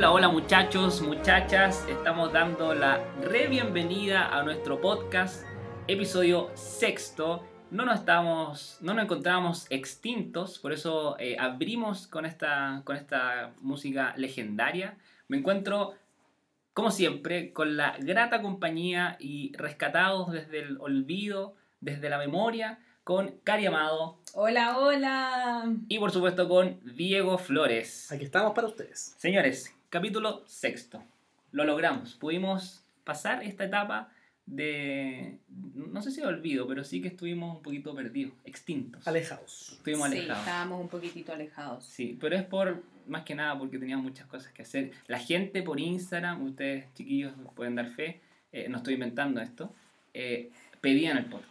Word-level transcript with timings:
Hola, 0.00 0.12
hola 0.12 0.28
muchachos, 0.30 1.02
muchachas, 1.02 1.86
estamos 1.86 2.32
dando 2.32 2.72
la 2.74 3.04
re 3.20 3.48
bienvenida 3.48 4.34
a 4.34 4.42
nuestro 4.42 4.80
podcast, 4.80 5.44
episodio 5.88 6.50
sexto. 6.54 7.44
No 7.70 7.84
nos 7.84 7.98
estamos, 7.98 8.78
no 8.80 8.94
nos 8.94 9.04
encontramos 9.04 9.66
extintos, 9.68 10.58
por 10.58 10.72
eso 10.72 11.18
eh, 11.18 11.36
abrimos 11.38 12.06
con 12.06 12.24
esta, 12.24 12.80
con 12.86 12.96
esta 12.96 13.52
música 13.60 14.14
legendaria. 14.16 14.96
Me 15.28 15.36
encuentro, 15.36 15.92
como 16.72 16.90
siempre, 16.90 17.52
con 17.52 17.76
la 17.76 17.94
grata 17.98 18.40
compañía 18.40 19.18
y 19.20 19.52
rescatados 19.54 20.32
desde 20.32 20.60
el 20.60 20.78
olvido, 20.80 21.56
desde 21.82 22.08
la 22.08 22.16
memoria, 22.16 22.78
con 23.04 23.38
Cari 23.44 23.66
Amado 23.66 24.18
Hola, 24.32 24.78
hola. 24.78 25.74
y 25.88 25.98
por 25.98 26.10
supuesto 26.10 26.48
con 26.48 26.80
Diego 26.96 27.36
Flores. 27.36 28.10
Aquí 28.10 28.24
estamos 28.24 28.54
para 28.54 28.66
ustedes. 28.66 29.14
Señores, 29.18 29.74
capítulo 29.90 30.44
sexto. 30.46 31.02
Lo 31.52 31.64
logramos. 31.64 32.14
Pudimos 32.14 32.84
pasar 33.04 33.42
esta 33.42 33.64
etapa 33.64 34.10
de. 34.46 35.38
No 35.74 36.00
sé 36.02 36.10
si 36.10 36.22
olvido, 36.22 36.66
pero 36.66 36.84
sí 36.84 37.02
que 37.02 37.08
estuvimos 37.08 37.56
un 37.56 37.62
poquito 37.62 37.94
perdidos, 37.94 38.32
extintos. 38.44 39.06
Alejados. 39.06 39.72
Estuvimos 39.72 40.08
sí, 40.10 40.16
alejados. 40.18 40.38
estábamos 40.40 40.80
un 40.80 40.88
poquitito 40.88 41.32
alejados. 41.32 41.84
Sí, 41.84 42.16
pero 42.20 42.36
es 42.36 42.44
por. 42.44 42.82
Más 43.08 43.24
que 43.24 43.34
nada 43.34 43.58
porque 43.58 43.78
teníamos 43.78 44.04
muchas 44.04 44.26
cosas 44.28 44.52
que 44.52 44.62
hacer. 44.62 44.92
La 45.08 45.18
gente 45.18 45.62
por 45.62 45.80
Instagram, 45.80 46.44
ustedes 46.44 46.84
chiquillos 46.94 47.32
pueden 47.56 47.74
dar 47.74 47.88
fe, 47.88 48.20
eh, 48.52 48.68
no 48.68 48.76
estoy 48.76 48.94
inventando 48.94 49.40
esto, 49.40 49.74
eh, 50.14 50.50
pedían 50.80 51.16
el 51.16 51.24
podcast. 51.24 51.50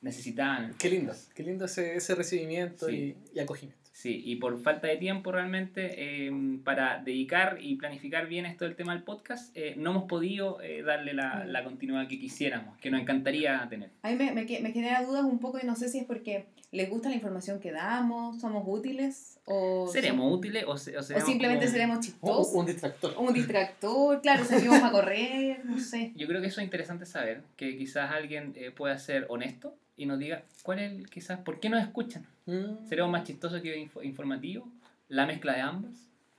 Necesitaban 0.00 0.64
el 0.66 0.74
Qué 0.76 0.88
lindo. 0.88 1.12
Qué 1.34 1.42
lindo 1.42 1.66
ese, 1.66 1.96
ese 1.96 2.14
recibimiento 2.14 2.86
Sí. 2.86 3.14
y, 3.34 3.36
y 3.36 3.40
acogimiento. 3.40 3.79
Sí, 4.00 4.22
y 4.24 4.36
por 4.36 4.58
falta 4.62 4.86
de 4.86 4.96
tiempo 4.96 5.30
realmente 5.30 5.90
eh, 5.94 6.32
para 6.64 7.02
dedicar 7.04 7.58
y 7.60 7.76
planificar 7.76 8.28
bien 8.28 8.46
esto 8.46 8.64
del 8.64 8.74
tema 8.74 8.94
del 8.94 9.02
podcast, 9.02 9.54
eh, 9.54 9.74
no 9.76 9.90
hemos 9.90 10.04
podido 10.04 10.58
eh, 10.62 10.82
darle 10.82 11.12
la, 11.12 11.44
la 11.44 11.62
continuidad 11.64 12.08
que 12.08 12.18
quisiéramos, 12.18 12.78
que 12.78 12.90
nos 12.90 13.02
encantaría 13.02 13.66
tener. 13.68 13.90
A 14.00 14.08
mí 14.08 14.16
me, 14.16 14.32
me, 14.32 14.46
me 14.46 14.72
genera 14.72 15.04
dudas 15.04 15.24
un 15.24 15.38
poco 15.38 15.58
y 15.62 15.66
no 15.66 15.76
sé 15.76 15.90
si 15.90 15.98
es 15.98 16.06
porque 16.06 16.46
les 16.72 16.88
gusta 16.88 17.10
la 17.10 17.16
información 17.16 17.60
que 17.60 17.72
damos, 17.72 18.40
somos 18.40 18.64
útiles 18.66 19.38
o, 19.52 19.88
¿Seremos 19.88 20.32
útiles 20.32 20.64
o, 20.66 20.76
se- 20.78 20.96
o 20.96 21.00
o 21.00 21.02
seremos 21.02 21.28
simplemente 21.28 21.64
como- 21.64 21.72
seremos 21.72 21.96
Un, 21.96 22.02
chistosos. 22.02 22.54
un 22.54 22.66
distractor. 22.66 23.14
O 23.16 23.20
un 23.22 23.34
distractor, 23.34 24.20
claro, 24.22 24.44
salimos 24.44 24.82
a 24.82 24.90
correr, 24.92 25.64
no 25.64 25.78
sé. 25.80 26.12
Yo 26.14 26.26
creo 26.28 26.40
que 26.40 26.46
eso 26.46 26.60
es 26.60 26.64
interesante 26.64 27.04
saber, 27.06 27.42
que 27.56 27.76
quizás 27.76 28.10
alguien 28.12 28.52
eh, 28.56 28.70
pueda 28.70 28.96
ser 28.98 29.26
honesto 29.28 29.74
y 29.96 30.06
nos 30.06 30.18
diga 30.18 30.42
cuál 30.62 30.78
es 30.78 30.92
el, 30.92 31.10
quizás, 31.10 31.38
por 31.40 31.58
qué 31.60 31.68
nos 31.68 31.82
escuchan. 31.82 32.24
Mm. 32.46 32.86
¿Seremos 32.88 33.10
más 33.10 33.24
chistosos 33.24 33.60
que 33.60 33.76
info- 33.78 34.02
informativos? 34.02 34.68
¿La 35.08 35.26
mezcla 35.26 35.54
de 35.54 35.60
ambas? 35.62 35.92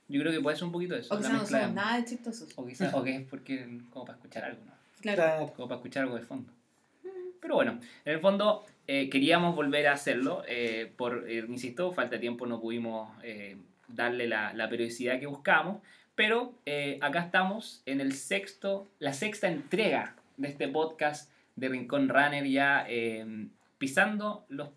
Yo 0.08 0.20
creo 0.20 0.32
que 0.32 0.40
puede 0.40 0.56
ser 0.56 0.64
un 0.64 0.72
poquito 0.72 0.94
de 0.94 1.00
eso. 1.00 1.14
O 1.14 1.18
quizás 1.18 1.32
no 1.32 1.46
somos 1.46 1.72
nada 1.72 1.98
de 1.98 2.04
chistosos. 2.04 2.48
O 2.56 2.66
quizás, 2.66 2.92
o 2.94 3.02
que 3.02 3.16
es 3.16 3.22
porque 3.28 3.80
como 3.90 4.04
para 4.04 4.16
escuchar 4.18 4.44
algo, 4.44 4.60
¿no? 4.66 4.72
Claro. 5.00 5.52
como 5.54 5.68
para 5.68 5.76
escuchar 5.78 6.04
algo 6.04 6.16
de 6.16 6.22
fondo. 6.22 6.50
Pero 7.40 7.56
bueno, 7.56 7.78
en 8.04 8.12
el 8.14 8.20
fondo 8.20 8.64
eh, 8.86 9.08
queríamos 9.08 9.54
volver 9.54 9.88
a 9.88 9.92
hacerlo. 9.92 10.42
eh, 10.48 10.92
por, 10.96 11.28
eh, 11.28 11.44
insisto, 11.48 11.92
falta 11.92 12.16
de 12.16 12.20
tiempo, 12.20 12.46
no 12.46 12.60
pudimos 12.60 13.10
eh, 13.22 13.56
darle 13.88 14.26
la, 14.26 14.52
la 14.54 14.68
periodicidad 14.68 15.18
que 15.20 15.26
buscamos. 15.26 15.82
Pero 16.14 16.54
eh, 16.66 16.98
acá 17.00 17.20
estamos 17.20 17.82
en 17.86 18.00
el 18.00 18.12
sexto, 18.12 18.88
la 18.98 19.12
sexta 19.12 19.48
entrega 19.48 20.14
de 20.36 20.48
este 20.48 20.68
podcast 20.68 21.30
de 21.56 21.68
Rincón 21.68 22.08
Runner, 22.08 22.44
ya 22.46 22.86
pisando 23.78 24.44
los, 24.48 24.68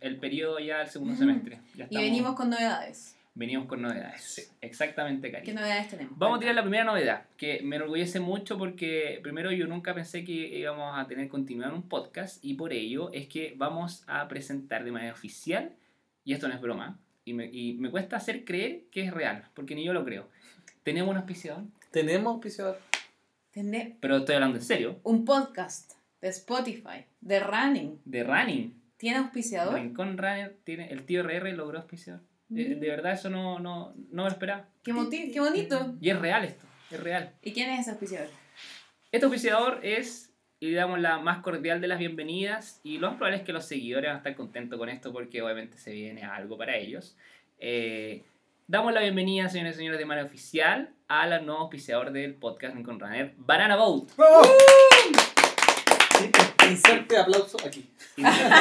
el 0.00 0.16
periodo 0.18 0.58
ya 0.58 0.78
del 0.78 0.88
segundo 0.88 1.16
semestre. 1.16 1.60
Ya 1.74 1.86
Y 1.90 1.96
venimos 1.96 2.34
con 2.34 2.50
novedades. 2.50 3.16
Venimos 3.34 3.66
con 3.66 3.82
novedades. 3.82 4.52
Exactamente, 4.60 5.30
Cari. 5.30 5.44
¿Qué 5.44 5.54
novedades 5.54 5.88
tenemos? 5.88 6.18
Vamos 6.18 6.36
a 6.36 6.40
tirar 6.40 6.54
la 6.54 6.62
primera 6.62 6.84
novedad, 6.84 7.26
que 7.36 7.60
me 7.62 7.76
enorgullece 7.76 8.20
mucho 8.20 8.58
porque 8.58 9.20
primero 9.22 9.50
yo 9.52 9.66
nunca 9.66 9.94
pensé 9.94 10.24
que 10.24 10.32
íbamos 10.32 10.98
a 10.98 11.06
tener 11.06 11.28
continuidad 11.28 11.70
en 11.70 11.76
un 11.76 11.88
podcast 11.88 12.44
y 12.44 12.54
por 12.54 12.72
ello 12.72 13.10
es 13.12 13.28
que 13.28 13.54
vamos 13.56 14.04
a 14.06 14.28
presentar 14.28 14.84
de 14.84 14.92
manera 14.92 15.12
oficial, 15.12 15.72
y 16.24 16.32
esto 16.34 16.48
no 16.48 16.54
es 16.54 16.60
broma, 16.60 16.98
y 17.24 17.32
me, 17.32 17.46
y 17.46 17.74
me 17.74 17.90
cuesta 17.90 18.16
hacer 18.16 18.44
creer 18.44 18.84
que 18.90 19.04
es 19.04 19.12
real, 19.12 19.48
porque 19.54 19.74
ni 19.74 19.84
yo 19.84 19.92
lo 19.92 20.04
creo. 20.04 20.28
Tenemos 20.82 21.10
un 21.10 21.16
auspiciador, 21.18 21.64
Tenemos 21.90 22.34
auspiciador. 22.34 22.78
Tener 23.52 23.94
pero 24.00 24.18
estoy 24.18 24.34
hablando 24.36 24.58
en 24.58 24.64
serio, 24.64 25.00
un 25.02 25.24
podcast 25.24 25.92
de 26.20 26.28
Spotify, 26.28 27.04
de 27.20 27.40
Running. 27.40 28.00
de 28.04 28.24
Running. 28.24 28.82
¿Tiene 28.96 29.18
auspiciador? 29.18 29.74
Rincón 29.74 30.16
Runner 30.16 30.56
tiene, 30.64 30.88
el 30.90 31.04
tío 31.04 31.22
RR 31.22 31.52
logró 31.52 31.78
auspiciador. 31.78 32.22
De, 32.54 32.76
Mm. 32.76 32.80
de 32.80 32.88
verdad 32.88 33.12
eso 33.12 33.30
no, 33.30 33.58
no, 33.58 33.92
no 34.10 34.22
me 34.22 34.28
lo 34.28 34.28
esperaba. 34.28 34.66
Qué, 34.82 34.92
qué 35.32 35.40
bonito. 35.40 35.94
Y 36.00 36.10
es 36.10 36.18
real 36.18 36.44
esto, 36.44 36.66
es 36.90 37.00
real. 37.00 37.32
¿Y 37.42 37.52
quién 37.52 37.70
es 37.70 37.80
ese 37.80 37.90
auspiciador? 37.90 38.28
Este 39.10 39.24
auspiciador 39.26 39.80
es, 39.82 40.32
y 40.60 40.70
le 40.70 40.76
damos 40.76 41.00
la 41.00 41.18
más 41.18 41.38
cordial 41.38 41.80
de 41.80 41.88
las 41.88 41.98
bienvenidas, 41.98 42.80
y 42.82 42.98
lo 42.98 43.08
más 43.08 43.16
probable 43.16 43.38
es 43.38 43.42
que 43.44 43.52
los 43.52 43.64
seguidores 43.64 44.08
van 44.08 44.14
a 44.16 44.18
estar 44.18 44.34
contentos 44.36 44.78
con 44.78 44.88
esto 44.88 45.12
porque 45.12 45.42
obviamente 45.42 45.76
se 45.78 45.92
viene 45.92 46.22
algo 46.24 46.56
para 46.58 46.76
ellos. 46.76 47.16
Eh, 47.58 48.22
damos 48.66 48.92
la 48.92 49.00
bienvenida, 49.00 49.48
señores 49.48 49.74
y 49.74 49.78
señores, 49.78 49.98
de 49.98 50.04
manera 50.06 50.26
oficial 50.26 50.90
a 51.08 51.26
la 51.26 51.40
nueva 51.40 51.60
auspiciador 51.62 52.10
del 52.12 52.34
podcast 52.34 52.74
Rincón 52.74 52.98
Runner, 53.00 53.34
Banana 53.36 53.76
Boat. 53.76 54.08
Inserte 56.70 57.16
aplauso 57.18 57.56
aquí. 57.66 57.84
Inserte, 58.16 58.56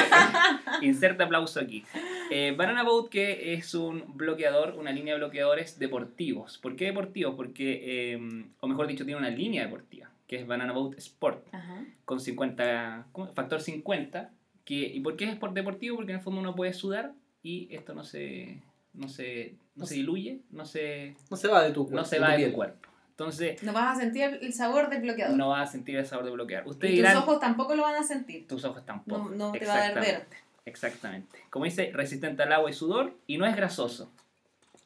inserte 0.81 1.24
aplauso 1.24 1.59
aquí. 1.59 1.84
Eh, 2.31 2.53
Banana 2.58 2.84
Boat 2.84 3.09
que 3.09 3.53
es 3.53 3.74
un 3.75 4.16
bloqueador, 4.18 4.75
una 4.78 4.92
línea 4.92 5.14
de 5.14 5.19
bloqueadores 5.19 5.78
deportivos. 5.78 6.58
¿Por 6.58 6.75
qué 6.75 6.86
deportivos? 6.86 7.36
Porque, 7.36 8.14
eh, 8.14 8.46
o 8.59 8.68
mejor 8.68 8.88
dicho, 8.88 9.06
tiene 9.06 9.19
una 9.19 9.30
línea 9.30 9.64
deportiva, 9.64 10.09
que 10.28 10.38
es 10.38 10.47
Banana 10.47 10.72
Boat 10.74 10.97
Sport. 10.97 11.46
Ajá. 11.53 11.84
con 12.06 12.19
50, 12.19 13.08
¿cómo? 13.12 13.28
factor 13.34 13.62
50. 13.62 14.31
Que, 14.66 14.75
¿Y 14.75 15.00
por 15.02 15.16
qué 15.18 15.25
es 15.25 15.36
por 15.36 15.53
deportivo? 15.53 15.97
Porque 15.97 16.12
en 16.12 16.18
el 16.19 16.24
fondo 16.24 16.40
uno 16.40 16.56
puede 16.56 16.74
sudar 16.74 17.14
y 17.44 17.68
esto 17.75 17.94
no 17.94 18.03
se, 18.03 18.62
no 18.94 19.08
se, 19.09 19.56
no 19.75 19.81
No 19.81 19.86
se 19.86 19.94
se- 19.96 20.00
diluye, 20.00 20.40
no 20.52 20.66
se, 20.66 21.16
No 21.30 21.38
se 21.38 21.48
va 21.48 21.63
de 21.63 21.72
tu 21.72 21.84
cuerpo. 21.84 21.98
no 21.98 22.06
se 22.06 22.19
va 22.19 22.38
de 22.38 22.48
tu 22.50 22.53
cuerpo. 22.56 22.88
Entonces 23.12 23.62
No 23.63 23.74
vas 23.74 23.98
a 23.98 24.02
sentir 24.02 24.24
el 24.42 24.53
sabor 24.53 24.90
del 24.90 25.02
bloqueador. 25.02 25.38
no 25.38 25.50
vas 25.50 25.69
a 25.69 25.72
sentir 25.72 25.96
el 25.98 26.06
sabor 26.06 26.25
de 26.25 26.31
bloquear. 26.31 26.66
Ustedes 26.68 26.94
y 26.94 26.98
tus 26.98 27.03
dirán, 27.08 27.18
ojos 27.18 27.40
tampoco 27.40 27.75
lo 27.75 27.84
van 27.84 27.96
a 27.96 28.03
sentir. 28.03 28.48
tus 28.48 28.63
ojos 28.66 28.86
tampoco. 28.86 29.30
No, 29.30 29.30
no 29.30 29.52
te 29.52 29.66
va 29.66 29.74
a 29.75 29.86
arder. 29.88 29.98
Exactamente, 30.03 30.38
Exactamente. 30.66 31.39
Como 31.49 31.66
dice, 31.66 31.91
resistente 31.94 32.44
al 32.44 32.51
agua 32.53 32.69
y 32.69 32.73
sudor 32.73 33.16
y 33.27 33.38
no 33.38 33.45
es 33.45 33.55
grasoso. 33.55 34.11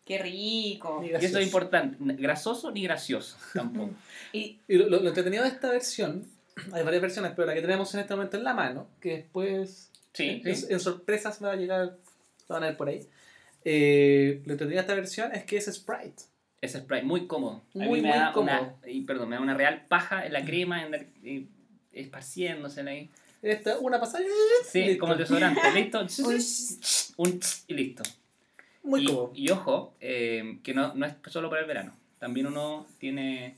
Qué 0.05 0.19
rico. 0.19 0.99
Ni 1.01 1.07
Y 1.07 1.09
eso 1.09 1.19
gracioso. 1.19 1.39
es 1.39 1.45
importante. 1.45 1.97
Grasoso 2.21 2.71
ni 2.71 2.83
gracioso 2.83 3.37
tampoco. 3.53 3.93
Y 4.33 4.59
Y 4.67 4.75
lo, 4.77 4.87
lo- 4.89 4.99
lo 5.01 5.07
entretenido 5.09 5.43
de 5.43 5.49
esta 5.49 5.69
versión, 5.69 6.25
hay 6.71 6.83
varias 6.83 7.01
versiones, 7.01 7.33
pero 7.35 7.47
la 7.47 7.53
que 7.53 7.61
tenemos 7.61 7.93
en 7.93 8.01
este 8.01 8.15
momento 8.15 8.37
en 8.37 8.43
la 8.43 8.53
mano, 8.53 8.87
que 9.01 9.17
después 9.17 9.91
Sí, 10.13 10.41
en, 10.45 10.55
sí. 10.55 10.67
en 10.69 10.79
sorpresas 10.79 11.43
va 11.43 11.51
a 11.51 11.55
llegar, 11.55 11.97
van 12.47 12.63
a 12.63 12.67
ver 12.67 12.77
por 12.77 12.87
ahí. 12.87 13.05
Eh, 13.65 14.41
lo 14.45 14.53
entretenido 14.53 14.75
de 14.75 14.81
esta 14.81 14.95
versión 14.95 15.33
es 15.33 15.43
que 15.43 15.57
es 15.57 15.65
Sprite. 15.65 16.23
Ese 16.61 16.79
spray 16.79 17.03
muy 17.03 17.27
cómodo. 17.27 17.61
A 17.75 17.79
mí 17.79 17.85
Muy, 17.87 18.01
me 18.01 18.09
muy 18.09 18.17
da 18.17 18.31
cómodo. 18.31 18.61
Una, 18.81 18.91
y, 18.91 19.01
perdón, 19.01 19.29
me 19.29 19.35
da 19.35 19.41
una 19.41 19.53
real 19.55 19.85
paja 19.87 20.25
en 20.25 20.33
la 20.33 20.45
crema, 20.45 20.83
en 20.85 20.93
eh, 21.23 21.45
esparciéndosela 21.91 22.91
ahí. 22.91 23.09
Esta, 23.41 23.77
una 23.79 23.99
pasada. 23.99 24.23
Sí, 24.69 24.81
Listo. 24.83 24.99
como 25.01 25.13
el 25.13 25.19
desodorante, 25.19 25.61
listo. 25.73 25.99
Un 27.17 27.39
y 27.67 27.73
listo. 27.73 28.03
Muy 28.83 29.03
y, 29.03 29.05
cómodo. 29.05 29.31
y 29.35 29.49
ojo, 29.51 29.93
eh, 30.01 30.59
que 30.63 30.73
no, 30.73 30.93
no 30.93 31.05
es 31.05 31.13
solo 31.27 31.49
para 31.49 31.61
el 31.61 31.67
verano. 31.67 31.93
También 32.19 32.47
uno 32.47 32.85
tiene, 32.99 33.55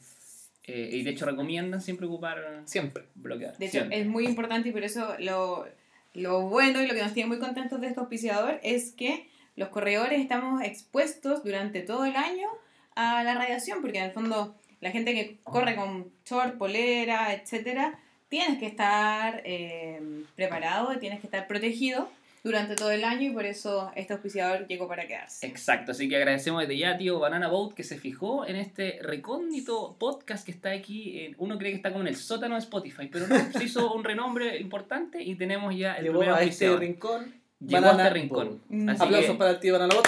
eh, 0.66 0.90
y 0.94 1.04
de 1.04 1.12
hecho 1.12 1.26
recomiendan 1.26 1.82
siempre 1.82 2.08
ocupar 2.08 2.62
Siempre. 2.66 3.06
bloqueador. 3.16 3.58
de 3.58 3.66
hecho, 3.66 3.72
siempre. 3.80 4.00
es 4.02 4.08
muy 4.08 4.26
importante 4.26 4.70
y 4.70 4.72
por 4.72 4.84
eso 4.84 5.16
lo, 5.20 5.66
lo 6.14 6.42
bueno 6.50 6.82
y 6.82 6.88
lo 6.88 6.94
que 6.94 7.04
nos 7.04 7.14
tiene 7.14 7.28
muy 7.28 7.40
contentos 7.40 7.80
de 7.82 7.88
este 7.88 8.00
auspiciador 8.00 8.60
es 8.64 8.92
que 8.92 9.30
los 9.56 9.70
corredores 9.70 10.20
estamos 10.22 10.62
expuestos 10.64 11.44
durante 11.44 11.82
todo 11.82 12.06
el 12.06 12.16
año 12.16 12.48
a 12.96 13.24
la 13.24 13.34
radiación, 13.36 13.82
porque 13.82 14.00
en 14.00 14.06
el 14.06 14.12
fondo 14.12 14.56
la 14.82 14.92
gente 14.92 15.14
que 15.14 15.38
corre 15.44 15.76
con 15.76 16.12
short, 16.26 16.58
polera, 16.58 17.34
etcétera, 17.34 18.00
tienes 18.30 18.60
que 18.60 18.66
estar 18.68 19.42
eh, 19.46 20.02
preparado 20.36 20.94
y 20.94 20.98
tienes 21.00 21.20
que 21.20 21.28
estar 21.28 21.48
protegido 21.48 22.10
durante 22.44 22.76
todo 22.76 22.92
el 22.92 23.04
año 23.04 23.24
y 23.24 23.32
por 23.32 23.46
eso 23.46 23.92
este 23.96 24.14
auspiciador 24.14 24.68
llegó 24.68 24.88
para 24.88 25.06
quedarse. 25.08 25.46
Exacto, 25.46 25.92
así 25.92 26.08
que 26.08 26.16
agradecemos 26.16 26.62
desde 26.62 26.78
ya, 26.78 26.98
tío 26.98 27.20
Banana 27.20 27.50
Boat, 27.50 27.74
que 27.74 27.84
se 27.84 27.98
fijó 27.98 28.46
en 28.46 28.56
este 28.56 29.00
recóndito 29.02 29.98
podcast 30.00 30.46
que 30.46 30.52
está 30.52 30.72
aquí. 30.72 31.20
en- 31.26 31.36
uno 31.40 31.58
cree 31.58 31.72
que 31.72 31.78
está 31.78 31.90
como 31.90 32.02
en 32.04 32.08
el 32.10 32.16
sótano 32.16 32.56
de 32.56 32.60
Spotify, 32.60 33.10
pero 33.12 33.28
no, 33.28 33.36
se 33.52 33.64
hizo 33.66 33.94
un 33.94 34.04
renombre 34.04 34.58
importante 34.60 35.22
y 35.22 35.36
tenemos 35.36 35.76
ya 35.76 35.96
el 35.96 36.06
Llegó 36.06 36.20
primer 36.20 36.36
a 36.36 36.42
este 36.44 36.68
auspiciador. 36.68 36.80
rincón. 36.80 37.34
Llegó 37.60 37.78
a 37.78 37.82
Banana 37.82 38.08
este 38.10 38.14
rincón. 38.20 38.62
Mm. 38.70 38.90
Aplausos 38.92 39.32
que- 39.32 39.38
para 39.38 39.50
el 39.52 39.60
tío 39.60 39.74
Banana 39.74 39.96
Boat. 39.96 40.08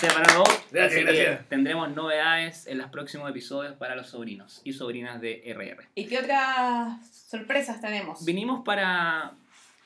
Gracias, 0.00 0.18
Banana 0.18 0.38
Boat. 0.38 0.72
Gracias, 0.72 1.04
Así 1.04 1.14
que 1.14 1.24
gracias. 1.24 1.48
tendremos 1.50 1.94
novedades 1.94 2.66
en 2.66 2.78
los 2.78 2.88
próximos 2.88 3.28
episodios 3.28 3.74
para 3.74 3.94
los 3.94 4.06
sobrinos 4.06 4.62
y 4.64 4.72
sobrinas 4.72 5.20
de 5.20 5.42
RR. 5.44 5.88
¿Y 5.94 6.06
qué 6.06 6.20
otras 6.20 7.06
sorpresas 7.28 7.82
tenemos? 7.82 8.24
Vinimos 8.24 8.64
para 8.64 9.32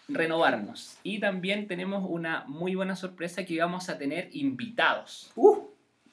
renovarnos 0.07 0.99
y 1.03 1.19
también 1.19 1.67
tenemos 1.67 2.05
una 2.09 2.45
muy 2.47 2.77
buena 2.77 2.95
sorpresa 2.95 3.45
que 3.45 3.59
vamos 3.59 3.89
a 3.89 3.99
tener 3.99 4.29
invitados. 4.31 5.33
Uh, 5.35 5.65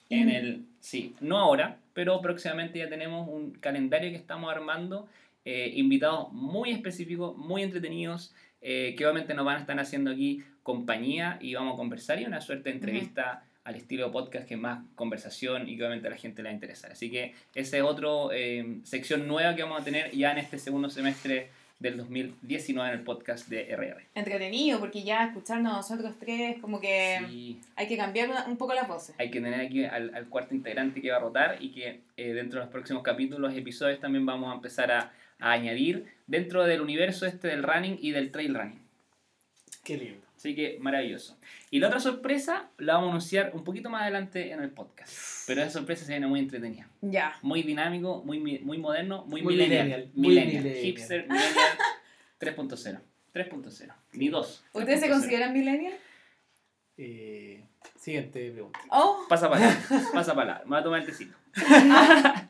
en 0.09 0.29
el... 0.29 0.65
Sí, 0.79 1.15
no 1.19 1.37
ahora, 1.37 1.77
pero 1.93 2.19
próximamente 2.21 2.79
ya 2.79 2.89
tenemos 2.89 3.29
un 3.29 3.51
calendario 3.51 4.09
que 4.09 4.17
estamos 4.17 4.51
armando, 4.51 5.07
eh, 5.45 5.73
invitados 5.75 6.33
muy 6.33 6.71
específicos, 6.71 7.37
muy 7.37 7.61
entretenidos, 7.61 8.33
eh, 8.61 8.95
que 8.97 9.05
obviamente 9.05 9.35
nos 9.35 9.45
van 9.45 9.57
a 9.57 9.59
estar 9.59 9.79
haciendo 9.79 10.09
aquí 10.09 10.43
compañía 10.63 11.37
y 11.39 11.53
vamos 11.53 11.75
a 11.75 11.77
conversar 11.77 12.19
y 12.19 12.25
una 12.25 12.41
suerte 12.41 12.69
de 12.69 12.75
entrevista 12.77 13.43
al 13.63 13.75
estilo 13.75 14.11
podcast 14.11 14.47
que 14.47 14.55
es 14.55 14.59
más 14.59 14.83
conversación 14.95 15.69
y 15.69 15.77
que 15.77 15.83
obviamente 15.83 16.07
a 16.07 16.11
la 16.11 16.17
gente 16.17 16.41
le 16.41 16.49
va 16.49 16.51
a 16.51 16.53
interesar. 16.53 16.91
Así 16.91 17.09
que 17.11 17.33
esa 17.55 17.77
es 17.77 17.83
otra 17.83 18.09
sección 18.83 19.27
nueva 19.27 19.55
que 19.55 19.63
vamos 19.63 19.81
a 19.81 19.83
tener 19.83 20.11
ya 20.11 20.31
en 20.31 20.39
este 20.39 20.57
segundo 20.57 20.89
semestre 20.89 21.49
del 21.81 21.97
2019 21.97 22.93
en 22.93 22.99
el 22.99 23.03
podcast 23.03 23.49
de 23.49 23.75
RR. 23.75 24.05
Entretenido, 24.13 24.79
porque 24.79 25.03
ya 25.03 25.25
escucharnos 25.25 25.73
nosotros 25.73 26.13
tres, 26.19 26.59
como 26.61 26.79
que 26.79 27.57
hay 27.75 27.87
que 27.87 27.97
cambiar 27.97 28.29
un 28.47 28.55
poco 28.57 28.75
las 28.75 28.87
voces. 28.87 29.15
Hay 29.17 29.31
que 29.31 29.41
tener 29.41 29.59
aquí 29.59 29.83
al, 29.83 30.13
al 30.13 30.29
cuarto 30.29 30.53
integrante 30.53 31.01
que 31.01 31.09
va 31.09 31.17
a 31.17 31.21
rotar 31.21 31.57
y 31.59 31.71
que 31.71 32.01
eh, 32.17 32.33
dentro 32.33 32.59
de 32.59 32.65
los 32.65 32.71
próximos 32.71 33.01
capítulos, 33.01 33.55
episodios, 33.55 33.99
también 33.99 34.25
vamos 34.27 34.51
a 34.51 34.55
empezar 34.55 34.91
a, 34.91 35.11
a 35.39 35.51
añadir 35.51 36.05
dentro 36.27 36.65
del 36.65 36.81
universo 36.81 37.25
este 37.25 37.47
del 37.47 37.63
running 37.63 37.97
y 37.99 38.11
del 38.11 38.31
trail 38.31 38.53
running. 38.53 38.79
Qué 39.83 39.97
lindo. 39.97 40.30
Así 40.41 40.55
que 40.55 40.79
maravilloso. 40.81 41.37
Y 41.69 41.77
la 41.79 41.85
otra 41.89 41.99
sorpresa 41.99 42.71
la 42.79 42.93
vamos 42.95 43.09
a 43.09 43.11
anunciar 43.11 43.51
un 43.53 43.63
poquito 43.63 43.91
más 43.91 44.01
adelante 44.01 44.51
en 44.51 44.59
el 44.63 44.71
podcast. 44.71 45.13
Pero 45.45 45.61
esa 45.61 45.69
sorpresa 45.69 46.03
se 46.03 46.13
viene 46.13 46.25
muy 46.25 46.39
entretenida. 46.39 46.89
Ya. 47.01 47.35
Muy 47.43 47.61
dinámico, 47.61 48.23
muy, 48.25 48.39
muy 48.39 48.79
moderno, 48.79 49.23
muy, 49.27 49.43
Muy 49.43 49.53
millennial. 49.53 49.85
millennial, 49.85 50.11
muy 50.15 50.27
Millennial. 50.29 50.63
millennial. 50.63 50.83
Hipster, 50.83 51.27
millennial 51.29 51.77
3.0. 52.39 52.99
3.0. 53.35 53.93
Ni 54.13 54.29
2. 54.29 54.63
¿Ustedes 54.73 54.99
se 54.99 55.05
3.0. 55.05 55.11
consideran 55.11 55.53
millennials? 55.53 55.95
Eh, 56.97 57.63
siguiente 57.99 58.49
pregunta. 58.51 58.79
Oh, 58.89 59.23
Pasa 59.29 59.47
para 59.47 59.69
pasa 60.13 60.33
para 60.33 60.59
Me 60.63 60.69
voy 60.71 60.79
a 60.79 60.83
tomar 60.83 60.99
el 61.01 61.05
tecito. 61.05 61.35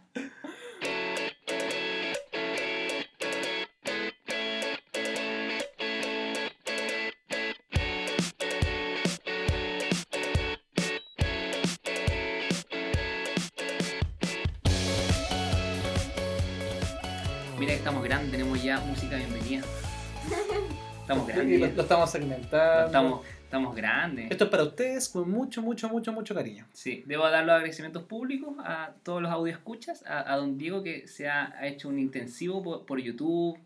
Lo, 21.43 21.67
lo 21.67 21.81
estamos 21.81 22.09
segmentando. 22.11 22.85
Estamos, 22.85 23.21
estamos 23.43 23.75
grandes. 23.75 24.31
Esto 24.31 24.45
es 24.45 24.49
para 24.49 24.63
ustedes 24.63 25.09
con 25.09 25.29
mucho, 25.29 25.61
mucho, 25.61 25.89
mucho, 25.89 26.13
mucho 26.13 26.33
cariño. 26.33 26.65
Sí, 26.73 27.03
debo 27.05 27.29
dar 27.29 27.43
los 27.45 27.53
agradecimientos 27.53 28.03
públicos 28.03 28.55
a 28.59 28.93
todos 29.03 29.21
los 29.21 29.31
audio 29.31 29.51
escuchas, 29.51 30.05
a, 30.05 30.31
a 30.31 30.37
don 30.37 30.57
Diego 30.57 30.83
que 30.83 31.07
se 31.07 31.27
ha, 31.27 31.53
ha 31.57 31.67
hecho 31.67 31.89
un 31.89 31.99
intensivo 31.99 32.61
por, 32.61 32.85
por 32.85 32.99
YouTube, 32.99 33.57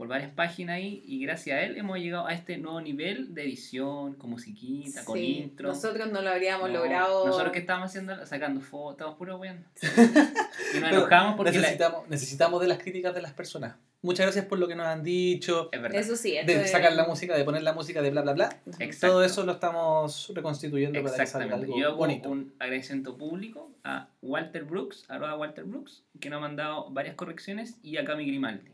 por 0.00 0.08
varias 0.08 0.32
páginas 0.32 0.76
ahí, 0.76 1.02
y 1.06 1.20
gracias 1.26 1.58
a 1.58 1.62
él 1.62 1.76
hemos 1.76 1.98
llegado 1.98 2.26
a 2.26 2.32
este 2.32 2.56
nuevo 2.56 2.80
nivel 2.80 3.34
de 3.34 3.42
edición, 3.42 4.14
con 4.14 4.30
musiquita, 4.30 5.04
con 5.04 5.18
sí. 5.18 5.40
intro. 5.42 5.68
Nosotros 5.68 6.10
no 6.10 6.22
lo 6.22 6.30
habríamos 6.30 6.70
No, 6.70 6.78
logrado. 6.78 7.26
Nosotros 7.26 7.52
que 7.52 7.58
estábamos 7.58 7.90
haciendo, 7.90 8.24
sacando 8.24 8.62
fotos, 8.62 8.92
estábamos 8.94 9.18
puro 9.18 9.36
weando. 9.36 9.66
y 10.74 10.80
nos 10.80 10.90
enojamos 10.90 11.36
porque 11.36 11.52
la- 11.52 11.58
necesitamos, 11.60 12.08
necesitamos 12.08 12.62
de 12.62 12.68
las 12.68 12.78
críticas 12.78 13.14
de 13.14 13.20
las 13.20 13.34
personas. 13.34 13.76
Muchas 14.00 14.24
gracias 14.24 14.46
por 14.46 14.58
lo 14.58 14.66
que 14.68 14.74
nos 14.74 14.86
han 14.86 15.02
dicho. 15.02 15.68
es 15.70 15.82
verdad. 15.82 16.00
Eso 16.00 16.16
sí, 16.16 16.30
De 16.46 16.62
es- 16.62 16.70
sacar 16.70 16.94
la 16.94 17.06
música, 17.06 17.36
de 17.36 17.44
poner 17.44 17.62
la 17.62 17.74
música, 17.74 18.00
de 18.00 18.10
bla, 18.10 18.22
bla, 18.22 18.32
bla. 18.32 18.60
Exacto. 18.78 19.08
Todo 19.08 19.22
eso 19.22 19.44
lo 19.44 19.52
estamos 19.52 20.32
reconstituyendo 20.34 21.02
para 21.02 21.14
que 21.14 21.26
salga 21.26 21.56
algo 21.56 21.78
Yo 21.78 21.88
hago 21.88 21.96
bonito. 21.98 22.30
un 22.30 22.54
agradecimiento 22.58 23.18
público 23.18 23.70
a 23.84 24.08
Walter 24.22 24.64
Brooks, 24.64 25.04
arroba 25.08 25.36
Walter 25.36 25.64
Brooks, 25.64 26.04
que 26.18 26.30
nos 26.30 26.38
ha 26.38 26.40
mandado 26.40 26.88
varias 26.90 27.16
correcciones, 27.16 27.76
y 27.82 27.98
a 27.98 28.04
Cami 28.06 28.24
Grimaldi. 28.24 28.70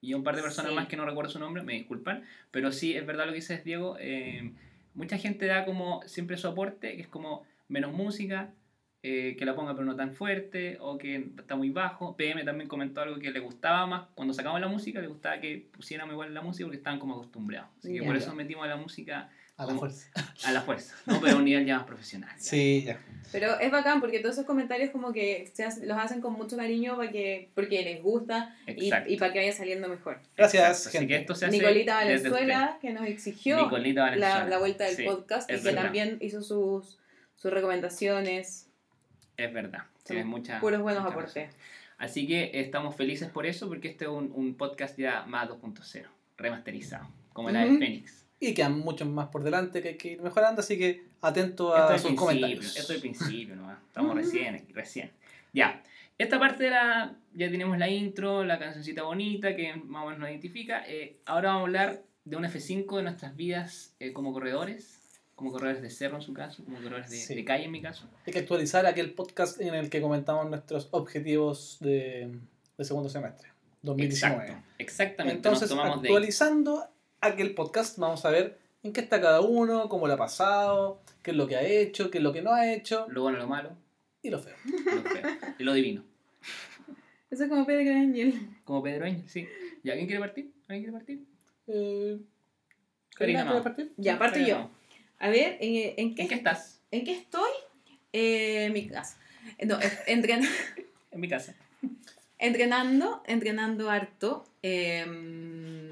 Y 0.00 0.14
un 0.14 0.22
par 0.24 0.34
de 0.36 0.42
personas 0.42 0.70
Sí. 0.70 0.76
más 0.76 0.88
que 0.88 0.96
no 0.96 1.04
recuerdo 1.04 1.30
su 1.30 1.38
nombre, 1.38 1.62
me 1.62 1.74
disculpan. 1.74 2.22
Pero 2.50 2.72
sí, 2.72 2.94
es 2.96 3.04
verdad 3.06 3.26
lo 3.26 3.32
que 3.32 3.36
dices, 3.36 3.64
Diego. 3.64 3.96
eh, 4.00 4.52
mucha 4.94 5.18
gente 5.18 5.46
da 5.46 5.64
como 5.64 6.02
siempre 6.06 6.36
su 6.36 6.48
aporte, 6.48 6.96
que 6.96 7.02
es 7.02 7.08
como 7.08 7.44
menos 7.68 7.92
música, 7.92 8.50
eh, 9.02 9.36
que 9.38 9.44
la 9.46 9.54
ponga 9.54 9.72
pero 9.74 9.84
no 9.86 9.96
tan 9.96 10.12
fuerte, 10.12 10.76
o 10.80 10.98
que 10.98 11.28
está 11.38 11.54
muy 11.56 11.70
bajo. 11.70 12.16
PM 12.16 12.44
también 12.44 12.68
comentó 12.68 13.00
algo 13.00 13.18
que 13.18 13.30
le 13.30 13.40
gustaba 13.40 13.86
más, 13.86 14.08
cuando 14.14 14.34
sacamos 14.34 14.60
la 14.60 14.68
música, 14.68 15.00
le 15.00 15.06
gustaba 15.06 15.40
que 15.40 15.68
pusiéramos 15.72 16.12
igual 16.12 16.34
la 16.34 16.42
música 16.42 16.64
porque 16.66 16.76
estaban 16.78 16.98
como 16.98 17.14
acostumbrados. 17.14 17.70
Así 17.78 17.88
que 17.92 18.00
Ya. 18.00 18.06
por 18.06 18.16
eso 18.16 18.34
metimos 18.34 18.66
la 18.68 18.76
música 18.76 19.30
A 19.62 19.66
la 19.66 19.74
fuerza. 19.74 20.10
a 20.44 20.52
la 20.52 20.60
fuerza, 20.62 20.94
¿no? 21.06 21.20
pero 21.20 21.34
a 21.34 21.38
un 21.38 21.44
nivel 21.44 21.66
ya 21.66 21.76
más 21.78 21.86
profesional. 21.86 22.30
ya. 22.36 22.42
Sí, 22.42 22.82
ya. 22.86 23.00
Pero 23.32 23.60
es 23.60 23.70
bacán 23.70 24.00
porque 24.00 24.18
todos 24.18 24.34
esos 24.34 24.46
comentarios 24.46 24.90
como 24.90 25.12
que 25.12 25.48
se 25.54 25.62
hace- 25.64 25.86
los 25.86 25.96
hacen 25.96 26.20
con 26.20 26.32
mucho 26.32 26.56
cariño 26.56 26.96
para 26.96 27.10
que, 27.12 27.50
porque 27.54 27.82
les 27.84 28.02
gusta 28.02 28.56
y, 28.66 28.90
para 28.90 29.32
que 29.32 29.38
vaya 29.38 29.52
saliendo 29.52 29.88
mejor. 29.88 30.18
Gracias. 30.36 30.86
Así 30.86 30.98
gente. 30.98 31.06
que 31.06 31.16
esto 31.20 31.34
se 31.36 31.46
hace 31.46 31.56
Nicolita 31.56 31.94
Valenzuela, 31.94 32.78
que 32.80 32.90
nos 32.90 33.06
exigió 33.06 33.70
la, 33.70 34.46
la 34.46 34.58
vuelta 34.58 34.84
del 34.84 34.96
Sí, 34.96 35.04
podcast 35.04 35.48
y 35.48 35.54
que 35.56 35.60
verdad. 35.62 35.82
también 35.84 36.18
hizo 36.20 36.42
sus, 36.42 36.98
sus 37.36 37.52
recomendaciones, 37.52 38.66
Es 39.36 39.52
verdad. 39.52 39.84
Tienes 40.04 40.24
puros 40.60 40.80
buenos 40.80 41.02
mucha 41.04 41.12
aportes. 41.12 41.34
razón. 41.46 41.60
Así 41.98 42.26
que 42.26 42.50
estamos 42.54 42.96
felices 42.96 43.28
por 43.28 43.46
eso, 43.46 43.68
porque 43.68 43.88
este 43.88 44.06
es 44.06 44.10
un, 44.10 44.32
un 44.34 44.54
podcast 44.56 44.98
ya 44.98 45.22
más 45.26 45.48
2.0, 45.48 46.06
remasterizado, 46.36 47.06
como 47.32 47.50
la 47.50 47.60
de. 47.64 47.78
Fénix. 47.78 48.26
Y 48.42 48.54
quedan 48.54 48.78
muchos 48.78 49.06
más 49.06 49.28
por 49.28 49.44
delante 49.44 49.82
que 49.82 49.88
hay 49.90 49.96
que 49.96 50.12
ir 50.12 50.22
mejorando, 50.22 50.60
así 50.62 50.78
que 50.78 51.04
atento 51.20 51.74
a 51.74 51.98
sus 51.98 52.14
comentarios. 52.14 52.74
esto 52.76 52.92
es 52.94 52.96
el 52.96 53.00
principio 53.00 53.54
nomás. 53.54 53.78
Estamos 53.86 54.16
recién 54.16 54.54
aquí, 54.54 54.72
recién. 54.72 55.10
Ya. 55.52 55.82
Esta 56.16 56.38
parte 56.38 56.64
de 56.64 56.70
la, 56.70 57.16
ya 57.34 57.50
tenemos 57.50 57.76
la 57.78 57.88
intro, 57.88 58.44
la 58.44 58.58
cancioncita 58.58 59.02
bonita 59.02 59.54
que 59.56 59.74
más 59.74 60.02
o 60.02 60.06
menos 60.06 60.20
nos 60.20 60.30
identifica. 60.30 60.84
Eh, 60.86 61.16
ahora 61.26 61.50
vamos 61.50 61.60
a 61.60 61.66
hablar 61.66 62.02
de 62.24 62.36
un 62.36 62.44
F5 62.44 62.96
de 62.96 63.02
nuestras 63.02 63.36
vidas 63.36 63.94
eh, 64.00 64.12
como 64.12 64.32
corredores, 64.32 65.00
como 65.34 65.50
corredores 65.52 65.80
de 65.82 65.88
cerro 65.90 66.16
en 66.16 66.22
su 66.22 66.32
caso, 66.34 66.62
como 66.64 66.76
corredores 66.76 67.10
de, 67.10 67.16
Sí. 67.16 67.34
de 67.34 67.44
calle 67.44 67.64
en 67.64 67.70
mi 67.72 67.80
caso. 67.82 68.06
Hay 68.26 68.32
que 68.32 68.38
actualizar 68.38 68.84
aquel 68.86 69.12
podcast 69.12 69.60
en 69.60 69.74
el 69.74 69.88
que 69.90 70.00
comentamos 70.02 70.48
nuestros 70.48 70.88
objetivos 70.92 71.78
de, 71.80 72.30
de 72.76 72.84
segundo 72.84 73.08
semestre, 73.08 73.48
2019. 73.82 74.42
Exacto, 74.44 74.64
exactamente. 74.78 75.36
Entonces, 75.36 75.70
nos 75.70 75.78
tomamos 75.78 75.98
actualizando 76.02 76.86
aquel 77.20 77.54
podcast, 77.54 77.98
vamos 77.98 78.24
a 78.24 78.30
ver 78.30 78.58
en 78.82 78.92
qué 78.92 79.00
está 79.00 79.20
cada 79.20 79.40
uno, 79.40 79.88
cómo 79.88 80.06
lo 80.06 80.14
ha 80.14 80.16
pasado, 80.16 81.00
qué 81.22 81.32
es 81.32 81.36
lo 81.36 81.46
que 81.46 81.56
ha 81.56 81.62
hecho, 81.62 82.10
qué 82.10 82.18
es 82.18 82.24
lo 82.24 82.32
que 82.32 82.42
no 82.42 82.52
ha 82.52 82.72
hecho 82.72 83.06
lo 83.10 83.22
bueno, 83.22 83.38
lo 83.38 83.46
malo, 83.46 83.76
y 84.22 84.30
lo 84.30 84.38
feo. 84.38 84.54
lo 84.94 85.02
feo 85.02 85.22
y 85.58 85.64
lo 85.64 85.72
divino. 85.74 86.04
Eso 87.30 87.44
es 87.44 87.48
como 87.48 87.64
Pedro 87.66 87.94
Ángel. 87.94 88.34
Como 88.64 88.82
Pedro 88.82 89.04
Ángel, 89.04 89.28
sí. 89.28 89.46
¿Y 89.84 89.90
alguien 89.90 90.06
quiere 90.08 90.20
partir? 90.20 90.52
¿Alguien 90.68 90.82
quiere 90.84 90.92
partir? 90.92 91.24
Eh, 91.68 92.18
Karina, 93.14 93.40
Karina, 93.40 93.44
no. 93.44 93.50
¿quieres 93.50 93.62
partir? 93.64 93.92
Ya, 93.96 94.18
parto 94.18 94.32
Karina, 94.34 94.48
yo. 94.48 94.58
no. 94.58 94.70
A 95.20 95.28
ver, 95.28 95.58
¿en, 95.60 95.94
en 95.96 96.14
qué, 96.14 96.22
¿En 96.22 96.28
qué 96.28 96.34
estás? 96.34 96.80
¿en 96.90 97.04
qué 97.04 97.12
estoy? 97.12 97.50
Eh, 98.12 98.64
en 98.64 98.72
mi 98.72 98.88
casa. 98.88 99.18
No, 99.64 99.78
entren- 100.06 100.48
En 101.12 101.20
mi 101.20 101.28
casa. 101.28 101.54
entrenando, 102.38 103.22
entrenando 103.26 103.90
harto. 103.90 104.44
eh, 104.62 105.04
voy- 105.06 105.89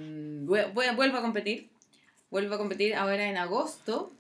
vuelvo 0.49 1.19
a 1.19 1.23
competir. 1.23 1.69
Vuelvo 2.31 2.55
a 2.55 2.59
competir 2.59 2.95
ahora 2.95 3.29
en 3.29 3.37
agosto. 3.37 4.13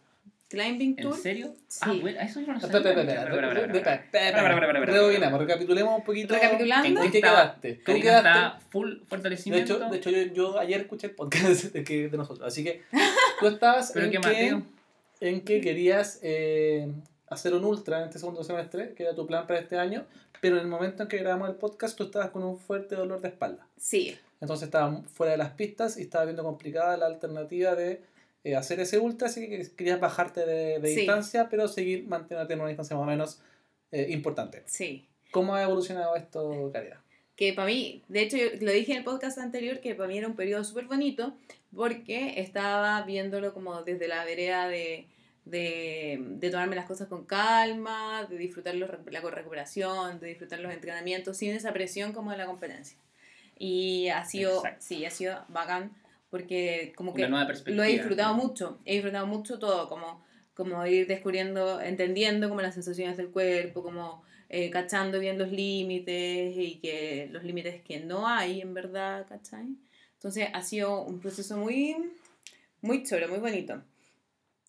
Climbing 0.49 0.94
¿En 0.97 1.04
Tour. 1.04 1.16
serio? 1.16 1.54
Sí. 1.68 1.80
Ah, 1.82 1.94
bueno, 2.00 2.20
eso 2.20 2.40
yo 2.40 2.47
no 2.47 2.54
lo 2.54 2.61
sabía. 2.61 3.25
Rebobinamos, 3.26 5.40
recapitulemos 5.40 5.99
un 5.99 6.04
poquito. 6.04 6.32
Recapitulando. 6.35 7.02
¿En 7.02 7.12
qué 7.12 7.20
quedaste? 7.20 7.73
¿Tú 7.75 7.92
quedaste? 8.00 8.28
está 8.28 8.61
full 8.70 9.00
De 9.00 9.04
fortalecimiento. 9.04 9.76
hecho, 9.76 9.90
de 9.90 9.97
hecho 9.99 10.11
yo, 10.11 10.23
yo 10.32 10.58
ayer 10.58 10.80
escuché 10.80 11.08
el 11.08 11.14
podcast 11.14 11.64
de, 11.75 11.85
que, 11.85 12.08
de 12.08 12.16
nosotros, 12.16 12.49
así 12.49 12.64
que 12.64 12.80
tú 13.40 13.47
estabas 13.47 13.90
en, 13.97 14.04
qué 14.04 14.11
que, 14.12 14.18
Mateo. 14.20 14.62
en 15.20 15.40
que 15.42 15.61
querías 15.61 16.18
eh, 16.23 16.90
hacer 17.28 17.52
un 17.52 17.66
ultra 17.66 17.99
en 17.99 18.04
este 18.06 18.18
segundo 18.18 18.42
semestre, 18.42 18.94
que 18.94 19.02
era 19.02 19.14
tu 19.14 19.26
plan 19.26 19.47
para 19.47 19.61
este 19.61 19.76
año, 19.76 20.06
pero 20.40 20.56
en 20.56 20.62
el 20.62 20.68
momento 20.68 21.02
en 21.02 21.11
que 21.11 21.18
grabamos 21.18 21.50
el 21.50 21.56
podcast 21.56 21.94
tú 21.94 22.04
estabas 22.04 22.30
con 22.30 22.42
un 22.42 22.58
fuerte 22.58 22.94
dolor 22.94 23.20
de 23.20 23.28
espalda. 23.28 23.66
Sí, 23.76 24.16
Entonces 24.40 24.66
estabas 24.66 25.00
fuera 25.11 25.33
de 25.33 25.38
las 25.38 25.50
pistas 25.50 25.97
y 25.99 26.02
estaba 26.02 26.25
viendo 26.25 26.42
complicada 26.45 26.97
la 26.97 27.07
alternativa 27.07 27.75
de 27.75 28.02
eh, 28.45 28.54
hacer 28.57 28.78
ese 28.80 28.99
ultra, 28.99 29.28
así 29.28 29.49
que 29.49 29.68
querías 29.76 29.99
bajarte 30.00 30.47
de, 30.47 30.78
de 30.78 30.88
Sí. 30.90 30.97
distancia, 31.00 31.49
pero 31.50 31.66
seguir 31.68 32.07
manteniéndote 32.07 32.54
en 32.54 32.61
una 32.61 32.68
distancia 32.68 32.97
más 32.97 33.02
o 33.02 33.07
menos 33.07 33.40
eh, 33.90 34.07
importante. 34.11 34.62
sí. 34.66 35.04
¿Cómo 35.30 35.54
ha 35.54 35.62
evolucionado 35.62 36.16
esto, 36.16 36.71
Caridad? 36.73 36.99
que 37.37 37.52
para 37.52 37.66
mí, 37.66 38.02
de 38.09 38.23
hecho 38.23 38.37
yo 38.37 38.47
lo 38.61 38.73
dije 38.73 38.92
en 38.92 38.99
el 38.99 39.04
podcast 39.04 39.38
anterior, 39.38 39.78
que 39.80 39.95
para 39.95 40.09
mí 40.09 40.18
era 40.18 40.26
un 40.26 40.35
periodo 40.35 40.64
súper 40.64 40.87
bonito 40.87 41.37
porque 41.75 42.40
estaba 42.40 43.00
viéndolo 43.02 43.52
como 43.54 43.83
desde 43.83 44.09
la 44.09 44.25
vereda 44.25 44.66
de, 44.68 45.07
de, 45.45 46.18
de 46.21 46.50
tomarme 46.50 46.75
las 46.76 46.87
cosas 46.87 47.09
con 47.09 47.25
calma, 47.26 48.25
de 48.28 48.38
disfrutar 48.38 48.75
los, 48.75 48.90
la 49.11 49.21
recuperación, 49.21 50.18
de 50.18 50.28
disfrutar 50.28 50.59
los 50.61 50.73
entrenamientos 50.73 51.37
sin 51.37 51.52
esa 51.52 51.73
presión 51.73 52.12
como 52.12 52.30
de 52.33 52.38
la 52.38 52.47
competencia. 52.47 52.97
Y 53.58 54.08
ha 54.08 54.24
sido, 54.24 54.56
Exacto. 54.56 54.84
sí, 54.86 55.04
ha 55.04 55.10
sido 55.10 55.44
bacán 55.48 55.92
porque 56.30 56.92
como 56.94 57.14
que 57.14 57.26
lo 57.26 57.82
he 57.82 57.92
disfrutado 57.92 58.34
mucho, 58.34 58.78
he 58.84 58.94
disfrutado 58.94 59.26
mucho 59.26 59.58
todo, 59.58 59.88
como, 59.88 60.24
como 60.54 60.84
ir 60.86 61.06
descubriendo, 61.06 61.80
entendiendo 61.80 62.48
como 62.48 62.60
las 62.60 62.74
sensaciones 62.74 63.16
del 63.16 63.30
cuerpo, 63.30 63.82
como 63.82 64.22
eh, 64.50 64.70
cachando 64.70 65.18
bien 65.20 65.38
los 65.38 65.50
límites 65.50 66.54
y 66.56 66.80
que 66.82 67.28
los 67.30 67.44
límites 67.44 67.82
que 67.82 68.00
no 68.00 68.28
hay 68.28 68.60
en 68.60 68.74
verdad, 68.74 69.26
¿cachai? 69.26 69.76
Entonces 70.14 70.48
ha 70.52 70.62
sido 70.62 71.02
un 71.02 71.20
proceso 71.20 71.56
muy, 71.56 71.96
muy 72.82 73.04
chulo, 73.04 73.28
muy 73.28 73.38
bonito. 73.38 73.82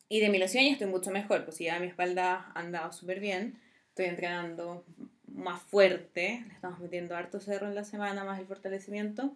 Y 0.07 0.21
de 0.21 0.29
mi 0.29 0.37
lesión 0.37 0.63
ya 0.63 0.71
estoy 0.71 0.87
mucho 0.87 1.11
mejor, 1.11 1.43
pues 1.43 1.59
ya 1.59 1.79
mi 1.79 1.87
espalda 1.87 2.51
ha 2.53 2.59
andado 2.59 2.91
súper 2.93 3.19
bien, 3.19 3.59
estoy 3.89 4.05
entrenando 4.05 4.85
más 5.39 5.61
fuerte, 5.61 6.43
le 6.47 6.53
estamos 6.53 6.79
metiendo 6.79 7.15
harto 7.15 7.39
cerro 7.39 7.67
en 7.67 7.75
la 7.75 7.83
semana, 7.83 8.23
más 8.23 8.39
el 8.39 8.45
fortalecimiento, 8.45 9.33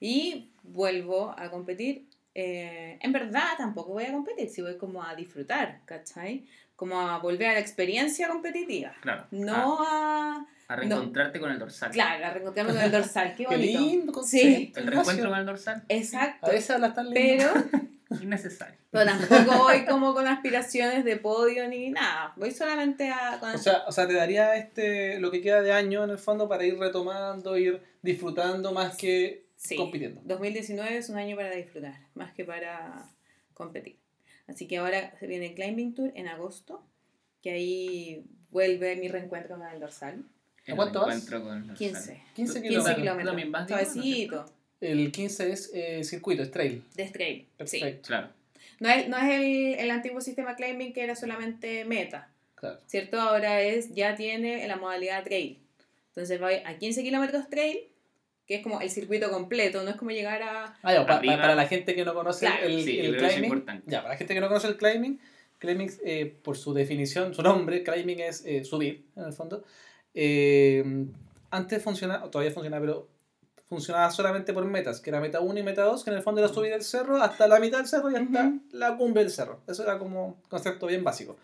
y 0.00 0.50
vuelvo 0.62 1.34
a 1.38 1.50
competir. 1.50 2.06
Eh, 2.34 2.98
en 3.00 3.12
verdad 3.12 3.50
tampoco 3.56 3.92
voy 3.92 4.04
a 4.04 4.12
competir, 4.12 4.48
si 4.50 4.60
voy 4.60 4.76
como 4.76 5.02
a 5.04 5.14
disfrutar, 5.14 5.80
¿cachai? 5.84 6.44
Como 6.76 7.00
a 7.00 7.18
volver 7.18 7.48
a 7.48 7.52
la 7.54 7.60
experiencia 7.60 8.28
competitiva. 8.28 8.92
Claro. 9.00 9.26
No 9.30 9.78
a... 9.80 10.46
A 10.66 10.76
reencontrarte 10.76 11.38
con 11.38 11.50
el 11.52 11.58
dorsal. 11.58 11.90
Claro, 11.92 12.24
a 12.24 12.30
reencontrarme 12.30 12.72
con 12.72 12.82
el 12.82 12.90
dorsal, 12.90 13.34
qué 13.36 13.44
Qué 13.48 13.54
bonito. 13.54 13.80
lindo 13.80 14.06
Sí, 14.06 14.12
concepto, 14.12 14.80
El 14.80 14.84
Ignacio. 14.86 14.90
reencuentro 14.90 15.30
con 15.30 15.38
el 15.38 15.46
dorsal. 15.46 15.82
exacto. 15.88 16.46
A 16.46 16.50
veces 16.50 16.70
hablas 16.70 16.94
tan 16.94 17.10
lindo. 17.10 17.44
Pero, 17.52 17.52
Innecesario. 18.22 18.76
pero 18.90 19.04
tampoco 19.06 19.58
voy 19.64 19.84
como 19.86 20.14
con 20.14 20.26
aspiraciones 20.26 21.04
de 21.04 21.16
podio 21.16 21.68
ni 21.68 21.90
nada. 21.90 22.32
Voy 22.36 22.50
solamente 22.50 23.10
a... 23.10 23.38
Con 23.40 23.50
O 23.54 23.58
sea, 23.58 23.84
o 23.86 23.92
sea, 23.92 24.06
te 24.06 24.14
daría 24.14 24.56
este 24.56 25.18
lo 25.20 25.30
que 25.30 25.40
queda 25.40 25.62
de 25.62 25.72
año 25.72 26.04
en 26.04 26.10
el 26.10 26.18
fondo 26.18 26.48
para 26.48 26.64
ir 26.64 26.78
retomando, 26.78 27.56
ir 27.58 27.82
disfrutando 28.02 28.72
más 28.72 28.96
que 28.96 29.44
Sí, 29.56 29.76
compitiendo. 29.76 30.20
2019 30.24 30.96
es 30.98 31.08
un 31.08 31.16
año 31.16 31.36
para 31.36 31.50
disfrutar, 31.52 31.94
más 32.14 32.32
que 32.34 32.44
para 32.44 33.08
competir. 33.54 33.98
Así 34.46 34.66
que 34.66 34.76
ahora 34.78 35.16
se 35.18 35.26
viene 35.26 35.46
el 35.46 35.54
Climbing 35.54 35.94
Tour 35.94 36.12
en 36.14 36.28
agosto, 36.28 36.84
que 37.40 37.50
ahí 37.52 38.26
vuelve 38.50 38.96
mi 38.96 39.08
reencuentro 39.08 39.56
con 39.56 39.66
el 39.66 39.80
dorsal. 39.80 40.22
El 40.66 40.76
cuánto 40.76 41.00
vas? 41.00 41.24
con 41.24 41.56
el 41.56 41.66
dorsal. 41.68 41.76
15. 41.76 42.22
15 42.34 42.52
Tú- 42.60 42.60
15 42.62 42.68
kilómetros. 42.68 42.96
kilómetros. 42.96 43.26
también 43.26 43.52
vas, 43.52 43.66
Diego, 43.66 43.80
¿no 43.80 43.82
es 43.82 43.92
Suavecito, 43.92 44.52
El 44.80 45.10
15 45.12 45.50
es 45.52 45.70
eh, 45.74 46.04
circuito, 46.04 46.42
es 46.42 46.50
trail. 46.50 46.82
de 46.94 47.04
trail. 47.06 47.38
Sí. 47.64 47.80
Perfecto. 47.80 48.08
Claro. 48.08 48.28
No 48.80 48.88
es, 48.88 49.08
no 49.08 49.16
es 49.16 49.24
el, 49.24 49.74
el 49.78 49.90
antiguo 49.90 50.20
sistema 50.20 50.56
climbing 50.56 50.92
que 50.92 51.02
era 51.04 51.14
solamente 51.14 51.84
meta, 51.84 52.28
Claro. 52.56 52.78
¿cierto? 52.86 53.20
Ahora 53.20 53.62
es, 53.62 53.94
ya 53.94 54.14
tiene 54.16 54.66
la 54.66 54.76
modalidad 54.76 55.22
trail. 55.24 55.58
Entonces 56.08 56.40
va 56.42 56.48
a 56.64 56.76
15 56.78 57.02
kilómetros 57.02 57.48
trail, 57.48 57.78
que 58.46 58.56
es 58.56 58.62
como 58.62 58.80
el 58.80 58.90
circuito 58.90 59.30
completo, 59.30 59.82
no 59.82 59.90
es 59.90 59.96
como 59.96 60.10
llegar 60.10 60.42
a... 60.42 60.76
Ah, 60.82 60.92
ya, 60.92 61.06
pa- 61.06 61.20
pa- 61.22 61.36
para 61.36 61.54
la 61.54 61.66
gente 61.66 61.94
que 61.94 62.04
no 62.04 62.12
conoce 62.14 62.46
Claro. 62.46 62.66
el, 62.66 62.82
Sí, 62.84 62.98
el 63.00 63.16
climbing. 63.16 63.64
Ya, 63.86 63.98
para 64.02 64.14
la 64.14 64.16
gente 64.18 64.34
que 64.34 64.40
no 64.40 64.48
conoce 64.48 64.66
el 64.68 64.76
climbing, 64.76 65.18
climbing 65.58 65.90
eh, 66.04 66.34
por 66.42 66.56
su 66.58 66.74
definición, 66.74 67.32
su 67.34 67.42
nombre, 67.42 67.82
climbing 67.82 68.20
es 68.20 68.44
eh, 68.44 68.64
subir, 68.64 69.04
en 69.16 69.24
el 69.24 69.32
fondo. 69.32 69.64
Eh, 70.14 70.84
antes 71.50 71.82
funcionaba, 71.82 72.24
o 72.24 72.30
todavía 72.30 72.52
funciona, 72.52 72.78
pero 72.80 73.08
funcionaba 73.66 74.10
solamente 74.10 74.52
por 74.52 74.64
metas, 74.66 75.00
que 75.00 75.10
era 75.10 75.20
meta 75.20 75.40
1 75.40 75.58
y 75.58 75.62
meta 75.62 75.82
2, 75.84 76.04
que 76.04 76.10
en 76.10 76.16
el 76.16 76.22
fondo 76.22 76.40
era 76.42 76.52
subir 76.52 76.72
el 76.72 76.82
cerro 76.82 77.16
hasta 77.22 77.48
la 77.48 77.58
mitad 77.60 77.78
del 77.78 77.86
cerro 77.86 78.10
y 78.10 78.14
hasta 78.16 78.44
Ujú. 78.46 78.60
la 78.72 78.96
cumbre 78.96 79.22
del 79.22 79.30
cerro. 79.32 79.62
Eso 79.66 79.82
era 79.82 79.98
como 79.98 80.26
un 80.26 80.34
concepto 80.48 80.86
bien 80.86 81.02
básico. 81.02 81.36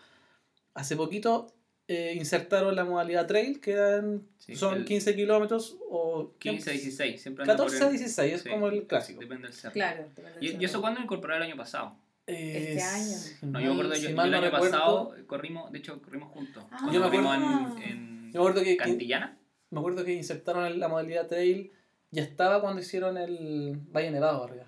Hace 0.73 0.95
poquito 0.95 1.47
eh, 1.87 2.13
insertaron 2.15 2.73
la 2.75 2.85
modalidad 2.85 3.27
trail, 3.27 3.59
que 3.59 3.71
eran, 3.73 4.21
Sí, 4.37 4.55
son 4.55 4.75
el 4.75 4.85
15 4.85 5.13
kilómetros 5.15 5.77
o 5.89 6.31
15 6.39 6.69
a 6.69 6.73
16. 6.73 7.21
Siempre 7.21 7.43
anda 7.43 7.53
14 7.55 7.77
por 7.79 7.87
a 7.87 7.89
el- 7.89 7.97
16, 7.97 8.33
es 8.35 8.41
sí, 8.43 8.49
como 8.49 8.67
el 8.69 8.87
clásico. 8.87 9.19
Depende 9.19 9.47
del 9.47 9.53
cerro. 9.53 9.73
Claro. 9.73 10.03
depende 10.03 10.31
del 10.31 10.43
¿Y, 10.43 10.47
¿Y 10.47 10.51
cerro. 10.51 10.65
eso 10.65 10.81
cuándo 10.81 10.99
lo 10.99 11.03
incorporaron 11.05 11.43
el 11.43 11.49
año 11.49 11.57
pasado? 11.57 11.95
Eh, 12.27 12.75
Este 12.77 12.83
año. 12.83 13.17
No, 13.51 13.59
yo 13.59 13.65
me 13.67 13.71
acuerdo, 13.73 13.95
si 13.95 14.01
yo, 14.03 14.09
yo 14.09 14.09
el 14.11 14.15
no 14.15 14.21
año 14.37 14.41
recuerdo, 14.41 14.71
pasado 14.71 15.15
corrimos, 15.27 15.71
de 15.71 15.79
hecho, 15.79 16.01
corrimos 16.01 16.31
juntos. 16.31 16.63
Ah. 16.71 16.87
Yo 16.93 16.99
me 17.01 17.05
corrimos 17.07 17.35
acuerdo- 17.35 17.77
en, 17.77 17.83
en 17.89 18.31
Yo 18.31 18.39
me 18.43 18.49
acuerdo 18.49 18.61
que, 18.63 18.69
que- 18.69 18.77
Cantillana. 18.77 19.37
me 19.71 19.79
acuerdo 19.79 20.05
que 20.05 20.13
insertaron 20.13 20.79
la 20.79 20.87
modalidad 20.87 21.27
trail, 21.27 21.73
ya 22.11 22.23
estaba 22.23 22.61
cuando 22.61 22.81
hicieron 22.81 23.17
el 23.17 23.77
Valle 23.95 24.11
Nevado 24.11 24.43
arriba. 24.43 24.67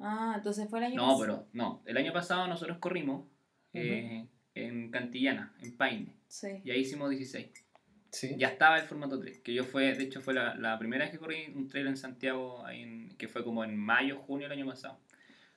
Ah, 0.00 0.34
entonces 0.36 0.68
fue 0.68 0.78
el 0.78 0.86
año 0.86 0.96
No, 0.96 1.02
pasado. 1.02 1.20
pero 1.20 1.46
no. 1.52 1.82
El 1.84 1.96
año 1.96 2.12
pasado 2.12 2.46
nosotros 2.46 2.78
corrimos 2.78 3.26
eh, 3.74 4.26
en 4.54 4.90
Cantillana, 4.90 5.54
en 5.62 5.76
Paine. 5.76 6.14
Sí. 6.28 6.48
Y 6.64 6.70
ahí 6.70 6.80
hicimos 6.80 7.10
16. 7.10 7.48
Sí. 8.10 8.34
Ya 8.38 8.48
estaba 8.48 8.78
el 8.78 8.84
formato 8.86 9.18
3. 9.18 9.40
Que 9.40 9.52
yo 9.52 9.64
fue, 9.64 9.94
de 9.94 10.04
hecho, 10.04 10.20
fue 10.20 10.34
la, 10.34 10.54
la 10.54 10.78
primera 10.78 11.04
vez 11.04 11.12
que 11.12 11.18
corrí 11.18 11.52
un 11.54 11.68
trail 11.68 11.88
en 11.88 11.96
Santiago, 11.96 12.64
ahí 12.64 12.82
en- 12.82 13.08
que 13.18 13.28
fue 13.28 13.44
como 13.44 13.64
en 13.64 13.76
mayo, 13.76 14.18
junio 14.18 14.48
del 14.48 14.58
año 14.58 14.66
pasado. 14.66 14.98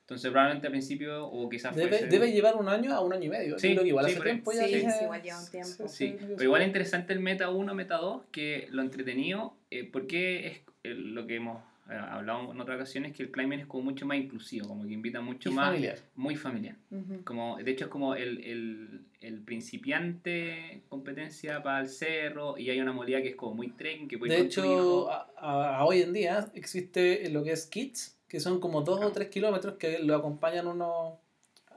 Entonces, 0.01 0.29
probablemente 0.31 0.67
al 0.67 0.71
principio, 0.71 1.25
o 1.27 1.47
quizás. 1.47 1.73
Debe, 1.75 1.95
ese- 1.95 2.07
debe 2.07 2.31
llevar 2.33 2.57
un 2.57 2.67
año 2.67 2.93
a 2.93 2.99
un 2.99 3.13
año 3.13 3.25
y 3.25 3.29
medio. 3.29 3.57
Sí, 3.57 3.69
creo 3.71 3.83
que 3.83 3.89
igual 3.89 4.05
sí, 4.07 4.11
hace 4.13 4.21
tiempo 4.23 4.51
ya. 4.51 4.63
Sí, 4.67 4.73
dije- 4.75 4.91
sí, 4.91 5.03
igual 5.03 5.21
lleva 5.21 5.39
un 5.39 5.51
tiempo. 5.51 5.87
Sí, 5.87 6.15
pero 6.19 6.43
igual 6.43 6.61
es 6.63 6.67
interesante 6.67 7.13
el 7.13 7.19
meta 7.21 7.49
1, 7.49 7.73
meta 7.75 7.97
2, 7.97 8.23
que 8.31 8.67
lo 8.71 8.81
entretenido, 8.81 9.55
eh, 9.69 9.85
porque 9.89 10.47
es 10.47 10.61
eh, 10.83 10.93
lo 10.95 11.27
que 11.27 11.35
hemos 11.35 11.61
eh, 11.89 11.93
hablado 11.95 12.51
en 12.51 12.61
otras 12.61 12.75
ocasiones, 12.77 13.13
que 13.15 13.23
el 13.23 13.31
climbing 13.31 13.59
es 13.59 13.65
como 13.67 13.83
mucho 13.83 14.05
más 14.05 14.17
inclusivo, 14.17 14.67
como 14.67 14.83
que 14.83 14.93
invita 14.93 15.19
mucho 15.21 15.49
Y 15.49 15.53
más, 15.53 15.67
familiar. 15.67 15.97
muy 16.15 16.35
familiar. 16.35 16.75
Como, 17.23 17.57
de 17.57 17.71
hecho 17.71 17.85
es 17.85 17.91
como 17.91 18.15
el, 18.15 18.43
el, 18.43 19.01
el 19.21 19.39
principiante 19.41 20.81
competencia 20.89 21.61
para 21.63 21.81
el 21.81 21.89
cerro 21.89 22.57
y 22.57 22.69
hay 22.69 22.79
una 22.79 22.93
modalidad 22.93 23.21
que 23.21 23.29
es 23.29 23.35
como 23.35 23.55
muy 23.55 23.69
trekking, 23.69 24.07
que 24.07 24.17
puede 24.17 24.33
De 24.33 24.39
ir 24.41 24.45
con 24.45 24.53
tu 24.55 24.61
hecho, 24.61 24.65
hijo. 24.73 25.11
a, 25.11 25.29
a- 25.37 25.77
a 25.79 25.85
hoy 25.85 26.01
en 26.01 26.13
día 26.13 26.47
existe 26.53 27.29
lo 27.29 27.43
que 27.43 27.51
es 27.51 27.65
kids, 27.67 28.17
que 28.27 28.39
son 28.39 28.59
como 28.59 28.81
2 28.81 29.03
o 29.03 29.11
3 29.11 29.27
kilómetros 29.29 29.75
que 29.75 29.99
lo 29.99 30.15
acompañan 30.15 30.67
unos 30.67 31.13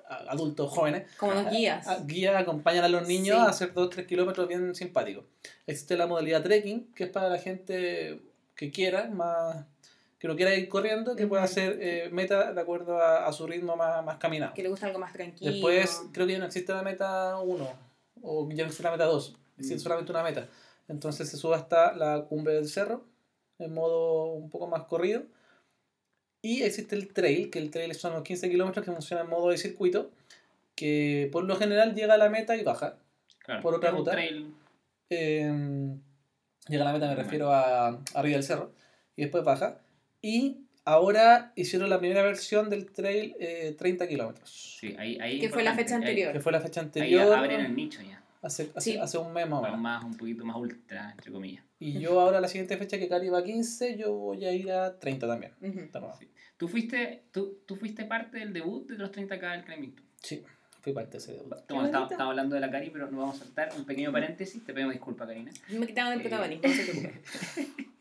a- 0.09 0.17
adultos 0.31 0.71
jóvenes. 0.71 1.05
Como 1.17 1.33
los 1.35 1.51
guías. 1.51 1.87
A- 1.89 2.05
guías 2.05 2.37
acompañan 2.37 2.85
a 2.85 2.89
los 2.89 3.07
niños 3.09 3.37
Sí. 3.37 3.43
a 3.43 3.47
hacer 3.49 3.73
2 3.73 3.87
o 3.87 3.91
3 3.91 4.07
kilómetros 4.07 4.47
bien 4.49 4.75
simpáticos. 4.75 5.25
Existe 5.67 5.97
la 5.97 6.07
modalidad 6.07 6.43
trekking, 6.43 6.93
que 6.95 7.05
es 7.05 7.11
para 7.11 7.29
la 7.29 7.39
gente 7.39 8.21
que 8.57 8.71
quiera, 8.71 9.09
más 9.11 9.65
que 10.19 10.29
no 10.29 10.37
quiera 10.37 10.55
ir 10.55 10.69
corriendo, 10.69 11.17
que 11.17 11.27
pueda 11.27 11.43
hacer 11.43 11.79
eh, 11.83 12.09
meta 12.11 12.53
de 12.53 12.61
acuerdo 12.61 12.99
a, 12.99 13.27
a 13.27 13.33
su 13.33 13.47
ritmo 13.47 13.77
más, 13.77 14.03
más 14.05 14.17
caminado. 14.17 14.55
Que 14.55 14.63
le 14.63 14.69
gusta 14.71 14.87
algo 14.87 14.99
más 14.99 15.13
tranquilo. 15.13 15.51
Después 15.53 16.03
creo 16.13 16.27
que 16.27 16.33
ya 16.33 16.39
no 16.39 16.47
existe 16.47 16.73
la 16.73 16.83
meta 16.83 17.39
1 17.41 17.69
o 18.23 18.49
ya 18.51 18.57
no 18.57 18.63
existe 18.65 18.83
la 18.85 18.93
meta 18.93 19.05
2, 19.05 19.37
existe 19.59 19.77
Mm. 19.77 19.81
solamente 19.81 20.13
una 20.13 20.23
meta. 20.23 20.49
Entonces 20.89 21.29
se 21.29 21.37
sube 21.37 21.55
hasta 21.57 21.93
la 21.95 22.25
cumbre 22.25 22.55
del 22.55 22.69
cerro 22.69 23.05
en 23.59 23.73
modo 23.75 24.33
un 24.33 24.49
poco 24.51 24.67
más 24.67 24.85
corrido. 24.85 25.23
Y 26.43 26.63
existe 26.63 26.95
el 26.95 27.13
trail, 27.13 27.51
que 27.51 27.59
el 27.59 27.71
trail 27.71 27.95
son 27.95 28.13
los 28.13 28.23
15 28.23 28.51
kilómetros 28.51 28.85
que 28.85 28.93
funciona 28.93 29.23
en 29.23 29.31
modo 29.31 29.49
de 29.51 29.57
circuito, 29.59 30.11
que 30.75 31.29
por 31.33 31.45
lo 31.45 31.57
general 31.57 31.95
llega 31.95 32.15
a 32.15 32.19
la 32.19 32.29
meta 32.29 32.55
y 32.57 32.63
baja. 32.63 32.97
Claro, 33.39 33.63
por 33.63 33.75
otra 33.75 33.91
ruta. 33.91 34.13
trail, 34.13 34.55
Eh, 35.11 35.97
llega 36.69 36.83
a 36.83 36.87
la 36.87 36.93
meta, 36.93 37.09
me 37.09 37.15
refiero 37.15 37.53
a 37.53 37.89
arriba 38.15 38.37
del 38.37 38.43
cerro, 38.43 38.73
y 39.17 39.23
después 39.23 39.45
baja. 39.45 39.81
Y 40.23 40.59
ahora 40.85 41.53
hicieron 41.57 41.89
la 41.91 41.99
primera 41.99 42.23
versión 42.23 42.71
del 42.71 42.91
trail 42.93 43.35
eh, 43.39 43.75
30 43.79 44.07
kilómetros, 44.09 44.77
sí, 44.81 44.95
ahí, 44.99 45.19
ahí 45.21 45.39
Que 45.39 45.49
fue 45.49 45.63
la 45.63 45.75
fecha 45.75 45.95
ahí- 45.97 46.01
anterior. 46.03 46.33
que 46.33 46.41
fue 46.41 46.53
la 46.53 46.61
fecha 46.61 46.81
Ahí, 46.81 46.87
anterior. 46.87 47.33
abren 47.35 47.61
el 47.61 47.75
nicho 47.75 48.01
ya, 48.03 48.21
Hace, 48.43 48.71
hace, 48.75 48.93
Sí. 48.93 48.99
hace 48.99 49.17
un 49.17 49.33
mes 49.33 49.49
más 49.49 49.61
o 49.61 49.63
para 49.63 49.73
menos. 49.77 49.83
más, 49.83 50.05
un 50.05 50.17
poquito 50.19 50.45
más 50.45 50.57
ultra, 50.57 51.11
entre 51.13 51.33
comillas. 51.33 51.65
Y 51.79 51.99
yo 51.99 52.21
ahora 52.21 52.41
la 52.43 52.49
siguiente 52.49 52.77
fecha 52.77 52.99
que 52.99 53.09
Cari 53.09 53.31
va 53.31 53.39
a 53.39 53.43
15, 53.45 53.97
yo 53.97 54.13
voy 54.13 54.45
a 54.45 54.53
ir 54.53 54.71
a 54.71 54.99
30 54.99 55.27
también. 55.27 55.53
De 55.61 55.71
nuevo. 55.71 56.15
Sí. 56.19 56.29
¿Tú 56.59 56.69
fuiste, 56.69 57.25
tú, 57.33 57.63
tú 57.67 57.75
fuiste 57.77 58.05
parte 58.05 58.39
del 58.39 58.53
debut 58.53 58.87
de 58.89 58.99
los 58.99 59.11
30K 59.11 59.51
del 59.53 59.65
Tour. 59.65 60.05
Sí, 60.23 60.43
fui 60.85 60.93
parte 60.93 61.13
de 61.13 61.19
ese 61.19 61.33
debut. 61.33 61.55
Bueno, 61.69 61.87
estamos, 61.87 62.11
estamos 62.13 62.31
hablando 62.31 62.55
de 62.55 62.61
la 62.61 62.71
Cari, 62.71 62.91
pero 62.91 63.11
nos 63.11 63.19
vamos 63.19 63.41
a 63.41 63.45
saltar 63.45 63.71
un 63.77 63.85
pequeño 63.87 64.13
paréntesis. 64.13 64.63
Te 64.65 64.75
pedimos 64.75 64.93
disculpas, 64.93 65.27
Karina. 65.27 65.51
Me 65.71 65.87
quitaron 65.87 66.13
el 66.13 66.21
Eh. 66.21 66.23
protagonismo. 66.23 66.63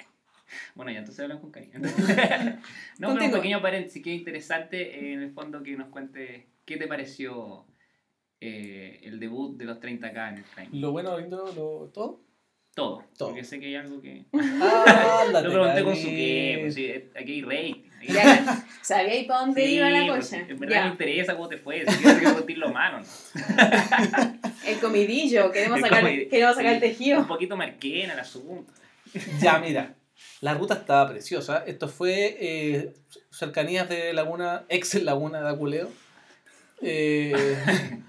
Bueno, 0.75 0.91
ya 0.91 0.99
entonces 0.99 1.21
hablamos 1.21 1.41
con 1.41 1.51
Karina. 1.51 1.79
no, 1.79 1.87
pero 3.13 3.25
un 3.25 3.31
pequeño 3.31 3.61
paréntesis 3.61 4.03
que 4.03 4.13
es 4.13 4.19
interesante, 4.19 4.81
eh, 4.99 5.13
en 5.13 5.21
el 5.21 5.31
fondo, 5.31 5.61
que 5.63 5.75
nos 5.77 5.87
cuente 5.89 6.47
qué 6.65 6.77
te 6.77 6.87
pareció 6.87 7.65
eh, 8.41 8.99
el 9.03 9.19
debut 9.19 9.55
de 9.57 9.65
los 9.65 9.79
30K 9.79 10.29
en 10.29 10.37
el 10.39 10.43
Climbing. 10.43 10.81
Lo 10.81 10.91
bueno, 10.91 11.17
lindo, 11.19 11.45
lo, 11.55 11.89
todo. 11.93 12.21
Todo, 12.75 13.03
Todo. 13.17 13.29
porque 13.29 13.43
sé 13.43 13.59
que 13.59 13.67
hay 13.67 13.75
algo 13.75 14.01
que... 14.01 14.25
Ah, 14.33 15.25
Lo 15.31 15.41
pregunté 15.51 15.83
con 15.83 15.95
su 15.95 16.07
qué, 16.07 16.57
pues 16.61 16.73
sí, 16.73 16.91
aquí 17.15 17.33
hay 17.33 17.41
rating. 17.43 17.83
¿Sabía 18.81 19.11
ahí 19.13 19.25
para 19.27 19.39
dónde 19.41 19.65
Sí, 19.65 19.75
iba 19.75 19.89
la 19.89 20.05
pues, 20.13 20.25
cosa? 20.25 20.37
en 20.39 20.47
verdad 20.59 20.59
me 20.59 20.69
Ya. 20.73 20.87
interesa 20.87 21.35
cómo 21.35 21.47
te 21.49 21.57
fue, 21.57 21.85
si 21.85 21.97
quieres 21.97 22.23
repetirlo 22.23 22.69
mano. 22.71 22.99
¿no? 22.99 24.39
El 24.67 24.79
comidillo, 24.79 25.51
queremos 25.51 25.77
El 25.79 25.83
sacar, 25.85 26.03
comidi- 26.03 26.29
queremos 26.29 26.55
sacar 26.55 26.73
el 26.73 26.79
tejido. 26.79 27.19
Un 27.19 27.27
poquito 27.27 27.57
marquena 27.57 28.13
el 28.13 28.19
asunto. 28.19 28.71
Ya, 29.41 29.59
mira. 29.59 29.95
La 30.41 30.53
ruta 30.53 30.75
estaba 30.75 31.09
preciosa. 31.09 31.63
Esto 31.67 31.87
fue 31.89 32.37
eh, 32.39 32.93
cercanías 33.31 33.89
de 33.89 34.13
Laguna, 34.13 34.63
ex 34.69 34.95
Laguna 35.03 35.41
de 35.41 35.49
Aculeo. 35.49 35.89
Eh, 36.81 37.33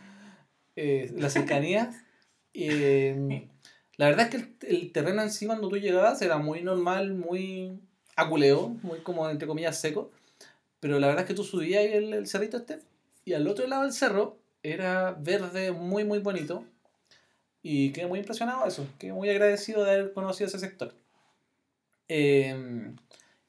eh, 0.76 1.12
las 1.16 1.32
cercanías. 1.32 1.94
Eh, 2.52 3.48
la 3.96 4.06
verdad 4.06 4.26
es 4.26 4.30
que 4.30 4.36
el, 4.36 4.76
el 4.82 4.92
terreno 4.92 5.22
en 5.22 5.30
sí, 5.30 5.46
cuando 5.46 5.68
tú 5.68 5.76
llegabas, 5.76 6.20
era 6.22 6.38
muy 6.38 6.62
normal, 6.62 7.14
muy 7.14 7.80
aculeo, 8.16 8.68
muy 8.82 9.00
como 9.00 9.28
entre 9.28 9.46
comillas 9.48 9.80
seco. 9.80 10.10
Pero 10.80 10.98
la 10.98 11.06
verdad 11.06 11.22
es 11.24 11.28
que 11.28 11.34
tú 11.34 11.44
subías 11.44 11.84
el, 11.84 12.12
el 12.12 12.26
cerrito 12.26 12.58
este 12.58 12.80
y 13.24 13.32
al 13.32 13.48
otro 13.48 13.66
lado 13.66 13.82
del 13.84 13.92
cerro 13.92 14.38
era 14.62 15.12
verde, 15.12 15.72
muy, 15.72 16.04
muy 16.04 16.18
bonito. 16.18 16.64
Y 17.62 17.92
quedé 17.92 18.06
muy 18.06 18.18
impresionado 18.18 18.62
de 18.62 18.68
eso, 18.68 18.86
quedé 18.98 19.12
muy 19.14 19.30
agradecido 19.30 19.84
de 19.84 19.92
haber 19.92 20.12
conocido 20.12 20.48
ese 20.48 20.58
sector. 20.58 20.94
Eh, 22.08 22.92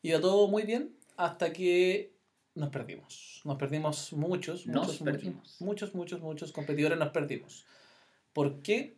iba 0.02 0.22
todo 0.22 0.48
muy 0.48 0.64
bien 0.64 0.96
hasta 1.18 1.52
que 1.52 2.14
nos 2.54 2.70
perdimos. 2.70 3.42
Nos 3.44 3.58
perdimos 3.58 4.14
muchos, 4.14 4.66
Nos 4.68 4.88
muchos, 4.88 5.02
perdimos. 5.02 5.58
muchos, 5.60 5.94
muchos, 5.94 6.22
muchos 6.22 6.52
competidores 6.54 6.98
nos 6.98 7.10
perdimos. 7.10 7.66
¿Por 8.32 8.62
qué? 8.62 8.96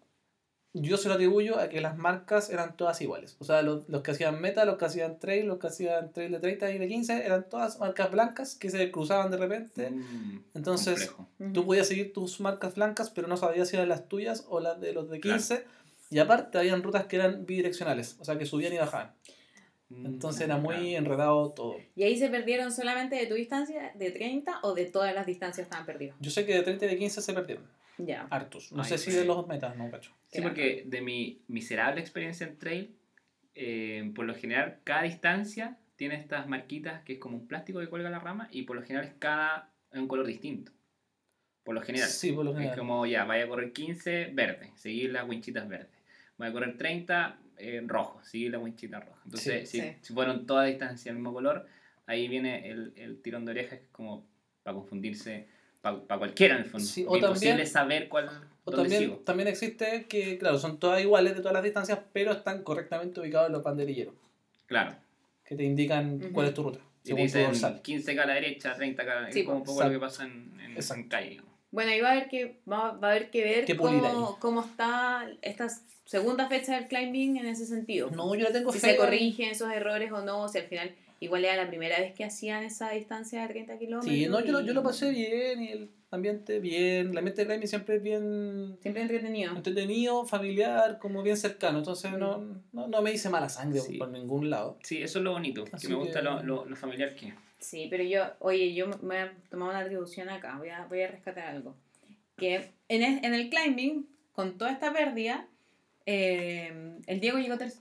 Yo 0.81 0.97
se 0.97 1.07
lo 1.07 1.15
atribuyo 1.15 1.59
a 1.59 1.69
que 1.69 1.81
las 1.81 1.97
marcas 1.97 2.49
eran 2.49 2.75
todas 2.77 3.01
iguales. 3.01 3.35
O 3.39 3.45
sea, 3.45 3.61
los, 3.61 3.87
los 3.89 4.01
que 4.01 4.11
hacían 4.11 4.39
meta, 4.41 4.65
los 4.65 4.77
que 4.77 4.85
hacían 4.85 5.17
trail, 5.19 5.45
los 5.47 5.59
que 5.59 5.67
hacían 5.67 6.11
trail 6.13 6.31
de 6.31 6.39
30 6.39 6.71
y 6.71 6.77
de 6.77 6.87
15, 6.87 7.25
eran 7.25 7.49
todas 7.49 7.79
marcas 7.79 8.11
blancas 8.11 8.55
que 8.55 8.69
se 8.69 8.91
cruzaban 8.91 9.31
de 9.31 9.37
repente. 9.37 9.89
Mm, 9.91 10.43
Entonces, 10.55 11.09
complejo. 11.11 11.53
Tú 11.53 11.65
podías 11.65 11.87
seguir 11.87 12.13
tus 12.13 12.39
marcas 12.39 12.75
blancas, 12.75 13.09
pero 13.09 13.27
no 13.27 13.37
sabías 13.37 13.69
si 13.69 13.75
eran 13.75 13.89
las 13.89 14.07
tuyas 14.07 14.45
o 14.49 14.59
las 14.59 14.79
de 14.79 14.93
los 14.93 15.09
de 15.09 15.19
15. 15.19 15.63
Y 16.09 16.19
aparte, 16.19 16.57
habían 16.57 16.83
rutas 16.83 17.05
que 17.05 17.17
eran 17.17 17.45
bidireccionales, 17.45 18.15
o 18.19 18.25
sea, 18.25 18.37
que 18.37 18.45
subían 18.45 18.73
y 18.73 18.77
bajaban. 18.77 19.11
Mm, 19.89 20.05
Entonces 20.05 20.41
era 20.41 20.57
muy 20.57 20.75
claro. 20.75 20.89
enredado 20.97 21.49
todo. 21.51 21.75
¿Y 21.95 22.03
ahí 22.03 22.17
se 22.17 22.29
perdieron 22.29 22.71
solamente 22.71 23.15
de 23.15 23.25
tu 23.25 23.35
distancia, 23.35 23.91
de 23.95 24.11
30 24.11 24.59
o 24.63 24.73
de 24.73 24.85
todas 24.85 25.13
las 25.15 25.25
distancias 25.25 25.65
estaban 25.65 25.85
perdidos? 25.85 26.17
Yo 26.19 26.29
sé 26.29 26.45
que 26.45 26.53
de 26.55 26.61
30 26.63 26.85
y 26.85 26.89
de 26.89 26.97
15 26.97 27.21
se 27.21 27.33
perdieron, 27.33 27.65
Ya. 27.97 28.27
hartos. 28.29 28.71
No 28.71 28.83
Ay, 28.83 28.89
sé 28.89 28.97
si 28.97 29.11
de 29.11 29.25
los 29.25 29.47
metas, 29.47 29.75
no, 29.75 29.89
cacho. 29.89 30.11
Sí, 30.29 30.41
porque 30.41 30.83
de 30.85 31.01
mi 31.01 31.41
miserable 31.47 31.99
experiencia 32.01 32.45
en 32.47 32.57
trail, 32.57 32.95
eh, 33.55 34.11
por 34.15 34.25
lo 34.25 34.35
general 34.35 34.79
cada 34.83 35.03
distancia 35.03 35.77
tiene 35.95 36.15
estas 36.15 36.47
marquitas 36.47 37.01
que 37.03 37.13
es 37.13 37.19
como 37.19 37.37
un 37.37 37.47
plástico 37.47 37.79
que 37.79 37.87
cuelga 37.87 38.09
la 38.09 38.19
rama 38.19 38.47
y 38.51 38.63
por 38.63 38.75
lo 38.75 38.83
general 38.83 39.07
es 39.07 39.13
cada 39.17 39.71
en 39.91 40.01
un 40.01 40.07
color 40.07 40.27
distinto. 40.27 40.71
Por 41.63 41.75
lo 41.75 41.81
general. 41.81 42.07
Sí, 42.07 42.31
por 42.31 42.45
lo 42.45 42.51
Es 42.51 42.57
general. 42.57 42.77
como 42.79 43.05
ya, 43.05 43.25
vaya 43.25 43.45
a 43.45 43.47
correr 43.47 43.73
15, 43.73 44.31
verde, 44.33 44.71
seguir 44.75 45.11
las 45.11 45.27
winchitas 45.27 45.67
verdes. 45.67 45.89
Vaya 46.37 46.51
a 46.51 46.53
correr 46.53 46.77
30, 46.77 47.39
eh, 47.57 47.81
rojo, 47.85 48.23
seguir 48.23 48.51
las 48.51 48.61
winchitas 48.61 49.03
rojas. 49.03 49.21
Entonces, 49.25 49.69
Sí, 49.69 49.81
si, 49.81 49.87
sí. 49.87 49.95
si 50.01 50.13
fueron 50.13 50.45
todas 50.45 50.67
distancias 50.67 51.05
del 51.05 51.15
mismo 51.15 51.33
color, 51.33 51.65
ahí 52.05 52.27
viene 52.27 52.69
el, 52.69 52.93
el 52.95 53.21
tirón 53.21 53.43
de 53.45 53.51
orejas, 53.51 53.79
que 53.79 53.85
es 53.85 53.91
como 53.91 54.25
para 54.63 54.75
confundirse, 54.75 55.47
para 55.81 56.17
cualquiera 56.17 56.55
en 56.55 56.61
el 56.63 56.69
fondo. 56.69 56.85
Sí, 56.85 57.05
o 57.07 57.15
imposible 57.17 57.49
también- 57.51 57.67
saber 57.67 58.09
cuál, 58.09 58.29
O 58.65 58.71
dónde 58.71 58.83
también, 58.89 59.01
sigo. 59.01 59.15
también 59.23 59.47
existe 59.47 60.05
que, 60.09 60.37
claro, 60.37 60.57
son 60.59 60.79
todas 60.79 61.01
iguales 61.01 61.33
de 61.35 61.39
todas 61.39 61.53
las 61.53 61.63
distancias, 61.63 61.99
pero 62.13 62.31
están 62.31 62.63
correctamente 62.63 63.19
ubicados 63.19 63.47
en 63.47 63.53
los 63.53 63.63
banderilleros, 63.63 64.13
Claro. 64.65 64.95
que 65.45 65.55
te 65.55 65.63
indican 65.63 66.15
Ujú. 66.15 66.31
cuál 66.33 66.47
es 66.47 66.53
tu 66.53 66.63
ruta, 66.63 66.79
Y 66.79 66.81
te 66.81 67.07
según 67.09 67.17
tu 67.19 67.23
dicen 67.23 67.43
dorsal. 67.45 67.81
15 67.81 68.19
a 68.19 68.25
la 68.25 68.33
derecha, 68.33 68.75
30 68.75 69.03
a 69.03 69.21
la 69.21 69.31
Sí, 69.31 69.39
es 69.39 69.45
como 69.45 69.57
un 69.59 69.63
poco 69.63 69.83
lo 69.83 69.89
que 69.91 69.99
pasa 69.99 70.25
en, 70.25 70.59
en, 70.59 70.77
en 70.77 71.07
calle. 71.09 71.41
Bueno, 71.71 71.91
ahí 71.91 72.01
va 72.01 72.09
a 72.09 72.11
haber 72.13 72.29
que, 72.29 72.59
va, 72.69 72.91
va 72.93 73.07
a 73.09 73.11
haber 73.11 73.29
que 73.29 73.43
ver 73.43 73.77
cómo, 73.77 74.37
cómo 74.39 74.61
está 74.61 75.29
esta 75.41 75.67
segunda 76.05 76.47
fecha 76.47 76.75
del 76.75 76.87
climbing 76.87 77.37
en 77.37 77.45
ese 77.45 77.65
sentido. 77.65 78.09
No, 78.11 78.33
yo 78.35 78.47
le 78.47 78.53
tengo 78.53 78.71
si 78.71 78.79
fe. 78.79 78.91
se 78.91 78.95
corrigen 78.97 79.49
esos 79.49 79.71
errores 79.71 80.11
o 80.13 80.21
no, 80.23 80.47
si 80.47 80.57
al 80.59 80.65
final 80.67 80.95
igual 81.19 81.45
era 81.45 81.55
la 81.55 81.67
primera 81.67 81.99
vez 81.99 82.13
que 82.13 82.23
hacían 82.23 82.63
esa 82.63 82.91
distancia 82.91 83.41
de 83.41 83.47
30 83.47 83.77
kilómetros. 83.77 84.13
Sí, 84.13 84.27
no, 84.27 84.39
yo 84.43 84.51
lo, 84.51 84.61
yo 84.61 84.73
lo 84.73 84.83
pasé 84.83 85.09
bien 85.11 85.61
y 85.63 85.71
el 85.71 85.89
ambiente 86.11 86.59
bien. 86.59 87.09
El 87.11 87.17
ambiente 87.17 87.41
de 87.41 87.47
climbing 87.47 87.67
siempre 87.67 87.95
es 87.97 88.03
bien 88.03 88.77
Siempre 88.81 89.01
entretenido. 89.01 89.55
entretenido, 89.55 90.25
familiar, 90.25 90.99
como 90.99 91.23
bien 91.23 91.37
cercano. 91.37 91.79
Entonces 91.79 92.11
no, 92.13 92.61
no, 92.71 92.87
no 92.87 93.01
me 93.01 93.11
hice 93.11 93.29
mala 93.29 93.49
sangre 93.49 93.79
Sí. 93.81 93.97
por 93.97 94.09
ningún 94.09 94.49
lado. 94.49 94.77
Sí, 94.83 95.01
eso 95.01 95.19
es 95.19 95.23
lo 95.25 95.31
bonito, 95.33 95.65
Así 95.71 95.87
que 95.87 95.93
me 95.93 95.99
gusta 95.99 96.19
que- 96.19 96.25
lo, 96.25 96.43
lo, 96.43 96.65
lo 96.65 96.75
familiar 96.75 97.15
que. 97.15 97.33
Sí, 97.59 97.87
pero 97.89 98.03
yo, 98.03 98.23
oye, 98.39 98.73
yo 98.75 98.87
me 98.87 98.95
voy 99.01 99.17
a 99.17 99.33
tomar 99.49 99.69
una 99.69 99.79
atribución 99.79 100.29
acá, 100.29 100.57
voy 100.59 100.69
a, 100.69 100.85
voy 100.85 101.01
a 101.01 101.07
rescatar 101.07 101.47
algo. 101.47 101.75
Que 102.37 102.69
en 102.87 103.03
el, 103.03 103.25
en 103.25 103.33
el 103.33 103.49
climbing, 103.49 104.05
con 104.31 104.59
toda 104.59 104.71
esta 104.71 104.93
pérdida, 104.93 105.47
eh, 106.05 106.99
el 107.07 107.19
Diego 107.19 107.37
llegó, 107.39 107.57
ter- 107.57 107.73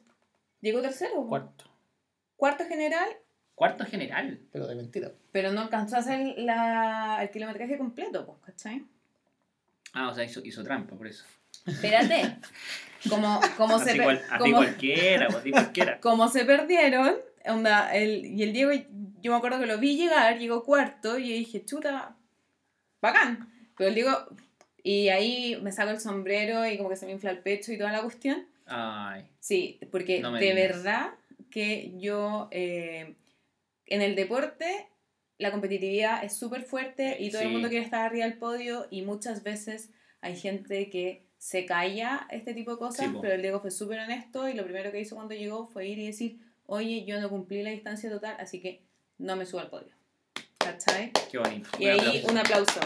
llegó 0.63 0.81
tercero. 0.83 1.27
Cuarto. 1.27 1.65
Cuarto 2.37 2.65
general, 2.65 3.07
Cuarto 3.57 3.85
general. 3.85 4.39
Pero 4.53 4.69
de 4.69 4.77
mentira. 4.77 5.11
pero 5.33 5.51
no 5.51 5.63
alcanzó 5.63 5.97
a 5.97 6.01
hacer 6.01 6.35
la, 6.39 7.19
el 7.23 7.31
kilometraje 7.31 7.77
completo, 7.77 8.25
pues, 8.27 8.39
¿cachai? 8.45 8.85
Ah, 9.93 10.11
o 10.11 10.15
sea, 10.15 10.23
hizo, 10.25 10.41
hizo 10.45 10.63
trampa, 10.63 10.95
por 10.97 11.09
eso. 11.09 11.25
Espérate. 11.67 12.37
Como, 13.11 13.41
como, 13.57 13.79
se, 13.79 13.91
así, 13.91 13.99
per- 13.99 14.05
cual- 14.05 14.23
así 14.31 14.39
como, 14.39 14.57
cualquiera, 14.57 15.27
pues, 15.27 15.39
así 15.39 15.51
cualquiera. 15.53 16.01
como 16.01 16.29
se 16.29 16.45
perdieron, 16.45 17.15
onda, 17.47 17.95
el, 17.95 18.25
y 18.27 18.43
el 18.43 18.53
Diego, 18.53 18.73
yo 19.21 19.31
me 19.31 19.37
acuerdo 19.37 19.61
que 19.61 19.67
lo 19.67 19.79
vi 19.79 19.97
llegar, 19.97 20.39
llegó 20.39 20.65
cuarto, 20.65 21.17
y 21.19 21.29
yo 21.29 21.35
dije, 21.37 21.65
chuta, 21.65 22.17
bacán. 23.01 23.49
Pero 23.77 23.89
el 23.91 23.95
Diego, 23.95 24.11
y 24.83 25.09
ahí 25.11 25.57
me 25.63 25.71
saco 25.71 25.91
el 25.91 26.01
sombrero 26.01 26.67
y 26.67 26.77
como 26.79 26.89
que 26.89 26.97
se 26.97 27.07
me 27.07 27.13
infla 27.13 27.31
el 27.31 27.39
pecho 27.39 27.71
y 27.73 27.79
toda 27.79 27.93
la 27.93 28.03
cuestión. 28.03 28.45
Ay, 28.67 29.25
Sí, 29.39 29.79
porque 29.93 30.19
No 30.21 30.33
de 30.33 30.41
digas. 30.41 30.57
verdad 30.57 31.11
que 31.51 31.93
yo, 31.99 32.49
eh, 32.51 33.15
en 33.87 34.03
el 34.03 34.15
deporte, 34.15 34.89
la 35.39 35.51
competitividad 35.51 36.25
es 36.25 36.37
súper 36.37 36.63
fuerte 36.63 37.17
y 37.21 37.31
todo 37.31 37.43
el 37.43 37.51
mundo 37.51 37.69
quiere 37.69 37.85
estar 37.85 38.05
arriba 38.05 38.25
del 38.25 38.39
podio 38.39 38.87
y 38.91 39.03
muchas 39.03 39.43
veces 39.43 39.91
hay 40.21 40.37
gente 40.37 40.89
que 40.91 41.27
se 41.39 41.67
calla 41.67 42.27
este 42.31 42.55
tipo 42.55 42.73
de 42.73 42.79
cosas, 42.79 43.07
Sí, 43.07 43.19
pero 43.21 43.35
el 43.35 43.43
Diego 43.43 43.61
fue 43.61 43.71
súper 43.71 44.01
honesto 44.01 44.49
y 44.49 44.55
lo 44.55 44.65
primero 44.65 44.91
que 44.91 45.01
hizo 45.01 45.15
cuando 45.15 45.35
llegó 45.35 45.67
fue 45.67 45.87
ir 45.87 45.99
y 45.99 46.07
decir, 46.07 46.39
oye, 46.67 47.05
yo 47.05 47.21
no 47.21 47.29
cumplí 47.29 47.63
la 47.63 47.71
distancia 47.71 48.11
total, 48.11 48.37
así 48.39 48.61
que 48.61 48.83
no 49.19 49.37
me 49.37 49.47
subo 49.47 49.61
al 49.61 49.69
podio. 49.69 49.93
¿Cachai? 50.59 51.13
qué 51.31 51.39
bonito. 51.39 51.69
Y 51.79 51.85
un 51.85 51.91
ahí 51.91 51.99
aplauso. 51.99 52.31
un 52.31 52.39
aplauso. 52.39 52.81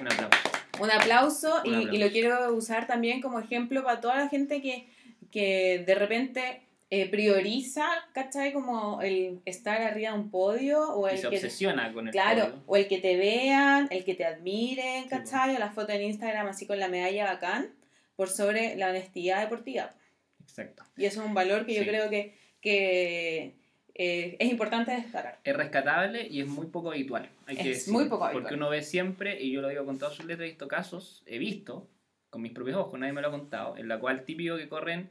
Un 0.00 0.06
aplauso. 0.06 0.38
Un 0.80 0.90
aplauso, 0.90 1.62
Un 1.64 1.72
y, 1.72 1.74
aplauso. 1.74 1.94
y 1.94 1.98
lo 1.98 2.10
quiero 2.10 2.54
usar 2.54 2.86
también 2.86 3.20
como 3.20 3.38
ejemplo 3.40 3.82
para 3.84 4.00
toda 4.00 4.16
la 4.16 4.28
gente 4.28 4.62
que, 4.62 4.88
que 5.30 5.84
de 5.86 5.94
repente 5.94 6.62
eh, 6.90 7.08
prioriza, 7.08 7.86
¿cachai? 8.12 8.52
Como 8.52 9.00
el 9.00 9.40
estar 9.44 9.80
arriba 9.80 10.10
de 10.12 10.18
un 10.18 10.30
podio 10.30 10.82
o 10.94 11.08
Y 11.08 11.12
el 11.12 11.18
se 11.18 11.28
que... 11.30 11.36
obsesiona 11.36 11.92
con 11.92 12.08
el 12.08 12.12
Claro, 12.12 12.46
podio. 12.50 12.62
o 12.66 12.76
el 12.76 12.88
que 12.88 12.98
te 12.98 13.16
vean, 13.16 13.86
el 13.90 14.04
que 14.04 14.14
te 14.14 14.24
admiren, 14.24 15.04
Sí, 15.04 15.08
¿cachai? 15.08 15.54
O 15.54 15.58
la 15.58 15.70
foto 15.70 15.92
en 15.92 16.02
Instagram 16.02 16.48
así 16.48 16.66
con 16.66 16.78
la 16.80 16.88
medalla 16.88 17.24
bacán, 17.26 17.72
por 18.16 18.28
sobre 18.28 18.74
la 18.76 18.90
honestidad 18.90 19.40
deportiva. 19.40 19.94
Exacto. 20.42 20.82
Y 20.96 21.04
eso 21.04 21.20
es 21.20 21.26
un 21.26 21.34
valor 21.34 21.64
que 21.64 21.74
yo 21.74 21.82
Sí. 21.84 21.88
creo 21.88 22.10
que, 22.10 22.34
que 22.60 23.54
eh, 23.94 24.36
es 24.38 24.50
importante 24.50 24.90
destacar. 24.92 25.38
Es 25.44 25.56
rescatable 25.56 26.26
y 26.26 26.40
es 26.40 26.46
muy 26.48 26.66
poco 26.66 26.90
habitual. 26.90 27.28
Hay 27.46 27.54
que 27.56 27.62
Es 27.62 27.68
decir, 27.68 27.92
muy 27.92 28.06
poco 28.08 28.24
habitual. 28.24 28.42
Porque 28.42 28.54
uno 28.56 28.68
ve 28.68 28.82
siempre, 28.82 29.40
y 29.40 29.52
yo 29.52 29.60
lo 29.60 29.68
digo 29.68 29.84
con 29.84 29.98
todas 29.98 30.14
sus 30.14 30.24
letras, 30.26 30.46
he 30.46 30.50
visto 30.50 30.68
casos, 30.68 31.22
he 31.26 31.38
visto 31.38 31.88
con 32.30 32.42
mis 32.42 32.52
propios 32.52 32.76
ojos, 32.78 32.98
nadie 32.98 33.12
me 33.12 33.20
lo 33.20 33.28
ha 33.28 33.32
contado, 33.32 33.76
en 33.76 33.88
la 33.88 33.98
cual 34.00 34.24
típico 34.24 34.56
que 34.56 34.68
corren 34.68 35.10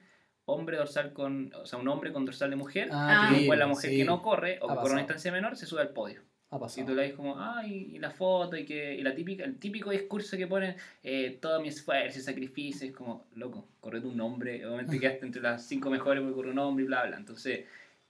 hombre 0.49 0.77
dorsal 0.77 1.13
con, 1.13 1.51
o 1.53 1.65
sea, 1.65 1.79
un 1.79 1.87
hombre 1.87 2.11
con 2.11 2.25
dorsal 2.25 2.49
de 2.49 2.55
mujer, 2.55 2.89
Ah, 2.91 3.29
y 3.31 3.37
después 3.39 3.57
la 3.59 3.67
mujer 3.67 3.89
sí, 3.91 3.97
que 3.97 4.05
no 4.05 4.21
corre 4.21 4.59
o 4.61 4.69
Ha 4.69 4.73
que 4.75 4.79
corre 4.81 4.91
una 4.93 5.01
distancia 5.01 5.31
menor 5.31 5.55
se 5.55 5.65
sube 5.65 5.81
al 5.81 5.89
podio. 5.89 6.21
Ha 6.51 6.57
Y 6.57 6.59
pasado. 6.59 6.87
tú 6.87 6.95
le 6.95 7.03
dices 7.03 7.15
como, 7.17 7.35
ah, 7.39 7.61
y, 7.65 7.95
y 7.95 7.99
la 7.99 8.09
foto, 8.09 8.57
y, 8.57 8.65
que, 8.65 8.95
y 8.95 9.01
la 9.03 9.13
típica, 9.13 9.43
el 9.45 9.59
típico 9.59 9.91
discurso 9.91 10.35
que 10.35 10.47
ponen, 10.47 10.75
eh, 11.03 11.37
todo 11.39 11.61
mi 11.61 11.67
esfuerzo 11.67 12.17
y 12.17 12.21
sacrificio, 12.23 12.87
es 12.87 12.93
como, 12.95 13.27
loco, 13.35 13.67
corre 13.79 14.01
tu 14.01 14.11
nombre, 14.15 14.65
obviamente 14.65 14.99
quedaste 14.99 15.25
entre 15.27 15.41
las 15.43 15.65
cinco 15.67 15.89
mejores 15.91 16.21
porque 16.21 16.35
corre 16.35 16.49
un 16.51 16.59
hombre 16.59 16.85
y 16.85 16.87
bla, 16.87 17.05
bla. 17.05 17.17
Entonces, 17.17 17.65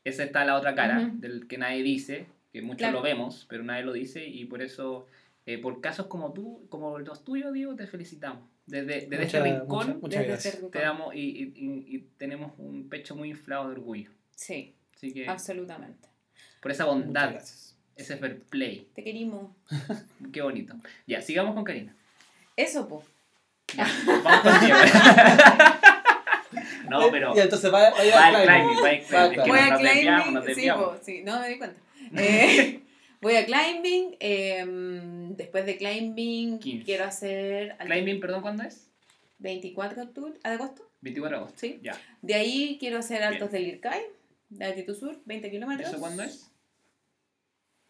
esa 0.06 0.24
está 0.24 0.46
la 0.46 0.56
otra 0.56 0.74
cara 0.74 1.10
del 1.16 1.48
que 1.48 1.58
nadie 1.58 1.84
dice, 1.84 2.28
que 2.54 2.62
muchos 2.62 2.78
Claro. 2.78 2.94
lo 2.98 3.02
vemos, 3.04 3.46
pero 3.50 3.64
nadie 3.64 3.84
lo 3.84 3.92
dice, 3.92 4.26
y 4.26 4.46
por 4.46 4.62
eso, 4.62 5.06
eh, 5.46 5.58
por 5.58 5.82
casos 5.82 6.08
como 6.08 6.32
tú, 6.32 6.66
como 6.70 6.98
los 7.00 7.26
tuyos, 7.26 7.52
Diego, 7.52 7.76
te 7.76 7.88
felicitamos. 7.88 8.48
Desde, 8.70 9.08
desde 9.08 9.24
este 9.24 9.40
Muchas- 9.40 9.44
rincón 9.44 9.68
muchas- 9.88 10.02
muchas 10.02 10.20
desde 10.20 10.28
gracias. 10.32 10.54
este 10.56 10.68
te 10.68 10.80
damos 10.80 11.16
y, 11.16 11.20
y- 11.20 11.54
y- 11.56 11.96
y 11.96 12.00
tenemos 12.18 12.54
un 12.58 12.90
pecho 12.90 13.16
muy 13.16 13.30
inflado 13.30 13.68
de 13.68 13.72
orgullo. 13.74 14.10
Sí, 14.36 14.76
Así 14.96 15.14
que, 15.14 15.28
absolutamente. 15.28 16.08
por 16.62 16.72
esa 16.72 16.86
bondad, 16.86 17.42
ese 17.96 18.18
fair 18.18 18.42
play. 18.44 18.88
Te 18.94 19.04
querimos. 19.04 19.52
Qué 20.34 20.42
bonito. 20.42 20.76
Ya, 21.08 21.22
sigamos 21.22 21.56
con 21.56 21.64
Karina. 21.64 21.96
Eso, 22.56 22.88
pues. 22.88 23.06
Ya, 23.76 23.88
vamos 24.24 24.42
con 24.42 24.60
Diego. 24.62 24.80
no, 26.90 27.12
pero. 27.12 27.36
Y 27.36 27.40
entonces 27.40 27.72
va, 27.74 27.90
va 27.92 27.98
a 28.00 28.06
ir 28.06 28.14
al 28.14 28.46
climbing. 28.46 28.84
va 28.84 28.90
al 28.90 29.00
climbing. 29.32 29.40
Va 29.40 29.48
Voy 29.48 29.80
climbing. 29.80 30.10
a 30.10 30.24
climbing. 30.24 30.56
Sí, 30.56 30.70
po, 30.72 30.96
sí, 31.02 31.22
no 31.24 31.40
me 31.40 31.50
di 31.50 31.58
cuenta. 31.58 31.80
Eh, 32.18 32.82
voy 33.22 33.36
a 33.36 33.46
climbing. 33.46 34.16
em, 34.20 35.36
después 35.36 35.66
de 35.66 35.78
climbing, 35.78 36.60
15. 36.60 36.86
quiero 36.86 37.06
hacer. 37.06 37.76
Climbing, 37.78 38.20
perdón, 38.20 38.42
¿cuándo 38.42 38.64
es? 38.64 38.88
24 39.40 40.06
de 40.06 40.40
agosto. 40.44 40.90
24 41.02 41.38
de 41.38 41.42
agosto. 41.44 41.60
Sí. 41.60 41.80
Ya. 41.82 42.00
De 42.22 42.34
ahí 42.36 42.78
quiero 42.80 42.98
hacer 43.00 43.24
altos 43.24 43.52
del 43.52 43.68
IRCAI, 43.68 44.02
de 44.50 44.66
altitud 44.66 44.96
sur, 44.98 45.18
20 45.26 45.50
kilómetros. 45.52 45.90
¿Eso 45.90 46.00
cuándo 46.00 46.24
es? 46.24 46.50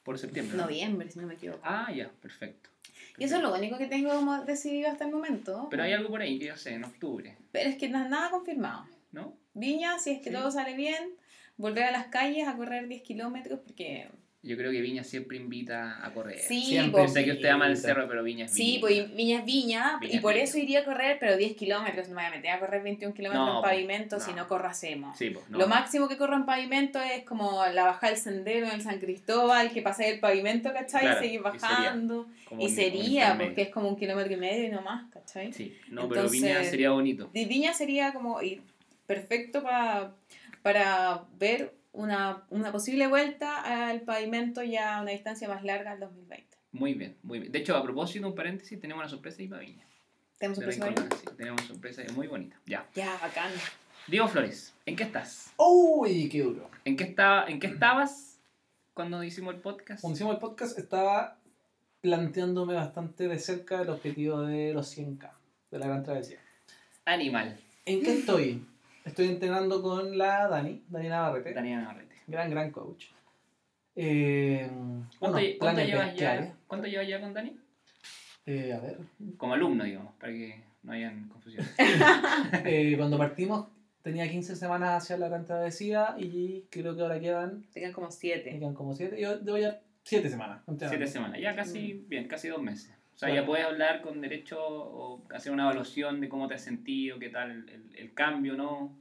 Por 0.04 0.18
septiembre. 0.20 0.58
¿no? 0.58 0.64
Noviembre, 0.64 1.10
si 1.12 1.20
no 1.20 1.28
me 1.28 1.34
equivoco. 1.36 1.60
Ah, 1.64 1.92
ya, 1.96 2.10
perfecto. 2.22 2.70
Y 3.18 3.26
eso 3.26 3.36
es 3.38 3.42
lo 3.42 3.54
único 3.54 3.78
que 3.78 3.88
tengo 3.88 4.12
como 4.12 4.44
decidido 4.46 4.90
hasta 4.90 5.06
el 5.06 5.12
momento. 5.12 5.68
Pero 5.70 5.84
hay 5.84 5.94
algo 5.94 6.10
por 6.10 6.22
ahí 6.22 6.40
que 6.40 6.46
yo 6.46 6.58
sé, 6.58 6.74
en 6.74 6.84
octubre, 6.86 7.36
Pero 7.52 7.70
es 7.70 7.78
que 7.78 7.90
no- 7.90 8.08
nada 8.08 8.30
confirmado. 8.30 8.86
¿no? 9.12 9.36
Viña, 9.54 9.98
si 10.00 10.12
es 10.12 10.20
que 10.22 10.30
Sí. 10.30 10.36
todo 10.36 10.52
sale 10.52 10.76
bien, 10.76 11.16
volver 11.58 11.84
a 11.86 11.92
las 11.92 12.08
calles 12.08 12.48
a 12.48 12.56
correr 12.56 12.88
10 12.88 13.02
kilómetros 13.02 13.60
porque 13.66 14.08
yo 14.42 14.56
creo 14.56 14.72
que 14.72 14.80
Viña 14.80 15.04
siempre 15.04 15.36
invita 15.36 16.06
a 16.06 16.14
correr. 16.14 16.40
Sí, 16.40 16.62
Siempre. 16.62 17.02
Po. 17.04 17.08
sé 17.10 17.26
que 17.26 17.32
usted 17.34 17.50
ama 17.50 17.68
el 17.68 17.76
cerro, 17.76 18.08
pero 18.08 18.24
Viña 18.24 18.46
es 18.46 18.54
Viña. 18.56 18.66
Sí, 18.74 18.78
pues 18.80 18.94
y 18.96 19.02
Viña 19.14 19.40
es 19.40 19.46
Viña, 19.46 19.98
Viña 20.00 20.14
y 20.14 20.16
es 20.16 20.22
por 20.22 20.34
Viña. 20.34 20.44
eso 20.46 20.58
iría 20.58 20.80
a 20.80 20.86
correr, 20.86 21.18
pero 21.20 21.36
10 21.36 21.58
kilómetros, 21.58 22.08
no 22.08 22.16
me 22.16 22.22
voy 22.22 22.32
a 22.32 22.36
meter 22.38 22.52
a 22.52 22.60
correr 22.60 22.82
21 22.82 23.14
kilómetros 23.14 23.46
No, 23.46 23.58
en 23.58 23.62
pavimento 23.64 24.18
no. 24.18 24.24
si 24.24 24.32
no 24.34 24.48
corro 24.48 24.70
hacemos. 24.70 25.18
Sí, 25.18 25.32
pues, 25.32 25.50
no. 25.50 25.58
Lo 25.58 25.68
máximo 25.68 26.08
que 26.08 26.16
corro 26.16 26.38
en 26.38 26.46
pavimento 26.46 27.02
es 27.02 27.26
como 27.26 27.66
la 27.74 27.84
bajada 27.84 28.14
del 28.14 28.22
sendero 28.22 28.68
en 28.68 28.74
el 28.76 28.82
San 28.82 29.00
Cristóbal, 29.00 29.72
que 29.72 29.82
pasé 29.82 30.10
el 30.10 30.20
pavimento, 30.22 30.72
¿cachai? 30.72 31.02
Claro, 31.02 31.18
y 31.20 31.24
seguir 31.24 31.42
y 31.42 31.44
sería 31.44 31.52
bajando. 31.68 32.28
Y, 32.50 32.54
un- 32.54 32.62
un 32.62 32.70
sería, 32.70 33.02
intermedio. 33.24 33.46
porque 33.50 33.62
es 33.64 33.70
como 33.70 33.90
un 33.90 33.96
kilómetro 33.98 34.34
y 34.34 34.38
medio 34.38 34.64
y 34.64 34.70
no 34.70 34.82
más, 34.82 35.12
¿cachai? 35.12 35.52
Sí, 35.52 35.78
no, 35.90 36.08
pero 36.08 36.22
Entonces- 36.22 36.42
Viña 36.42 36.64
sería 36.64 36.92
bonito. 36.92 37.30
Y 37.34 37.44
Viña 37.46 37.74
sería 37.74 38.14
como 38.14 38.42
y 38.42 38.62
perfecto 39.06 39.62
pa- 39.64 40.16
para 40.62 41.24
ver 41.38 41.74
una, 42.00 42.46
una 42.50 42.72
posible 42.72 43.08
vuelta 43.08 43.90
al 43.90 44.02
pavimento 44.02 44.64
ya 44.64 44.98
a 44.98 45.02
una 45.02 45.12
distancia 45.12 45.50
más 45.50 45.64
larga 45.64 45.92
al 45.92 46.00
2020. 46.00 46.58
Muy 46.72 46.94
bien, 46.94 47.18
muy 47.24 47.40
bien. 47.40 47.52
De 47.52 47.60
hecho, 47.60 47.76
a 47.76 47.84
propósito, 47.84 48.26
un 48.26 48.36
paréntesis, 48.36 48.80
tenemos 48.80 49.02
una 49.02 49.10
sorpresa 49.10 49.44
para 49.50 49.62
Viña. 49.62 49.86
¿Tenemos? 50.38 50.60
Incorporación, 50.60 51.10
sí, 51.20 51.28
tenemos 51.36 51.62
una 51.62 51.68
sorpresa 51.68 52.04
muy 52.16 52.28
bonita. 52.28 52.58
Ya. 52.66 52.88
Ya, 52.96 53.18
bacán. 53.22 53.52
Diego 54.08 54.30
Flores, 54.30 54.74
¿en 54.86 54.96
qué 54.96 55.04
estás? 55.04 55.52
Uy, 55.58 56.30
qué 56.30 56.42
duro. 56.42 56.70
¿En 56.86 56.96
qué, 56.96 57.04
estaba, 57.04 57.48
¿En 57.48 57.60
qué 57.60 57.68
estabas 57.68 58.40
cuando 58.94 59.22
hicimos 59.22 59.56
el 59.56 59.60
podcast? 59.60 60.02
Cuando 60.02 60.16
hicimos 60.16 60.36
el 60.36 60.40
podcast 60.40 60.80
estaba 60.80 61.38
planteándome 62.00 62.76
bastante 62.76 63.28
de 63.28 63.38
cerca 63.40 63.82
el 63.82 63.90
objetivo 63.90 64.42
de 64.44 64.74
los 64.74 64.98
100k, 64.98 65.32
de 65.72 65.80
la 65.80 65.88
gran 65.88 66.04
travesía. 66.04 66.40
Animal. 67.04 67.60
¿En 67.86 68.02
qué 68.02 68.20
estoy? 68.20 68.66
Estoy 69.10 69.28
entrenando 69.30 69.82
con 69.82 70.16
la 70.18 70.48
Dani, 70.48 70.84
Dani 70.88 71.10
Navarrete, 71.10 71.54
Daniela 71.54 71.82
Navarrete. 71.82 72.16
gran, 72.28 72.50
gran 72.52 72.72
coach. 72.72 73.06
Eh, 73.96 74.70
¿Cuánto, 75.18 75.38
unos 75.40 75.50
cuánto 75.60 75.82
llevas 75.84 76.16
ya, 76.16 76.56
¿Cuánto 76.68 76.88
llevas 76.88 77.08
ya 77.08 77.20
con 77.20 77.34
Dani? 77.34 77.58
Eh, 78.46 78.72
a 78.72 78.80
ver, 78.80 78.98
Como 79.38 79.56
alumno, 79.56 79.84
digamos, 79.84 80.14
para 80.20 80.32
que 80.32 80.64
no 80.84 80.92
hayan 80.92 81.28
confusión. 81.28 81.66
eh, 82.66 82.94
cuando 82.98 83.18
partimos 83.18 83.68
tenía 84.04 84.30
15 84.30 84.56
semanas 84.56 85.04
hacia 85.04 85.18
la 85.18 85.28
gran 85.28 85.44
travesía 85.44 86.16
y 86.20 86.66
creo 86.70 86.96
que 86.96 87.02
ahora 87.02 87.20
quedan, 87.20 87.64
Tengan 87.74 87.92
como 87.94 88.08
me 88.08 88.14
siete. 88.14 88.58
quedan 88.60 88.76
como 88.76 88.94
7, 88.94 89.20
yo 89.20 89.40
debo 89.40 89.58
ya 89.58 89.82
7 90.04 90.30
semanas. 90.30 90.62
entrenando. 90.68 90.90
Siete 90.98 91.08
semanas, 91.08 91.40
ya 91.42 91.56
casi, 91.56 92.06
bien, 92.08 92.28
casi 92.28 92.48
dos 92.48 92.62
meses. 92.62 92.94
O 93.20 93.22
sea, 93.22 93.28
Claro. 93.28 93.42
ya 93.42 93.48
puedes 93.48 93.66
hablar 93.66 94.02
con 94.02 94.22
derecho 94.22 94.58
o 94.62 95.22
hacer 95.34 95.52
una 95.52 95.64
evaluación 95.64 96.22
de 96.22 96.30
cómo 96.30 96.48
te 96.48 96.54
has 96.56 96.64
sentido, 96.64 97.20
qué 97.20 97.28
tal 97.28 97.52
el, 97.52 97.92
el 97.94 98.14
cambio, 98.14 98.54
¿no? 98.56 98.98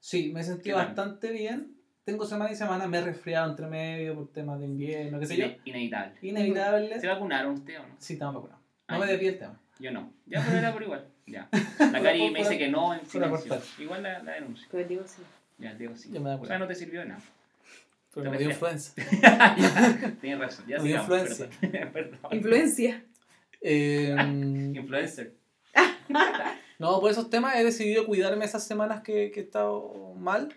Sí, 0.00 0.32
me 0.34 0.42
sentí 0.42 0.72
bastante 0.72 1.30
bien. 1.30 1.76
Tengo 2.02 2.26
semana 2.26 2.50
y 2.50 2.56
semana, 2.56 2.88
me 2.88 2.98
he 2.98 3.02
resfriado 3.02 3.48
entre 3.48 3.68
medio 3.68 4.16
por 4.16 4.32
temas 4.32 4.58
de 4.58 4.66
invierno, 4.66 5.20
qué 5.20 5.26
sé 5.26 5.36
yo. 5.36 5.44
Ine- 5.46 5.60
Inevitable. 5.66 6.18
Inevitable. 6.20 7.00
¿Se 7.00 7.06
vacunaron 7.06 7.52
usted 7.54 7.78
o 7.78 7.86
no? 7.86 7.94
Sí, 7.98 8.14
estamos 8.14 8.34
vacunados. 8.34 8.60
No 8.88 9.02
Ay. 9.04 9.16
me 9.16 9.26
el 9.28 9.38
tema. 9.38 9.60
Yo 9.78 9.92
no. 9.92 10.12
Ya, 10.26 10.42
pero 10.44 10.58
era 10.58 10.72
por 10.72 10.82
igual. 10.82 11.06
Ya. 11.28 11.48
La 11.92 12.02
Cari 12.02 12.28
me 12.32 12.40
dice 12.40 12.58
que 12.58 12.68
no 12.70 12.92
en 12.92 13.06
silencio. 13.06 13.56
Igual 13.78 14.02
la, 14.02 14.20
la 14.24 14.32
denuncio. 14.32 14.66
Pero 14.72 14.88
digo 14.88 15.04
sí. 15.06 15.22
Ya, 15.58 15.74
digo 15.74 15.94
sí. 15.94 16.10
Yo 16.12 16.20
me 16.20 16.30
da 16.30 16.34
O 16.36 16.44
sea, 16.44 16.58
no 16.58 16.66
te 16.66 16.74
sirvió 16.74 17.02
de 17.02 17.06
nada. 17.06 17.20
Pero 18.12 18.24
Te 18.24 18.30
me 18.30 18.38
dio. 18.38 18.50
Ya, 19.22 19.56
Tienes 20.20 20.40
razón. 20.40 20.64
Ya 20.66 20.78
Me 20.78 20.88
dio 20.88 21.00
sigamos, 21.04 21.30
influencia. 21.30 21.48
Perdón. 21.92 22.18
Influencia. 22.32 23.04
Eh, 23.60 24.14
Influencer. 24.74 25.34
no, 26.78 27.00
por 27.00 27.10
esos 27.10 27.30
temas 27.30 27.56
he 27.56 27.64
decidido 27.64 28.06
cuidarme 28.06 28.44
esas 28.44 28.66
semanas 28.66 29.02
que, 29.02 29.30
que 29.30 29.40
he 29.40 29.42
estado 29.42 30.14
mal 30.16 30.54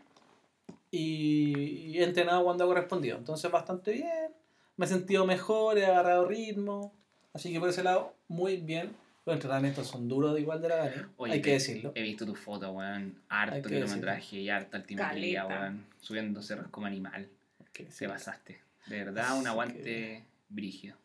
y, 0.92 1.90
y 1.90 2.00
he 2.00 2.04
entrenado 2.04 2.44
cuando 2.44 2.64
ha 2.64 2.68
correspondido. 2.68 3.18
Entonces, 3.18 3.50
bastante 3.52 3.92
bien. 3.92 4.32
Me 4.78 4.86
he 4.86 4.90
sentido 4.90 5.26
mejor, 5.26 5.78
he 5.78 5.86
agarrado 5.86 6.28
ritmo. 6.28 6.94
Así 7.34 7.52
que 7.52 7.60
por 7.60 7.70
ese 7.70 7.84
lado, 7.84 8.14
muy 8.28 8.58
bien. 8.58 8.96
Los 9.26 9.36
entrenamientos 9.36 9.88
son 9.88 10.08
duros 10.10 10.34
de 10.34 10.42
igual 10.42 10.62
de 10.62 10.70
la 10.70 10.76
Dani, 10.78 11.02
Oye, 11.16 11.34
hay 11.34 11.42
que 11.42 11.54
decirlo. 11.54 11.94
He 11.96 12.02
visto 12.02 12.26
tu 12.26 12.36
foto, 12.36 12.70
weón. 12.72 13.22
Harto 13.30 13.70
kilometraje 13.70 14.38
y 14.38 14.50
harta 14.50 14.78
altimetría, 14.78 15.46
weón. 15.46 15.86
Subiendo 16.02 16.42
cerros 16.42 16.68
como 16.70 16.88
animal. 16.88 17.30
Que 17.72 17.90
Se 17.90 18.08
pasaste. 18.08 18.62
De 18.88 19.04
verdad, 19.04 19.38
un 19.40 19.48
aguante 19.48 20.26
brígido. 20.50 20.98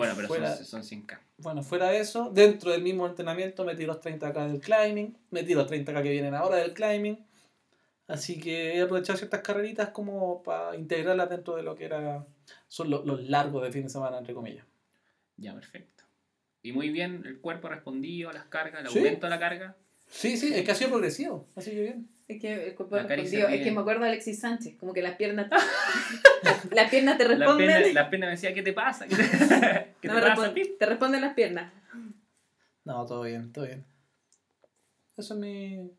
Bueno, 0.00 0.14
pero 0.16 0.28
Fuera- 0.28 0.56
son, 0.56 0.82
son 0.82 0.82
100k. 0.82 1.18
Bueno, 1.36 1.62
fuera 1.62 1.90
de 1.90 2.00
eso, 2.00 2.30
dentro 2.32 2.70
del 2.70 2.80
mismo 2.82 3.06
entrenamiento 3.06 3.64
metí 3.66 3.84
los 3.84 4.00
30k 4.00 4.46
del 4.48 4.60
climbing, 4.60 5.14
metí 5.30 5.52
los 5.54 5.70
30k 5.70 6.02
que 6.02 6.10
vienen 6.10 6.34
ahora 6.34 6.56
del 6.56 6.72
climbing. 6.72 7.18
Así 8.08 8.40
que 8.40 8.76
he 8.78 8.80
aprovechado 8.82 9.18
ciertas 9.18 9.42
carreritas 9.42 9.90
como 9.90 10.42
para 10.42 10.74
integrarlas 10.74 11.28
dentro 11.28 11.54
de 11.54 11.62
lo 11.62 11.74
que 11.76 11.84
era 11.84 12.26
son 12.66 12.88
lo- 12.88 13.04
los 13.04 13.22
largos 13.28 13.62
de 13.62 13.70
fin 13.72 13.82
de 13.84 13.88
semana, 13.90 14.16
entre 14.18 14.32
comillas. 14.32 14.64
Ya, 15.36 15.52
perfecto. 15.54 16.04
Y 16.62 16.72
muy 16.72 16.88
bien, 16.88 17.22
el 17.26 17.38
cuerpo 17.38 17.68
ha 17.68 17.70
respondido 17.70 18.30
a 18.30 18.32
las 18.32 18.44
cargas, 18.46 18.80
el 18.82 18.88
Sí. 18.88 18.98
aumento 18.98 19.26
de 19.26 19.30
la 19.30 19.38
carga. 19.38 19.76
Sí, 20.10 20.36
sí, 20.36 20.52
es 20.52 20.64
que 20.64 20.72
ha 20.72 20.74
sido 20.74 20.90
progresivo, 20.90 21.46
así 21.56 21.70
que 21.70 21.80
bien. 21.82 22.08
Es 22.28 22.40
que 22.40 22.68
el 22.68 22.74
cuerpo 22.74 22.96
respondió. 22.96 23.46
ríe. 23.48 23.56
Es 23.58 23.64
que 23.64 23.70
me 23.72 23.80
acuerdo 23.80 24.02
de 24.02 24.08
Alexis 24.10 24.38
Sánchez, 24.40 24.76
como 24.78 24.92
que 24.92 25.02
las 25.02 25.16
piernas. 25.16 25.50
las 26.72 26.90
piernas 26.90 27.18
te 27.18 27.24
responden. 27.26 27.66
pena, 27.66 27.92
la 27.92 28.10
pena 28.10 28.26
me 28.26 28.32
decía, 28.32 28.52
¿qué 28.54 28.62
te 28.62 28.72
pasa? 28.72 29.06
¿Qué 29.08 29.16
te, 29.16 29.22
¿qué 30.00 30.08
no 30.08 30.14
te 30.14 30.20
me 30.20 30.20
pasa? 30.20 30.34
responden, 30.34 30.78
te 30.78 30.86
responden 30.86 31.20
las 31.22 31.34
piernas. 31.34 31.72
No, 32.84 33.04
todo 33.06 33.22
bien, 33.22 33.52
todo 33.52 33.66
bien. 33.66 33.84
Eso 35.16 35.34
es 35.34 35.40
mi, 35.40 35.90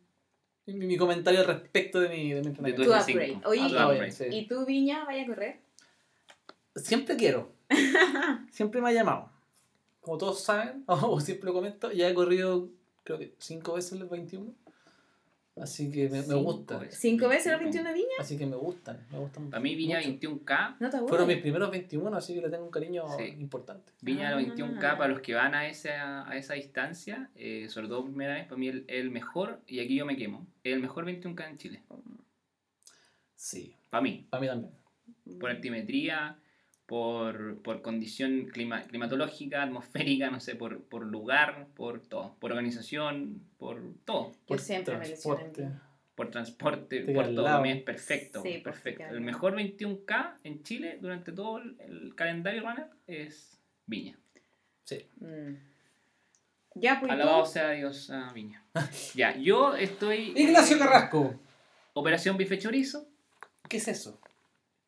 mi, 0.66 0.74
mi 0.86 0.98
comentario 0.98 1.42
al 1.42 1.48
respecto 1.48 2.00
de 2.00 2.10
mi, 2.10 2.34
de 2.34 2.42
mi 2.42 2.48
entrenamiento. 2.48 2.84
tu 2.84 2.90
Tu 2.90 2.96
F5. 2.96 3.12
upgrade. 3.12 3.38
Oye, 3.46 3.62
Ah, 3.78 3.88
Ah, 3.88 3.92
bien, 3.92 4.12
sí. 4.12 4.26
¿Y 4.32 4.48
tú, 4.48 4.66
Viña, 4.66 5.04
vaya 5.06 5.24
a 5.24 5.28
correr? 5.28 5.60
Siempre 6.76 7.16
quiero. 7.18 7.52
siempre 8.52 8.82
me 8.82 8.90
ha 8.90 8.94
llamado. 8.94 9.30
Como 10.00 10.18
todos 10.18 10.42
saben, 10.44 10.84
o 10.88 11.20
siempre 11.20 11.48
lo 11.48 11.54
comento, 11.54 11.92
ya 11.92 12.10
he 12.10 12.14
corrido 12.14 12.70
creo 13.04 13.20
que 13.20 13.34
cinco 13.40 13.74
veces 13.74 14.00
los 14.00 14.10
21. 14.10 14.54
Así 15.58 15.92
que 15.92 16.08
me, 16.08 16.20
me 16.20 16.24
Cinco 16.24 16.40
gusta. 16.44 16.78
veces. 16.78 16.98
¿Cinco 17.00 17.28
veces 17.28 17.52
los 17.52 17.60
21 17.62 17.90
de 17.90 17.94
Viña? 17.94 18.08
Así 18.20 18.38
que 18.38 18.46
me 18.46 18.56
gustan, 18.56 19.06
me 19.12 19.20
gustan. 19.20 19.50
Para 19.50 19.62
mí 19.62 19.76
Viña 19.76 19.98
mucho. 20.00 20.08
21K, 20.10 20.78
No 20.80 20.90
te. 20.90 20.98
Fueron 21.00 21.28
mis 21.28 21.38
primeros 21.40 21.70
21, 21.70 22.16
así 22.16 22.34
que 22.34 22.42
le 22.42 22.50
tengo 22.50 22.64
un 22.64 22.72
cariño 22.72 23.04
Sí. 23.18 23.24
importante. 23.38 23.92
Viña 24.02 24.30
Ah. 24.30 24.32
los 24.36 24.40
21K 24.46 24.98
para 24.98 25.08
los 25.10 25.20
que 25.22 25.34
van 25.34 25.54
a 25.54 25.68
esa, 25.68 26.28
a 26.28 26.38
esa 26.38 26.54
distancia, 26.54 27.30
eh, 27.36 27.68
sobre 27.70 27.90
todo 27.90 28.06
primera 28.06 28.36
vez, 28.36 28.46
para 28.46 28.56
mí 28.58 28.70
el, 28.70 28.86
el 28.88 29.12
mejor, 29.12 29.60
y 29.68 29.82
aquí 29.82 29.96
yo 29.96 30.06
me 30.06 30.16
quemo, 30.16 30.48
el 30.64 30.80
mejor 30.80 31.04
21K 31.06 31.50
en 31.50 31.58
Chile. 31.58 31.82
Sí, 33.36 33.76
Para 33.90 34.02
mí, 34.02 34.26
para 34.30 34.42
mí 34.42 34.48
también. 34.48 34.72
por 35.40 35.50
altimetría, 35.50 36.38
por, 36.92 37.62
por 37.62 37.82
condición 37.82 38.48
clima- 38.48 38.82
climatológica, 38.84 39.64
atmosférica, 39.64 40.30
no 40.30 40.42
sé, 40.42 40.56
por, 40.56 40.84
por 40.84 41.06
lugar, 41.06 41.68
por 41.74 42.02
todo, 42.02 42.36
por 42.42 42.52
organización, 42.52 43.42
por 43.58 43.82
todo, 44.04 44.32
Yo 44.34 44.38
Por 44.46 44.60
siempre 44.60 44.96
transporte. 44.98 45.62
Viña. 45.62 45.82
por 46.16 46.30
transporte, 46.32 47.00
Te 47.04 47.14
por 47.14 47.28
todo. 47.34 47.44
lado. 47.44 47.64
Es 47.64 47.82
perfecto, 47.84 48.42
Sí, 48.42 48.50
pues, 48.62 48.64
perfecto. 48.64 49.06
El 49.06 49.22
mejor 49.22 49.56
21K 49.56 50.40
en 50.44 50.64
Chile 50.64 50.98
durante 51.00 51.32
todo 51.32 51.60
el, 51.60 51.80
el 51.80 52.14
calendario 52.14 52.62
runner 52.64 52.88
es 53.08 53.58
Viña. 53.86 54.20
Sí. 54.84 55.08
Mm. 55.22 55.54
Ya, 56.76 57.00
pues. 57.00 57.10
Alabado 57.10 57.46
sea 57.46 57.72
Dios 57.72 58.10
a 58.10 58.34
Viña. 58.34 58.66
ya, 59.16 59.38
yo 59.38 59.76
estoy. 59.78 60.34
Ignacio 60.36 60.78
Carrasco. 60.78 61.40
Operación 61.94 62.36
Bife 62.36 62.60
Chorizo. 62.60 63.08
¿Qué 63.70 63.78
es 63.78 63.88
eso? 63.88 64.20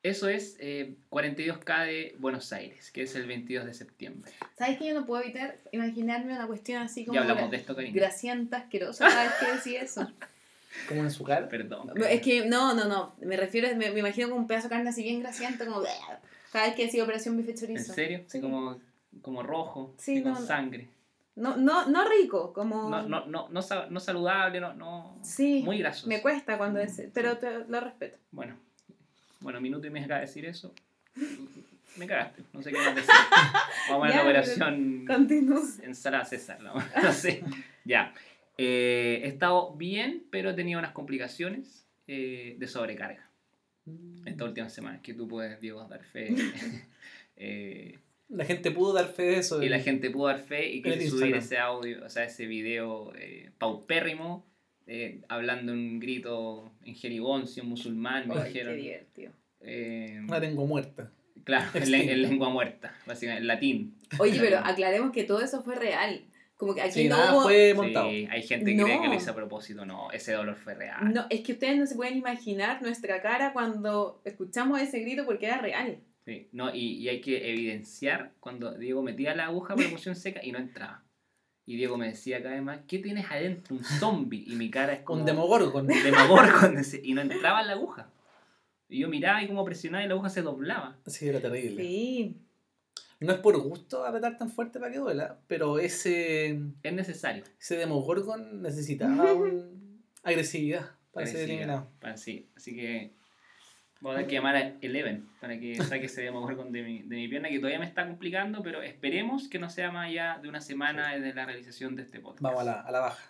Eso 0.04 0.28
es 0.28 0.58
eh, 0.60 0.96
42K 1.10 1.86
de 1.86 2.16
Buenos 2.20 2.52
Aires, 2.52 2.92
que 2.92 3.04
es 3.04 3.16
el 3.16 3.26
22 3.26 3.66
de 3.66 3.74
septiembre. 3.74 4.34
¿Sabes 4.58 4.78
que 4.78 4.88
yo 4.88 4.94
no 4.94 5.06
puedo 5.06 5.24
evitar 5.24 5.58
imaginarme 5.72 6.34
una 6.34 6.46
cuestión 6.46 6.82
así 6.82 7.06
como 7.06 7.16
Ya 7.16 7.22
hablamos 7.22 7.50
de 7.50 7.58
esto, 7.58 7.74
cariño. 7.74 7.94
grasienta, 7.96 8.58
asquerosa 8.58 9.08
cada 9.08 9.24
vez 9.24 9.34
que 9.40 9.70
decís 9.70 9.82
eso? 9.92 10.12
¿Cómo 10.90 11.04
en 11.04 11.12
su 11.12 11.24
cara? 11.24 11.48
Perdón. 11.48 11.92
Es 12.10 12.22
que, 12.22 12.46
no, 12.46 12.74
no, 12.74 12.86
no. 12.86 13.16
Me 13.22 13.38
refiero, 13.38 13.70
me, 13.78 13.92
me 13.92 14.00
imagino 14.00 14.28
como 14.28 14.42
un 14.42 14.48
pedazo 14.48 14.68
de 14.68 14.76
carne 14.76 14.90
así 14.90 15.04
bien 15.04 15.22
grasiento, 15.22 15.66
como. 15.66 15.84
Cada 16.52 16.66
vez 16.68 16.76
que 16.76 16.86
decís 16.86 17.02
operación 17.02 17.38
bife 17.38 17.52
¿En 17.52 17.58
chorizo. 17.58 17.94
serio? 17.94 18.24
Sí. 18.28 18.42
Como, 18.42 18.80
como 19.22 19.42
rojo, 19.42 19.94
Sí, 19.98 20.22
con 20.22 20.34
no, 20.34 20.40
no. 20.42 20.46
sangre. 20.46 20.90
No, 21.36 21.56
no, 21.56 21.86
no 21.88 22.10
rico, 22.10 22.52
como. 22.52 22.90
No, 22.90 23.04
no, 23.04 23.26
no, 23.26 23.48
no, 23.50 23.62
no 23.90 24.00
saludable, 24.02 24.60
no, 24.60 24.74
no 24.74 25.18
Sí, 25.24 25.62
muy 25.64 25.78
grasoso. 25.80 26.08
Me 26.10 26.22
cuesta 26.22 26.58
cuando 26.58 26.80
es. 26.80 27.02
Pero 27.14 27.38
te, 27.38 27.66
lo 27.68 27.80
respeto. 27.80 28.18
Bueno, 28.32 28.58
bueno, 29.44 29.62
minuto 29.62 29.86
y 29.86 29.90
me 29.92 30.00
acaba 30.04 30.22
de 30.22 30.26
decir 30.26 30.46
eso. 30.46 30.74
Me 31.98 32.08
cagaste, 32.08 32.42
no 32.54 32.64
sé 32.64 32.72
qué 32.72 32.78
más 32.78 32.96
decir. 32.96 33.12
Vamos 33.90 34.08
a 34.10 34.16
la 34.16 34.24
operación 34.24 35.06
ensalada 35.84 36.26
César, 36.26 36.60
no, 36.62 36.74
no 36.76 37.14
sé. 37.14 37.44
Ya. 37.86 38.14
Eh, 38.58 39.22
he 39.24 39.28
estado 39.28 39.76
bien, 39.76 40.24
pero 40.32 40.50
he 40.50 40.54
tenido 40.54 40.80
unas 40.80 40.92
complicaciones 40.94 41.88
eh, 42.08 42.56
de 42.58 42.68
sobrecarga 42.68 43.30
estas 44.26 44.48
últimas 44.48 44.74
semanas, 44.74 45.02
que 45.02 45.14
tú 45.14 45.28
puedes, 45.28 45.60
Diego, 45.60 45.84
dar 45.86 46.04
fe. 46.04 46.34
Eh, 47.36 47.98
La 48.30 48.46
gente 48.46 48.70
pudo 48.70 48.94
dar 48.94 49.08
fe 49.08 49.24
de 49.24 49.38
eso. 49.40 49.64
y 49.64 49.68
la 49.68 49.80
gente 49.80 50.12
pudo 50.12 50.28
dar 50.28 50.40
fe 50.40 50.70
y 50.70 50.84
quise 50.84 50.98
subir 51.10 51.36
Instagram. 51.36 51.40
ese 51.40 51.58
audio, 51.58 52.06
o 52.06 52.10
sea, 52.10 52.26
ese 52.26 52.46
video 52.46 53.12
eh, 53.16 53.50
paupérrimo, 53.58 54.46
eh, 54.88 55.22
hablando 55.30 55.72
un 55.74 56.00
grito 56.00 56.72
en 56.86 56.96
jerigoncio, 56.96 57.64
musulmán, 57.64 58.28
me 58.28 58.34
Ay, 58.36 58.40
qué 58.42 58.48
dijeron. 58.50 58.76
divertido. 58.78 59.32
Eh, 59.62 60.22
La 60.28 60.40
tengo 60.42 60.66
muerta. 60.66 61.12
Claro, 61.44 61.70
en, 61.74 61.94
en 61.94 62.22
lengua 62.22 62.50
muerta, 62.50 62.96
básicamente, 63.06 63.42
en 63.42 63.48
latín. 63.48 63.96
Oye, 64.20 64.40
pero 64.40 64.58
aclaremos 64.64 65.12
que 65.12 65.24
todo 65.24 65.42
eso 65.42 65.62
fue 65.64 65.76
real. 65.76 66.26
Como 66.56 66.76
que 66.76 66.82
aquí 66.82 66.92
Sí, 66.94 67.10
no 67.10 67.18
nada 67.18 67.34
hubo... 67.34 67.42
fue 67.44 67.74
montado. 67.74 68.10
Sí, 68.10 68.28
hay 68.32 68.44
gente 68.44 68.76
que 68.76 68.84
cree 68.84 68.98
que 68.98 69.04
lo 69.08 69.10
No. 69.10 69.16
hizo 69.16 69.32
a 69.32 69.36
propósito, 69.36 69.86
no, 69.86 70.12
ese 70.12 70.32
dolor 70.34 70.56
fue 70.56 70.76
real. 70.76 71.14
No, 71.14 71.26
es 71.30 71.42
que 71.42 71.54
ustedes 71.54 71.78
no 71.78 71.86
se 71.86 71.96
pueden 71.96 72.18
imaginar 72.18 72.82
nuestra 72.82 73.22
cara 73.22 73.52
cuando 73.52 74.22
escuchamos 74.24 74.80
ese 74.80 75.00
grito 75.00 75.26
porque 75.26 75.48
era 75.48 75.58
real. 75.58 76.00
Sí, 76.26 76.48
no, 76.54 76.74
y, 76.74 77.00
y 77.00 77.10
hay 77.10 77.20
que 77.20 77.50
evidenciar 77.52 78.32
cuando 78.40 78.78
Diego 78.78 79.02
metía 79.04 79.36
la 79.36 79.48
aguja 79.48 79.74
por 79.74 79.84
la 79.84 79.90
emoción 79.90 80.16
seca 80.16 80.40
y 80.42 80.54
no 80.54 80.60
entraba. 80.60 81.03
Y 81.66 81.78
Diego 81.78 81.98
me 81.98 82.08
decía 82.10 82.42
cada 82.44 82.56
vez 82.56 82.64
más, 82.64 82.80
¿qué 82.88 83.00
tienes 83.00 83.26
adentro? 83.32 83.76
Un 83.76 83.84
zombie. 83.84 84.44
Y 84.48 84.56
mi 84.56 84.70
cara 84.70 84.94
es 84.94 85.00
como... 85.02 85.20
Con 85.20 85.26
Demogorgon. 85.26 85.88
Demogorgon, 86.04 86.82
y 87.04 87.14
no 87.14 87.22
entraba 87.22 87.62
en 87.62 87.68
la 87.68 87.74
aguja. 87.74 88.10
Y 88.90 89.00
yo 89.00 89.08
miraba 89.10 89.42
y 89.42 89.48
como 89.48 89.64
presionaba 89.64 90.04
y 90.04 90.08
la 90.08 90.14
aguja 90.14 90.30
se 90.30 90.42
doblaba. 90.42 90.98
Sí, 91.08 91.28
era 91.28 91.40
terrible. 91.40 91.82
Sí. 91.84 92.38
No 93.22 93.32
es 93.32 93.40
por 93.40 93.58
gusto 93.62 94.06
apretar 94.06 94.38
tan 94.38 94.50
fuerte 94.52 94.80
para 94.80 94.92
que 94.92 94.98
duela, 95.00 95.40
pero 95.48 95.80
ese, 95.80 96.60
Es 96.84 96.94
necesario. 96.94 97.44
ese 97.60 97.78
Demogorgon 97.78 98.62
necesitaba 98.62 99.34
un- 99.34 100.04
agresividad 100.24 100.92
para 101.14 101.26
ser 101.28 101.50
eliminado. 101.50 101.88
para- 102.02 102.18
sí, 102.18 102.50
así 102.58 102.76
que 102.76 103.14
voy 104.04 104.12
a 104.12 104.16
tener 104.16 104.30
que 104.30 104.36
llamar 104.36 104.56
a 104.58 104.74
Eleven 104.82 105.30
para 105.40 105.58
que 105.58 105.76
saque 105.78 106.06
ese 106.08 106.24
de 106.24 106.32
mi, 106.84 107.02
de 107.04 107.16
mi 107.16 107.28
pierna 107.30 107.48
que 107.48 107.58
todavía 107.58 107.80
me 107.80 107.86
está 107.86 108.06
complicando, 108.06 108.62
pero 108.62 108.82
esperemos 108.82 109.48
que 109.48 109.60
no 109.60 109.70
sea 109.70 109.92
más 109.92 110.10
allá 110.10 110.40
de 110.42 110.50
una 110.50 110.60
semana 110.60 111.16
desde 111.16 111.34
la 111.34 111.46
realización 111.46 111.96
de 111.96 112.04
este 112.04 112.20
podcast. 112.20 112.42
Vamos 112.42 112.62
a 112.62 112.64
la, 112.66 112.82
a 112.82 112.92
la 112.92 113.00
baja. 113.00 113.24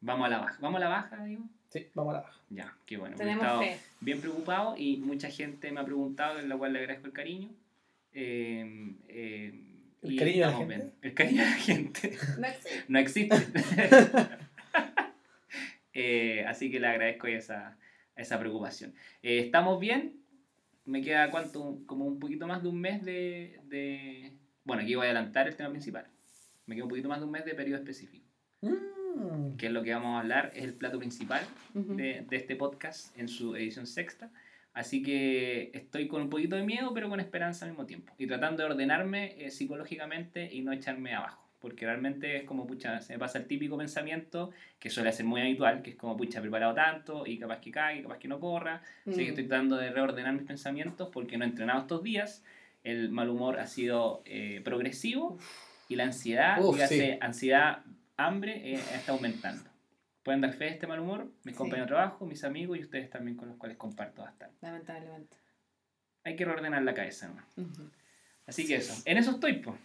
Vamos 0.00 0.26
a 0.26 0.30
la 0.30 0.38
baja. 0.38 0.58
¿Vamos 0.60 0.76
a 0.76 0.80
la 0.80 0.88
baja, 0.88 1.24
digo? 1.24 1.42
Sí, 1.68 1.88
vamos 1.94 2.14
a 2.14 2.18
la 2.18 2.22
baja. 2.22 2.38
Ya, 2.48 2.74
qué 2.86 2.96
bueno. 2.96 3.16
porque 3.16 3.24
he 3.24 3.34
Tenemos 3.34 3.44
estado 3.44 3.62
fe. 3.62 3.80
bien 4.00 4.20
preocupado 4.20 4.74
y 4.76 4.96
mucha 4.98 5.30
gente 5.30 5.72
me 5.72 5.80
ha 5.80 5.84
preguntado, 5.84 6.38
en 6.38 6.48
la 6.48 6.56
cual 6.56 6.72
le 6.74 6.78
agradezco 6.78 7.08
el 7.08 7.12
cariño. 7.12 7.48
Eh, 8.14 8.94
eh, 9.08 9.52
¿El 10.02 10.12
y 10.12 10.16
cariño 10.16 10.46
de 10.46 10.52
la 10.52 10.58
gente? 10.58 10.76
bien. 10.76 10.92
El 11.02 11.14
cariño 11.14 11.42
de 11.44 11.50
la 11.50 11.56
gente. 11.56 12.18
No 12.38 12.46
existe. 12.46 12.84
no 12.88 12.98
existe. 12.98 13.36
Eh, 15.92 16.44
así 16.46 16.70
que 16.70 16.78
le 16.78 16.86
agradezco 16.86 17.26
esa, 17.26 17.76
esa 18.14 18.38
preocupación. 18.38 18.94
Eh, 19.24 19.40
¿Estamos 19.40 19.80
bien? 19.80 20.19
Me 20.84 21.02
queda 21.02 21.30
cuánto, 21.30 21.78
como 21.86 22.04
un 22.06 22.18
poquito 22.18 22.46
más 22.46 22.62
de 22.62 22.68
un 22.68 22.80
mes 22.80 23.04
de, 23.04 23.60
de- 23.64 24.32
Bueno, 24.64 24.82
aquí 24.82 24.94
voy 24.94 25.06
a 25.06 25.10
adelantar 25.10 25.46
el 25.48 25.56
tema 25.56 25.70
principal. 25.70 26.06
Me 26.66 26.74
queda 26.74 26.84
un 26.84 26.90
poquito 26.90 27.08
más 27.08 27.20
de 27.20 27.26
un 27.26 27.32
mes 27.32 27.44
de 27.44 27.54
periodo 27.54 27.78
específico. 27.78 28.26
Mm. 28.62 29.56
Que 29.56 29.66
es 29.66 29.72
lo 29.72 29.82
que 29.82 29.92
vamos 29.92 30.16
a 30.16 30.20
hablar, 30.20 30.52
es 30.54 30.64
el 30.64 30.74
plato 30.74 30.98
principal 30.98 31.42
de, 31.74 32.24
de 32.28 32.36
este 32.36 32.56
podcast 32.56 33.16
en 33.18 33.28
su 33.28 33.54
edición 33.56 33.86
sexta. 33.86 34.30
Así 34.72 35.02
que 35.02 35.70
estoy 35.74 36.06
con 36.06 36.22
un 36.22 36.30
poquito 36.30 36.54
de 36.56 36.62
miedo, 36.62 36.94
pero 36.94 37.08
con 37.08 37.18
esperanza 37.20 37.64
al 37.64 37.72
mismo 37.72 37.86
tiempo. 37.86 38.14
Y 38.18 38.26
tratando 38.28 38.62
de 38.62 38.70
ordenarme 38.70 39.44
eh, 39.44 39.50
psicológicamente 39.50 40.48
y 40.52 40.62
no 40.62 40.72
echarme 40.72 41.12
abajo. 41.14 41.49
Porque 41.60 41.84
realmente 41.84 42.38
es 42.38 42.44
como, 42.44 42.66
pucha, 42.66 43.00
se 43.02 43.12
me 43.12 43.18
pasa 43.18 43.38
el 43.38 43.46
típico 43.46 43.76
pensamiento 43.76 44.50
que 44.78 44.88
suele 44.88 45.12
ser 45.12 45.26
muy 45.26 45.42
habitual, 45.42 45.82
que 45.82 45.90
es 45.90 45.96
como, 45.96 46.16
pucha, 46.16 46.38
he 46.38 46.42
preparado 46.42 46.74
tanto 46.74 47.26
y 47.26 47.38
capaz 47.38 47.60
que 47.60 47.70
cague, 47.70 48.02
capaz 48.02 48.18
que 48.18 48.28
no 48.28 48.40
corra. 48.40 48.82
Así 49.06 49.16
que 49.18 49.24
Mm. 49.26 49.28
estoy 49.28 49.44
tratando 49.46 49.76
de 49.76 49.90
reordenar 49.90 50.32
mis 50.32 50.44
pensamientos 50.46 51.10
porque 51.12 51.36
no 51.36 51.44
he 51.44 51.48
entrenado 51.48 51.80
estos 51.82 52.02
días. 52.02 52.42
El 52.82 53.10
mal 53.10 53.28
humor 53.28 53.60
ha 53.60 53.66
sido 53.66 54.22
eh, 54.24 54.62
progresivo 54.64 55.38
y 55.88 55.96
la 55.96 56.04
ansiedad, 56.04 56.58
Uf, 56.64 56.74
dígase, 56.76 57.12
sí. 57.12 57.18
ansiedad, 57.20 57.82
hambre, 58.16 58.72
eh, 58.74 58.80
está 58.94 59.12
aumentando. 59.12 59.68
Pueden 60.22 60.40
dar 60.40 60.52
fe 60.54 60.64
de 60.64 60.70
este 60.70 60.86
mal 60.86 61.00
humor, 61.00 61.26
mis 61.44 61.54
Sí. 61.54 61.58
compañeros 61.58 61.88
de 61.90 61.94
trabajo, 61.94 62.24
mis 62.24 62.42
amigos 62.44 62.78
y 62.78 62.82
ustedes 62.82 63.10
también 63.10 63.36
con 63.36 63.48
los 63.48 63.58
cuales 63.58 63.76
comparto 63.76 64.22
bastante. 64.22 64.56
Lamentablemente. 64.62 65.36
Hay 66.24 66.36
que 66.36 66.44
reordenar 66.46 66.82
la 66.82 66.94
cabeza, 66.94 67.28
¿no? 67.28 67.62
Ujú. 67.62 67.90
Así 68.46 68.66
que 68.66 68.76
eso, 68.76 68.94
en 69.04 69.18
eso 69.18 69.32
estoy, 69.32 69.54
pues, 69.54 69.76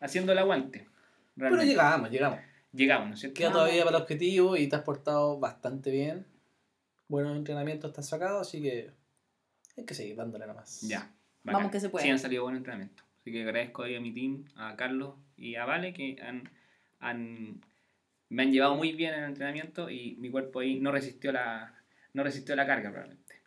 haciendo 0.00 0.32
el 0.32 0.38
aguante. 0.38 0.86
Pero 1.36 1.48
realmente. 1.50 1.66
llegamos, 1.72 2.10
llegamos. 2.10 2.40
Llegamos, 2.72 3.08
¿no 3.08 3.14
es 3.14 3.20
cierto? 3.20 3.36
Queda 3.38 3.52
todavía 3.52 3.84
para 3.84 3.96
el 3.96 4.02
objetivo 4.02 4.56
y 4.56 4.68
te 4.68 4.76
has 4.76 4.82
portado 4.82 5.38
bastante 5.40 5.90
bien. 5.90 6.26
Buenos 7.08 7.36
entrenamientos 7.36 7.92
te 7.92 8.00
has 8.00 8.08
sacado, 8.08 8.40
así 8.40 8.62
que 8.62 8.90
hay 9.76 9.84
que 9.84 9.94
seguir 9.94 10.14
dándole 10.16 10.46
nomás. 10.46 10.80
Ya. 10.82 11.10
Vamos 11.42 11.72
que 11.72 11.80
se 11.80 11.88
puede. 11.88 12.04
Sí, 12.04 12.10
han 12.10 12.18
salido 12.18 12.44
buenos 12.44 12.58
entrenamientos. 12.58 13.04
Así 13.20 13.32
que 13.32 13.42
agradezco 13.42 13.82
ahí 13.82 13.96
a 13.96 14.00
mi 14.00 14.12
team, 14.14 14.44
a 14.56 14.76
Carlos 14.76 15.14
y 15.36 15.56
a 15.56 15.64
Vale, 15.64 15.92
que 15.92 16.16
han, 16.22 16.48
han- 17.00 17.60
me 18.28 18.42
han 18.44 18.52
llevado 18.52 18.76
muy 18.76 18.92
bien 18.92 19.14
en 19.14 19.20
el 19.24 19.30
entrenamiento 19.30 19.90
y 19.90 20.14
mi 20.16 20.30
cuerpo 20.30 20.60
ahí 20.60 20.78
no 20.78 20.92
resistió 20.92 21.32
la, 21.32 21.74
no 22.12 22.22
resistió 22.22 22.54
la 22.54 22.66
carga 22.66 22.90
probablemente. 22.90 23.40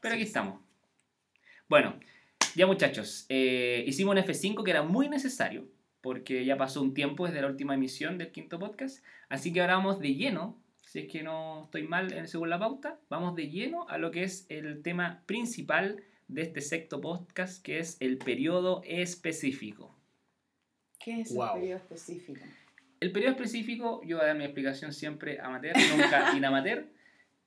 Pero 0.00 0.14
aquí 0.14 0.22
estamos. 0.24 0.60
Bueno, 1.68 1.98
ya 2.54 2.66
muchachos, 2.66 3.26
eh, 3.28 3.82
hicimos 3.86 4.14
un 4.14 4.22
F5 4.22 4.62
que 4.62 4.70
era 4.70 4.82
muy 4.82 5.08
necesario, 5.08 5.66
porque 6.02 6.44
ya 6.44 6.56
pasó 6.58 6.82
un 6.82 6.92
tiempo 6.94 7.26
desde 7.26 7.40
la 7.40 7.46
última 7.46 7.74
emisión 7.74 8.18
del 8.18 8.30
quinto 8.32 8.58
podcast, 8.58 9.02
así 9.28 9.52
que 9.52 9.60
ahora 9.62 9.76
vamos 9.76 9.98
de 10.00 10.14
lleno, 10.14 10.58
si 10.84 10.98
es 11.00 11.08
que 11.10 11.22
no 11.22 11.62
estoy 11.64 11.84
mal 11.84 12.28
según 12.28 12.50
la 12.50 12.58
pauta, 12.58 12.98
vamos 13.08 13.34
de 13.34 13.48
lleno 13.48 13.88
a 13.88 13.96
lo 13.98 14.10
que 14.10 14.24
es 14.24 14.44
el 14.50 14.82
tema 14.82 15.22
principal 15.26 16.02
de 16.28 16.42
este 16.42 16.60
sexto 16.60 17.00
podcast, 17.00 17.62
que 17.62 17.78
es 17.78 17.96
el 18.00 18.18
periodo 18.18 18.82
específico. 18.84 19.96
¿Qué 20.98 21.20
es 21.20 21.34
Wow. 21.34 21.46
el 21.54 21.60
periodo 21.60 21.76
específico? 21.78 22.40
El 23.00 23.10
periodo 23.12 23.32
específico, 23.32 24.00
yo 24.04 24.16
voy 24.18 24.24
a 24.24 24.28
dar 24.28 24.36
mi 24.36 24.44
explicación 24.44 24.92
siempre 24.92 25.40
amateur, 25.40 25.74
nunca 25.96 26.32
inamateur, 26.36 26.86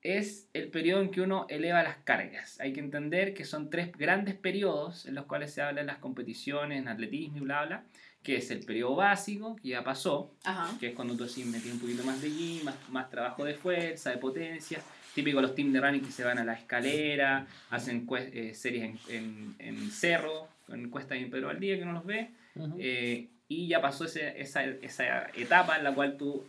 es 0.01 0.49
el 0.53 0.69
periodo 0.69 1.01
en 1.01 1.09
que 1.09 1.21
uno 1.21 1.45
eleva 1.49 1.81
las 1.81 1.97
cargas. 1.97 2.59
Hay 2.59 2.73
que 2.73 2.79
entender 2.79 3.33
que 3.33 3.43
son 3.45 3.69
tres 3.69 3.91
grandes 3.93 4.35
periodos 4.35 5.05
en 5.07 5.15
los 5.15 5.25
cuales 5.25 5.51
se 5.53 5.61
habla 5.61 5.81
en 5.81 5.87
las 5.87 5.97
competiciones, 5.97 6.79
en 6.79 6.87
atletismo 6.87 7.37
y 7.37 7.39
bla, 7.41 7.65
bla, 7.65 7.85
que 8.25 8.37
es 8.37 8.49
el 8.49 8.59
periodo 8.65 8.95
básico, 8.95 9.55
que 9.61 9.69
ya 9.69 9.83
pasó, 9.83 10.31
Ajá. 10.43 10.75
que 10.79 10.87
es 10.87 10.95
cuando 10.95 11.15
tú 11.15 11.23
así 11.25 11.45
metes 11.45 11.71
un 11.71 11.79
poquito 11.79 12.03
más 12.03 12.21
de 12.21 12.29
gym, 12.31 12.63
más, 12.65 12.75
más 12.89 13.09
trabajo 13.09 13.45
de 13.45 13.53
fuerza, 13.53 14.09
de 14.09 14.17
potencia. 14.17 14.79
Típico 15.13 15.39
los 15.41 15.53
teams 15.55 15.71
de 15.71 15.79
running 15.79 16.01
que 16.03 16.11
se 16.11 16.23
van 16.23 16.39
a 16.39 16.43
la 16.43 16.53
escalera, 16.53 17.45
hacen 17.69 18.05
eh, 18.17 18.53
series 18.55 18.83
en, 18.83 18.99
en, 19.09 19.55
en 19.59 19.91
cerro, 19.91 20.47
en 20.69 20.89
cuesta 20.89 21.13
de 21.13 21.27
Pedro 21.27 21.49
al 21.49 21.59
día 21.59 21.77
que 21.77 21.85
no 21.85 21.93
los 21.93 22.05
ve. 22.05 22.31
Eh, 22.79 23.27
y 23.47 23.67
ya 23.67 23.79
pasó 23.79 24.05
ese- 24.05 24.41
esa, 24.41 24.63
esa 24.63 25.27
etapa 25.35 25.77
en 25.77 25.83
la 25.83 25.93
cual 25.93 26.17
tú 26.17 26.43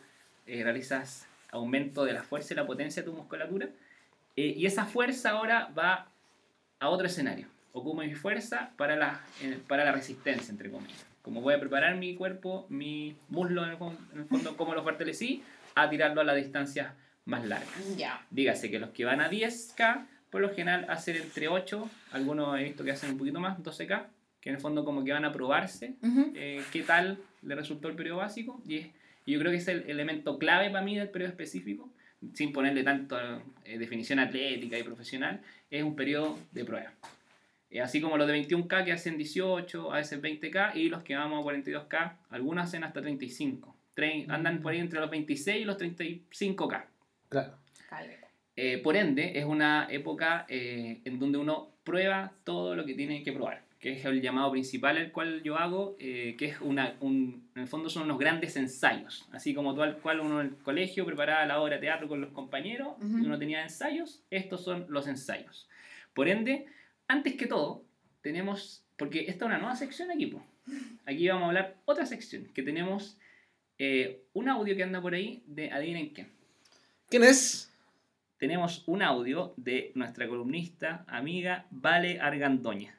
eh, 0.46 0.64
realizas 0.64 1.26
aumento 1.52 2.04
de 2.04 2.14
la 2.14 2.22
fuerza 2.22 2.54
y 2.54 2.56
la 2.56 2.66
potencia 2.66 3.02
de 3.02 3.06
tu 3.10 3.14
musculatura. 3.14 3.68
Eh, 4.34 4.54
y 4.56 4.66
esa 4.66 4.84
fuerza 4.86 5.30
ahora 5.30 5.70
va 5.78 6.08
a 6.80 6.88
otro 6.88 7.06
escenario. 7.06 7.46
Ocupo 7.72 8.02
mi 8.02 8.14
fuerza 8.14 8.70
para 8.78 8.96
la, 8.96 9.20
eh, 9.42 9.58
para 9.68 9.84
la 9.84 9.92
resistencia, 9.92 10.50
entre 10.50 10.70
comillas. 10.70 11.04
Como 11.26 11.40
voy 11.40 11.54
a 11.54 11.58
preparar 11.58 11.96
mi 11.96 12.14
cuerpo, 12.14 12.66
mi 12.70 13.16
muslo 13.30 13.64
en 13.64 13.70
el, 13.72 13.76
fon- 13.78 13.98
en 14.12 14.20
el 14.20 14.24
fondo, 14.26 14.56
como 14.56 14.74
lo 14.76 14.84
fortalecí, 14.84 15.42
a 15.74 15.90
tirarlo 15.90 16.20
a 16.20 16.24
las 16.24 16.36
distancias 16.36 16.92
más 17.24 17.44
largas. 17.44 17.96
Ya. 17.96 18.24
Dígase 18.30 18.70
que 18.70 18.78
los 18.78 18.90
que 18.90 19.04
van 19.04 19.20
a 19.20 19.28
10K, 19.28 20.06
por 20.30 20.40
lo 20.40 20.54
general 20.54 20.86
hacen 20.88 21.16
entre 21.16 21.48
8, 21.48 21.90
algunos 22.12 22.56
he 22.60 22.62
visto 22.62 22.84
que 22.84 22.92
hacen 22.92 23.10
un 23.10 23.18
poquito 23.18 23.40
más, 23.40 23.58
12K, 23.58 24.04
que 24.40 24.50
en 24.50 24.54
el 24.54 24.60
fondo 24.60 24.84
como 24.84 25.02
que 25.04 25.10
van 25.12 25.24
a 25.24 25.32
probarse 25.32 25.96
eh, 26.36 26.62
qué 26.72 26.82
tal 26.84 27.18
le 27.42 27.56
resultó 27.56 27.88
el 27.88 27.96
periodo 27.96 28.18
básico. 28.18 28.62
Y, 28.64 28.76
es- 28.76 28.86
y 29.24 29.32
yo 29.32 29.40
creo 29.40 29.50
que 29.50 29.58
es 29.58 29.66
el 29.66 29.90
elemento 29.90 30.38
clave 30.38 30.70
para 30.70 30.84
mí 30.84 30.96
del 30.96 31.08
periodo 31.10 31.30
específico, 31.32 31.90
sin 32.34 32.52
ponerle 32.52 32.84
tanto 32.84 33.18
eh, 33.64 33.76
definición 33.78 34.20
atlética 34.20 34.78
y 34.78 34.84
profesional, 34.84 35.40
es 35.68 35.82
un 35.82 35.96
periodo 35.96 36.38
de 36.52 36.64
prueba. 36.64 36.92
Eh, 37.76 37.82
así 37.82 38.00
como 38.00 38.16
los 38.16 38.26
de 38.26 38.34
21K 38.42 38.84
que 38.86 38.92
hacen 38.92 39.18
18, 39.18 39.92
a 39.92 39.96
veces 39.96 40.22
20K, 40.22 40.76
y 40.76 40.88
los 40.88 41.02
que 41.02 41.14
vamos 41.14 41.44
a 41.46 41.50
42K, 41.50 42.12
algunos 42.30 42.64
hacen 42.64 42.84
hasta 42.84 43.02
35. 43.02 43.76
Tre- 43.94 44.24
andan 44.30 44.62
por 44.62 44.72
ahí 44.72 44.78
entre 44.78 44.98
los 44.98 45.10
26 45.10 45.60
y 45.60 45.64
los 45.66 45.76
35K. 45.78 46.84
Claro. 47.28 47.52
Eh, 48.56 48.78
por 48.78 48.96
ende, 48.96 49.38
es 49.38 49.44
una 49.44 49.86
época 49.90 50.46
eh, 50.48 51.00
en 51.04 51.18
donde 51.18 51.36
uno 51.36 51.68
prueba 51.84 52.32
todo 52.44 52.74
lo 52.74 52.86
que 52.86 52.94
tiene 52.94 53.22
que 53.22 53.32
probar, 53.32 53.60
que 53.78 53.92
es 53.92 54.04
el 54.06 54.22
llamado 54.22 54.50
principal 54.52 54.96
el 54.96 55.12
cual 55.12 55.42
yo 55.42 55.58
hago, 55.58 55.96
eh, 55.98 56.34
que 56.38 56.46
es 56.46 56.60
una, 56.62 56.94
un, 57.00 57.46
en 57.54 57.62
el 57.62 57.68
fondo 57.68 57.90
son 57.90 58.04
unos 58.04 58.18
grandes 58.18 58.56
ensayos, 58.56 59.28
así 59.32 59.52
como 59.52 59.74
tú 59.74 59.82
al 59.82 59.98
cual 59.98 60.20
uno 60.20 60.40
en 60.40 60.46
el 60.46 60.56
colegio 60.56 61.04
preparaba 61.04 61.44
la 61.44 61.60
obra 61.60 61.74
de 61.74 61.82
teatro 61.82 62.08
con 62.08 62.22
los 62.22 62.30
compañeros 62.32 62.94
Ujú. 62.96 63.18
y 63.18 63.26
uno 63.26 63.38
tenía 63.38 63.62
ensayos, 63.62 64.22
estos 64.30 64.64
son 64.64 64.86
los 64.88 65.06
ensayos. 65.06 65.68
Por 66.14 66.28
ende, 66.28 66.64
antes 67.08 67.34
que 67.34 67.46
todo, 67.46 67.84
tenemos, 68.22 68.84
porque 68.96 69.20
esta 69.28 69.44
es 69.44 69.48
una 69.48 69.58
nueva 69.58 69.76
sección 69.76 70.10
aquí, 70.10 70.26
po. 70.26 70.44
aquí 71.06 71.28
vamos 71.28 71.44
a 71.44 71.46
hablar 71.48 71.76
otra 71.84 72.06
sección, 72.06 72.46
que 72.54 72.62
tenemos 72.62 73.18
eh, 73.78 74.22
un 74.32 74.48
audio 74.48 74.74
que 74.76 74.82
anda 74.82 75.00
por 75.00 75.14
ahí 75.14 75.42
de 75.46 75.70
adivinen 75.70 76.10
quién 76.10 76.28
¿Quién 77.08 77.22
es? 77.24 77.72
tenemos 78.38 78.82
un 78.86 79.02
audio 79.02 79.54
de 79.56 79.92
nuestra 79.94 80.26
columnista, 80.28 81.04
amiga 81.08 81.66
Vale 81.70 82.20
Argandoña. 82.20 82.98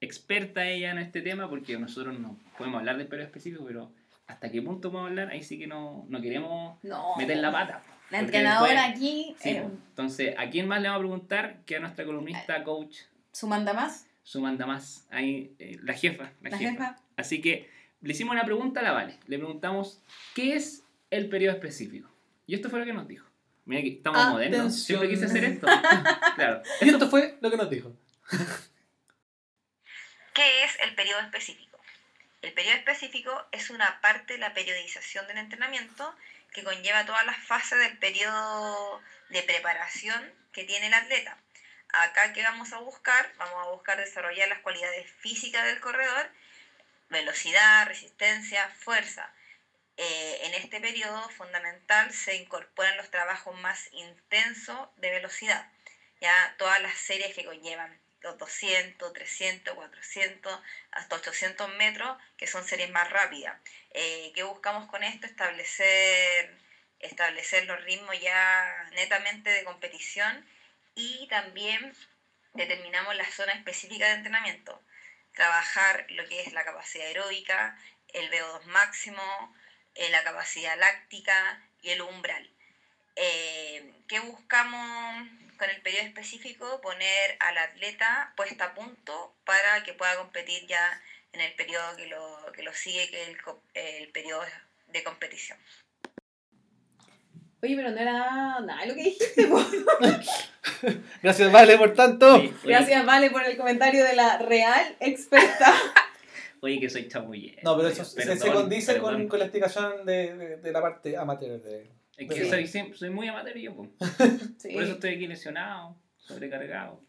Experta 0.00 0.66
ella 0.68 0.90
en 0.92 0.98
este 0.98 1.22
tema 1.22 1.48
porque 1.48 1.78
nosotros 1.78 2.18
no 2.18 2.38
podemos 2.56 2.78
hablar 2.80 2.98
del 2.98 3.06
periodo 3.06 3.26
específico, 3.26 3.64
pero 3.66 3.92
hasta 4.26 4.50
qué 4.50 4.60
punto 4.60 4.90
podemos 4.92 5.10
hablar, 5.10 5.30
ahí 5.30 5.42
sí 5.42 5.58
que 5.58 5.66
no, 5.66 6.04
no 6.08 6.20
queremos 6.20 6.82
No. 6.84 7.16
meter 7.16 7.38
la 7.38 7.50
pata. 7.50 7.82
La 8.10 8.20
entrenadora 8.20 8.88
después- 8.88 8.96
aquí, 8.96 9.34
Sí, 9.38 9.48
eh, 9.50 9.62
entonces, 9.90 10.34
¿a 10.38 10.48
quién 10.50 10.66
más 10.68 10.80
le 10.82 10.88
vamos 10.88 11.00
a 11.00 11.02
preguntar 11.08 11.60
que 11.66 11.76
a 11.76 11.80
nuestra 11.80 12.04
columnista 12.04 12.62
coach 12.64 12.96
su 13.32 13.46
manda 13.46 13.72
más. 13.72 14.06
su 14.22 14.40
manda 14.40 14.66
más, 14.66 15.06
ahí, 15.10 15.54
eh, 15.58 15.78
la 15.82 15.94
jefa, 15.94 16.32
la, 16.42 16.50
La 16.50 16.58
jefa. 16.58 16.70
jefa. 16.70 16.96
Así 17.16 17.40
que 17.40 17.70
le 18.00 18.12
hicimos 18.12 18.32
una 18.32 18.44
pregunta 18.44 18.80
a 18.80 18.82
la 18.82 18.92
Vale. 18.92 19.18
Le 19.26 19.38
preguntamos, 19.38 20.02
¿qué 20.34 20.54
es 20.54 20.84
el 21.10 21.28
periodo 21.28 21.54
específico? 21.54 22.10
Y 22.46 22.54
esto 22.54 22.70
fue 22.70 22.78
lo 22.80 22.84
que 22.84 22.92
nos 22.92 23.08
dijo. 23.08 23.26
Mira 23.64 23.82
que 23.82 23.88
estamos 23.88 24.30
modernos. 24.30 24.82
Siempre 24.82 25.08
quise 25.08 25.26
hacer 25.26 25.44
esto. 25.44 25.66
claro. 26.36 26.62
Y 26.80 26.88
esto 26.88 27.08
fue 27.10 27.36
lo 27.40 27.50
que 27.50 27.56
nos 27.56 27.68
dijo. 27.68 27.94
¿Qué 30.34 30.64
es 30.64 30.78
el 30.84 30.94
periodo 30.94 31.20
específico? 31.20 31.78
El 32.42 32.52
periodo 32.52 32.76
específico 32.76 33.46
es 33.52 33.70
una 33.70 34.00
parte 34.00 34.34
de 34.34 34.38
la 34.38 34.54
periodización 34.54 35.26
del 35.26 35.38
entrenamiento 35.38 36.14
que 36.52 36.62
conlleva 36.62 37.04
todas 37.04 37.26
las 37.26 37.36
fases 37.38 37.78
del 37.78 37.98
periodo 37.98 39.00
de 39.30 39.42
preparación 39.42 40.22
que 40.52 40.64
tiene 40.64 40.86
el 40.86 40.94
atleta. 40.94 41.36
Acá, 41.92 42.34
¿qué 42.34 42.42
vamos 42.42 42.72
a 42.74 42.78
buscar? 42.78 43.32
Vamos 43.38 43.66
a 43.66 43.70
buscar 43.70 43.96
desarrollar 43.96 44.48
las 44.48 44.60
cualidades 44.60 45.10
físicas 45.20 45.64
del 45.64 45.80
corredor, 45.80 46.30
velocidad, 47.08 47.86
resistencia, 47.86 48.68
fuerza. 48.68 49.32
Eh, 49.96 50.38
en 50.42 50.54
este 50.54 50.80
periodo 50.80 51.28
fundamental 51.30 52.12
se 52.12 52.36
incorporan 52.36 52.96
los 52.98 53.10
trabajos 53.10 53.58
más 53.60 53.88
intensos 53.92 54.88
de 54.96 55.10
velocidad, 55.10 55.66
ya 56.20 56.54
todas 56.58 56.80
las 56.82 56.94
series 56.94 57.34
que 57.34 57.44
conllevan 57.44 57.98
los 58.20 58.36
200, 58.36 59.12
300, 59.12 59.74
400, 59.74 60.60
hasta 60.90 61.16
800 61.16 61.70
metros, 61.76 62.18
que 62.36 62.46
son 62.46 62.64
series 62.64 62.90
más 62.90 63.08
rápidas. 63.10 63.58
Eh, 63.92 64.30
¿Qué 64.34 64.42
buscamos 64.42 64.88
con 64.90 65.02
esto? 65.02 65.26
Establecer, 65.26 66.54
establecer 66.98 67.64
los 67.64 67.82
ritmos 67.82 68.20
ya 68.20 68.88
netamente 68.92 69.50
de 69.50 69.64
competición 69.64 70.46
y 70.98 71.28
también 71.28 71.94
determinamos 72.54 73.14
la 73.14 73.30
zona 73.30 73.52
específica 73.52 74.06
de 74.08 74.14
entrenamiento. 74.14 74.82
Trabajar 75.32 76.06
lo 76.10 76.26
que 76.26 76.40
es 76.42 76.52
la 76.52 76.64
capacidad 76.64 77.06
aeróbica, 77.06 77.78
el 78.08 78.28
VO2 78.30 78.64
máximo, 78.64 79.54
eh, 79.94 80.10
la 80.10 80.24
capacidad 80.24 80.76
láctica 80.76 81.62
y 81.82 81.90
el 81.90 82.02
umbral. 82.02 82.50
Eh, 83.14 83.94
¿Qué 84.08 84.18
buscamos 84.20 85.28
con 85.56 85.70
el 85.70 85.80
periodo 85.82 86.06
específico? 86.06 86.80
Poner 86.80 87.36
al 87.38 87.58
atleta 87.58 88.32
puesta 88.36 88.64
a 88.64 88.74
punto 88.74 89.36
para 89.44 89.84
que 89.84 89.94
pueda 89.94 90.16
competir 90.16 90.66
ya 90.66 91.00
en 91.32 91.40
el 91.42 91.54
periodo 91.54 91.96
que 91.96 92.06
lo, 92.06 92.52
que 92.52 92.64
lo 92.64 92.74
sigue, 92.74 93.08
que 93.08 93.22
es 93.22 93.28
el, 93.28 93.38
el 93.74 94.08
periodo 94.10 94.44
de 94.88 95.04
competición. 95.04 95.58
Oye, 97.60 97.74
pero 97.74 97.90
no 97.90 97.98
era 97.98 98.60
nada 98.60 98.80
de 98.82 98.86
lo 98.88 98.94
que 98.94 99.02
dijiste. 99.04 99.48
Gracias, 101.22 101.52
Vale, 101.52 101.76
por 101.76 101.92
tanto. 101.94 102.40
Sí, 102.40 102.52
Gracias, 102.64 103.04
Vale, 103.04 103.30
por 103.30 103.42
el 103.44 103.56
comentario 103.56 104.04
de 104.04 104.14
la 104.14 104.38
real 104.38 104.96
experta. 105.00 105.72
Oye, 106.60 106.80
que 106.80 106.88
soy 106.90 107.08
chamullero. 107.08 107.60
No, 107.62 107.76
pero 107.76 107.88
eso 107.88 108.04
se- 108.04 108.52
condice 108.52 108.98
con, 108.98 109.10
perdón. 109.12 109.28
con 109.28 109.38
la 109.38 109.44
explicación 109.46 110.04
de, 110.06 110.34
de, 110.36 110.56
de 110.56 110.72
la 110.72 110.80
parte 110.80 111.16
amateur. 111.16 111.60
De... 111.62 111.90
Es 112.16 112.28
que 112.28 112.48
soy, 112.48 112.92
soy 112.94 113.10
muy 113.10 113.28
amateur 113.28 113.56
yo, 113.56 113.74
po. 113.76 113.88
Sí, 114.58 114.72
Por 114.74 114.82
eso 114.82 114.92
estoy 114.94 115.14
aquí 115.14 115.26
lesionado, 115.28 115.96
sobrecargado. 116.16 117.00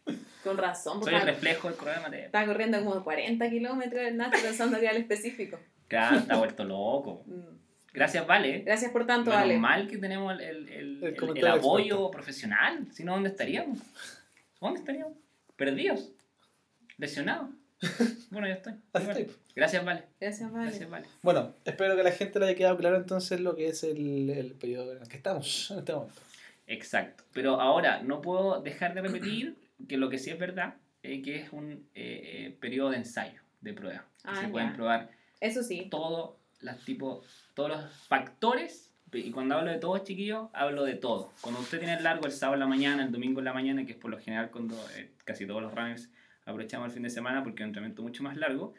con 0.44 0.56
razón. 0.56 1.02
Soy 1.02 1.12
el 1.14 1.18
estaba, 1.18 1.32
reflejo 1.32 1.68
del 1.68 1.76
corredor 1.76 1.98
amateur. 1.98 2.24
estaba 2.26 2.46
corriendo 2.46 2.84
como 2.84 3.02
40 3.02 3.50
kilómetros 3.50 4.02
el 4.02 4.16
Nacho 4.16 4.40
pensando 4.42 4.78
que 4.78 4.84
era 4.86 4.94
el 4.94 5.02
específico. 5.02 5.58
Claro, 5.88 6.18
está 6.18 6.36
vuelto 6.36 6.62
loco. 6.64 7.24
Mm. 7.26 7.59
Gracias, 7.92 8.26
Vale. 8.26 8.60
Gracias 8.60 8.92
por 8.92 9.06
tanto, 9.06 9.30
Menos 9.30 9.42
Vale. 9.42 9.58
mal 9.58 9.88
que 9.88 9.98
tenemos 9.98 10.32
el, 10.34 10.40
el, 10.40 10.68
el- 10.68 11.04
El 11.36 11.46
apoyo 11.46 11.84
experto. 11.84 12.10
profesional. 12.10 12.86
Si 12.92 13.02
no, 13.04 13.14
¿dónde 13.14 13.30
estaríamos? 13.30 13.78
¿Dónde 14.60 14.80
estaríamos? 14.80 15.14
Perdidos. 15.56 16.10
Lesionados. 16.98 17.50
Bueno, 18.30 18.46
ya 18.46 18.54
estoy. 18.54 18.74
Así 18.92 19.04
Bueno, 19.06 19.20
estoy. 19.20 19.36
Gracias, 19.56 19.84
Vale. 19.84 20.04
Gracias, 20.20 20.52
Vale. 20.52 20.66
Gracias, 20.70 20.90
Vale. 20.90 21.06
Bueno, 21.22 21.54
espero 21.64 21.94
que 21.96 22.02
a 22.02 22.04
la 22.04 22.12
gente 22.12 22.38
le 22.38 22.46
haya 22.46 22.54
quedado 22.54 22.76
claro 22.76 22.96
entonces 22.96 23.40
lo 23.40 23.56
que 23.56 23.68
es 23.68 23.82
el, 23.82 24.30
el 24.30 24.52
periodo 24.52 24.92
en 24.92 25.02
el 25.02 25.08
que 25.08 25.16
estamos 25.16 25.70
en 25.72 25.78
este 25.80 25.92
momento. 25.92 26.20
Exacto. 26.68 27.24
Pero 27.32 27.60
ahora 27.60 28.02
no 28.02 28.20
puedo 28.22 28.60
dejar 28.62 28.94
de 28.94 29.00
repetir 29.02 29.56
que 29.88 29.96
lo 29.96 30.08
que 30.10 30.18
sí 30.18 30.30
es 30.30 30.38
verdad 30.38 30.74
es 31.02 31.22
que 31.24 31.36
es 31.36 31.52
un 31.52 31.72
eh, 31.72 31.80
eh, 31.94 32.56
periodo 32.60 32.90
de 32.90 32.98
ensayo, 32.98 33.40
de 33.60 33.72
prueba. 33.72 34.04
Que 34.22 34.28
Ah, 34.30 34.36
se 34.36 34.42
ya. 34.42 34.50
pueden 34.52 34.72
probar 34.74 35.10
Eso 35.40 35.62
sí. 35.64 35.88
todos 35.90 36.36
los 36.60 36.84
tipos, 36.84 37.26
todos 37.60 37.82
los 37.82 37.92
factores. 38.08 38.90
Y 39.12 39.32
cuando 39.32 39.56
hablo 39.56 39.70
de 39.70 39.78
todos, 39.78 40.02
chiquillos, 40.04 40.48
hablo 40.54 40.84
de 40.84 40.94
todo. 40.94 41.32
Cuando 41.42 41.60
usted 41.60 41.78
tiene 41.78 41.94
el 41.94 42.04
largo 42.04 42.24
el 42.24 42.32
sábado 42.32 42.54
en 42.54 42.60
la 42.60 42.66
mañana, 42.66 43.04
el 43.04 43.12
domingo 43.12 43.40
en 43.40 43.44
la 43.44 43.52
mañana, 43.52 43.84
que 43.84 43.92
es 43.92 43.98
por 43.98 44.10
lo 44.10 44.18
general 44.18 44.50
cuando 44.50 44.76
eh, 44.96 45.10
casi 45.24 45.46
todos 45.46 45.60
los 45.60 45.74
runners 45.74 46.08
aprovechamos 46.46 46.86
el 46.86 46.92
fin 46.92 47.02
de 47.02 47.10
semana 47.10 47.42
porque 47.42 47.62
es 47.62 47.64
un 47.64 47.68
entrenamiento 47.68 48.02
mucho 48.02 48.22
más 48.22 48.36
largo, 48.36 48.72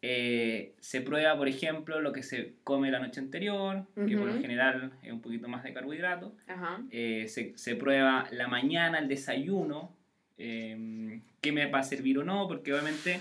eh, 0.00 0.72
se 0.80 1.02
prueba, 1.02 1.36
por 1.36 1.46
ejemplo, 1.46 2.00
lo 2.00 2.12
que 2.12 2.22
se 2.22 2.54
come 2.64 2.90
la 2.90 3.00
noche 3.00 3.20
anterior, 3.20 3.86
que 3.94 4.16
por 4.16 4.26
lo 4.26 4.40
general 4.40 4.92
es 5.02 5.12
un 5.12 5.20
poquito 5.20 5.48
más 5.48 5.62
de 5.62 5.74
carbohidratos. 5.74 6.32
Ajá. 6.48 6.80
Eh, 6.90 7.26
se, 7.28 7.52
se 7.56 7.76
prueba 7.76 8.26
la 8.32 8.48
mañana, 8.48 8.98
el 8.98 9.08
desayuno, 9.08 9.94
eh, 10.38 11.20
qué 11.40 11.52
me 11.52 11.66
va 11.66 11.80
a 11.80 11.82
servir 11.82 12.18
o 12.18 12.24
no, 12.24 12.48
porque 12.48 12.72
obviamente 12.72 13.20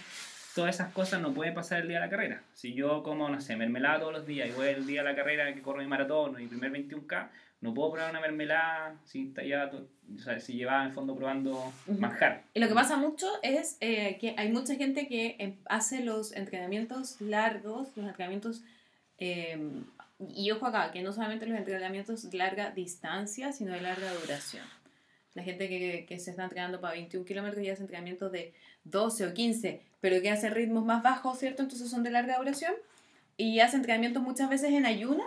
todas 0.55 0.75
esas 0.75 0.91
cosas 0.93 1.21
no 1.21 1.33
pueden 1.33 1.53
pasar 1.53 1.81
el 1.81 1.87
día 1.87 1.99
de 1.99 2.05
la 2.05 2.09
carrera. 2.09 2.43
Si 2.53 2.73
yo 2.73 3.03
como, 3.03 3.29
no 3.29 3.39
sé, 3.41 3.55
mermelada 3.55 3.99
todos 3.99 4.13
los 4.13 4.25
días 4.25 4.49
y 4.49 4.51
voy 4.51 4.67
el 4.69 4.85
día 4.85 5.03
de 5.03 5.09
la 5.09 5.15
carrera 5.15 5.53
que 5.53 5.61
corro 5.61 5.79
mi 5.81 5.87
maratón 5.87 6.35
o 6.35 6.37
mi 6.39 6.47
primer 6.47 6.71
21K, 6.71 7.29
no 7.61 7.73
puedo 7.75 7.91
probar 7.91 8.09
una 8.11 8.19
mermelada 8.21 8.95
si, 9.05 9.27
está 9.27 9.43
ya 9.43 9.69
to- 9.69 9.87
o 10.15 10.17
sea, 10.19 10.39
si 10.39 10.53
llevaba 10.53 10.81
en 10.81 10.87
el 10.87 10.93
fondo 10.93 11.15
probando 11.15 11.71
manjar. 11.87 12.43
Y 12.53 12.59
lo 12.59 12.67
que 12.67 12.73
pasa 12.73 12.97
mucho 12.97 13.27
es 13.43 13.77
eh, 13.81 14.17
que 14.19 14.33
hay 14.37 14.51
mucha 14.51 14.75
gente 14.75 15.07
que 15.07 15.35
em, 15.39 15.55
hace 15.65 16.03
los 16.03 16.35
entrenamientos 16.35 17.21
largos, 17.21 17.95
los 17.95 18.07
entrenamientos, 18.07 18.63
eh, 19.19 19.59
y 20.35 20.51
ojo 20.51 20.65
acá, 20.65 20.91
que 20.91 21.01
no 21.03 21.13
solamente 21.13 21.45
los 21.45 21.57
entrenamientos 21.57 22.29
de 22.29 22.37
larga 22.37 22.71
distancia, 22.71 23.51
sino 23.53 23.73
de 23.73 23.81
larga 23.81 24.11
duración. 24.13 24.65
La 25.33 25.43
gente 25.43 25.69
que, 25.69 26.05
que 26.07 26.19
se 26.19 26.31
está 26.31 26.43
entrenando 26.43 26.81
para 26.81 26.93
21 26.93 27.25
kilómetros 27.25 27.63
y 27.63 27.69
hace 27.69 27.81
entrenamientos 27.83 28.31
de 28.31 28.53
12 28.83 29.27
o 29.27 29.33
15, 29.33 29.81
pero 30.01 30.21
que 30.21 30.29
hace 30.29 30.49
ritmos 30.49 30.83
más 30.83 31.01
bajos, 31.03 31.39
¿cierto? 31.39 31.61
Entonces 31.61 31.89
son 31.89 32.03
de 32.03 32.11
larga 32.11 32.37
duración. 32.37 32.73
Y 33.37 33.59
hace 33.61 33.77
entrenamientos 33.77 34.21
muchas 34.21 34.49
veces 34.49 34.71
en 34.73 34.85
ayuna, 34.85 35.23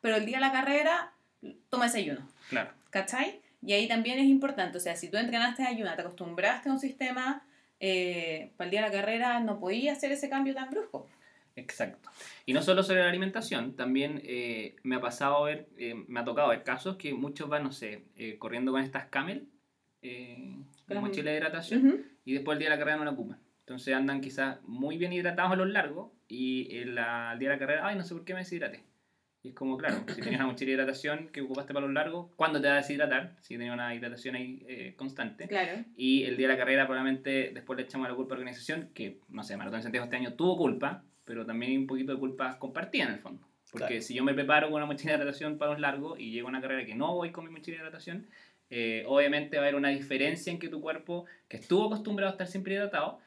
pero 0.00 0.16
el 0.16 0.24
día 0.26 0.38
de 0.38 0.40
la 0.40 0.52
carrera 0.52 1.12
toma 1.68 1.86
ese 1.86 1.98
ayuno. 1.98 2.26
Claro. 2.48 2.70
¿Cachai? 2.90 3.40
Y 3.62 3.72
ahí 3.72 3.86
también 3.88 4.18
es 4.18 4.26
importante, 4.26 4.78
o 4.78 4.80
sea, 4.80 4.96
si 4.96 5.08
tú 5.10 5.16
entrenaste 5.16 5.62
en 5.62 5.68
ayuna, 5.68 5.96
te 5.96 6.02
acostumbraste 6.02 6.68
a 6.68 6.72
un 6.72 6.78
sistema, 6.78 7.44
eh, 7.80 8.52
para 8.56 8.66
el 8.66 8.70
día 8.70 8.82
de 8.82 8.86
la 8.88 8.92
carrera 8.92 9.40
no 9.40 9.58
podías 9.58 9.96
hacer 9.98 10.12
ese 10.12 10.28
cambio 10.28 10.54
tan 10.54 10.70
brusco. 10.70 11.08
Exacto. 11.56 12.10
Y 12.44 12.52
no 12.52 12.62
solo 12.62 12.82
sobre 12.82 13.00
la 13.00 13.08
alimentación, 13.08 13.74
también 13.74 14.20
eh, 14.24 14.76
me 14.82 14.96
ha 14.96 15.00
pasado 15.00 15.42
ver, 15.44 15.68
eh, 15.78 15.94
me 16.06 16.20
ha 16.20 16.24
tocado 16.24 16.48
ver 16.48 16.62
casos 16.62 16.96
que 16.96 17.12
muchos 17.14 17.48
van, 17.48 17.64
no 17.64 17.72
sé, 17.72 18.04
corriendo 18.38 18.72
con 18.72 18.82
estas 18.82 19.06
camel, 19.06 19.48
las- 20.86 21.00
mochila 21.02 21.30
de 21.30 21.36
hidratación, 21.38 22.04
y 22.24 22.34
después 22.34 22.54
el 22.56 22.60
día 22.60 22.68
de 22.70 22.76
la 22.76 22.78
carrera 22.78 22.98
no 22.98 23.04
la 23.04 23.10
ocupan. 23.12 23.38
Entonces 23.66 23.92
andan 23.94 24.20
quizás 24.20 24.62
muy 24.62 24.96
bien 24.96 25.12
hidratados 25.12 25.50
a 25.52 25.56
los 25.56 25.68
largos 25.68 26.12
y 26.28 26.72
el, 26.76 26.90
el 26.90 27.38
día 27.40 27.48
de 27.50 27.54
la 27.56 27.58
carrera, 27.58 27.86
ay, 27.88 27.96
no 27.96 28.04
sé 28.04 28.14
por 28.14 28.24
qué 28.24 28.32
me 28.32 28.38
deshidraté. 28.40 28.84
Y 29.42 29.48
es 29.48 29.54
como, 29.56 29.76
claro, 29.76 30.04
si 30.06 30.20
tenías 30.20 30.40
una 30.40 30.46
mochila 30.52 30.68
de 30.68 30.74
hidratación 30.74 31.28
que 31.32 31.40
ocupaste 31.40 31.74
para 31.74 31.84
los 31.86 31.92
largos, 31.92 32.30
¿cuándo 32.36 32.60
te 32.60 32.68
vas 32.68 32.74
a 32.74 32.80
deshidratar? 32.82 33.36
Si 33.40 33.54
tenías 33.56 33.74
una 33.74 33.92
hidratación 33.92 34.36
ahí 34.36 34.64
eh, 34.68 34.94
constante. 34.96 35.48
Claro. 35.48 35.84
Y 35.96 36.22
el 36.22 36.36
día 36.36 36.46
de 36.46 36.54
la 36.54 36.58
carrera 36.58 36.86
probablemente 36.86 37.50
después 37.52 37.76
le 37.76 37.82
echamos 37.86 38.08
la 38.08 38.14
culpa 38.14 38.34
a 38.34 38.38
la 38.38 38.42
organización, 38.42 38.90
que 38.94 39.18
no 39.30 39.42
sé, 39.42 39.56
Maratón 39.56 39.80
de 39.80 39.82
Santiago 39.82 40.04
este 40.04 40.16
año 40.16 40.34
tuvo 40.34 40.56
culpa, 40.56 41.02
pero 41.24 41.44
también 41.44 41.76
un 41.76 41.88
poquito 41.88 42.12
de 42.12 42.20
culpa 42.20 42.60
compartida 42.60 43.06
en 43.06 43.14
el 43.14 43.18
fondo. 43.18 43.42
Porque 43.72 43.86
Claro. 43.88 44.02
si 44.02 44.14
yo 44.14 44.22
me 44.22 44.32
preparo 44.32 44.68
con 44.68 44.76
una 44.76 44.86
mochila 44.86 45.12
de 45.12 45.18
hidratación 45.18 45.58
para 45.58 45.72
un 45.72 45.80
largo 45.80 46.16
y 46.16 46.30
llego 46.30 46.46
a 46.46 46.50
una 46.50 46.60
carrera 46.60 46.86
que 46.86 46.94
no 46.94 47.14
voy 47.14 47.32
con 47.32 47.44
mi 47.44 47.50
mochila 47.50 47.78
de 47.78 47.82
hidratación, 47.82 48.28
eh, 48.70 49.04
obviamente 49.06 49.56
va 49.56 49.62
a 49.62 49.66
haber 49.66 49.76
una 49.76 49.90
diferencia 49.90 50.52
en 50.52 50.58
que 50.58 50.68
tu 50.68 50.80
cuerpo, 50.80 51.24
que 51.48 51.56
estuvo 51.56 51.86
acostumbrado 51.86 52.30
a 52.30 52.32
estar 52.32 52.46
siempre 52.48 52.74
hidratado, 52.74 53.18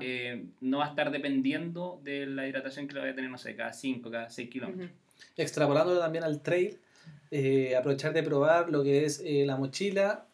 eh, 0.00 0.44
no 0.60 0.78
va 0.78 0.86
a 0.86 0.88
estar 0.88 1.10
dependiendo 1.10 2.00
de 2.04 2.26
la 2.26 2.46
hidratación 2.46 2.86
que 2.86 2.94
le 2.94 3.00
vaya 3.00 3.12
a 3.12 3.14
tener, 3.14 3.30
no 3.30 3.38
sé, 3.38 3.56
cada 3.56 3.72
5, 3.72 4.10
cada 4.10 4.28
6 4.28 4.50
kilómetros. 4.50 4.90
Extrapolándolo 5.36 6.00
también 6.00 6.24
al 6.24 6.42
trail, 6.42 6.78
eh, 7.30 7.74
aprovechar 7.76 8.12
de 8.12 8.22
probar 8.22 8.68
lo 8.70 8.82
que 8.82 9.04
es 9.04 9.22
la 9.24 9.56
mochila, 9.56 10.26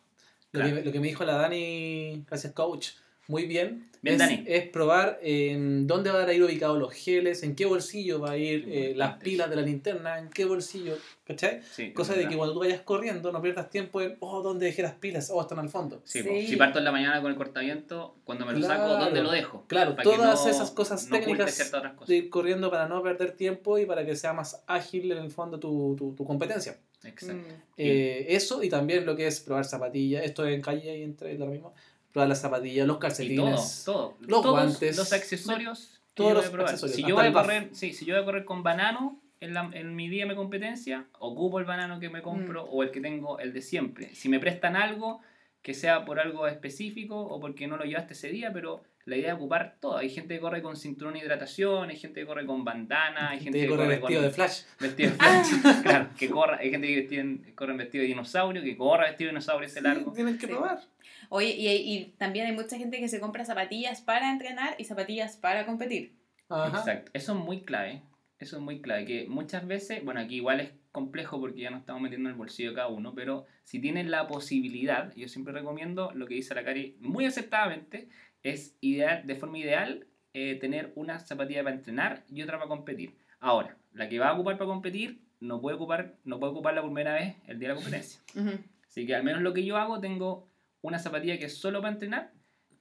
lo, 0.52 0.60
Claro. 0.60 0.76
que, 0.76 0.82
lo 0.84 0.92
que 0.92 1.00
me 1.00 1.08
dijo 1.08 1.24
la 1.24 1.34
Dani, 1.34 2.24
gracias 2.26 2.52
coach, 2.52 2.88
muy 3.28 3.46
bien. 3.46 3.84
Bien, 4.00 4.14
es, 4.14 4.20
Dani. 4.20 4.44
es 4.46 4.68
probar 4.68 5.18
en 5.22 5.88
dónde 5.88 6.12
van 6.12 6.28
a 6.28 6.32
ir 6.32 6.40
ubicados 6.44 6.78
los 6.78 6.92
geles, 6.94 7.42
en 7.42 7.56
qué 7.56 7.66
bolsillo 7.66 8.20
va 8.20 8.30
a 8.30 8.36
ir 8.36 8.64
eh, 8.68 8.92
las 8.94 9.16
pilas 9.18 9.50
de 9.50 9.56
la 9.56 9.62
linterna, 9.62 10.20
en 10.20 10.30
qué 10.30 10.44
bolsillo, 10.44 10.96
¿cachai? 11.26 11.62
Sí, 11.72 11.92
Cosa 11.92 12.14
de 12.14 12.28
que 12.28 12.36
cuando 12.36 12.54
tú 12.54 12.60
vayas 12.60 12.80
corriendo 12.82 13.32
no 13.32 13.42
pierdas 13.42 13.68
tiempo 13.70 14.00
en, 14.00 14.16
oh, 14.20 14.40
¿dónde 14.40 14.66
dejé 14.66 14.82
las 14.82 14.94
pilas? 14.94 15.30
Oh, 15.34 15.40
están 15.40 15.58
al 15.58 15.68
fondo. 15.68 16.00
Sí, 16.04 16.22
si 16.46 16.54
parto 16.54 16.78
en 16.78 16.84
la 16.84 16.92
mañana 16.92 17.20
con 17.20 17.32
el 17.32 17.36
cortaviento, 17.36 18.14
cuando 18.22 18.46
me 18.46 18.52
lo 18.52 18.60
saco, 18.64 18.84
Claro. 18.86 19.04
¿dónde 19.04 19.20
lo 19.20 19.32
dejo? 19.32 19.64
Claro, 19.66 19.96
Para 19.96 20.08
que 20.08 20.16
todas 20.16 20.44
no- 20.44 20.50
esas 20.50 20.70
cosas 20.70 21.08
técnicas 21.08 21.58
cosas. 21.58 22.06
de 22.06 22.16
ir 22.16 22.30
corriendo 22.30 22.70
para 22.70 22.86
no 22.86 23.02
perder 23.02 23.32
tiempo 23.32 23.78
y 23.80 23.84
para 23.84 24.06
que 24.06 24.14
sea 24.14 24.32
más 24.32 24.62
ágil 24.68 25.10
en 25.10 25.18
el 25.18 25.30
fondo 25.32 25.58
tu, 25.58 25.96
tu, 25.98 26.14
tu 26.14 26.24
competencia. 26.24 26.78
Exacto. 27.02 27.34
Mm. 27.42 27.52
Eh, 27.78 28.26
eso 28.30 28.62
y 28.62 28.68
también 28.68 29.04
lo 29.06 29.16
que 29.16 29.26
es 29.26 29.40
probar 29.40 29.64
zapatillas, 29.64 30.24
esto 30.24 30.46
es 30.46 30.54
en 30.54 30.60
calle 30.62 30.98
y 30.98 31.02
entre 31.02 31.36
lo 31.36 31.46
mismo, 31.46 31.74
probar 32.12 32.28
las 32.28 32.40
zapatillas, 32.40 32.86
los 32.86 32.96
Y 32.96 32.98
todo, 32.98 33.00
calcetines. 33.00 33.82
todo. 33.84 34.16
los 34.20 34.28
Todos 34.42 34.50
guantes, 34.52 34.96
los 34.96 35.12
accesorios. 35.12 36.00
todos 36.14 36.32
los 36.34 36.44
accesorios, 36.46 36.96
Si 36.96 37.02
yo 37.04 37.14
voy 37.14 37.26
a 37.26 37.32
correr, 37.32 37.68
sí, 37.72 37.92
si 37.92 38.04
yo 38.04 38.14
voy 38.14 38.22
a 38.22 38.24
correr 38.24 38.44
con 38.44 38.62
banano 38.62 39.20
en, 39.40 39.54
la- 39.54 39.70
en 39.72 39.94
mi 39.94 40.08
día 40.08 40.26
de 40.26 40.34
competencia, 40.34 41.06
ocupo 41.20 41.58
el 41.60 41.64
banano 41.64 42.00
que 42.00 42.10
me 42.10 42.22
compro 42.22 42.64
Mm. 42.64 42.68
o 42.72 42.82
el 42.82 42.90
que 42.90 43.00
tengo, 43.00 43.38
el 43.38 43.52
de 43.52 43.62
siempre. 43.62 44.14
Si 44.14 44.28
me 44.28 44.40
prestan 44.40 44.74
algo, 44.74 45.20
que 45.62 45.74
sea 45.74 46.04
por 46.04 46.18
algo 46.18 46.46
específico 46.48 47.20
o 47.20 47.38
porque 47.40 47.66
no 47.68 47.76
lo 47.76 47.84
llevaste 47.84 48.14
ese 48.14 48.28
día, 48.30 48.52
pero 48.52 48.82
la 49.04 49.16
idea 49.16 49.28
es 49.30 49.34
ocupar 49.36 49.76
todo. 49.80 49.96
Hay 49.96 50.10
gente 50.10 50.34
que 50.34 50.40
corre 50.40 50.60
con 50.62 50.76
cinturón 50.76 51.14
de 51.14 51.20
hidratación, 51.20 51.88
hay 51.90 51.96
gente 51.96 52.20
que 52.20 52.26
corre 52.26 52.46
con 52.46 52.64
bandana, 52.64 53.30
hay 53.30 53.40
gente 53.40 53.58
Te 53.58 53.64
que 53.64 53.70
corre 53.70 53.84
corre 53.84 53.96
vestido 53.98 54.20
con 54.20 54.28
de 54.28 54.34
flash. 54.34 54.60
vestido 54.80 55.10
de 55.10 55.16
flash. 55.16 55.48
claro, 55.82 56.08
que 56.18 56.30
corra, 56.30 56.58
hay 56.58 56.70
gente 56.70 56.86
que 57.06 57.54
corre 57.54 57.76
vestido 57.76 58.02
de 58.02 58.08
dinosaurio, 58.08 58.62
que 58.62 58.76
corra 58.76 59.04
vestido 59.06 59.28
de 59.28 59.32
dinosaurio 59.32 59.66
ese 59.68 59.80
largo. 59.80 60.10
Sí, 60.10 60.16
tienen 60.16 60.34
que 60.38 60.46
Sí. 60.46 60.52
probar. 60.52 60.80
Oye, 61.28 61.54
y, 61.56 61.68
y 61.68 62.04
también 62.18 62.46
hay 62.46 62.52
mucha 62.52 62.76
gente 62.76 62.98
que 62.98 63.08
se 63.08 63.20
compra 63.20 63.44
zapatillas 63.44 64.00
para 64.00 64.30
entrenar 64.30 64.74
y 64.78 64.84
zapatillas 64.84 65.36
para 65.36 65.66
competir. 65.66 66.16
Ajá. 66.48 66.78
Exacto, 66.78 67.10
eso 67.14 67.32
es 67.32 67.38
muy 67.38 67.62
clave. 67.62 68.02
Eso 68.38 68.56
es 68.56 68.62
muy 68.62 68.80
clave, 68.80 69.04
que 69.04 69.26
muchas 69.28 69.66
veces, 69.66 70.04
bueno, 70.04 70.20
aquí 70.20 70.36
igual 70.36 70.60
es 70.60 70.70
complejo 70.92 71.40
porque 71.40 71.62
ya 71.62 71.70
nos 71.70 71.80
estamos 71.80 72.00
metiendo 72.00 72.28
en 72.28 72.34
el 72.34 72.38
bolsillo 72.38 72.70
de 72.70 72.76
cada 72.76 72.88
uno, 72.88 73.12
pero 73.12 73.46
si 73.64 73.80
tienen 73.80 74.12
la 74.12 74.28
posibilidad, 74.28 75.12
yo 75.16 75.28
siempre 75.28 75.52
recomiendo 75.52 76.12
lo 76.14 76.26
que 76.26 76.34
dice 76.34 76.54
la 76.54 76.64
Cari 76.64 76.96
muy 77.00 77.26
aceptadamente, 77.26 78.08
es 78.44 78.76
ideal, 78.80 79.26
de 79.26 79.34
forma 79.34 79.58
ideal 79.58 80.06
eh, 80.34 80.54
tener 80.54 80.92
una 80.94 81.18
zapatilla 81.18 81.64
para 81.64 81.74
entrenar 81.74 82.24
y 82.28 82.42
otra 82.42 82.58
para 82.58 82.68
competir. 82.68 83.16
Ahora, 83.40 83.76
la 83.92 84.08
que 84.08 84.20
va 84.20 84.28
a 84.28 84.34
ocupar 84.34 84.56
para 84.56 84.68
competir 84.68 85.20
no 85.40 85.60
puede 85.60 85.76
ocupar, 85.76 86.14
no 86.24 86.38
puede 86.38 86.52
ocupar 86.52 86.74
la 86.74 86.82
primera 86.82 87.14
vez 87.14 87.34
el 87.48 87.58
día 87.58 87.68
de 87.68 87.74
la 87.74 87.80
competencia. 87.80 88.20
Ujú. 88.36 88.52
Así 88.86 89.04
que 89.04 89.16
al 89.16 89.24
menos 89.24 89.42
lo 89.42 89.52
que 89.52 89.64
yo 89.64 89.76
hago, 89.76 89.98
tengo 90.00 90.47
una 90.82 90.98
zapatilla 90.98 91.38
que 91.38 91.46
es 91.46 91.58
solo 91.58 91.80
para 91.80 91.94
entrenar 91.94 92.32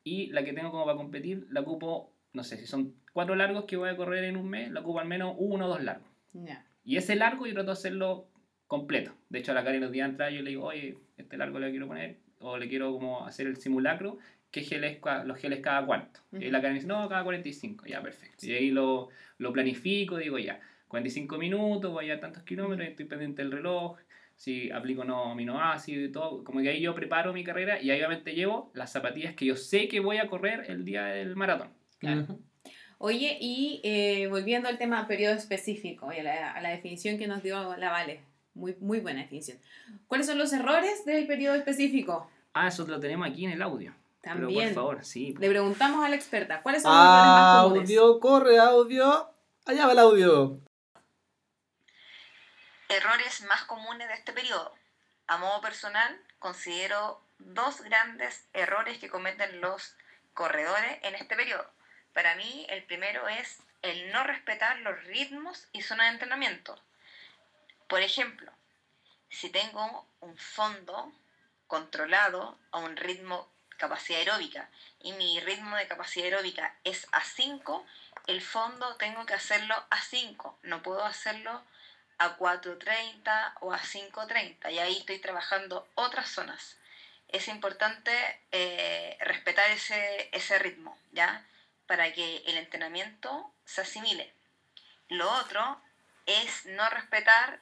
y 0.03 0.27
la 0.27 0.43
que 0.43 0.53
tengo 0.53 0.71
como 0.71 0.85
para 0.85 0.97
competir 0.97 1.47
la 1.49 1.61
ocupo, 1.61 2.13
no 2.33 2.43
sé, 2.43 2.57
si 2.57 2.65
son 2.65 2.95
cuatro 3.13 3.35
largos 3.35 3.65
que 3.65 3.77
voy 3.77 3.89
a 3.89 3.97
correr 3.97 4.23
en 4.23 4.37
un 4.37 4.49
mes, 4.49 4.71
la 4.71 4.81
ocupo 4.81 4.99
al 4.99 5.07
menos 5.07 5.35
uno 5.37 5.65
o 5.65 5.69
dos 5.69 5.83
largos. 5.83 6.07
Ya. 6.33 6.65
Y 6.83 6.97
ese 6.97 7.15
largo 7.15 7.45
yo 7.45 7.53
trato 7.53 7.67
de 7.67 7.73
hacerlo 7.73 8.29
completo. 8.67 9.13
De 9.29 9.39
hecho, 9.39 9.51
a 9.51 9.55
la 9.55 9.63
Karen 9.63 9.81
los 9.81 9.91
días 9.91 10.11
atrás 10.13 10.33
yo 10.33 10.41
le 10.41 10.51
digo, 10.51 10.65
oye, 10.65 10.97
este 11.17 11.37
largo 11.37 11.59
le 11.59 11.71
quiero 11.71 11.87
poner, 11.87 12.17
o 12.39 12.57
le 12.57 12.69
quiero 12.69 12.93
como 12.93 13.25
hacer 13.25 13.47
el 13.47 13.57
simulacro, 13.57 14.17
¿qué 14.51 14.61
geles, 14.61 14.99
los 15.25 15.37
geles 15.37 15.59
cada 15.61 15.85
cuánto? 15.85 16.21
Y 16.33 16.37
Ujú. 16.37 16.51
la 16.51 16.61
Karen 16.61 16.75
dice, 16.75 16.87
no, 16.87 17.09
cada 17.09 17.23
45, 17.23 17.85
ya, 17.87 18.01
perfecto. 18.01 18.45
Y 18.45 18.53
ahí 18.53 18.71
lo, 18.71 19.09
lo 19.37 19.51
planifico, 19.51 20.17
digo, 20.17 20.37
ya, 20.37 20.59
45 20.87 21.37
minutos, 21.37 21.91
voy 21.91 22.11
a 22.11 22.19
tantos 22.19 22.43
kilómetros, 22.43 22.87
estoy 22.87 23.05
pendiente 23.05 23.41
del 23.41 23.51
reloj, 23.51 23.97
si 24.37 24.71
aplico 24.71 25.03
no 25.03 25.31
aminoácidos 25.31 26.09
y 26.09 26.11
todo, 26.11 26.43
como 26.43 26.61
que 26.61 26.69
ahí 26.69 26.81
yo 26.81 26.95
preparo 26.95 27.33
mi 27.33 27.43
carrera 27.43 27.81
y 27.81 27.89
ahí 27.89 27.97
obviamente 27.99 28.33
llevo 28.33 28.71
las 28.73 28.91
zapatillas 28.91 29.35
que 29.35 29.45
yo 29.45 29.55
sé 29.55 29.87
que 29.87 29.99
voy 29.99 30.17
a 30.17 30.29
correr 30.29 30.65
el 30.69 30.85
día 30.85 31.05
del 31.05 31.35
maratón. 31.35 31.69
Claro. 31.97 32.39
Oye, 32.99 33.37
y 33.41 33.81
eh, 33.83 34.27
volviendo 34.27 34.69
al 34.69 34.77
tema 34.77 35.07
periodo 35.07 35.33
específico 35.35 36.11
y 36.13 36.19
a 36.19 36.23
la, 36.23 36.51
a 36.51 36.61
la 36.61 36.69
definición 36.69 37.17
que 37.17 37.27
nos 37.27 37.43
dio 37.43 37.75
la 37.77 37.89
Vale, 37.89 38.21
muy, 38.53 38.75
muy 38.79 38.99
buena 38.99 39.21
definición. 39.21 39.57
¿Cuáles 40.07 40.27
son 40.27 40.37
los 40.37 40.53
errores 40.53 41.03
del 41.05 41.25
periodo 41.27 41.55
específico? 41.55 42.29
Ah, 42.53 42.67
eso 42.67 42.85
lo 42.87 42.99
tenemos 42.99 43.27
aquí 43.27 43.45
en 43.45 43.51
el 43.51 43.61
audio. 43.61 43.93
Pero 44.21 44.35
También. 44.35 44.73
por 44.73 44.75
favor, 44.75 45.05
sí. 45.05 45.35
Le 45.39 45.49
preguntamos 45.49 46.03
a 46.03 46.09
la 46.09 46.15
experta, 46.15 46.61
¿cuáles 46.61 46.81
son 46.83 46.91
los 46.91 47.01
errores 47.01 47.27
más 47.27 47.63
comunes? 47.63 47.89
Audio, 47.89 48.19
corre 48.19 48.57
audio. 48.59 49.29
Allá 49.65 49.85
va 49.85 49.91
el 49.93 49.99
audio. 49.99 50.59
Errores 52.89 53.41
más 53.41 53.63
comunes 53.65 54.07
de 54.07 54.13
este 54.13 54.31
periodo. 54.31 54.73
A 55.27 55.37
modo 55.37 55.59
personal, 55.59 56.21
considero 56.39 57.21
dos 57.37 57.81
grandes 57.81 58.45
errores 58.53 58.97
que 58.97 59.09
cometen 59.09 59.59
los 59.59 59.95
corredores 60.33 60.99
en 61.03 61.15
este 61.15 61.35
periodo. 61.35 61.69
Para 62.13 62.35
mí, 62.35 62.65
el 62.69 62.83
primero 62.83 63.27
es 63.27 63.61
el 63.81 64.11
no 64.11 64.23
respetar 64.23 64.77
los 64.79 65.03
ritmos 65.03 65.67
y 65.73 65.81
zonas 65.81 66.07
de 66.07 66.13
entrenamiento. 66.13 66.81
Por 67.89 68.01
ejemplo, 68.01 68.51
si 69.29 69.49
tengo 69.49 70.07
un 70.21 70.37
fondo 70.37 71.11
controlado 71.67 72.57
a 72.71 72.79
un 72.79 72.95
ritmo 72.95 73.51
capacidad 73.77 74.19
aeróbica 74.19 74.69
y 75.01 75.11
mi 75.13 75.39
ritmo 75.41 75.75
de 75.75 75.87
capacidad 75.87 76.25
aeróbica 76.25 76.73
es 76.83 77.05
a 77.11 77.21
5, 77.21 77.85
el 78.27 78.41
fondo 78.41 78.95
tengo 78.95 79.25
que 79.25 79.33
hacerlo 79.33 79.75
a 79.89 80.01
5, 80.01 80.59
no 80.63 80.81
puedo 80.81 81.03
hacerlo 81.03 81.61
a 82.17 82.37
4.30 82.37 83.53
o 83.61 83.73
a 83.73 83.79
5.30 83.79 84.71
y 84.71 84.79
ahí 84.79 84.97
estoy 84.97 85.19
trabajando 85.19 85.87
otras 85.95 86.29
zonas. 86.29 86.77
Es 87.27 87.47
importante 87.47 88.11
eh, 88.51 89.17
respetar 89.19 89.69
ese, 89.71 90.29
ese 90.31 90.57
ritmo, 90.59 90.97
¿ya? 91.11 91.45
Para 91.85 92.13
que 92.13 92.37
el 92.45 92.57
entrenamiento 92.57 93.51
se 93.65 93.81
asimile. 93.81 94.33
Lo 95.09 95.29
otro 95.31 95.81
es 96.25 96.65
no 96.65 96.89
respetar 96.89 97.59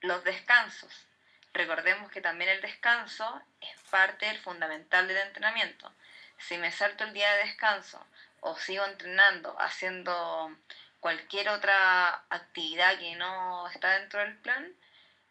los 0.00 0.22
descansos. 0.24 1.06
Recordemos 1.52 2.10
que 2.10 2.20
también 2.20 2.50
el 2.50 2.60
descanso 2.60 3.42
es 3.60 3.80
parte 3.90 4.26
del 4.26 4.38
fundamental 4.38 5.08
del 5.08 5.16
entrenamiento. 5.16 5.92
Si 6.38 6.56
me 6.56 6.70
salto 6.70 7.04
el 7.04 7.12
día 7.12 7.32
de 7.32 7.44
descanso 7.46 8.04
o 8.40 8.56
sigo 8.56 8.84
entrenando 8.84 9.56
haciendo 9.60 10.56
cualquier 11.00 11.48
otra 11.48 12.24
actividad 12.30 12.98
que 12.98 13.14
no 13.16 13.68
está 13.68 13.98
dentro 13.98 14.20
del 14.20 14.36
plan, 14.38 14.72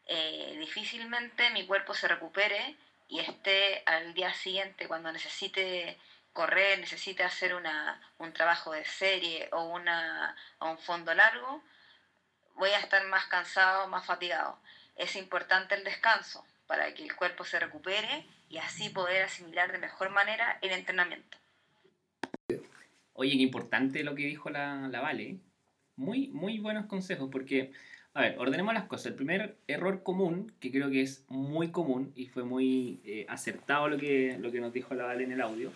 eh, 0.05 0.55
difícilmente 0.59 1.49
mi 1.51 1.65
cuerpo 1.65 1.93
se 1.93 2.07
recupere 2.07 2.76
y 3.09 3.20
esté 3.20 3.84
al 3.86 4.13
día 4.13 4.34
siguiente 4.34 4.88
cuando 4.88 5.11
necesite 5.11 5.97
correr, 6.34 6.80
necesite 6.80 7.24
hacer 7.24 7.55
una, 7.55 7.99
un 8.20 8.32
trabajo 8.32 8.72
de 8.72 8.86
serie 8.86 9.49
o, 9.51 9.63
una, 9.63 10.36
un 10.59 10.78
fondo 10.78 11.13
largo, 11.13 11.63
voy 12.55 12.70
a 12.70 12.80
estar 12.80 13.03
más 13.07 13.26
cansado, 13.26 13.88
más 13.88 14.05
fatigado. 14.05 14.59
Es 14.95 15.15
importante 15.15 15.76
el 15.76 15.84
descanso 15.84 16.45
para 16.68 16.93
que 16.93 17.03
el 17.03 17.15
cuerpo 17.15 17.43
se 17.43 17.59
recupere 17.59 18.26
y 18.49 18.57
así 18.57 18.89
poder 18.89 19.24
asimilar 19.24 19.72
de 19.72 19.80
mejor 19.80 20.09
manera 20.09 20.59
el 20.61 20.72
entrenamiento. 20.72 21.38
Oye, 23.13 23.32
qué 23.32 23.43
importante 23.43 24.03
lo 24.03 24.13
que 24.13 24.24
dijo 24.24 24.49
la, 24.49 24.88
la 24.89 25.01
Vale. 25.01 25.38
Muy, 25.98 26.28
muy 26.30 26.60
buenos 26.60 26.86
consejos, 26.86 27.28
porque, 27.32 27.72
a 28.14 28.22
ver, 28.22 28.38
ordenemos 28.38 28.74
las 28.74 28.84
cosas. 28.86 29.08
El 29.08 29.16
primer 29.16 29.58
error 29.68 30.04
común, 30.04 30.52
que 30.60 30.72
creo 30.72 30.89
que 30.91 31.02
es 31.02 31.26
muy 31.28 31.72
común 31.72 32.14
y 32.16 32.28
fue 32.28 32.43
muy 32.43 33.02
eh, 33.04 33.26
acertado 33.28 33.89
lo 33.89 33.98
que, 33.98 34.38
lo 34.39 34.52
que 34.52 34.60
nos 34.62 34.72
dijo 34.72 34.93
la 34.93 35.06
Vale 35.06 35.24
en 35.24 35.32
el 35.32 35.41
audio, 35.41 35.72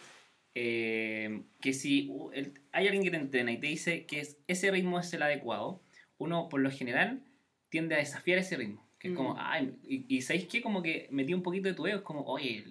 eh, 0.53 1.41
que 1.59 1.73
si 1.73 2.07
uh, 2.09 2.29
el- 2.33 2.53
hay 2.71 2.85
alguien 2.87 3.03
que 3.03 3.11
te 3.11 3.17
entrena 3.17 3.51
y 3.51 3.57
te 3.57 3.67
dice 3.67 4.05
que 4.05 4.19
es, 4.19 4.37
ese 4.47 4.69
ritmo 4.69 4.99
es 4.99 5.11
el 5.13 5.23
adecuado, 5.23 5.81
uno 6.19 6.49
por 6.49 6.61
lo 6.61 6.69
general 6.69 7.21
tiende 7.69 7.95
a 7.95 7.97
desafiar 7.97 8.37
ese 8.37 8.57
ritmo. 8.57 8.85
Que 8.99 9.07
es 9.07 9.15
como, 9.15 9.33
Mm. 9.33 9.37
ay, 9.39 9.73
y, 9.83 10.05
y 10.17 10.21
¿sabéis 10.21 10.45
qué? 10.45 10.61
Como 10.61 10.83
que 10.83 11.07
metí 11.09 11.33
un 11.33 11.41
poquito 11.41 11.67
de 11.67 11.73
tu 11.73 11.87
ego, 11.87 11.97
es 11.97 12.03
como, 12.03 12.21
oye, 12.25 12.63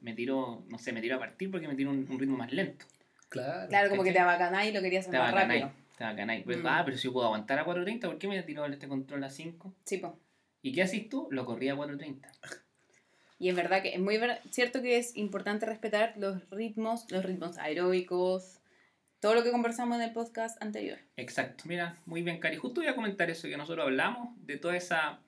me 0.00 0.14
tiró, 0.14 0.64
no 0.68 0.78
sé, 0.78 0.92
me 0.92 1.00
tiró 1.00 1.14
a 1.14 1.18
partir 1.20 1.48
porque 1.52 1.68
me 1.68 1.76
tiró 1.76 1.90
un, 1.90 2.04
un 2.10 2.18
ritmo 2.18 2.36
más 2.36 2.52
lento. 2.52 2.84
Claro. 3.28 3.68
Claro, 3.68 3.90
como 3.90 4.02
que 4.02 4.10
te 4.10 4.18
abacanáis 4.18 4.70
y 4.72 4.74
lo 4.74 4.80
querías 4.80 5.02
hacer 5.06 5.12
Te 5.12 5.18
más 5.18 5.32
rápido. 5.32 5.70
Te 5.98 6.04
va 6.04 6.10
a 6.10 6.14
ganar. 6.14 6.42
Pues, 6.44 6.58
Mm. 6.62 6.66
ah, 6.66 6.82
pero 6.84 6.96
si 6.96 7.04
yo 7.08 7.12
puedo 7.12 7.26
aguantar 7.26 7.58
a 7.58 7.64
4.30, 7.64 8.06
¿por 8.08 8.18
qué 8.18 8.28
me 8.28 8.40
tiró 8.44 8.64
este 8.66 8.86
control 8.86 9.24
a 9.24 9.30
5? 9.30 9.74
Sí, 9.84 9.98
po. 9.98 10.16
¿Y 10.62 10.72
qué 10.72 10.82
haces 10.82 11.08
tú? 11.08 11.26
Lo 11.32 11.44
corrí 11.44 11.68
a 11.68 11.74
4.30. 11.76 12.30
Y 13.40 13.48
es 13.48 13.56
verdad 13.56 13.82
que 13.82 13.94
es 13.94 14.00
muy 14.00 14.16
ver- 14.18 14.40
cierto 14.50 14.80
que 14.80 14.96
es 14.98 15.16
importante 15.16 15.66
respetar 15.66 16.14
los 16.16 16.48
ritmos, 16.50 17.10
los 17.10 17.24
ritmos 17.24 17.58
aeróbicos, 17.58 18.60
todo 19.20 19.34
lo 19.34 19.42
que 19.42 19.50
conversamos 19.50 19.96
en 19.96 20.02
el 20.04 20.12
podcast 20.12 20.60
anterior. 20.62 20.98
Exacto. 21.16 21.64
Mira, 21.66 21.96
muy 22.06 22.22
bien, 22.22 22.38
Cari. 22.38 22.56
Justo 22.56 22.80
voy 22.80 22.88
a 22.88 22.94
comentar 22.94 23.28
eso 23.30 23.48
que 23.48 23.56
nosotros 23.56 23.84
hablamos, 23.86 24.30
de 24.46 24.56
toda 24.56 24.76
esa 24.76 25.20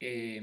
eh, 0.00 0.40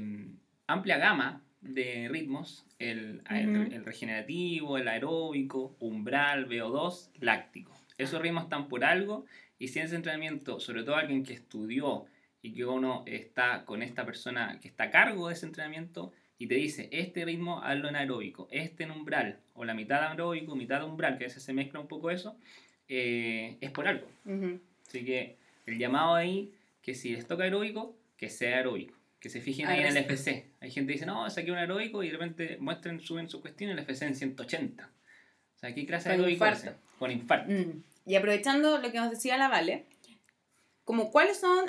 amplia 0.66 0.98
gama 0.98 1.42
de 1.62 2.08
ritmos, 2.10 2.66
el, 2.78 3.22
el- 3.30 3.72
el 3.72 3.84
regenerativo, 3.84 4.78
el 4.78 4.88
aeróbico, 4.88 5.76
umbral, 5.80 6.48
VO2, 6.48 7.10
láctico. 7.20 7.72
Esos 7.98 8.20
ritmos 8.22 8.44
están 8.44 8.68
por 8.68 8.84
algo 8.84 9.26
y 9.60 9.68
si 9.68 9.78
en 9.78 9.84
ese 9.84 9.94
entrenamiento, 9.94 10.58
sobre 10.58 10.82
todo 10.82 10.96
alguien 10.96 11.22
que 11.22 11.34
estudió 11.34 12.06
y 12.42 12.54
que 12.54 12.64
uno 12.64 13.04
está 13.06 13.66
con 13.66 13.82
esta 13.82 14.06
persona 14.06 14.58
que 14.60 14.68
está 14.68 14.84
a 14.84 14.90
cargo 14.90 15.28
de 15.28 15.34
ese 15.34 15.44
entrenamiento 15.44 16.12
y 16.38 16.46
te 16.46 16.54
dice, 16.54 16.88
este 16.90 17.26
ritmo 17.26 17.62
hazlo 17.62 17.90
en 17.90 17.96
aeróbico, 17.96 18.48
este 18.50 18.84
en 18.84 18.90
umbral, 18.90 19.38
o 19.52 19.66
la 19.66 19.74
mitad 19.74 20.02
aeróbico, 20.02 20.56
mitad 20.56 20.82
umbral, 20.82 21.18
que 21.18 21.24
a 21.24 21.26
veces 21.26 21.42
se 21.42 21.52
mezcla 21.52 21.78
un 21.78 21.86
poco 21.86 22.10
eso, 22.10 22.38
eh, 22.88 23.58
es 23.60 23.70
por 23.70 23.86
algo. 23.86 24.08
Ujú. 24.24 24.58
Así 24.88 25.04
que 25.04 25.36
el 25.66 25.78
llamado 25.78 26.14
ahí, 26.14 26.54
que 26.80 26.94
si 26.94 27.10
les 27.10 27.26
toca 27.26 27.44
aeróbico, 27.44 27.94
que 28.16 28.30
sea 28.30 28.56
aeróbico. 28.56 28.96
Que 29.20 29.28
se 29.28 29.42
fijen 29.42 29.66
ahí 29.66 29.80
en 29.80 29.88
el. 29.88 29.96
FC. 29.98 30.46
Hay 30.60 30.70
gente 30.70 30.92
que 30.92 30.94
dice, 30.94 31.04
no, 31.04 31.28
saqué 31.28 31.52
un 31.52 31.58
aeróbico 31.58 32.02
y 32.02 32.06
de 32.06 32.12
repente 32.12 32.56
muestren, 32.58 33.00
suben 33.00 33.28
su 33.28 33.42
cuestión 33.42 33.68
y 33.68 33.72
el 33.74 33.78
FC 33.80 34.06
en 34.06 34.14
180. 34.14 34.90
O 35.54 35.58
sea, 35.58 35.74
¿qué 35.74 35.84
clase 35.84 36.08
de 36.08 36.14
aeróbico 36.14 36.46
infarto. 36.46 36.80
Con 36.98 37.10
infarto. 37.10 37.52
Mm. 37.52 37.82
Y 38.06 38.14
aprovechando 38.16 38.78
lo 38.78 38.90
que 38.90 38.98
nos 38.98 39.10
decía 39.10 39.36
la 39.36 39.48
Vale, 39.48 39.86
como 40.84 41.10
cuáles 41.10 41.38
son, 41.38 41.66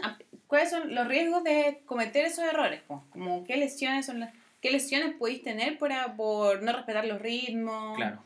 cuáles 0.47 0.69
son 0.69 0.95
los 0.95 1.07
riesgos 1.07 1.43
de 1.43 1.81
cometer 1.85 2.25
esos 2.25 2.45
errores, 2.45 2.81
po? 2.81 3.05
como 3.11 3.43
qué 3.43 3.57
lesiones 3.57 4.05
son 4.05 4.19
las, 4.19 4.33
qué 4.61 4.71
lesiones 4.71 5.15
podéis 5.15 5.43
tener 5.43 5.77
por, 5.77 5.91
por 6.15 6.63
no 6.63 6.73
respetar 6.73 7.05
los 7.05 7.21
ritmos. 7.21 7.95
Claro. 7.97 8.23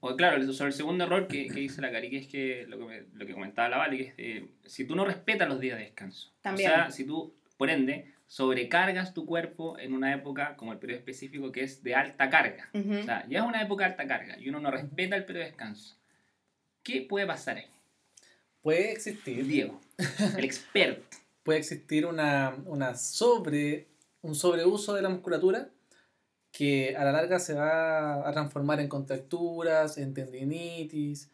O 0.00 0.16
claro, 0.16 0.52
sobre 0.52 0.70
el 0.70 0.74
segundo 0.76 1.04
error 1.04 1.28
que, 1.28 1.46
que 1.46 1.60
dice 1.60 1.80
la 1.80 1.92
Cari, 1.92 2.10
que 2.10 2.16
es 2.16 2.26
que 2.26 2.64
lo 2.66 2.76
que, 2.78 2.84
me- 2.86 3.02
lo 3.12 3.24
que 3.24 3.34
comentaba 3.34 3.68
la 3.68 3.76
Vale, 3.76 3.96
que 3.98 4.02
es 4.02 4.14
eh, 4.18 4.48
si 4.64 4.84
tú 4.84 4.96
no 4.96 5.04
respetas 5.04 5.48
los 5.48 5.60
días 5.60 5.78
de 5.78 5.84
descanso. 5.84 6.32
También. 6.40 6.70
O 6.72 6.74
sea, 6.74 6.90
si 6.90 7.04
tú, 7.06 7.36
por 7.56 7.70
ende, 7.70 8.12
sobrecargas 8.26 9.14
tu 9.14 9.24
cuerpo 9.26 9.78
en 9.78 9.92
una 9.92 10.12
época 10.12 10.56
como 10.56 10.72
el 10.72 10.78
periodo 10.80 10.98
específico 10.98 11.52
que 11.52 11.62
es 11.62 11.84
de 11.84 11.94
alta 11.94 12.28
carga. 12.30 12.68
Ujú. 12.74 12.98
O 12.98 13.02
sea, 13.04 13.24
ya 13.28 13.38
es 13.40 13.44
una 13.44 13.62
época 13.62 13.84
de 13.84 13.90
alta 13.92 14.08
carga 14.08 14.36
y 14.40 14.48
uno 14.48 14.58
no 14.58 14.72
respeta 14.72 15.14
el 15.14 15.24
periodo 15.24 15.44
de 15.44 15.50
descanso. 15.50 15.96
¿Qué 16.82 17.06
puede 17.08 17.26
pasar 17.26 17.58
ahí? 17.58 17.66
Puede 18.60 18.92
existir, 18.92 19.46
Diego, 19.46 19.80
el 20.36 20.44
experto. 20.44 21.16
puede 21.42 21.58
existir 21.58 22.06
una, 22.06 22.56
una 22.66 22.94
sobre, 22.94 23.88
un 24.22 24.34
sobreuso 24.34 24.94
de 24.94 25.02
la 25.02 25.08
musculatura 25.08 25.68
que 26.52 26.94
a 26.96 27.04
la 27.04 27.12
larga 27.12 27.38
se 27.38 27.54
va 27.54 28.28
a 28.28 28.32
transformar 28.32 28.78
en 28.80 28.88
contracturas, 28.88 29.96
en 29.96 30.12
tendinitis, 30.12 31.30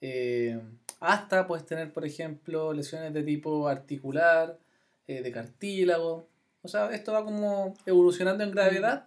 eh, 0.00 0.60
hasta 0.98 1.46
puedes 1.46 1.66
tener, 1.66 1.92
por 1.92 2.04
ejemplo, 2.06 2.72
lesiones 2.72 3.12
de 3.12 3.22
tipo 3.22 3.68
articular, 3.68 4.58
eh, 5.06 5.22
de 5.22 5.30
cartílago. 5.30 6.28
O 6.62 6.68
sea, 6.68 6.90
esto 6.90 7.12
va 7.12 7.24
como 7.24 7.74
evolucionando 7.86 8.44
en 8.44 8.50
gravedad 8.50 9.06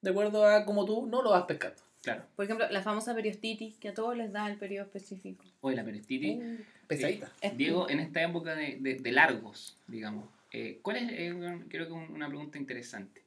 de 0.00 0.10
acuerdo 0.10 0.46
a 0.46 0.64
cómo 0.64 0.84
tú 0.84 1.06
no 1.06 1.22
lo 1.22 1.30
vas 1.30 1.44
pescando. 1.44 1.82
Claro. 2.02 2.24
Por 2.36 2.44
ejemplo, 2.44 2.68
la 2.70 2.82
famosa 2.82 3.14
periostitis, 3.14 3.76
que 3.78 3.88
a 3.88 3.94
todos 3.94 4.16
les 4.16 4.32
da 4.32 4.50
el 4.50 4.56
periodo 4.58 4.86
específico. 4.86 5.44
Hoy 5.60 5.76
la 5.76 5.84
perittitis. 5.84 6.36
Uh, 6.36 6.58
Pesadita. 6.88 7.32
es- 7.40 7.56
Diego, 7.56 7.88
en 7.88 8.00
esta 8.00 8.22
época 8.22 8.54
de, 8.56 8.76
de- 8.80 8.96
de 8.96 9.12
largos, 9.12 9.76
digamos, 9.86 10.28
eh, 10.52 10.80
¿cuál 10.82 10.96
es, 10.96 11.04
eh, 11.12 11.60
creo 11.68 11.86
que 11.86 11.92
un- 11.92 12.12
una 12.12 12.28
pregunta 12.28 12.58
interesante, 12.58 13.22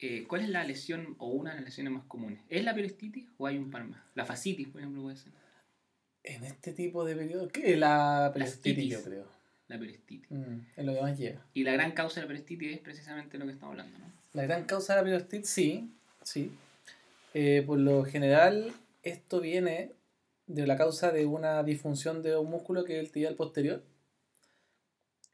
Eh, 0.00 0.24
¿cuál 0.26 0.42
es 0.42 0.48
la 0.50 0.64
lesión 0.64 1.14
o 1.18 1.28
una 1.28 1.50
de 1.50 1.56
las 1.56 1.64
lesiones 1.66 1.92
más 1.92 2.04
comunes? 2.04 2.38
¿Es 2.50 2.62
la 2.64 2.74
peristitis 2.74 3.26
o 3.38 3.46
hay 3.46 3.56
un 3.56 3.70
par 3.70 3.84
más? 3.84 4.00
La 4.14 4.24
fascitis, 4.26 4.68
por 4.68 4.80
ejemplo, 4.80 5.02
puede 5.02 5.16
ser. 5.16 5.32
En 6.24 6.44
este 6.44 6.72
tipo 6.72 7.04
de 7.04 7.14
periodo, 7.14 7.48
¿qué? 7.48 7.76
La 7.76 8.24
Las 8.24 8.32
peristitis, 8.32 8.90
yo 8.92 9.02
creo. 9.02 9.26
La 9.68 9.78
peristitis. 9.78 10.30
Mm, 10.30 10.58
en 10.76 10.86
lo 10.86 10.94
que 10.94 11.00
más 11.00 11.16
llega. 11.16 11.40
Y 11.54 11.62
la 11.62 11.72
gran 11.72 11.92
causa 11.92 12.16
de 12.16 12.22
la 12.22 12.28
peristitis 12.28 12.72
es 12.74 12.80
precisamente 12.80 13.38
lo 13.38 13.46
que 13.46 13.52
estamos 13.52 13.72
hablando, 13.72 13.98
¿no? 13.98 14.10
La 14.34 14.42
gran 14.42 14.64
causa 14.64 14.94
de 14.94 14.98
la 15.00 15.04
periostititis, 15.04 15.48
sí, 15.48 15.90
sí. 16.22 16.50
Eh, 17.34 17.64
por 17.66 17.78
lo 17.78 18.04
general, 18.04 18.72
esto 19.02 19.40
viene 19.40 19.92
de 20.46 20.66
la 20.66 20.76
causa 20.76 21.10
de 21.10 21.26
una 21.26 21.62
disfunción 21.64 22.22
de 22.22 22.36
un 22.36 22.48
músculo 22.48 22.84
que 22.84 22.94
es 22.94 23.00
el 23.00 23.10
tibial 23.10 23.34
posterior. 23.34 23.82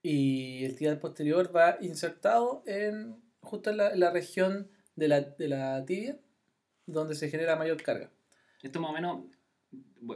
Y 0.02 0.64
el 0.64 0.76
tibial 0.76 0.98
posterior 0.98 1.54
va 1.54 1.76
insertado 1.80 2.62
en 2.66 3.20
justo 3.42 3.70
en 3.70 3.76
la, 3.76 3.90
en 3.90 4.00
la 4.00 4.10
región 4.10 4.70
de 4.96 5.08
la, 5.08 5.20
de 5.20 5.48
la 5.48 5.84
tibia, 5.84 6.16
donde 6.86 7.14
se 7.14 7.28
genera 7.28 7.56
mayor 7.56 7.82
carga. 7.82 8.10
Esto 8.62 8.80
más 8.80 8.90
o 8.90 8.94
menos, 8.94 9.24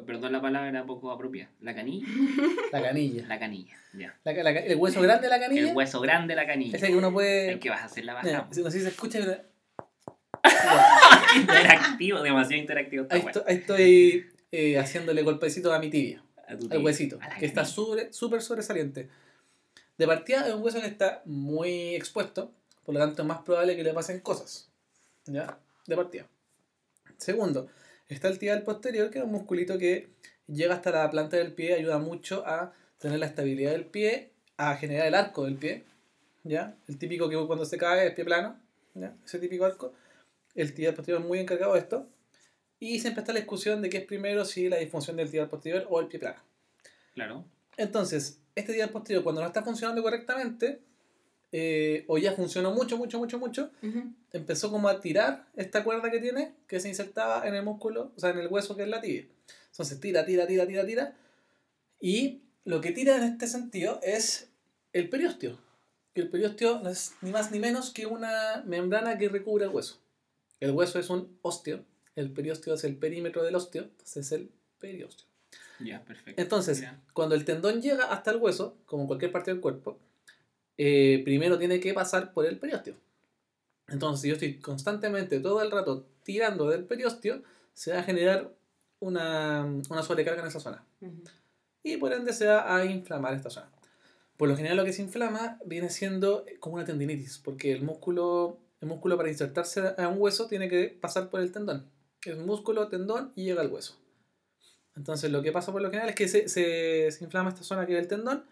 perdón 0.07 0.33
la 0.33 0.41
palabra 0.41 0.87
poco 0.87 1.11
apropiada, 1.11 1.51
la 1.61 1.75
canilla, 1.75 2.07
La 2.73 2.83
canilla. 2.83 3.27
la 3.27 3.39
canilla, 3.39 3.77
ya. 3.93 4.19
La, 4.25 4.33
el 4.33 4.77
hueso 4.77 5.03
grande 5.03 5.25
de 5.27 5.31
la 5.31 5.41
canilla. 5.41 5.69
El 5.69 5.77
hueso 5.77 6.01
grande 6.01 6.35
de 6.35 6.37
la 6.37 6.47
canilla. 6.47 6.77
Ese 6.77 6.87
que 6.87 6.97
uno 6.97 7.13
puede. 7.13 7.53
¿En 7.53 7.61
qué 7.61 7.69
vas 7.69 7.83
a 7.83 7.85
hacer 7.85 8.05
la 8.05 8.15
baja? 8.15 8.49
no 8.57 8.71
sé 8.71 8.71
si 8.71 8.81
se 8.81 8.89
escucha, 8.89 9.19
pero 9.21 9.43
interactivo, 11.41 12.23
demasiado 12.23 12.61
interactivo 12.61 13.07
ahí, 13.11 13.21
estoy, 13.21 13.43
ahí 13.47 13.57
estoy 13.57 14.27
eh, 14.53 14.79
haciéndole 14.79 15.23
golpecitos 15.23 15.73
a 15.73 15.79
mi 15.79 15.91
tibia. 15.91 16.23
A 16.47 16.57
tu 16.57 16.65
al 16.65 16.71
tibia, 16.71 16.85
huesito, 16.85 17.19
a 17.21 17.29
la 17.29 17.37
que 17.37 17.47
está 17.47 17.65
súper 17.65 18.13
súper 18.13 18.43
sobresaliente. 18.43 19.09
De 19.97 20.07
partida 20.07 20.47
es 20.47 20.55
un 20.55 20.63
hueso 20.63 20.81
que 20.81 20.87
está 20.87 21.23
muy 21.25 21.95
expuesto, 21.95 22.53
por 22.85 22.95
lo 22.95 23.01
tanto 23.01 23.23
es 23.23 23.29
más 23.29 23.41
probable 23.41 23.77
que 23.77 23.85
le 23.85 23.95
pasen 23.95 24.21
cosas. 24.21 24.69
¿Ya? 25.27 25.59
De 25.87 25.97
partida. 25.97 26.27
Segundo, 27.17 27.69
está 28.09 28.29
el 28.29 28.39
tibial 28.39 28.63
posterior, 28.63 29.11
que 29.11 29.19
es 29.19 29.25
un 29.25 29.33
musculito 29.33 29.79
que 29.79 30.09
llega 30.47 30.75
hasta 30.75 30.91
la 30.91 31.11
planta 31.11 31.37
del 31.37 31.53
pie, 31.53 31.75
ayuda 31.75 31.99
mucho 31.99 32.47
a 32.47 32.73
tener 32.99 33.19
la 33.19 33.27
estabilidad 33.27 33.73
del 33.73 33.87
pie, 33.87 34.31
a 34.57 34.77
generar 34.77 35.07
el 35.07 35.15
arco 35.15 35.45
del 35.45 35.57
pie. 35.57 35.85
¿Ya? 36.43 36.77
El 36.89 36.99
típico 36.99 37.29
que 37.29 37.37
cuando 37.47 37.65
se 37.65 37.79
cae 37.79 38.07
el 38.07 38.15
pie 38.15 38.25
plano, 38.25 38.59
¿ya? 38.95 39.15
Ese 39.25 39.39
típico 39.39 39.65
arco. 39.65 39.95
El 40.55 40.75
tibial 40.75 40.95
posterior 40.95 41.21
es 41.21 41.27
muy 41.27 41.39
encargado 41.39 41.75
de 41.75 41.81
esto. 41.81 42.09
Y 42.81 43.01
siempre 43.01 43.23
está 43.23 43.33
la 43.33 43.41
discusión 43.41 43.81
de 43.83 43.91
qué 43.91 43.99
es 43.99 44.05
primero, 44.05 44.45
si 44.45 44.69
la 44.69 44.77
disfunción 44.77 45.17
del 45.17 45.31
tibial 45.31 45.49
posterior 45.49 45.87
o 45.89 46.01
el 46.01 46.09
pie 46.09 46.19
plano. 46.19 46.41
Claro. 47.15 47.45
Entonces, 47.77 48.41
este 48.55 48.73
tibial 48.73 48.91
posterior, 48.91 49.23
cuando 49.23 49.41
no 49.41 49.47
está 49.47 49.63
funcionando 49.63 50.03
correctamente, 50.03 50.81
eh, 51.53 52.05
o 52.09 52.19
ya 52.19 52.33
funcionó 52.33 52.73
mucho, 52.73 52.99
mucho, 52.99 53.19
mucho, 53.19 53.39
mucho, 53.39 53.71
empezó 54.33 54.71
como 54.73 54.89
a 54.89 55.01
tirar 55.01 55.47
esta 55.55 55.85
cuerda 55.85 56.11
que 56.11 56.19
tiene, 56.19 56.53
que 56.67 56.81
se 56.81 56.89
insertaba 56.89 57.47
en 57.47 57.55
el 57.55 57.63
músculo, 57.63 58.13
o 58.17 58.21
sea, 58.21 58.31
en 58.31 58.39
el 58.39 58.49
hueso 58.49 58.77
que 58.77 58.83
es 58.83 58.89
la 58.89 59.01
tibia. 59.01 59.27
Entonces, 59.71 60.01
tira, 60.01 60.27
tira, 60.27 60.47
tira, 60.47 60.67
tira, 60.67 60.85
tira. 60.85 61.17
Y 62.01 62.43
lo 62.65 62.81
que 62.81 62.93
tira 62.93 63.17
en 63.17 63.23
este 63.23 63.47
sentido 63.47 64.01
es 64.03 64.49
el 64.93 65.09
periósteo. 65.09 65.59
Que 66.13 66.23
el 66.23 66.29
periósteo 66.29 66.81
no 66.81 66.91
es 66.91 67.15
ni 67.23 67.31
más 67.31 67.51
ni 67.51 67.59
menos 67.59 67.91
que 67.91 68.07
una 68.07 68.63
membrana 68.67 69.17
que 69.17 69.29
recubre 69.29 69.65
el 69.65 69.71
hueso. 69.71 70.01
El 70.65 70.71
hueso 70.71 70.99
es 70.99 71.11
un 71.11 71.39
osteo, 71.43 71.85
el 72.17 72.31
periósteo 72.33 72.73
es 72.73 72.85
el 72.85 72.97
perímetro 72.97 73.43
del 73.43 73.55
osteo, 73.55 73.83
entonces 73.83 74.17
es 74.17 74.33
el 74.33 74.51
periósteo. 74.79 75.27
Ya, 75.79 76.03
perfecto. 76.03 76.41
Entonces, 76.41 76.85
cuando 77.13 77.35
el 77.35 77.45
tendón 77.45 77.83
llega 77.83 78.05
hasta 78.07 78.31
el 78.31 78.39
hueso, 78.39 78.79
como 78.87 79.07
cualquier 79.07 79.31
parte 79.31 79.51
del 79.51 79.61
cuerpo, 79.61 79.99
eh, 80.79 81.21
primero 81.23 81.59
tiene 81.59 81.81
que 81.81 81.93
pasar 81.93 82.33
por 82.33 82.47
el 82.47 82.59
periósteo. 82.59 82.95
Entonces, 83.89 84.23
si 84.23 84.29
yo 84.29 84.35
estoy 84.35 84.59
constantemente 84.59 85.39
todo 85.41 85.61
el 85.61 85.71
rato 85.71 86.07
tirando 86.23 86.71
del 86.71 86.85
periósteo, 86.85 87.43
se 87.75 87.93
va 87.93 87.99
a 87.99 88.03
generar 88.03 88.51
una, 89.01 89.67
una 89.91 90.03
sobrecarga 90.03 90.41
en 90.41 90.49
esa 90.49 90.61
zona. 90.61 90.83
Ujú. 91.03 91.25
Y 91.83 91.99
por 91.99 92.15
ende 92.15 92.33
se 92.33 92.47
va 92.47 92.75
a 92.75 92.87
inflamar 92.87 93.35
esta 93.35 93.51
zona. 93.51 93.71
Por 94.39 94.49
lo 94.49 94.57
general 94.57 94.79
lo 94.79 94.85
que 94.87 94.95
se 94.95 95.03
inflama 95.03 95.59
viene 95.67 95.91
siendo 95.91 96.47
como 96.59 96.77
una 96.77 96.87
tendinitis, 96.87 97.39
porque 97.39 97.73
el 97.73 97.83
músculo, 97.83 98.59
el 98.85 98.89
músculo 98.91 99.17
para 99.17 99.29
insertarse 99.31 99.95
a 99.99 100.09
un 100.09 100.21
hueso 100.21 100.47
tiene 100.47 100.69
que 100.69 100.89
pasar 101.01 101.31
por 101.31 101.41
el 101.41 101.51
tendón. 101.53 101.91
Es 102.25 102.37
músculo, 102.39 102.89
tendón 102.89 103.33
y 103.35 103.45
llega 103.45 103.61
al 103.63 103.71
hueso. 103.73 103.97
Entonces 104.97 105.31
lo 105.31 105.43
que 105.43 105.53
pasa 105.53 105.73
por 105.73 105.83
lo 105.83 105.89
general 105.91 106.09
es 106.11 106.15
que 106.15 106.29
se, 106.29 106.49
se, 106.49 107.11
se 107.11 107.25
inflama 107.25 107.49
esta 107.51 107.65
zona 107.65 107.87
que 107.87 107.95
es 107.95 107.99
el 107.99 108.09
tendón 108.09 108.45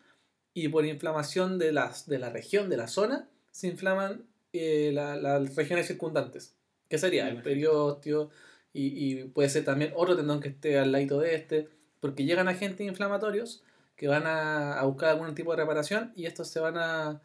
y 0.54 0.68
por 0.68 0.84
inflamación 0.84 1.58
de, 1.58 1.72
las, 1.72 2.06
de 2.06 2.18
la 2.18 2.30
región, 2.30 2.68
de 2.68 2.76
la 2.76 2.88
zona, 2.88 3.28
se 3.50 3.68
inflaman 3.68 4.24
eh, 4.52 4.90
la- 4.92 5.16
las 5.16 5.54
regiones 5.54 5.86
circundantes. 5.86 6.54
Que 6.88 6.98
sería 6.98 7.28
el 7.28 7.40
periósteo 7.42 8.30
y, 8.72 8.86
y 9.20 9.24
puede 9.24 9.48
ser 9.48 9.64
también 9.64 9.92
otro 9.96 10.16
tendón 10.16 10.40
que 10.40 10.48
esté 10.48 10.78
al 10.78 10.92
lado 10.92 11.20
de 11.20 11.34
este, 11.34 11.68
porque 12.00 12.24
llegan 12.24 12.48
agentes 12.48 12.86
inflamatorios 12.86 13.62
que 13.96 14.08
van 14.08 14.26
a, 14.26 14.78
a 14.78 14.84
buscar 14.84 15.10
algún 15.10 15.34
tipo 15.34 15.52
de 15.52 15.58
reparación 15.62 16.12
y 16.16 16.26
estos 16.26 16.48
se 16.48 16.60
van 16.60 16.76
a, 16.76 17.22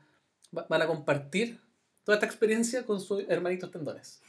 va- 0.56 0.68
van 0.70 0.82
a 0.84 0.88
compartir 0.88 1.60
toda 2.08 2.16
esta 2.16 2.26
experiencia 2.26 2.86
con 2.86 3.02
sus 3.02 3.26
hermanitos 3.28 3.70
tendones. 3.70 4.22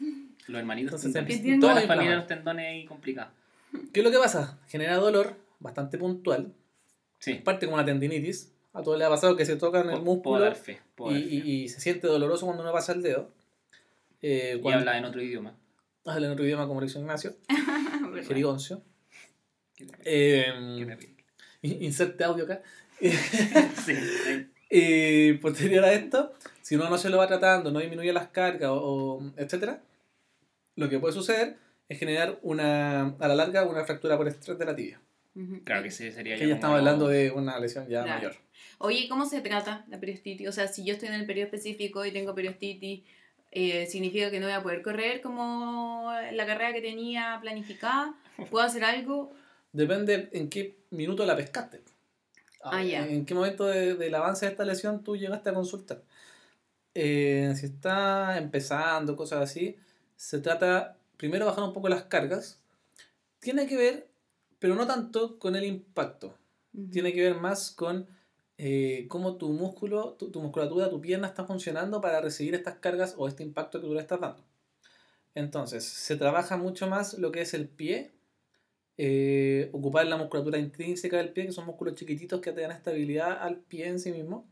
Los 0.48 0.58
hermanitos 0.58 1.04
Entonces, 1.04 1.40
tendones. 1.42 1.60
Toda 1.60 1.74
la 1.76 1.82
familia 1.82 2.10
de 2.10 2.16
los 2.16 2.26
tendones 2.26 2.66
ahí 2.66 2.84
complicada. 2.84 3.32
¿Qué 3.92 4.00
es 4.00 4.04
lo 4.04 4.10
que 4.10 4.18
pasa? 4.18 4.58
Genera 4.66 4.96
dolor 4.96 5.36
bastante 5.60 5.96
puntual, 5.96 6.52
Sí. 7.20 7.34
parte 7.34 7.66
como 7.66 7.76
una 7.76 7.84
tendinitis. 7.84 8.52
A 8.72 8.82
todos 8.82 8.98
les 8.98 9.06
ha 9.06 9.10
pasado 9.10 9.36
que 9.36 9.46
se 9.46 9.54
tocan 9.56 9.88
el 9.90 10.02
músculo 10.02 10.38
Puedo 10.38 10.40
dar 10.44 10.56
fe. 10.56 10.72
y, 10.72 10.96
puedo 10.96 11.12
dar 11.14 11.22
fe. 11.22 11.28
y- 11.34 11.50
y 11.64 11.68
se 11.68 11.80
siente 11.80 12.06
doloroso 12.08 12.46
cuando 12.46 12.64
uno 12.64 12.72
pasa 12.72 12.92
el 12.92 13.02
dedo. 13.02 13.30
Eh, 14.22 14.54
Y 14.56 14.60
cuando 14.60 14.80
habla 14.80 14.98
en 14.98 15.04
otro 15.04 15.22
idioma. 15.22 15.54
habla 16.04 16.26
en 16.26 16.32
otro 16.32 16.44
idioma 16.44 16.66
como 16.66 16.80
lo 16.80 16.86
hizo 16.86 16.98
Ignacio, 16.98 17.36
terrible. 18.26 18.82
Eh, 20.04 20.46
inserte 21.62 22.24
audio 22.24 22.44
acá. 22.44 22.62
Sí, 23.00 23.92
ahí. 24.26 24.50
Y 24.70 25.32
posterior 25.34 25.82
a 25.82 25.92
esto, 25.94 26.34
si 26.68 26.74
uno 26.76 26.90
no 26.90 26.98
se 26.98 27.08
lo 27.08 27.16
va 27.16 27.26
tratando, 27.26 27.70
no 27.70 27.80
disminuye 27.80 28.12
las 28.12 28.28
cargas, 28.28 28.68
o, 28.70 28.76
o 29.16 29.22
etcétera, 29.38 29.80
lo 30.76 30.90
que 30.90 30.98
puede 30.98 31.14
suceder 31.14 31.56
es 31.88 31.98
generar 31.98 32.38
una, 32.42 33.16
a 33.18 33.28
la 33.28 33.34
larga 33.34 33.64
una 33.64 33.84
fractura 33.86 34.18
por 34.18 34.28
estrés 34.28 34.58
de 34.58 34.64
la 34.66 34.76
tibia. 34.76 35.00
Claro 35.64 35.82
que 35.82 35.90
sí, 35.90 36.12
sería 36.12 36.34
Que 36.34 36.42
ya 36.42 36.48
ya 36.48 36.54
estamos 36.56 36.76
algo- 36.76 36.88
hablando 36.90 37.08
de 37.08 37.30
una 37.30 37.58
lesión 37.58 37.88
ya 37.88 38.02
Claro. 38.02 38.18
mayor. 38.18 38.36
Oye, 38.78 39.08
¿cómo 39.08 39.24
se 39.24 39.40
trata 39.40 39.86
la 39.88 39.98
periostitis? 39.98 40.46
O 40.48 40.52
sea, 40.52 40.68
si 40.68 40.84
yo 40.84 40.92
estoy 40.92 41.08
en 41.08 41.14
el 41.14 41.24
periodo 41.26 41.46
específico 41.46 42.04
y 42.04 42.12
tengo 42.12 42.34
periostitis, 42.34 43.02
eh, 43.52 43.86
¿significa 43.86 44.30
que 44.30 44.38
no 44.40 44.46
voy 44.46 44.54
a 44.54 44.62
poder 44.62 44.82
correr 44.82 45.22
como 45.22 46.12
la 46.32 46.44
carrera 46.44 46.74
que 46.74 46.82
tenía 46.82 47.38
planificada? 47.40 48.14
¿Puedo 48.50 48.66
hacer 48.66 48.84
algo? 48.84 49.32
Depende 49.72 50.28
en 50.32 50.50
qué 50.50 50.76
minuto 50.90 51.24
la 51.24 51.34
pescaste. 51.34 51.80
Ah, 52.62 52.82
ya. 52.82 53.06
En 53.06 53.24
qué 53.24 53.32
momento 53.34 53.64
de- 53.66 53.94
del 53.94 54.14
avance 54.14 54.44
de 54.44 54.52
esta 54.52 54.64
lesión 54.66 55.02
tú 55.02 55.16
llegaste 55.16 55.48
a 55.50 55.54
consultar. 55.54 56.02
Eh, 56.95 57.53
si 57.57 57.66
está 57.66 58.39
empezando, 58.39 59.16
cosas 59.16 59.43
así, 59.43 59.76
se 60.16 60.41
trata 60.41 60.99
primero 61.16 61.47
bajar 61.47 61.64
un 61.64 61.72
poco 61.72 61.89
las 61.89 62.05
cargas. 62.05 62.61
Tiene 63.41 63.66
que 63.66 63.76
ver, 63.76 64.09
pero 64.59 64.74
no 64.74 64.86
tanto 64.86 65.39
con 65.39 65.57
el 65.57 65.64
impacto. 65.64 66.36
Tiene 66.91 67.12
que 67.12 67.22
ver 67.22 67.34
más 67.36 67.70
con 67.70 68.09
eh, 68.57 69.07
cómo 69.09 69.36
tu 69.36 69.51
músculo, 69.51 70.14
tu, 70.14 70.30
tu 70.30 70.41
musculatura, 70.41 70.91
tu 70.91 71.01
pierna 71.01 71.28
está 71.28 71.45
funcionando 71.45 72.01
para 72.01 72.20
recibir 72.20 72.55
estas 72.55 72.76
cargas 72.76 73.14
o 73.16 73.28
este 73.28 73.43
impacto 73.45 73.80
que 73.80 73.86
tú 73.86 73.95
le 73.95 74.01
estás 74.01 74.20
dando. 74.20 74.45
Entonces, 75.34 75.84
se 75.84 76.16
trabaja 76.16 76.57
mucho 76.57 76.89
más 76.89 77.14
lo 77.18 77.30
que 77.30 77.43
es 77.43 77.55
el 77.55 77.68
pie, 77.68 78.11
eh, 78.97 79.70
ocupar 79.72 80.05
la 80.07 80.16
musculatura 80.16 80.59
intrínseca 80.59 81.18
del 81.18 81.32
pie, 81.32 81.47
que 81.47 81.53
son 81.53 81.66
músculos 81.66 81.95
chiquititos 81.95 82.41
que 82.41 82.51
te 82.51 82.62
dan 82.62 82.72
estabilidad 82.72 83.41
al 83.41 83.61
pie 83.61 83.86
en 83.86 84.01
sí 84.01 84.11
mismo. 84.11 84.51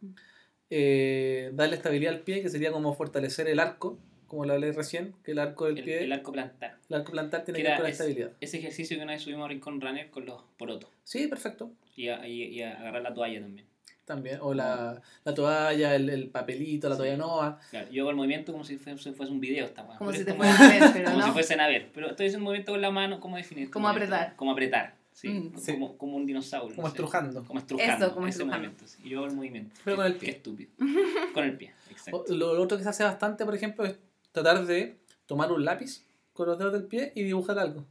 Eh, 0.70 1.50
darle 1.54 1.76
estabilidad 1.76 2.14
al 2.14 2.20
pie, 2.20 2.42
que 2.42 2.48
sería 2.48 2.72
como 2.72 2.92
fortalecer 2.94 3.46
el 3.48 3.60
arco, 3.60 3.98
como 4.26 4.44
lo 4.44 4.54
hablé 4.54 4.72
recién, 4.72 5.14
que 5.24 5.30
el 5.32 5.38
arco 5.38 5.66
del 5.66 5.78
El, 5.78 5.84
pie, 5.84 6.02
el 6.04 6.12
arco 6.12 6.32
plantar. 6.32 6.76
el 6.88 6.96
arco 6.96 7.12
plantar 7.12 7.44
tiene 7.44 7.58
Que 7.58 7.62
que 7.64 7.68
ver 7.68 7.76
con 7.76 7.84
la 7.84 7.90
ese- 7.90 8.02
estabilidad. 8.02 8.32
Ese 8.40 8.58
ejercicio 8.58 8.96
que 8.96 9.02
una 9.04 9.12
vez 9.12 9.22
subimos 9.22 9.44
a 9.44 9.48
Rincón 9.48 9.80
Runner 9.80 10.10
con 10.10 10.26
los 10.26 10.42
porotos. 10.58 10.90
Sí, 11.04 11.28
perfecto. 11.28 11.70
Y, 11.94 12.08
a- 12.08 12.26
y- 12.26 12.42
y 12.42 12.62
a 12.62 12.78
agarrar 12.80 13.02
la 13.02 13.14
toalla 13.14 13.40
también. 13.40 13.66
También. 14.04 14.38
O 14.40 14.54
la, 14.54 15.00
la 15.24 15.34
toalla, 15.34 15.94
el, 15.96 16.10
el 16.10 16.28
papelito, 16.28 16.88
la 16.88 16.94
Sí. 16.94 17.00
toalla 17.00 17.16
nova. 17.16 17.58
Claro, 17.70 17.90
yo 17.90 18.02
hago 18.02 18.10
el 18.10 18.16
movimiento 18.16 18.52
como 18.52 18.64
si 18.64 18.76
fuese, 18.76 19.12
fuese 19.12 19.32
un 19.32 19.40
video 19.40 19.64
esta 19.66 19.82
weá. 19.84 19.98
Como 19.98 20.12
si 20.12 20.24
te 20.24 20.30
como- 20.32 20.42
ver, 20.44 20.90
pero 20.92 21.10
como 21.12 21.22
si 21.24 21.30
fuesen 21.30 21.60
a 21.60 21.66
ver. 21.68 21.90
Pero 21.94 22.10
estoy 22.10 22.26
haciendo 22.26 22.38
un 22.42 22.44
movimiento 22.44 22.72
con 22.72 22.80
la 22.82 22.90
mano, 22.90 23.18
¿cómo 23.20 23.36
definir? 23.36 23.70
Como 23.70 23.88
apretar. 23.88 24.34
Como 24.36 24.50
apretar, 24.52 24.94
sí. 25.16 25.28
Mm. 25.28 25.58
Sí. 25.58 25.72
Como, 25.72 25.96
como 25.96 26.16
un 26.18 26.26
dinosaurio. 26.26 26.74
Como 26.76 26.86
no 26.88 26.92
sé. 26.92 26.96
estrujando. 26.96 27.44
Como 27.44 27.58
estrujando. 27.58 28.04
Eso, 28.06 28.14
como 28.14 28.26
ese 28.26 28.34
estrujando. 28.42 28.68
movimiento, 28.68 28.86
sí. 28.86 28.98
Y 29.04 29.08
yo 29.08 29.18
hago 29.18 29.26
el 29.28 29.34
movimiento. 29.34 29.74
Pero 29.84 29.96
Qué- 29.96 30.02
con 30.02 30.06
el 30.06 30.12
Qué 30.14 30.18
pie. 30.20 30.30
estúpido. 30.30 30.70
con 31.34 31.44
el 31.44 31.56
pie, 31.56 31.72
exacto. 31.90 32.24
O- 32.28 32.34
Lo, 32.34 32.54
lo 32.54 32.62
otro 32.62 32.76
que 32.76 32.84
se 32.84 32.90
hace 32.90 33.04
bastante, 33.04 33.44
por 33.44 33.54
ejemplo, 33.54 33.84
es 33.86 33.96
tratar 34.32 34.64
de 34.66 34.96
tomar 35.26 35.50
un 35.50 35.64
lápiz 35.64 36.04
con 36.34 36.46
los 36.46 36.58
dedos 36.58 36.72
del 36.74 36.84
pie 36.84 37.12
y 37.14 37.22
dibujar 37.22 37.58
algo. 37.58 37.84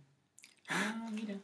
Ah, 0.69 1.07
mira. 1.11 1.36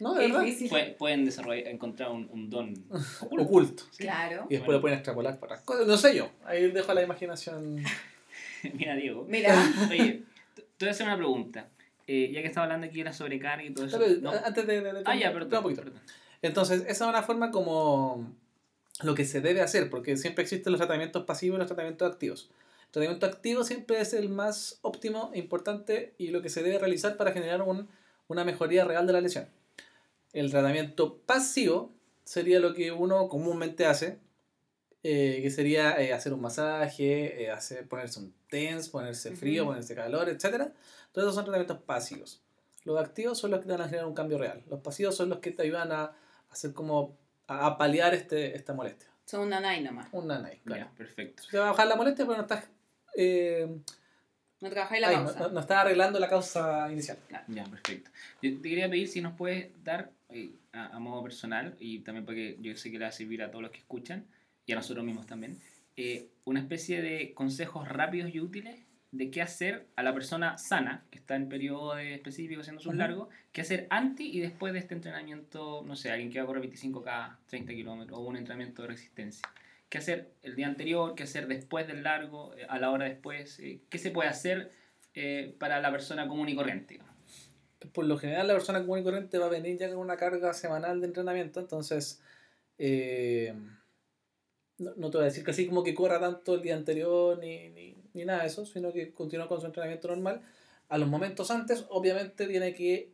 ¿No? 0.00 0.14
¿De 0.14 0.20
Qué 0.26 0.26
verdad? 0.32 0.44
difícil. 0.44 0.70
Pue- 0.70 0.96
pueden 0.96 1.24
desarrollar, 1.24 1.68
encontrar 1.68 2.10
un, 2.10 2.28
un 2.32 2.50
don 2.50 2.74
oculto. 3.20 3.42
Oculto. 3.44 3.82
Claro. 3.96 4.46
Y 4.48 4.54
después 4.54 4.66
Bueno. 4.66 4.72
lo 4.72 4.80
pueden 4.80 4.98
extrapolar 4.98 5.38
para 5.38 5.62
No 5.86 5.96
sé 5.96 6.16
yo. 6.16 6.30
Ahí 6.44 6.70
dejo 6.70 6.90
a 6.90 6.94
la 6.94 7.02
imaginación. 7.02 7.82
Mira, 8.74 8.96
Diego. 8.96 9.24
Mira. 9.28 9.54
Oye, 9.90 10.22
te 10.54 10.62
voy 10.80 10.88
a 10.88 10.90
hacer 10.90 11.06
una 11.06 11.16
pregunta. 11.16 11.68
Eh, 12.06 12.30
ya 12.32 12.42
que 12.42 12.48
estaba 12.48 12.64
hablando 12.64 12.86
aquí 12.86 12.98
de 12.98 13.04
la 13.04 13.12
sobrecarga 13.12 13.64
y 13.64 13.72
todo 13.72 13.86
eso. 13.86 13.98
Pero, 13.98 14.20
¿no? 14.20 14.30
Antes 14.30 14.66
de, 14.66 14.80
de- 14.82 14.92
de- 14.92 15.02
Ah, 15.06 15.16
ya, 15.16 15.32
perdón. 15.32 15.74
perdón. 15.74 16.00
Entonces, 16.42 16.82
esa 16.82 17.04
es 17.04 17.08
una 17.08 17.22
forma 17.22 17.50
como 17.50 18.30
lo 19.02 19.14
que 19.14 19.24
se 19.24 19.40
debe 19.40 19.62
hacer, 19.62 19.88
porque 19.90 20.16
siempre 20.16 20.42
existen 20.42 20.72
los 20.72 20.78
tratamientos 20.80 21.24
pasivos 21.24 21.56
y 21.56 21.58
los 21.58 21.66
tratamientos 21.66 22.10
activos. 22.12 22.50
El 22.86 22.90
tratamiento 22.92 23.26
activo 23.26 23.64
siempre 23.64 24.00
es 24.00 24.12
el 24.14 24.28
más 24.28 24.78
óptimo 24.82 25.30
e 25.34 25.38
importante 25.38 26.14
y 26.18 26.28
lo 26.28 26.42
que 26.42 26.48
se 26.50 26.62
debe 26.62 26.78
realizar 26.78 27.16
para 27.16 27.32
generar 27.32 27.62
un- 27.62 27.88
una 28.28 28.44
mejoría 28.44 28.84
real 28.84 29.06
de 29.06 29.12
la 29.14 29.20
lesión. 29.20 29.48
El 30.32 30.50
tratamiento 30.50 31.16
pasivo 31.26 31.92
sería 32.24 32.60
lo 32.60 32.74
que 32.74 32.92
uno 32.92 33.28
comúnmente 33.28 33.86
hace, 33.86 34.18
eh, 35.02 35.40
que 35.42 35.50
sería 35.50 36.00
eh, 36.00 36.12
hacer 36.12 36.32
un 36.32 36.40
masaje, 36.40 37.44
eh, 37.44 37.50
hacer, 37.50 37.86
ponerse 37.88 38.20
un 38.20 38.32
TENS, 38.48 38.88
ponerse 38.88 39.32
frío, 39.36 39.62
Ujú. 39.64 39.72
ponerse 39.72 39.94
calor, 39.94 40.28
etc. 40.28 40.68
Todos 41.14 41.26
esos 41.28 41.36
son 41.36 41.44
tratamientos 41.44 41.78
pasivos. 41.78 42.42
Los 42.84 43.00
activos 43.00 43.38
son 43.38 43.52
los 43.52 43.60
que 43.60 43.66
te 43.66 43.72
van 43.72 43.80
a 43.82 43.84
generar 43.86 44.06
un 44.06 44.14
cambio 44.14 44.36
real. 44.36 44.62
Los 44.68 44.80
pasivos 44.80 45.16
son 45.16 45.28
los 45.28 45.38
que 45.38 45.52
te 45.52 45.62
ayudan 45.62 45.92
a 45.92 46.12
hacer 46.50 46.74
como 46.74 47.16
a, 47.46 47.66
a 47.66 47.78
paliar 47.78 48.12
este, 48.14 48.54
esta 48.56 48.74
molestia. 48.74 49.08
Son 49.24 49.40
una 49.40 49.60
nai 49.60 49.80
nomás. 49.80 50.08
Un 50.12 50.26
nanay, 50.26 50.58
claro. 50.64 50.82
Ya, 50.84 50.90
perfecto. 50.98 51.44
Te 51.48 51.56
va 51.56 51.68
a 51.68 51.70
bajar 51.70 51.86
la 51.86 51.94
molestia, 51.96 52.26
pero 52.26 52.36
no 52.36 52.42
estás, 52.42 52.68
eh, 53.16 53.66
No 54.60 54.68
trabajáis 54.70 55.00
la 55.00 55.08
ahí, 55.08 55.14
causa. 55.14 55.38
no, 55.38 55.48
no 55.50 55.60
estás 55.60 55.78
arreglando 55.78 56.18
la 56.18 56.28
causa 56.28 56.90
inicial. 56.92 57.16
Ya, 57.48 57.64
perfecto. 57.64 58.10
Yo 58.42 58.50
te 58.60 58.68
quería 58.68 58.90
pedir 58.90 59.06
si 59.08 59.20
nos 59.22 59.34
puedes 59.34 59.70
dar, 59.84 60.10
eh, 60.30 60.50
a, 60.72 60.96
a 60.96 60.98
modo 60.98 61.22
personal, 61.22 61.76
y 61.78 62.00
también 62.00 62.26
porque 62.26 62.58
yo 62.60 62.76
sé 62.76 62.90
que 62.90 62.98
le 62.98 63.04
va 63.04 63.10
a 63.10 63.12
servir 63.12 63.40
a 63.42 63.50
todos 63.50 63.62
los 63.62 63.70
que 63.70 63.78
escuchan, 63.78 64.26
y 64.66 64.72
a 64.72 64.76
nosotros 64.76 65.04
mismos 65.06 65.26
también, 65.26 65.58
eh, 65.96 66.28
una 66.44 66.58
especie 66.60 67.00
de 67.00 67.32
consejos 67.34 67.88
rápidos 67.88 68.34
y 68.34 68.40
útiles 68.40 68.80
de 69.16 69.30
qué 69.30 69.42
hacer 69.42 69.86
a 69.94 70.02
la 70.02 70.12
persona 70.12 70.58
sana, 70.58 71.04
que 71.10 71.18
está 71.18 71.36
en 71.36 71.48
periodo 71.48 71.96
específico 71.98 72.60
haciendo 72.62 72.82
sus 72.82 72.90
Ujú. 72.90 72.98
largos, 72.98 73.28
qué 73.52 73.60
hacer 73.60 73.86
antes 73.90 74.26
y 74.26 74.40
después 74.40 74.72
de 74.72 74.80
este 74.80 74.94
entrenamiento, 74.94 75.82
no 75.86 75.94
sé, 75.94 76.10
alguien 76.10 76.30
que 76.30 76.38
va 76.38 76.44
a 76.44 76.46
correr 76.46 76.62
25K, 76.68 77.36
30 77.46 77.72
kilómetros, 77.74 78.18
o 78.18 78.22
un 78.22 78.36
entrenamiento 78.36 78.82
de 78.82 78.88
resistencia. 78.88 79.48
¿Qué 79.88 79.98
hacer 79.98 80.32
el 80.42 80.56
día 80.56 80.66
anterior? 80.66 81.14
¿Qué 81.14 81.22
hacer 81.22 81.46
después 81.46 81.86
del 81.86 82.02
largo? 82.02 82.54
eh, 82.56 82.66
¿A 82.68 82.80
la 82.80 82.90
hora 82.90 83.04
después? 83.04 83.60
eh, 83.60 83.80
¿Qué 83.88 83.98
se 83.98 84.10
puede 84.10 84.28
hacer 84.28 84.72
eh, 85.14 85.54
para 85.60 85.80
la 85.80 85.92
persona 85.92 86.26
común 86.26 86.48
y 86.48 86.56
corriente? 86.56 87.00
Por 87.92 88.06
lo 88.06 88.18
general, 88.18 88.48
la 88.48 88.54
persona 88.54 88.80
común 88.80 88.98
y 88.98 89.04
corriente 89.04 89.38
va 89.38 89.46
a 89.46 89.50
venir 89.50 89.78
ya 89.78 89.88
con 89.90 89.98
una 89.98 90.16
carga 90.16 90.52
semanal 90.54 91.00
de 91.00 91.06
entrenamiento, 91.06 91.60
entonces 91.60 92.20
eh, 92.78 93.54
no, 94.78 94.92
no 94.96 95.10
te 95.10 95.18
voy 95.18 95.22
a 95.22 95.26
decir 95.26 95.44
que 95.44 95.52
así 95.52 95.68
como 95.68 95.84
que 95.84 95.94
corra 95.94 96.18
tanto 96.18 96.54
el 96.54 96.62
día 96.62 96.74
anterior 96.74 97.38
ni, 97.38 97.68
ni, 97.70 97.96
ni 98.14 98.24
nada 98.24 98.40
de 98.42 98.46
eso, 98.48 98.64
sino 98.64 98.92
que 98.92 99.12
continúa 99.12 99.48
con 99.48 99.60
su 99.60 99.66
entrenamiento 99.66 100.08
normal. 100.08 100.40
A 100.88 100.98
los 100.98 101.08
momentos 101.08 101.50
antes, 101.50 101.84
obviamente, 101.90 102.46
tiene 102.46 102.74
que 102.74 103.10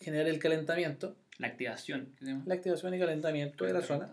generar 0.00 0.28
el 0.28 0.38
calentamiento, 0.38 1.16
La 1.38 1.48
activación. 1.48 2.08
la 2.46 2.54
activación 2.54 2.94
y 2.94 2.98
calentamiento 2.98 3.64
de 3.64 3.72
la 3.72 3.82
zona. 3.82 4.08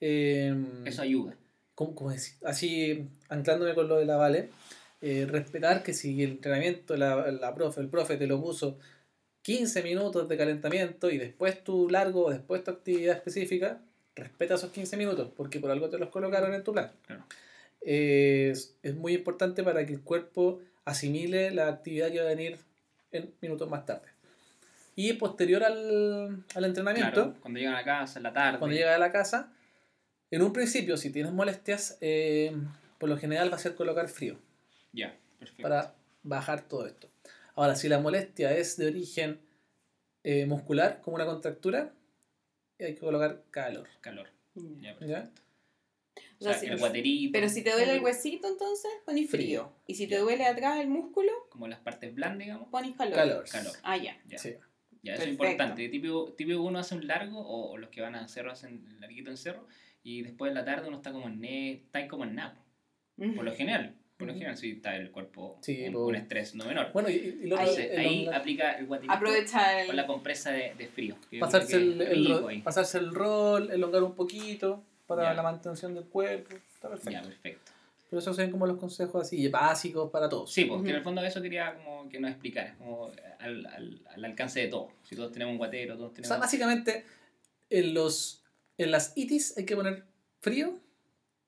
Eh, 0.00 0.54
Eso 0.84 1.02
ayuda. 1.02 1.36
¿cómo- 1.74 1.94
cómo 1.94 2.10
decir? 2.10 2.34
Así, 2.44 3.08
anclándome 3.28 3.74
con 3.74 3.88
lo 3.88 3.96
de 3.98 4.06
la 4.06 4.16
Vale, 4.16 4.50
eh, 5.00 5.26
respetar 5.28 5.82
que 5.82 5.92
si 5.94 6.22
el 6.22 6.30
entrenamiento, 6.32 6.96
la, 6.96 7.30
la 7.32 7.54
profe, 7.54 7.80
el 7.80 7.88
profe 7.88 8.16
te 8.16 8.26
lo 8.26 8.40
puso 8.40 8.78
15 9.42 9.82
minutos 9.82 10.28
de 10.28 10.36
calentamiento 10.36 11.10
y 11.10 11.18
después 11.18 11.62
tu 11.62 11.88
largo, 11.88 12.30
después 12.30 12.64
tu 12.64 12.70
actividad 12.72 13.16
específica, 13.16 13.80
respeta 14.14 14.54
esos 14.54 14.70
15 14.72 14.96
minutos, 14.96 15.30
porque 15.36 15.60
por 15.60 15.70
algo 15.70 15.88
te 15.88 15.98
los 15.98 16.08
colocaron 16.08 16.52
en 16.54 16.64
tu 16.64 16.72
plan. 16.72 16.90
Claro. 17.06 17.24
Es, 17.88 18.76
es 18.82 18.96
muy 18.96 19.14
importante 19.14 19.62
para 19.62 19.86
que 19.86 19.92
el 19.92 20.02
cuerpo 20.02 20.60
asimile 20.84 21.52
la 21.52 21.68
actividad 21.68 22.10
que 22.10 22.18
va 22.18 22.24
a 22.26 22.34
venir 22.34 22.58
en 23.12 23.32
minutos 23.40 23.70
más 23.70 23.86
tarde. 23.86 24.08
Y 24.96 25.12
posterior 25.12 25.62
al, 25.62 26.44
al 26.54 26.64
entrenamiento, 26.64 27.12
Claro, 27.12 27.34
cuando 27.40 27.60
llegan 27.60 27.76
a 27.76 27.84
casa, 27.84 28.18
en 28.18 28.22
la 28.24 28.32
tarde. 28.32 28.58
cuando 28.58 28.76
llega 28.76 28.94
a 28.94 28.98
la 28.98 29.12
casa, 29.12 29.52
en 30.30 30.42
un 30.42 30.52
principio, 30.52 30.96
si 30.96 31.10
tienes 31.12 31.32
molestias, 31.32 31.96
eh, 32.00 32.52
por 32.98 33.08
lo 33.08 33.16
general 33.18 33.52
va 33.52 33.56
a 33.56 33.60
ser 33.60 33.74
colocar 33.76 34.08
frío 34.08 34.36
Ya, 34.92 35.14
perfecto. 35.38 35.62
para 35.62 35.94
bajar 36.24 36.62
todo 36.66 36.86
esto. 36.86 37.08
Ahora, 37.54 37.76
si 37.76 37.88
la 37.88 38.00
molestia 38.00 38.56
es 38.56 38.76
de 38.78 38.86
origen 38.88 39.38
eh, 40.24 40.44
muscular, 40.46 41.00
como 41.02 41.14
una 41.16 41.26
contractura, 41.26 41.92
hay 42.80 42.94
que 42.94 43.00
colocar 43.00 43.42
calor. 43.52 43.86
Calor. 44.00 44.28
Mm. 44.54 44.80
Ya, 44.80 44.98
perfecto. 44.98 45.06
¿ya? 45.06 45.30
O 46.38 46.42
sea, 46.44 46.50
O 46.50 46.52
sea, 46.54 46.60
si- 46.60 46.66
el 46.66 46.78
guaterito. 46.78 47.32
Pero 47.32 47.48
si 47.48 47.62
te 47.62 47.72
duele 47.72 47.94
el 47.94 48.00
huesito, 48.02 48.48
entonces 48.48 48.90
ponís 49.04 49.30
frío. 49.30 49.44
Frío. 49.64 49.72
Y 49.86 49.94
si 49.94 50.06
te 50.06 50.14
Ya. 50.16 50.20
duele 50.20 50.46
atrás 50.46 50.80
el 50.80 50.88
músculo, 50.88 51.30
Como 51.50 51.66
las 51.68 51.80
partes 51.80 52.14
blandas, 52.14 52.46
digamos. 52.46 52.68
ponís 52.68 52.94
calor. 52.96 53.14
Calor. 53.14 53.44
Calor. 53.50 53.72
Ah, 53.82 53.96
ya. 53.96 54.18
Ya, 54.26 54.38
Sí. 54.38 54.54
ya 55.02 55.14
eso 55.14 55.22
es 55.22 55.28
importante. 55.28 55.88
Típico, 55.88 56.32
típico 56.36 56.62
uno 56.62 56.78
hace 56.78 56.94
un 56.94 57.06
largo, 57.06 57.40
o, 57.40 57.70
o 57.72 57.78
los 57.78 57.90
que 57.90 58.00
van 58.00 58.14
a 58.14 58.28
cerro 58.28 58.52
hacen 58.52 58.84
el 58.90 59.00
larguito 59.00 59.30
en 59.30 59.36
cerro, 59.36 59.66
y 60.02 60.22
después 60.22 60.50
en 60.50 60.54
la 60.54 60.64
tarde 60.64 60.88
uno 60.88 60.98
está 60.98 61.12
como 61.12 61.26
en 61.28 61.40
ne 61.40 61.72
está 61.72 62.06
como 62.08 62.24
en 62.24 62.34
nap. 62.34 62.56
Por 63.16 63.44
lo 63.44 63.54
general. 63.54 63.94
Por 64.18 64.28
lo 64.28 64.32
general, 64.32 64.56
sí, 64.56 64.70
está 64.72 64.96
el 64.96 65.10
cuerpo 65.10 65.58
Sí, 65.60 65.88
un, 65.88 65.96
un 65.96 66.14
estrés 66.16 66.54
no 66.54 66.64
menor. 66.64 66.90
Bueno, 66.92 67.10
y, 67.10 67.14
y 67.16 67.46
lo 67.48 67.58
Entonces, 67.58 67.90
el 67.92 67.98
ahí 67.98 68.26
onda- 68.26 68.38
aplica 68.38 68.72
el 68.72 68.86
guaterito 68.86 69.12
Aprovecha 69.14 69.80
el... 69.82 69.86
con 69.88 69.96
la 69.96 70.06
compresa 70.06 70.52
de, 70.52 70.74
de 70.74 70.86
frío. 70.88 71.16
pasarse 71.38 71.76
el, 71.76 72.00
el 72.00 72.24
rico 72.24 72.48
ahí. 72.48 72.62
pasarse 72.62 72.96
el 72.98 73.14
rol, 73.14 73.70
elongar 73.70 74.02
un 74.02 74.14
poquito 74.14 74.84
para 75.06 75.24
Ya. 75.24 75.34
la 75.34 75.42
mantención 75.42 75.94
del 75.94 76.04
cuerpo. 76.04 76.54
Está 76.74 76.88
perfecto. 76.88 77.10
Ya, 77.10 77.22
perfecto. 77.22 77.72
Pero 78.08 78.20
esos 78.20 78.36
son 78.36 78.50
como 78.52 78.66
los 78.66 78.76
consejos 78.78 79.22
así 79.26 79.48
básicos 79.48 80.10
para 80.10 80.28
todos. 80.28 80.52
Sí, 80.52 80.64
porque 80.64 80.82
Ujú. 80.82 80.90
en 80.90 80.96
el 80.96 81.02
fondo 81.02 81.22
eso 81.22 81.42
quería 81.42 81.74
como 81.74 82.08
que 82.08 82.20
nos 82.20 82.30
explicaras, 82.30 82.76
como 82.76 83.10
al, 83.40 83.66
al, 83.66 84.02
al 84.14 84.24
alcance 84.24 84.60
de 84.60 84.68
todo. 84.68 84.92
Si 85.02 85.16
todos 85.16 85.32
tenemos 85.32 85.52
un 85.52 85.58
guatero, 85.58 85.96
todos 85.96 86.10
O 86.10 86.12
tenemos... 86.12 86.28
sea, 86.28 86.38
básicamente, 86.38 87.04
en, 87.70 87.94
los, 87.94 88.44
en 88.78 88.90
las 88.92 89.12
itis 89.16 89.56
hay 89.58 89.64
que 89.66 89.74
poner 89.74 90.04
frío 90.40 90.78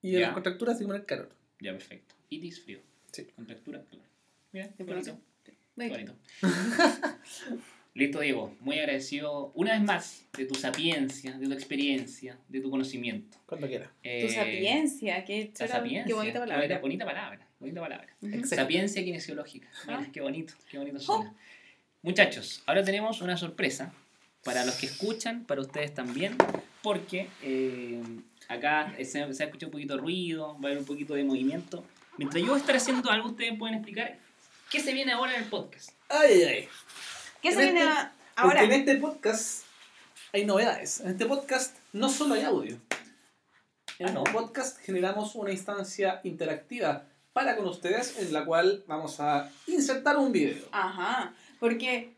y 0.03 0.15
en 0.15 0.21
Ya. 0.21 0.27
las 0.27 0.35
contracturas 0.35 0.75
hay 0.77 0.81
que 0.81 0.87
poner 0.87 1.07
calor. 1.07 1.29
Ya, 1.61 1.73
perfecto. 1.73 2.15
Itis 2.29 2.61
frío. 2.65 2.81
Sí. 3.13 3.25
Contractura, 3.37 3.85
calor. 3.89 4.05
Bien, 4.53 4.75
qué 4.77 4.83
bonito. 4.85 5.17
Qué 5.45 5.89
bonito. 5.91 6.17
Listo, 7.99 8.21
Diego. 8.21 8.55
Muy 8.61 8.79
agradecido 8.79 9.51
una 9.55 9.73
vez 9.73 9.83
más 9.83 10.25
de 10.37 10.45
tu 10.45 10.55
sapiencia, 10.55 11.33
de 11.37 11.47
tu 11.47 11.53
experiencia, 11.53 12.39
de 12.49 12.61
tu 12.61 12.71
conocimiento. 12.71 13.37
Cuando 13.45 13.67
quiera. 13.67 13.87
Tu 13.87 13.93
Eh, 14.05 14.29
sapiencia, 14.33 15.25
qué, 15.25 15.47
La 15.47 15.53
chora- 15.67 15.69
sapiencia. 15.73 16.05
qué 16.07 16.13
bonita 16.15 16.39
palabra. 16.39 16.79
Bonita 16.79 17.05
palabra. 17.05 17.47
Bonita 17.59 17.81
palabra. 17.81 18.07
Ujú. 18.23 18.35
Exacto. 18.35 18.55
Sapiencia 18.57 19.03
kinesiológica. 19.03 19.69
Mira, 19.87 19.99
Ah. 20.01 20.07
qué 20.13 20.21
bonito, 20.21 20.55
qué 20.71 20.79
bonito 20.79 21.01
suena. 21.01 21.35
Muchachos, 22.03 22.63
ahora 22.67 22.85
tenemos 22.85 23.21
una 23.21 23.37
sorpresa 23.37 23.93
para 24.45 24.65
los 24.65 24.77
que 24.77 24.87
escuchan, 24.87 25.45
para 25.45 25.61
ustedes 25.61 25.93
también, 25.93 26.37
porque 26.83 27.27
eh, 27.43 28.01
acá 28.47 28.95
se, 28.99 29.05
se 29.05 29.43
ha 29.43 29.47
escuchado 29.47 29.67
un 29.67 29.73
poquito 29.73 29.97
de 29.97 30.01
ruido, 30.01 30.53
va 30.61 30.69
a 30.69 30.71
haber 30.71 30.79
un 30.79 30.85
poquito 30.85 31.15
de 31.15 31.25
movimiento. 31.25 31.85
Mientras 32.17 32.45
yo 32.45 32.57
estaré 32.57 32.79
haciendo 32.79 33.11
algo, 33.11 33.31
ustedes 33.31 33.59
pueden 33.59 33.75
explicar 33.75 34.17
qué 34.71 34.79
se 34.79 34.93
viene 34.93 35.11
ahora 35.13 35.35
en 35.37 35.43
el 35.43 35.49
podcast. 35.49 35.91
Ay, 36.09 36.43
ay. 36.43 36.69
¿Qué 37.43 37.53
se 37.53 37.69
En 37.69 37.75
viene 37.75 37.81
este- 37.91 38.09
ahora? 38.37 38.61
Porque 38.61 38.65
en 38.65 38.73
este 38.81 38.95
podcast 38.97 39.65
hay 40.33 40.45
novedades. 40.45 41.01
En 41.01 41.09
este 41.11 41.27
podcast 41.27 41.77
no 41.93 42.09
solo 42.09 42.35
hay 42.35 42.43
audio. 42.43 42.77
En 43.99 44.09
Ah, 44.09 44.13
¿no? 44.13 44.21
este 44.25 44.33
podcast 44.33 44.79
generamos 44.81 45.35
una 45.35 45.51
instancia 45.53 46.21
interactiva 46.25 47.05
para 47.33 47.57
con 47.57 47.67
ustedes 47.67 48.19
en 48.19 48.33
la 48.33 48.45
cual 48.45 48.85
vamos 48.87 49.21
a 49.21 49.51
insertar 49.67 50.17
un 50.17 50.33
video. 50.33 50.65
Ajá, 50.73 51.33
porque 51.61 52.15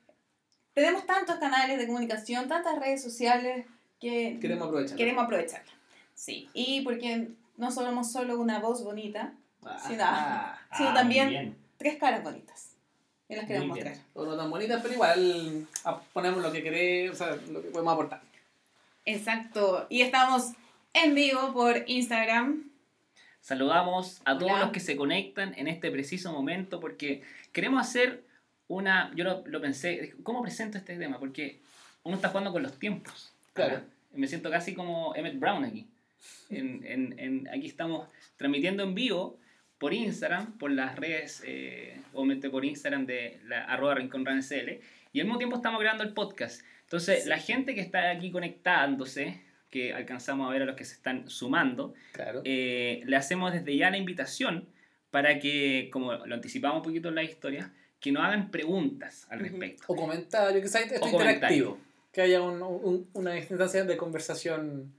tenemos 0.74 1.06
tantos 1.06 1.36
canales 1.36 1.78
de 1.78 1.86
comunicación, 1.86 2.48
tantas 2.48 2.78
redes 2.78 3.02
sociales 3.02 3.66
que 4.00 4.38
Queremos 4.40 4.66
aprovechar. 4.68 4.96
queremos 4.96 5.24
aprovecharla. 5.24 5.72
Sí, 6.14 6.48
y 6.54 6.82
porque 6.82 7.28
no 7.56 7.70
somos 7.70 8.10
solo 8.12 8.38
una 8.38 8.58
voz 8.60 8.82
bonita, 8.84 9.32
da. 9.62 9.78
Sí, 10.76 10.84
Ah, 10.86 10.94
también. 10.94 11.24
muy 11.26 11.34
bien. 11.34 11.56
tres 11.76 11.98
caras 11.98 12.22
bonitas. 12.22 12.69
Y 13.30 13.36
las 13.36 13.46
queremos 13.46 13.68
mostrar. 13.68 13.96
O 14.14 14.24
no 14.26 14.36
tan 14.36 14.50
bonitas, 14.50 14.82
pero 14.82 14.94
igual 14.94 15.66
ah, 15.84 16.00
ponemos 16.12 16.42
lo 16.42 16.50
que 16.52 16.62
queremos, 16.62 17.14
o 17.20 17.24
sea, 17.24 17.36
lo 17.50 17.62
que 17.62 17.68
podemos 17.68 17.94
aportar. 17.94 18.20
Exacto. 19.04 19.86
Y 19.88 20.02
estamos 20.02 20.52
en 20.92 21.14
vivo 21.14 21.52
por 21.52 21.84
Instagram. 21.86 22.70
Saludamos 23.40 24.20
a 24.24 24.36
todos 24.36 24.52
Hola. 24.52 24.60
los 24.64 24.70
que 24.72 24.80
se 24.80 24.96
conectan 24.96 25.54
en 25.56 25.66
este 25.68 25.90
preciso 25.90 26.32
momento 26.32 26.78
porque 26.80 27.22
queremos 27.52 27.80
hacer 27.80 28.22
una... 28.68 29.10
Yo 29.14 29.24
lo, 29.24 29.42
lo 29.46 29.60
pensé, 29.60 30.14
¿cómo 30.22 30.42
presento 30.42 30.76
este 30.76 30.96
tema? 30.98 31.18
Porque 31.18 31.60
uno 32.02 32.16
está 32.16 32.28
jugando 32.28 32.52
con 32.52 32.62
los 32.62 32.78
tiempos. 32.78 33.32
Claro. 33.54 33.76
Acá. 33.76 33.84
Me 34.12 34.26
siento 34.28 34.50
casi 34.50 34.74
como 34.74 35.14
Emmett 35.14 35.38
Brown 35.38 35.64
aquí. 35.64 35.86
En, 36.50 36.84
en- 36.84 37.18
en- 37.18 37.48
aquí 37.48 37.66
estamos 37.66 38.08
transmitiendo 38.36 38.82
en 38.82 38.94
vivo 38.94 39.38
por 39.80 39.94
Instagram, 39.94 40.58
por 40.58 40.70
las 40.70 40.94
redes, 40.96 41.42
eh, 41.46 42.00
obviamente 42.12 42.50
por 42.50 42.64
Instagram 42.64 43.06
de 43.06 43.40
la 43.46 43.64
arroba 43.64 43.94
Rincón 43.94 44.24
Run 44.26 44.42
SL, 44.42 44.78
y 45.12 45.20
al 45.20 45.26
mismo 45.26 45.38
tiempo 45.38 45.56
estamos 45.56 45.80
grabando 45.80 46.04
el 46.04 46.12
podcast. 46.12 46.60
Entonces, 46.82 47.24
la 47.26 47.38
gente 47.38 47.74
que 47.74 47.80
está 47.80 48.10
aquí 48.10 48.30
conectándose, 48.30 49.40
que 49.70 49.94
alcanzamos 49.94 50.48
a 50.48 50.52
ver 50.52 50.62
a 50.62 50.64
los 50.66 50.76
que 50.76 50.84
se 50.84 50.94
están 50.94 51.28
sumando, 51.30 51.94
Claro. 52.12 52.42
eh, 52.44 53.02
le 53.06 53.16
hacemos 53.16 53.52
desde 53.52 53.74
ya 53.76 53.90
la 53.90 53.96
invitación 53.96 54.68
para 55.10 55.38
que, 55.38 55.88
como 55.92 56.12
lo 56.12 56.34
anticipamos 56.34 56.76
un 56.78 56.82
poquito 56.82 57.08
en 57.08 57.14
la 57.14 57.22
historia, 57.22 57.72
que 58.00 58.12
nos 58.12 58.22
hagan 58.24 58.50
preguntas 58.50 59.26
al 59.30 59.40
respecto. 59.40 59.84
O 59.86 59.96
comentario, 59.96 60.60
que 60.60 60.68
sea 60.68 60.82
esto 60.82 61.00
O 61.04 61.08
interactivo. 61.08 61.78
Que 62.12 62.20
haya 62.22 62.42
un- 62.42 62.62
un- 62.62 63.08
una 63.14 63.36
instancia 63.38 63.84
de 63.84 63.96
conversación 63.96 64.92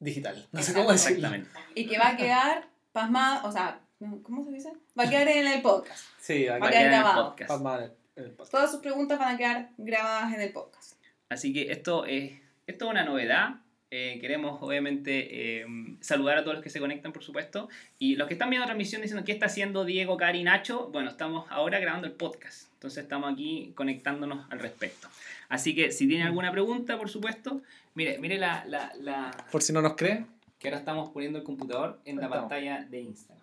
digital. 0.00 0.48
No 0.52 0.62
sé 0.62 0.74
cómo 0.74 0.90
decirlo. 0.92 1.28
Exactamente. 1.28 1.50
Y 1.74 1.86
que 1.86 1.98
va 1.98 2.10
a 2.10 2.16
quedar 2.16 2.66
pasmado, 2.92 3.48
o 3.48 3.52
sea, 3.52 3.80
¿cómo 4.22 4.44
se 4.44 4.52
dice? 4.52 4.72
Va 4.98 5.04
a 5.04 5.10
quedar 5.10 5.28
en 5.28 5.46
el 5.46 5.62
podcast. 5.62 6.04
Sí, 6.18 6.46
Va 6.46 6.56
a 6.56 6.60
quedar 6.60 6.74
en 6.74 6.82
el 6.82 6.88
grabado. 6.90 7.28
podcast. 7.30 7.50
en 7.60 7.66
el- 7.66 7.90
en 8.16 8.24
el 8.24 8.30
podcast. 8.32 8.50
Todas 8.50 8.70
sus 8.70 8.80
preguntas 8.80 9.18
van 9.18 9.34
a 9.34 9.38
quedar 9.38 9.70
grabadas 9.78 10.34
en 10.34 10.40
el 10.40 10.52
podcast. 10.52 10.94
Así 11.28 11.52
que 11.52 11.72
esto 11.72 12.04
es, 12.04 12.32
esto 12.66 12.84
es 12.86 12.90
una 12.90 13.04
novedad. 13.04 13.56
Eh, 13.94 14.18
queremos 14.20 14.62
obviamente 14.62 15.60
eh, 15.60 15.66
saludar 16.00 16.38
a 16.38 16.42
todos 16.42 16.54
los 16.54 16.62
que 16.62 16.70
se 16.70 16.80
conectan, 16.80 17.12
por 17.12 17.22
supuesto. 17.22 17.68
Y 17.98 18.16
los 18.16 18.26
que 18.28 18.34
están 18.34 18.48
viendo 18.50 18.62
la 18.64 18.66
transmisión 18.68 19.02
diciendo 19.02 19.24
qué 19.24 19.32
está 19.32 19.46
haciendo 19.46 19.84
Diego, 19.84 20.16
Cari, 20.16 20.42
Nacho, 20.44 20.88
bueno, 20.92 21.10
estamos 21.10 21.46
ahora 21.50 21.78
grabando 21.78 22.06
el 22.06 22.14
podcast. 22.14 22.70
Entonces 22.74 23.02
estamos 23.04 23.32
aquí 23.32 23.72
conectándonos 23.76 24.50
al 24.50 24.60
respecto. 24.60 25.08
Así 25.50 25.74
que 25.74 25.92
si 25.92 26.08
tienen 26.08 26.26
alguna 26.26 26.50
pregunta, 26.50 26.96
por 26.98 27.10
supuesto, 27.10 27.60
mire, 27.94 28.18
mire 28.18 28.38
la, 28.38 28.64
la, 28.66 28.92
la, 29.00 29.30
Por 29.52 29.62
si 29.62 29.72
no 29.74 29.82
nos 29.82 29.94
creen. 29.94 30.26
que 30.58 30.68
ahora 30.68 30.78
estamos 30.78 31.10
poniendo 31.10 31.38
el 31.38 31.44
computador 31.44 32.00
en 32.06 32.16
la 32.16 32.22
Estamos. 32.24 32.48
pantalla 32.48 32.84
de 32.88 33.00
Instagram. 33.02 33.41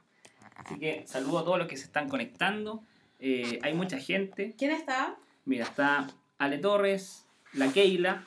Así 0.65 0.77
que 0.79 1.03
saludo 1.07 1.39
a 1.39 1.43
todos 1.45 1.57
los 1.57 1.67
que 1.67 1.77
se 1.77 1.85
están 1.85 2.09
conectando. 2.09 2.83
Eh, 3.19 3.59
hay 3.63 3.73
mucha 3.73 3.97
gente. 3.99 4.55
¿Quién 4.57 4.71
está? 4.71 5.17
Mira, 5.45 5.65
está 5.65 6.07
Ale 6.37 6.57
Torres, 6.57 7.25
la 7.53 7.71
Keila. 7.71 8.23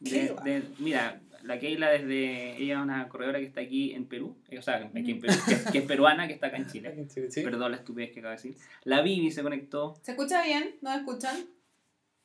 de- 0.00 0.10
Keila. 0.10 0.42
de- 0.42 0.62
mira, 0.78 1.20
la 1.42 1.58
Keila 1.58 1.90
desde. 1.90 2.56
Ella 2.62 2.76
es 2.78 2.82
una 2.82 3.08
corredora 3.08 3.38
que 3.38 3.46
está 3.46 3.60
aquí 3.60 3.92
en 3.92 4.06
Perú. 4.06 4.36
eh, 4.50 4.58
O 4.58 4.62
sea, 4.62 4.76
aquí 4.94 5.10
en 5.12 5.20
Perú, 5.20 5.34
que, 5.46 5.54
es- 5.54 5.70
que 5.70 5.78
es 5.78 5.84
peruana, 5.84 6.26
que 6.26 6.34
está 6.34 6.48
acá 6.48 6.56
en 6.58 6.66
Chile. 6.70 7.06
Sí. 7.08 7.42
Perdón 7.42 7.70
la 7.72 7.78
estupidez 7.78 8.12
que 8.12 8.20
acabo 8.20 8.30
de 8.30 8.36
decir. 8.36 8.56
La 8.84 9.00
Vivi 9.02 9.30
se 9.30 9.42
conectó. 9.42 9.96
¿Se 10.02 10.12
escucha 10.12 10.42
bien? 10.44 10.76
¿Nos 10.82 10.96
escuchan? 10.96 11.36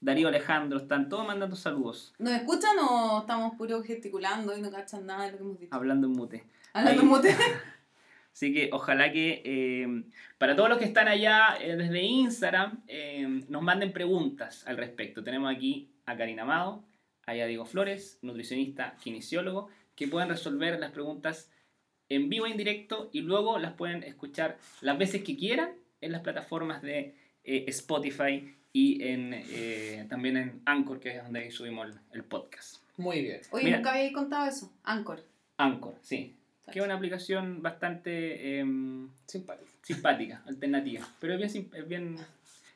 Darío 0.01 0.27
Alejandro, 0.27 0.77
están 0.77 1.09
todos 1.09 1.25
mandando 1.25 1.55
saludos. 1.55 2.13
¿Nos 2.19 2.33
escuchan 2.33 2.77
o 2.87 3.21
estamos 3.21 3.55
puro 3.57 3.81
gesticulando 3.81 4.55
y 4.55 4.61
no 4.61 4.69
cachan 4.69 5.05
nada 5.05 5.25
de 5.25 5.31
lo 5.31 5.37
que 5.37 5.43
hemos 5.43 5.59
dicho? 5.59 5.73
Hablando 5.75 6.05
en 6.07 6.13
mute. 6.13 6.43
Hablando 6.73 7.01
ahí. 7.01 7.05
en 7.07 7.09
mute. 7.11 7.35
Así 8.35 8.53
que 8.53 8.69
ojalá 8.73 9.13
que 9.13 9.41
eh, 9.45 10.03
para 10.37 10.57
todos 10.57 10.67
los 10.67 10.77
que 10.77 10.83
están 10.83 11.07
allá 11.07 11.55
eh, 11.61 11.77
desde 11.77 12.01
Instagram 12.01 12.83
eh, 12.85 13.25
nos 13.47 13.61
manden 13.61 13.93
preguntas 13.93 14.67
al 14.67 14.75
respecto. 14.75 15.23
Tenemos 15.23 15.49
aquí 15.55 15.89
a 16.05 16.17
Karina 16.17 16.41
Amado, 16.43 16.83
a 17.25 17.31
Diego 17.31 17.65
Flores, 17.65 18.19
nutricionista, 18.21 18.97
kinesiólogo, 19.01 19.69
que 19.95 20.09
pueden 20.09 20.27
resolver 20.27 20.77
las 20.81 20.91
preguntas 20.91 21.49
en 22.09 22.27
vivo 22.27 22.45
e 22.45 22.51
en 22.51 22.57
directo 22.57 23.09
y 23.13 23.21
luego 23.21 23.57
las 23.57 23.71
pueden 23.71 24.03
escuchar 24.03 24.57
las 24.81 24.97
veces 24.97 25.23
que 25.23 25.37
quieran 25.37 25.71
en 26.01 26.11
las 26.11 26.21
plataformas 26.21 26.81
de 26.81 27.15
eh, 27.45 27.63
Spotify 27.67 28.53
y 28.73 29.01
en, 29.01 29.31
eh, 29.33 30.05
también 30.09 30.35
en 30.35 30.61
Anchor, 30.65 30.99
que 30.99 31.15
es 31.15 31.23
donde 31.23 31.49
subimos 31.51 31.87
el, 31.87 31.99
el 32.11 32.23
podcast. 32.25 32.83
Muy 32.97 33.21
bien. 33.21 33.39
Oye, 33.51 33.63
Mira. 33.63 33.77
nunca 33.77 33.93
había 33.93 34.11
contado 34.11 34.49
eso. 34.49 34.73
Anchor. 34.83 35.23
Anchor, 35.55 35.95
sí. 36.01 36.35
Que 36.71 36.79
es 36.79 36.85
una 36.85 36.95
aplicación 36.95 37.61
bastante... 37.61 38.59
em, 38.59 39.09
Simpático. 39.25 39.69
simpática, 39.83 40.41
alternativa. 40.47 41.07
Pero 41.19 41.33
es 41.33 41.53
bien, 41.53 41.69
es 41.73 41.87
bien. 41.87 42.17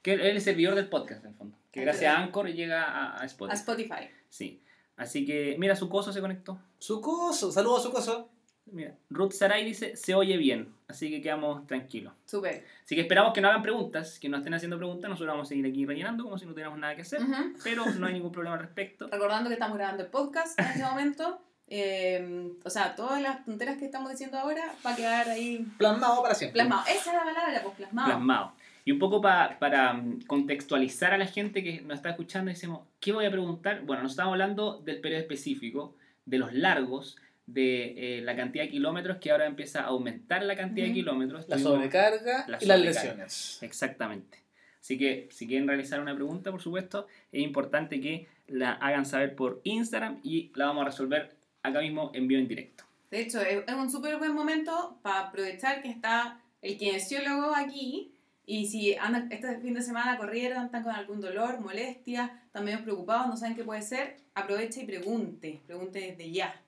que 0.01 0.13
es 0.13 0.21
el 0.21 0.41
servidor 0.41 0.75
del 0.75 0.87
podcast, 0.87 1.23
en 1.23 1.31
el 1.31 1.35
fondo. 1.37 1.57
Que 1.71 1.81
Ah, 1.81 1.83
gracias 1.83 2.13
a 2.15 2.19
Anchor 2.19 2.47
llega 2.51 2.83
a, 2.83 3.21
a 3.21 3.25
Spotify. 3.25 3.51
A 3.51 3.59
Spotify. 3.59 4.09
Sí. 4.29 4.61
Así 4.97 5.25
que, 5.25 5.55
mira, 5.59 5.75
su 5.75 5.87
coso 5.89 6.11
se 6.11 6.19
conectó. 6.21 6.59
Sucoso. 6.77 7.51
Saludos 7.51 7.83
Sucoso. 7.83 8.29
Mira, 8.71 8.93
Ruth 9.09 9.31
Saray 9.31 9.65
dice, 9.65 9.95
se 9.95 10.13
oye 10.13 10.37
bien. 10.37 10.71
Así 10.87 11.09
que 11.09 11.21
quedamos 11.21 11.65
tranquilos. 11.65 12.13
Súper. 12.25 12.63
Así 12.83 12.93
que 12.93 13.01
esperamos 13.01 13.33
que 13.33 13.41
no 13.41 13.47
hagan 13.47 13.63
preguntas, 13.63 14.19
que 14.19 14.29
no 14.29 14.37
estén 14.37 14.53
haciendo 14.53 14.77
preguntas. 14.77 15.09
Nosotros 15.09 15.33
vamos 15.33 15.47
a 15.47 15.49
seguir 15.49 15.65
aquí 15.65 15.85
rellenando 15.87 16.23
como 16.23 16.37
si 16.37 16.45
no 16.45 16.51
tuviéramos 16.51 16.77
nada 16.77 16.95
que 16.95 17.01
hacer. 17.01 17.21
Ujú. 17.23 17.53
Pero 17.63 17.85
no 17.97 18.05
hay 18.05 18.13
ningún 18.13 18.31
problema 18.31 18.55
al 18.57 18.61
respecto. 18.61 19.07
Recordando 19.11 19.49
que 19.49 19.55
estamos 19.55 19.75
grabando 19.77 20.03
el 20.03 20.09
podcast 20.09 20.59
en 20.59 20.65
este 20.67 20.83
momento. 20.83 21.41
Eh, 21.69 22.51
o 22.63 22.69
sea, 22.69 22.95
todas 22.95 23.21
las 23.21 23.45
tonteras 23.45 23.77
que 23.77 23.85
estamos 23.85 24.09
diciendo 24.11 24.37
ahora 24.37 24.73
va 24.85 24.93
a 24.93 24.95
quedar 24.95 25.29
ahí 25.29 25.65
Plasmado 25.77 26.21
para 26.21 26.35
siempre. 26.35 26.53
plasmado. 26.61 26.83
Esa 26.87 27.11
es 27.11 27.13
la 27.13 27.23
palabra, 27.23 27.61
pues 27.63 27.75
plasmado. 27.75 28.07
Plasmado. 28.07 28.51
Y 28.85 28.91
un 28.91 28.99
poco 28.99 29.21
pa- 29.21 29.57
para 29.59 29.93
mm, 29.93 30.21
contextualizar 30.25 31.13
a 31.13 31.17
la 31.17 31.27
gente 31.27 31.63
que 31.63 31.81
nos 31.81 31.97
está 31.97 32.09
escuchando, 32.09 32.49
decimos, 32.49 32.81
¿qué 32.99 33.11
voy 33.11 33.25
a 33.25 33.31
preguntar? 33.31 33.81
Bueno, 33.81 34.01
nos 34.03 34.13
estamos 34.13 34.31
hablando 34.31 34.79
del 34.83 34.99
periodo 34.99 35.21
específico, 35.21 35.95
de 36.25 36.37
los 36.39 36.53
largos, 36.53 37.17
de 37.45 38.17
eh, 38.17 38.21
la 38.21 38.35
cantidad 38.35 38.63
de 38.63 38.69
kilómetros, 38.69 39.17
que 39.17 39.31
ahora 39.31 39.45
empieza 39.45 39.81
a 39.81 39.85
aumentar 39.87 40.43
la 40.43 40.55
cantidad 40.55 40.87
de 40.87 40.93
kilómetros. 40.93 41.47
La 41.49 41.57
sobrecarga 41.59 42.45
La 42.47 42.57
y 42.61 42.65
las 42.65 42.79
lesiones. 42.79 43.59
Exactamente. 43.61 44.39
Así 44.79 44.97
que 44.97 45.27
si 45.31 45.45
quieren 45.47 45.67
realizar 45.67 45.99
una 45.99 46.15
pregunta, 46.15 46.51
por 46.51 46.61
supuesto, 46.61 47.05
es 47.31 47.41
importante 47.43 47.99
que 47.99 48.27
la 48.47 48.71
hagan 48.73 49.05
saber 49.05 49.35
por 49.35 49.61
Instagram 49.63 50.19
y 50.23 50.51
la 50.55 50.65
vamos 50.67 50.83
a 50.83 50.85
resolver 50.85 51.35
acá 51.63 51.81
mismo 51.81 52.11
en 52.13 52.27
vivo 52.27 52.41
en 52.41 52.47
directo. 52.47 52.83
De 53.11 53.21
hecho, 53.21 53.41
es, 53.41 53.63
es 53.67 53.73
un 53.73 53.89
súper 53.89 54.17
buen 54.17 54.33
momento 54.33 54.99
para 55.01 55.27
aprovechar 55.27 55.81
que 55.81 55.89
está 55.89 56.39
el 56.61 56.77
kinesiólogo 56.77 57.55
aquí. 57.55 58.13
Y 58.45 58.65
si 58.65 58.95
andan 58.95 59.31
este 59.31 59.59
fin 59.59 59.75
de 59.75 59.81
semana 59.81 60.17
corrieron, 60.17 60.65
están 60.65 60.83
con 60.83 60.93
algún 60.93 61.21
dolor, 61.21 61.59
molestia, 61.59 62.41
están 62.45 62.65
medio 62.65 62.83
preocupados, 62.83 63.27
no 63.27 63.37
saben 63.37 63.55
qué 63.55 63.63
puede 63.63 63.83
ser, 63.83 64.17
aproveche 64.33 64.81
y 64.81 64.85
pregunte. 64.85 65.61
Pregunte 65.67 65.99
desde 65.99 66.31
ya. 66.31 66.59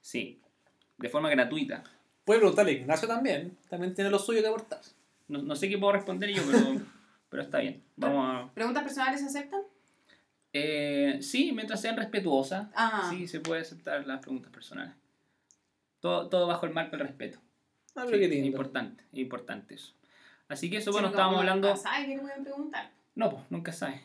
Sí, 0.00 0.40
de 0.96 1.08
forma 1.08 1.30
gratuita. 1.30 1.84
Puede 2.24 2.40
preguntarle 2.40 2.72
a 2.72 2.74
Ignacio 2.74 3.06
también. 3.06 3.56
También 3.70 3.94
tiene 3.94 4.10
lo 4.10 4.18
suyo 4.18 4.40
que 4.40 4.48
aportar. 4.48 4.80
No, 5.28 5.40
no 5.40 5.54
sé 5.54 5.68
qué 5.68 5.78
puedo 5.78 5.92
responder 5.92 6.30
yo, 6.30 6.42
pero, 6.50 6.80
pero 7.30 7.42
está 7.42 7.60
bien. 7.60 7.84
Vamos 7.96 8.26
a... 8.26 8.52
¿Preguntas 8.52 8.82
personales 8.82 9.20
se 9.20 9.26
aceptan? 9.26 9.62
Eh, 10.52 11.18
sí, 11.22 11.52
mientras 11.52 11.80
sean 11.80 11.96
respetuosas, 11.96 12.68
Ah, 12.74 13.06
sí 13.10 13.28
se 13.28 13.40
puede 13.40 13.60
aceptar 13.62 14.06
las 14.06 14.20
preguntas 14.20 14.50
personales. 14.52 14.94
Todo, 16.00 16.28
todo 16.28 16.46
bajo 16.46 16.66
el 16.66 16.72
marco 16.72 16.92
del 16.96 17.06
respeto. 17.06 17.38
Ah, 17.94 18.04
Sí, 18.06 18.12
qué 18.12 18.28
lindo. 18.28 18.46
importante, 18.46 19.04
es 19.12 19.18
importante 19.18 19.74
eso. 19.74 19.92
Así 20.48 20.70
que 20.70 20.78
eso, 20.78 20.90
sí, 20.90 20.92
bueno, 20.92 21.08
no- 21.08 21.12
estábamos 21.12 21.40
hablando... 21.40 21.68
nunca 21.68 21.80
sabe 21.82 22.06
qué 22.06 22.14
le 22.16 22.22
pueden 22.22 22.42
preguntar. 22.44 22.90
No, 23.14 23.30
pues, 23.30 23.42
nunca 23.50 23.72
sabes. 23.72 24.00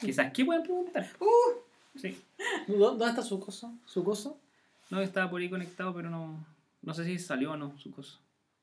Quizás, 0.00 0.32
¿qué 0.32 0.44
pueden 0.44 0.62
preguntar? 0.62 1.06
Uh. 1.20 1.98
Sí. 1.98 2.18
¿Dó- 2.66 2.90
¿Dónde 2.92 3.06
está 3.08 3.22
su 3.22 3.38
cosa? 3.38 3.70
¿Su 3.84 4.02
cosa? 4.02 4.32
No, 4.88 5.00
estaba 5.00 5.30
por 5.30 5.40
ahí 5.40 5.50
conectado, 5.50 5.94
pero 5.94 6.10
no... 6.10 6.44
No 6.82 6.94
sé 6.94 7.04
si 7.04 7.18
salió 7.18 7.52
o 7.52 7.56
no 7.56 7.76
su 7.78 7.90
cosa. 7.90 8.18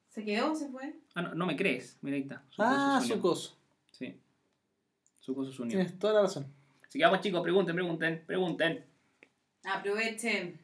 ¿Se 0.10 0.26
quedó 0.26 0.52
o 0.52 0.56
se 0.56 0.68
fue? 0.70 0.96
Ah, 1.14 1.22
no, 1.22 1.36
no 1.36 1.46
me 1.46 1.56
crees. 1.56 1.98
Mira, 2.02 2.16
ahí 2.16 2.24
está. 2.24 2.42
Su 2.50 2.64
Ah, 2.64 2.70
cosa 2.70 3.02
se 3.02 3.08
su 3.08 3.14
unió. 3.14 3.22
Su. 5.28 5.68
Tienes 5.68 6.00
toda 6.00 6.14
la 6.14 6.22
razón. 6.22 6.48
Así 6.88 7.00
que 7.00 7.06
vamos, 7.06 7.20
chicos, 7.20 7.42
pregunten, 7.42 7.76
pregunten, 7.76 8.24
pregunten. 8.26 8.86
Aprovechen. 9.66 10.58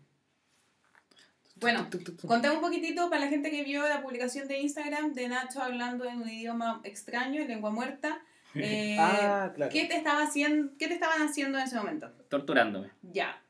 Bueno. 1.58 1.90
Contame 2.26 2.56
un 2.56 2.62
poquitito 2.62 3.10
para 3.10 3.26
la 3.26 3.28
gente 3.28 3.52
que 3.52 3.64
vio 3.64 3.88
la 3.88 4.02
publicación 4.02 4.48
de 4.48 4.60
Instagram 4.60 5.14
de 5.14 5.28
Nacho 5.28 5.62
hablando 5.62 6.06
en 6.06 6.22
un 6.22 6.30
idioma 6.30 6.80
extraño, 6.86 7.42
en 7.42 7.48
lengua 7.50 7.72
muerta. 7.72 8.22
Eh, 8.56 8.96
Ah, 9.00 9.52
claro. 9.56 9.72
¿qué, 9.72 9.86
te 9.86 9.96
estaba 9.96 10.22
haciendo, 10.22 10.74
¿Qué 10.78 10.88
te 10.88 10.94
estaban 10.94 11.24
haciendo 11.24 11.58
en 11.58 11.64
ese 11.64 11.76
momento? 11.76 12.12
Torturándome. 12.30 12.92
Ya, 13.02 13.42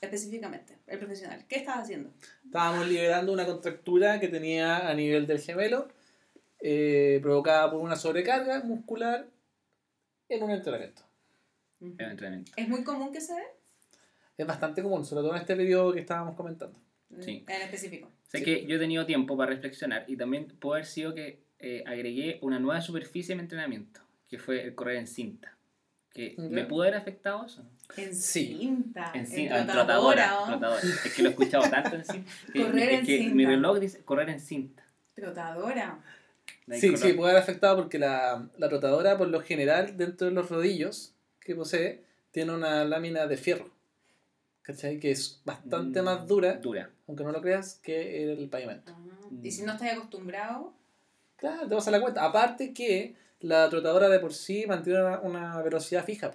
específicamente, 0.00 0.78
el 0.86 1.00
profesional. 1.00 1.44
¿Qué 1.48 1.56
estabas 1.56 1.82
haciendo? 1.82 2.12
Estábamos 2.44 2.86
liberando 2.86 3.32
una 3.32 3.44
contractura 3.44 4.20
que 4.20 4.28
tenía 4.28 4.88
a 4.88 4.94
nivel 4.94 5.26
del 5.26 5.40
gemelo, 5.40 5.88
eh, 6.60 7.18
provocada 7.20 7.68
por 7.68 7.80
una 7.80 7.96
sobrecarga 7.96 8.60
muscular 8.62 9.26
en 10.28 10.42
un 10.42 10.50
entrenamiento. 10.50 11.02
Ujú. 11.80 11.94
el 11.98 12.10
entrenamiento. 12.10 12.52
¿Es 12.56 12.68
muy 12.68 12.82
común 12.82 13.12
que 13.12 13.20
se 13.20 13.34
dé? 13.34 13.42
Es 14.36 14.46
bastante 14.46 14.82
común, 14.82 15.04
sobre 15.04 15.22
todo 15.22 15.34
en 15.36 15.40
este 15.40 15.54
periodo 15.54 15.92
que 15.92 16.00
estábamos 16.00 16.34
comentando. 16.34 16.76
Sí. 17.20 17.44
En 17.46 17.62
específico. 17.62 18.10
Sé 18.24 18.38
Sí. 18.38 18.44
que 18.44 18.66
yo 18.66 18.76
he 18.76 18.78
tenido 18.80 19.06
tiempo 19.06 19.36
para 19.36 19.50
reflexionar 19.52 20.04
y 20.08 20.16
también 20.16 20.46
puede 20.58 20.80
haber 20.80 20.86
sido 20.86 21.14
que 21.14 21.46
eh, 21.60 21.82
agregué 21.86 22.38
una 22.42 22.58
nueva 22.60 22.80
superficie 22.80 23.32
a 23.32 23.36
mi 23.36 23.42
entrenamiento, 23.42 24.00
que 24.28 24.38
fue 24.38 24.62
el 24.62 24.74
correr 24.74 24.96
en 24.96 25.06
cinta. 25.08 25.56
Que 26.12 26.34
Ya. 26.36 26.42
¿Me 26.44 26.64
pudo 26.64 26.82
haber 26.82 26.94
afectado 26.96 27.46
eso? 27.46 27.64
En 27.96 28.14
Sí. 28.14 28.56
cinta. 28.58 29.10
En 29.14 29.20
en 29.20 29.26
cinta, 29.26 29.58
en 29.60 29.66
trotadora, 29.66 30.24
trotadora. 30.26 30.40
¿o? 30.42 30.46
trotadora. 30.46 30.80
Es 31.04 31.14
que 31.14 31.22
lo 31.22 31.28
he 31.28 31.32
escuchado 31.32 31.68
tanto 31.70 31.94
en 31.96 32.04
cinta. 32.04 32.30
que- 32.52 32.62
Correr 32.62 32.88
es 32.90 33.00
en 33.00 33.06
que 33.06 33.18
cinta. 33.18 33.34
Mi 33.34 33.46
reloj 33.46 33.78
dice 33.78 34.04
correr 34.04 34.30
en 34.30 34.40
cinta. 34.40 34.84
Trotadora. 35.14 36.00
Sí, 36.76 36.96
sí, 36.96 37.12
puede 37.14 37.30
haber 37.32 37.42
afectado 37.42 37.76
porque 37.76 37.98
la, 37.98 38.48
la 38.58 38.68
rotadora, 38.68 39.16
por 39.16 39.28
lo 39.28 39.40
general, 39.40 39.96
dentro 39.96 40.26
de 40.26 40.32
los 40.34 40.48
rodillos 40.50 41.14
que 41.40 41.54
posee, 41.54 42.02
tiene 42.30 42.52
una 42.54 42.84
lámina 42.84 43.26
de 43.26 43.36
fierro. 43.36 43.70
¿Cachai? 44.62 44.98
Que 45.00 45.10
es 45.10 45.40
bastante 45.44 46.02
Mm, 46.02 46.04
más 46.04 46.26
dura, 46.26 46.54
Dura. 46.56 46.90
aunque 47.06 47.24
no 47.24 47.32
lo 47.32 47.40
creas, 47.40 47.80
que 47.82 48.22
el 48.32 48.48
pavimento. 48.50 48.92
Ah, 48.94 49.28
Y 49.42 49.50
si 49.50 49.62
no 49.62 49.72
estás 49.72 49.92
acostumbrado, 49.92 50.74
Claro, 51.36 51.68
te 51.68 51.74
vas 51.74 51.86
a 51.86 51.92
la 51.92 52.00
cuenta. 52.00 52.24
Aparte 52.24 52.74
que 52.74 53.14
la 53.40 53.68
trotadora 53.70 54.08
de 54.08 54.18
por 54.18 54.34
sí 54.34 54.66
mantiene 54.66 55.00
una, 55.04 55.20
una 55.20 55.62
velocidad 55.62 56.04
fija. 56.04 56.32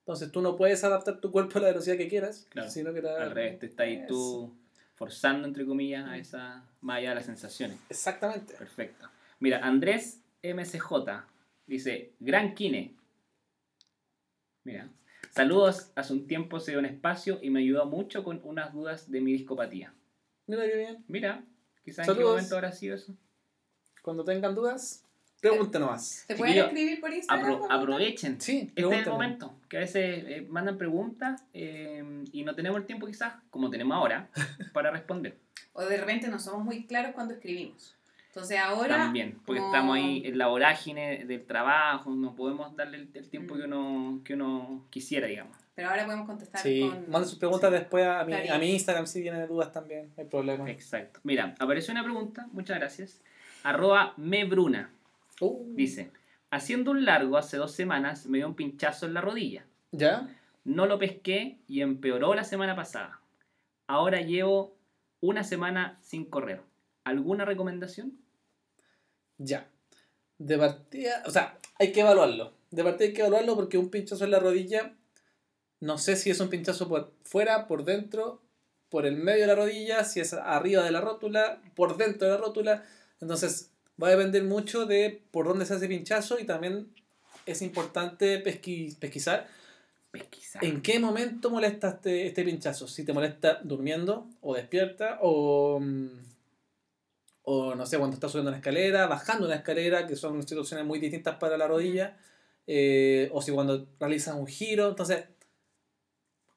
Entonces 0.00 0.32
tú 0.32 0.40
no 0.40 0.56
puedes 0.56 0.82
adaptar 0.82 1.20
tu 1.20 1.30
cuerpo 1.30 1.58
a 1.58 1.62
la 1.62 1.68
velocidad 1.68 1.96
que 1.98 2.08
quieras, 2.08 2.46
Claro. 2.48 2.70
sino 2.70 2.94
que 2.94 3.02
la- 3.02 3.22
Al 3.22 3.32
revés, 3.32 3.58
te 3.58 3.66
estás 3.66 3.84
ahí 3.86 4.04
tú 4.08 4.50
forzando, 4.94 5.46
entre 5.46 5.66
comillas, 5.66 6.08
a 6.08 6.16
esa, 6.16 6.64
más 6.80 6.96
allá 6.98 7.10
de 7.10 7.14
las 7.16 7.26
sensaciones. 7.26 7.76
Exactamente. 7.90 8.54
Perfecto. 8.54 9.06
Mira, 9.38 9.58
Andrés 9.64 10.20
MCJ 10.42 11.24
dice, 11.66 12.12
Gran 12.20 12.54
Kine. 12.54 12.94
Mira, 14.64 14.88
saludos, 15.30 15.90
hace 15.94 16.12
un 16.12 16.26
tiempo 16.26 16.58
se 16.60 16.72
dio 16.72 16.80
un 16.80 16.86
espacio 16.86 17.38
y 17.42 17.50
me 17.50 17.60
ayudó 17.60 17.86
mucho 17.86 18.24
con 18.24 18.40
unas 18.44 18.72
dudas 18.72 19.10
de 19.10 19.20
mi 19.20 19.32
discopatía. 19.32 19.92
Mira 20.46 20.64
qué 20.66 20.76
bien. 20.76 21.04
Mira, 21.08 21.44
quizás 21.84 22.08
en 22.08 22.16
qué 22.16 22.24
momento 22.24 22.54
habrá 22.56 22.72
sido 22.72 22.94
eso. 22.96 23.14
Cuando 24.02 24.24
tengan 24.24 24.54
dudas, 24.54 25.04
pregunten 25.40 25.80
nomás. 25.82 26.24
¿te 26.26 26.34
pueden 26.36 26.54
Chiquillo, 26.54 26.66
escribir 26.68 27.00
por 27.00 27.12
Instagram? 27.12 27.52
Apro- 27.52 27.66
aprovechen. 27.70 28.40
Sí, 28.40 28.72
Este 28.74 29.00
es 29.00 29.06
el 29.06 29.12
momento, 29.12 29.54
que 29.68 29.76
a 29.76 29.80
veces 29.80 30.24
eh, 30.26 30.46
mandan 30.48 30.78
preguntas 30.78 31.44
eh, 31.52 32.24
y 32.32 32.42
no 32.44 32.54
tenemos 32.54 32.78
el 32.80 32.86
tiempo 32.86 33.06
quizás, 33.06 33.34
como 33.50 33.68
tenemos 33.70 33.96
ahora, 33.96 34.28
para 34.72 34.90
responder. 34.90 35.36
O 35.72 35.84
de 35.84 35.96
repente 35.96 36.28
no 36.28 36.38
somos 36.38 36.64
muy 36.64 36.86
claros 36.86 37.12
cuando 37.14 37.34
escribimos. 37.34 37.95
Entonces 38.36 38.58
ahora... 38.58 38.98
También, 38.98 39.38
porque 39.46 39.60
como- 39.62 39.72
estamos 39.74 39.96
ahí 39.96 40.22
en 40.26 40.36
la 40.36 40.48
vorágine 40.48 41.24
del 41.24 41.46
trabajo, 41.46 42.10
no 42.14 42.34
podemos 42.34 42.76
darle 42.76 42.98
el, 42.98 43.08
el 43.14 43.30
tiempo 43.30 43.54
Mm. 43.54 43.58
que 43.58 43.64
uno, 43.64 44.20
que 44.24 44.34
uno 44.34 44.84
quisiera, 44.90 45.26
digamos. 45.26 45.56
Pero 45.74 45.88
ahora 45.88 46.04
podemos 46.04 46.26
contestar 46.26 46.60
Sí, 46.60 46.80
con... 46.82 47.10
manden 47.10 47.28
sus 47.30 47.38
preguntas 47.38 47.72
después 47.72 48.06
a 48.06 48.24
mi, 48.24 48.34
a 48.34 48.58
mi 48.58 48.72
Instagram 48.72 49.06
si 49.06 49.22
tienen 49.22 49.48
dudas 49.48 49.72
también, 49.72 50.08
no 50.14 50.22
hay 50.22 50.28
problema. 50.28 50.70
Exacto. 50.70 51.20
Mira, 51.22 51.54
apareció 51.58 51.92
una 51.92 52.04
pregunta, 52.04 52.46
muchas 52.52 52.78
gracias. 52.78 53.22
Arroba 53.62 54.12
mebruna. 54.18 54.90
Uh, 55.40 55.64
Dice, 55.74 56.10
haciendo 56.50 56.90
un 56.90 57.06
largo 57.06 57.38
hace 57.38 57.56
dos 57.56 57.72
semanas 57.72 58.26
me 58.26 58.36
dio 58.38 58.48
un 58.48 58.54
pinchazo 58.54 59.06
en 59.06 59.14
la 59.14 59.22
rodilla. 59.22 59.64
¿Ya? 59.92 60.28
No 60.64 60.84
lo 60.84 60.98
pesqué 60.98 61.56
y 61.68 61.80
empeoró 61.80 62.34
la 62.34 62.44
semana 62.44 62.76
pasada. 62.76 63.20
Ahora 63.86 64.20
llevo 64.20 64.76
una 65.20 65.42
semana 65.42 65.96
sin 66.02 66.26
correr. 66.26 66.60
¿Alguna 67.04 67.44
recomendación? 67.44 68.12
Ya. 69.38 69.68
De 70.38 70.58
partida, 70.58 71.22
o 71.26 71.30
sea, 71.30 71.58
hay 71.78 71.92
que 71.92 72.00
evaluarlo. 72.00 72.52
De 72.70 72.82
partida 72.84 73.06
hay 73.08 73.14
que 73.14 73.20
evaluarlo 73.20 73.54
porque 73.56 73.78
un 73.78 73.90
pinchazo 73.90 74.24
en 74.24 74.30
la 74.32 74.38
rodilla, 74.38 74.94
no 75.80 75.98
sé 75.98 76.16
si 76.16 76.30
es 76.30 76.40
un 76.40 76.48
pinchazo 76.50 76.88
por 76.88 77.12
fuera, 77.24 77.66
por 77.66 77.84
dentro, 77.84 78.42
por 78.88 79.06
el 79.06 79.16
medio 79.16 79.42
de 79.42 79.46
la 79.48 79.54
rodilla, 79.54 80.04
si 80.04 80.20
es 80.20 80.32
arriba 80.32 80.82
de 80.84 80.90
la 80.90 81.00
rótula, 81.00 81.60
por 81.74 81.96
dentro 81.96 82.26
de 82.28 82.34
la 82.34 82.40
rótula. 82.40 82.84
Entonces, 83.20 83.70
va 84.02 84.08
a 84.08 84.10
depender 84.10 84.44
mucho 84.44 84.84
de 84.86 85.22
por 85.30 85.46
dónde 85.46 85.64
se 85.66 85.74
hace 85.74 85.88
pinchazo 85.88 86.38
y 86.38 86.44
también 86.44 86.92
es 87.46 87.62
importante 87.62 88.42
pesqui- 88.44 88.96
pesquisar 88.98 89.48
Pesquisar. 90.10 90.64
en 90.64 90.82
qué 90.82 90.98
momento 90.98 91.50
molesta 91.50 91.88
este, 91.90 92.26
este 92.26 92.44
pinchazo. 92.44 92.88
Si 92.88 93.04
te 93.04 93.12
molesta 93.12 93.60
durmiendo 93.62 94.28
o 94.40 94.54
despierta 94.54 95.18
o, 95.22 95.78
mm, 95.80 96.08
o 97.48 97.76
no 97.76 97.86
sé, 97.86 97.96
cuando 97.96 98.14
estás 98.14 98.32
subiendo 98.32 98.50
una 98.50 98.58
escalera, 98.58 99.06
bajando 99.06 99.46
una 99.46 99.54
escalera, 99.54 100.04
que 100.08 100.16
son 100.16 100.42
situaciones 100.42 100.84
muy 100.84 100.98
distintas 100.98 101.36
para 101.36 101.56
la 101.56 101.68
rodilla, 101.68 102.16
eh, 102.66 103.30
o 103.32 103.40
si 103.40 103.52
cuando 103.52 103.86
realizas 104.00 104.34
un 104.34 104.48
giro. 104.48 104.88
Entonces, 104.88 105.26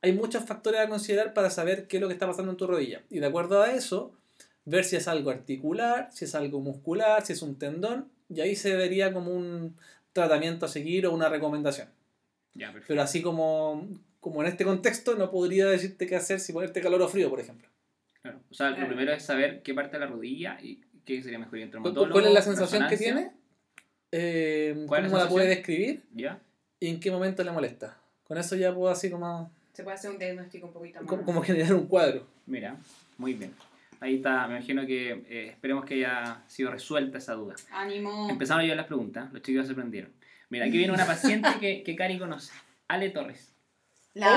hay 0.01 0.13
muchos 0.13 0.43
factores 0.45 0.81
a 0.81 0.89
considerar 0.89 1.35
para 1.35 1.51
saber 1.51 1.87
qué 1.87 1.97
es 1.97 2.01
lo 2.01 2.07
que 2.07 2.13
está 2.13 2.25
pasando 2.25 2.51
en 2.51 2.57
tu 2.57 2.65
rodilla. 2.65 3.03
Y 3.11 3.19
de 3.19 3.27
acuerdo 3.27 3.61
a 3.61 3.71
eso, 3.71 4.13
ver 4.65 4.83
si 4.83 4.95
es 4.95 5.07
algo 5.07 5.29
articular, 5.29 6.09
si 6.11 6.25
es 6.25 6.33
algo 6.33 6.59
muscular, 6.59 7.23
si 7.23 7.33
es 7.33 7.43
un 7.43 7.59
tendón, 7.59 8.09
y 8.27 8.41
ahí 8.41 8.55
se 8.55 8.75
vería 8.75 9.13
como 9.13 9.31
un 9.31 9.75
tratamiento 10.11 10.65
a 10.65 10.69
seguir 10.69 11.05
o 11.05 11.13
una 11.13 11.29
recomendación. 11.29 11.89
Ya. 12.55 12.73
Pero 12.87 13.03
así 13.03 13.21
como, 13.21 13.87
como 14.19 14.41
en 14.41 14.47
este 14.47 14.65
contexto, 14.65 15.13
no 15.13 15.29
podría 15.29 15.67
decirte 15.67 16.07
qué 16.07 16.15
hacer 16.15 16.39
si 16.39 16.51
ponerte 16.51 16.81
calor 16.81 17.03
o 17.03 17.07
frío, 17.07 17.29
por 17.29 17.39
ejemplo. 17.39 17.68
Claro. 18.21 18.39
O 18.49 18.53
sea, 18.53 18.71
lo 18.71 18.87
primero 18.87 19.13
es 19.13 19.23
saber 19.23 19.61
qué 19.61 19.73
parte 19.73 19.97
de 19.97 19.99
la 19.99 20.07
rodilla 20.07 20.57
y 20.61 20.81
qué 21.05 21.21
sería 21.23 21.39
mejor 21.39 21.59
ir 21.59 21.71
al 21.73 21.81
¿Cuál, 21.81 22.11
cuál 22.11 22.25
es 22.25 22.33
la 22.33 22.41
sensación 22.41 22.87
que 22.87 22.97
tiene? 22.97 23.31
Eh, 24.11 24.73
¿Cómo 24.75 24.87
¿Cuál 24.87 25.05
es 25.05 25.11
la 25.11 25.23
la 25.23 25.29
puede 25.29 25.47
describir? 25.47 26.03
¿Ya? 26.13 26.39
¿Y 26.79 26.87
en 26.87 26.99
qué 26.99 27.11
momento 27.11 27.43
le 27.43 27.51
molesta? 27.51 27.97
Con 28.23 28.37
eso 28.37 28.55
ya 28.55 28.73
puedo 28.73 28.91
así 28.91 29.09
como, 29.09 29.51
Se 29.73 29.83
puede 29.83 29.95
hacer 29.95 30.11
un 30.11 30.19
diagnóstico 30.19 30.67
un 30.67 30.73
poquito 30.73 30.99
más... 30.99 31.07
como, 31.07 31.23
como 31.23 31.41
generar 31.41 31.73
un 31.73 31.87
cuadro. 31.87 32.27
Mira, 32.45 32.77
muy 33.17 33.33
bien. 33.33 33.53
Ahí 33.99 34.15
está, 34.15 34.47
me 34.47 34.55
imagino 34.55 34.85
que 34.85 35.23
eh, 35.29 35.47
esperemos 35.49 35.83
que 35.83 35.95
haya 35.95 36.41
sido 36.47 36.71
resuelta 36.71 37.17
esa 37.17 37.33
duda. 37.33 37.55
Ánimo. 37.71 38.29
Empezamos 38.29 38.65
yo 38.65 38.73
las 38.75 38.85
preguntas, 38.85 39.31
los 39.33 39.41
chicos 39.41 39.67
se 39.67 39.73
prendieron. 39.73 40.11
Mira, 40.49 40.65
aquí 40.65 40.77
viene 40.77 40.93
una 40.93 41.05
paciente 41.07 41.49
que, 41.59 41.83
que 41.83 41.95
Cari 41.95 42.17
conoce, 42.17 42.53
Ale 42.87 43.09
Torres. 43.09 43.53
La... 44.13 44.29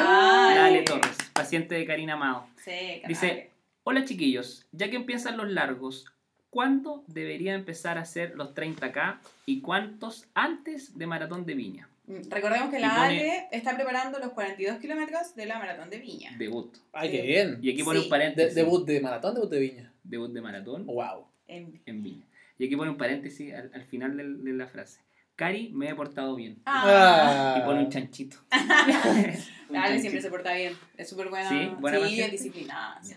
La 0.54 0.66
Ale 0.66 0.82
Torres, 0.82 1.16
paciente 1.32 1.76
de 1.76 1.86
Karina 1.86 2.14
Amado. 2.14 2.46
Sí, 2.56 3.02
Dice. 3.06 3.51
Hola 3.84 4.04
chiquillos, 4.04 4.66
ya 4.72 4.90
que 4.90 4.96
empiezan 4.96 5.36
los 5.36 5.50
largos, 5.50 6.06
¿cuándo 6.50 7.04
debería 7.06 7.54
empezar 7.54 7.98
a 7.98 8.02
hacer 8.02 8.34
los 8.36 8.54
30K 8.54 9.18
y 9.46 9.60
cuántos 9.60 10.26
antes 10.34 10.96
de 10.98 11.06
Maratón 11.06 11.44
de 11.46 11.54
Viña? 11.54 11.88
Mm, 12.06 12.30
Recordemos 12.30 12.70
que 12.70 12.78
Y 12.78 12.82
la 12.82 12.88
pone- 12.90 13.04
Ale 13.04 13.48
está 13.52 13.74
preparando 13.76 14.18
los 14.18 14.32
42 14.32 14.78
kilómetros 14.78 15.34
de 15.36 15.46
la 15.46 15.58
maratón 15.58 15.88
de 15.90 15.98
Viña. 15.98 16.32
Debut. 16.38 16.76
¡Ay, 16.92 17.10
qué 17.10 17.22
bien! 17.22 17.58
Y 17.62 17.70
aquí 17.72 17.82
pone 17.82 17.98
Sí. 18.00 18.04
un 18.04 18.08
De- 18.08 18.10
paréntesis. 18.10 18.54
debut 18.54 18.86
de 18.86 19.00
maratón, 19.00 19.34
debut 19.34 19.50
de 19.50 19.60
viña. 19.60 19.92
Debut 20.02 20.32
de 20.32 20.40
maratón 20.40 20.86
¡Wow! 20.86 21.26
En- 21.46 21.80
en 21.86 22.02
Viña. 22.02 22.26
Y 22.58 22.66
aquí 22.66 22.76
pone 22.76 22.90
un 22.90 22.96
paréntesis 22.96 23.52
al, 23.54 23.70
al 23.74 23.84
final 23.84 24.16
del- 24.16 24.42
de 24.44 24.52
la 24.52 24.66
frase. 24.66 25.00
Cari, 25.36 25.70
me 25.70 25.88
he 25.88 25.94
portado 25.94 26.34
bien. 26.34 26.58
Ah, 26.66 27.56
Y 27.58 27.64
pone 27.66 27.80
un 27.84 27.88
chanchito. 27.90 28.36
Un 28.52 29.76
Ale 29.76 29.86
chanchito. 29.86 30.00
siempre 30.00 30.20
se 30.22 30.28
porta 30.30 30.52
bien. 30.54 30.74
Es 30.96 31.08
súper 31.08 31.28
buena. 31.30 31.48
Sí, 31.48 31.70
buena 31.80 31.98
es 31.98 32.30
disciplinada. 32.32 33.02
sí. 33.02 33.14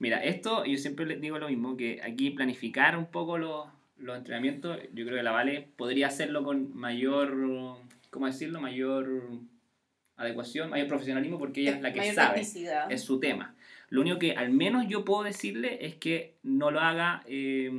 Mira, 0.00 0.24
esto 0.24 0.64
yo 0.64 0.78
siempre 0.78 1.04
les 1.06 1.20
digo 1.20 1.38
lo 1.38 1.48
mismo, 1.48 1.76
que 1.76 2.00
aquí 2.02 2.30
planificar 2.30 2.96
un 2.96 3.06
poco 3.06 3.36
los, 3.36 3.66
los 3.98 4.16
entrenamientos, 4.16 4.78
yo 4.94 5.04
creo 5.04 5.18
que 5.18 5.22
la 5.22 5.30
Vale 5.30 5.68
podría 5.76 6.06
hacerlo 6.06 6.42
con 6.42 6.74
mayor, 6.74 7.78
¿cómo 8.08 8.26
decirlo? 8.26 8.62
Mayor 8.62 9.30
adecuación, 10.16 10.70
mayor 10.70 10.88
profesionalismo, 10.88 11.38
porque 11.38 11.60
ella 11.60 11.76
es 11.76 11.82
la 11.82 11.92
que 11.92 12.12
sabe, 12.12 12.34
tecnicidad. 12.36 12.90
es 12.90 13.02
su 13.02 13.20
tema. 13.20 13.54
Lo 13.90 14.00
único 14.00 14.18
que 14.18 14.32
al 14.32 14.50
menos 14.50 14.86
yo 14.88 15.04
puedo 15.04 15.22
decirle 15.22 15.84
es 15.84 15.96
que 15.96 16.36
no 16.42 16.70
lo 16.70 16.80
haga 16.80 17.22
eh, 17.26 17.70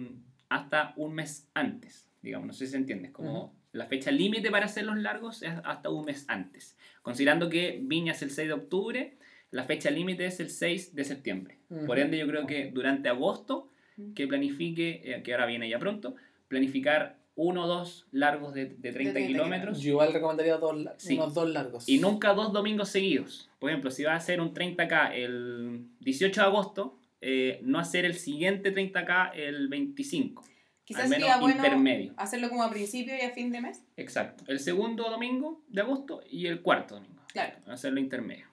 hasta 0.50 0.94
un 0.98 1.16
mes 1.16 1.50
antes, 1.56 2.08
digamos, 2.22 2.46
no 2.46 2.54
sé 2.54 2.66
si 2.68 2.72
se 2.74 2.78
entiende, 2.78 3.08
es 3.08 3.14
como 3.14 3.46
Ujú. 3.46 3.54
la 3.72 3.88
fecha 3.88 4.12
límite 4.12 4.52
para 4.52 4.66
hacer 4.68 4.86
los 4.86 4.98
largos 4.98 5.42
es 5.42 5.54
hasta 5.64 5.90
un 5.90 6.06
mes 6.06 6.26
antes. 6.28 6.78
Considerando 7.02 7.50
que 7.50 7.80
Viña 7.82 8.12
es 8.12 8.22
el 8.22 8.30
6 8.30 8.48
de 8.48 8.54
octubre, 8.54 9.18
la 9.52 9.64
fecha 9.66 9.90
límite 9.92 10.26
es 10.26 10.40
el 10.40 10.50
6 10.50 10.96
de 10.96 11.04
septiembre. 11.04 11.58
Por 11.86 12.00
ende, 12.00 12.18
yo 12.18 12.28
creo 12.28 12.46
que 12.48 12.72
durante 12.72 13.10
agosto, 13.10 13.70
que 14.16 14.28
planifique, 14.28 15.02
eh, 15.04 15.22
que 15.24 15.34
ahora 15.34 15.46
viene 15.46 15.70
ya 15.70 15.78
pronto, 15.80 16.16
planificar 16.48 17.18
uno 17.36 17.64
o 17.64 17.68
dos 17.68 18.08
largos 18.12 18.54
de, 18.54 18.66
de 18.66 18.92
30 18.92 19.14
30 19.14 19.28
kilómetros 19.28 19.80
Yo 19.82 19.92
igual 19.92 20.12
recomendaría 20.14 20.58
dos, 20.58 20.76
Sí. 20.98 21.16
unos 21.16 21.34
dos 21.34 21.50
largos. 21.50 21.88
y 21.88 21.98
nunca 22.00 22.34
dos 22.34 22.52
domingos 22.52 22.90
seguidos. 22.90 23.50
Por 23.60 23.70
ejemplo, 23.70 23.90
si 23.92 24.04
va 24.04 24.14
a 24.14 24.18
hacer 24.18 24.42
un 24.42 24.54
30K 24.54 25.12
el 25.14 25.86
18 26.02 26.42
de 26.42 26.48
agosto, 26.48 26.98
eh, 27.22 27.60
no 27.64 27.80
hacer 27.80 28.06
el 28.06 28.16
siguiente 28.16 28.74
30K 28.74 29.32
el 29.36 29.68
25. 29.70 30.44
Quizás 30.84 31.04
al 31.04 31.10
menos 31.10 31.28
sería 31.28 31.40
bueno 31.40 31.56
intermedio. 31.56 32.14
hacerlo 32.18 32.50
como 32.50 32.64
a 32.64 32.70
principio 32.70 33.16
y 33.16 33.22
a 33.22 33.30
fin 33.32 33.52
de 33.52 33.62
mes. 33.62 33.82
Exacto. 33.96 34.44
El 34.48 34.60
segundo 34.60 35.10
domingo 35.10 35.64
de 35.70 35.82
agosto 35.82 36.22
y 36.30 36.48
el 36.48 36.62
cuarto 36.62 36.96
domingo. 36.96 37.22
Claro. 37.32 37.56
Hacerlo 37.68 38.00
intermedio. 38.02 38.48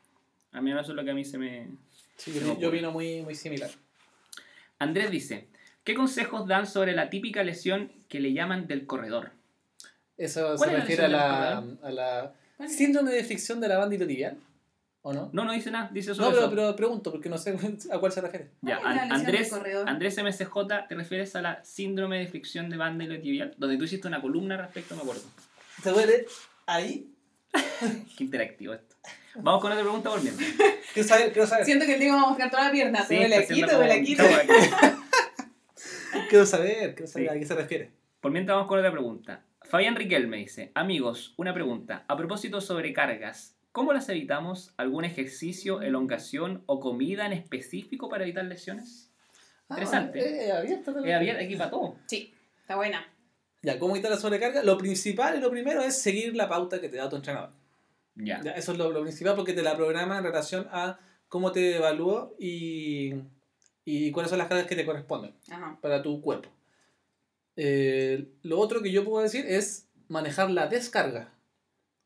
A 0.53 0.61
mí 0.61 0.71
eso 0.73 0.81
es 0.81 0.89
lo 0.89 1.05
que 1.05 1.11
a 1.11 1.15
mí 1.15 1.25
se 1.25 1.39
me, 1.39 1.69
Sí, 2.17 2.33
se 2.33 2.41
me 2.41 2.41
yo, 2.41 2.47
yo 2.47 2.53
ocurre. 2.55 2.69
opino 2.69 2.91
muy, 2.93 3.23
muy 3.23 3.35
similar. 3.35 3.71
Andrés 4.79 5.11
dice, 5.11 5.49
¿qué 5.85 5.95
consejos 5.95 6.47
dan 6.47 6.67
sobre 6.67 6.93
la 6.95 7.11
típica 7.11 7.43
lesión 7.43 7.93
que 8.09 8.21
le 8.21 8.33
llaman 8.33 8.67
del 8.67 8.87
corredor? 8.87 9.33
Eso 10.17 10.55
¿Cuál 10.57 10.59
se 10.59 10.65
es 10.67 10.73
la 10.73 10.81
refiere 10.81 11.05
a 11.05 11.09
la, 11.09 11.65
a 11.83 11.91
la. 11.91 12.35
Síndrome 12.69 13.13
de 13.13 13.23
fricción 13.25 13.61
de 13.61 13.69
la 13.69 13.79
banda 13.79 13.97
tibial. 14.07 14.37
¿O 15.03 15.13
no? 15.13 15.31
No, 15.33 15.45
no 15.45 15.53
dice 15.53 15.71
nada, 15.71 15.91
dice 15.93 16.09
No, 16.11 16.15
solo 16.17 16.29
pero, 16.31 16.41
eso. 16.41 16.51
pero 16.51 16.77
pregunto 16.77 17.13
porque 17.13 17.29
no 17.29 17.39
sé 17.39 17.57
a 17.93 17.99
cuál 17.99 18.11
se 18.13 18.21
refiere. 18.21 18.51
Ya, 18.63 18.81
¿Cuál 18.81 18.97
es 18.99 19.09
la 19.09 19.15
An- 19.15 19.33
lesión 19.33 19.63
del 19.63 19.77
Andrés? 19.87 20.19
Andrés 20.19 20.19
MCJ, 20.19 20.89
¿te 20.89 20.95
refieres 20.97 21.37
a 21.37 21.43
la 21.43 21.65
síndrome 21.65 22.19
de 22.19 22.27
fricción 22.27 22.69
de 22.69 22.77
banda 22.77 23.07
tibial? 23.21 23.55
Donde 23.59 23.77
tú 23.77 23.85
hiciste 23.85 24.09
una 24.09 24.21
columna 24.21 24.57
al 24.57 24.63
respecto, 24.63 24.97
me 24.97 25.03
acuerdo. 25.03 25.23
¿Te 25.85 25.91
duele 25.91 26.27
ahí? 26.67 27.13
Qué 28.19 28.25
interactivo 28.25 28.75
esto. 28.75 28.97
Vamos 29.43 29.61
con 29.63 29.71
otra 29.73 29.83
pregunta 29.85 30.11
volviendo. 30.11 30.41
Quiero 30.95 31.09
saber, 31.09 31.33
quiero 31.33 31.47
saber. 31.47 31.65
Siento 31.65 31.87
que 31.87 31.95
el 31.95 32.01
Diego 32.01 32.17
va 32.17 32.23
a 32.23 32.27
mostrar 32.29 32.51
toda 32.51 32.65
la 32.65 32.71
pierna. 32.73 33.05
Sí, 33.07 33.17
duele 33.17 33.37
aquí, 33.37 33.61
duele 33.63 33.93
aquí. 33.93 34.17
Quiero 36.29 36.47
saber, 36.47 36.95
quiero 36.95 37.07
saber 37.11 37.29
Sí. 37.29 37.37
a 37.37 37.39
qué 37.39 37.47
se 37.47 37.55
refiere. 37.55 37.91
Por 38.21 38.33
mientras 38.33 38.57
vamos 38.57 38.69
con 38.69 38.79
otra 38.79 38.91
pregunta. 38.91 39.45
Fabián 39.63 39.97
Riquel 39.97 40.27
me 40.29 40.39
dice, 40.39 40.73
amigos, 40.75 41.35
una 41.37 41.53
pregunta. 41.55 42.05
A 42.09 42.17
propósito 42.17 42.61
sobre 42.61 42.93
cargas, 42.93 43.57
¿cómo 43.71 43.93
las 43.93 44.09
evitamos? 44.09 44.73
¿Algún 44.77 45.05
ejercicio, 45.05 45.83
elongación 45.83 46.63
o 46.67 46.81
comida 46.81 47.27
en 47.27 47.33
específico 47.33 48.09
para 48.09 48.25
evitar 48.25 48.45
lesiones? 48.47 49.13
Interesante. 49.71 50.21
Ah, 50.21 50.25
eh, 50.25 50.53
abierto, 50.53 51.05
Eh, 51.05 51.15
había 51.15 51.35
aquí 51.37 51.55
para 51.57 51.71
todo. 51.71 51.97
Sí, 52.07 52.35
está 52.61 52.77
buena. 52.77 53.07
Ya, 53.63 53.79
¿cómo 53.79 53.95
evitar 53.95 54.11
la 54.11 54.17
sobrecarga? 54.17 54.63
Lo 54.63 54.79
principal 54.79 55.37
y 55.37 55.41
lo 55.41 55.51
primero 55.51 55.83
es 55.83 56.01
seguir 56.01 56.35
la 56.35 56.49
pauta 56.49 56.81
que 56.81 56.89
te 56.89 56.97
da 56.97 57.09
tu 57.09 57.17
entrenador. 57.17 57.51
Ya, 58.19 58.39
eso 58.57 58.73
es 58.73 58.79
lo, 58.79 58.91
lo 58.91 59.03
principal 59.03 59.37
porque 59.37 59.53
te 59.53 59.63
la 59.63 59.77
programa 59.77 60.19
en 60.19 60.25
relación 60.25 60.67
a 60.73 60.99
cómo 61.29 61.53
te 61.53 61.77
evalúo 61.77 62.35
y, 62.39 63.15
y 63.85 64.11
cuáles 64.11 64.31
son 64.31 64.39
las 64.39 64.49
cargas 64.49 64.67
que 64.67 64.77
te 64.77 64.85
corresponden 64.85 65.35
Ajá. 65.51 65.79
para 65.81 66.03
tu 66.03 66.21
cuerpo. 66.21 66.49
Eh, 67.57 68.29
lo 68.43 68.59
otro 68.59 68.83
que 68.83 68.93
yo 68.93 69.05
puedo 69.05 69.23
decir 69.23 69.45
es 69.47 69.89
manejar 70.09 70.51
la 70.51 70.67
descarga. 70.69 71.33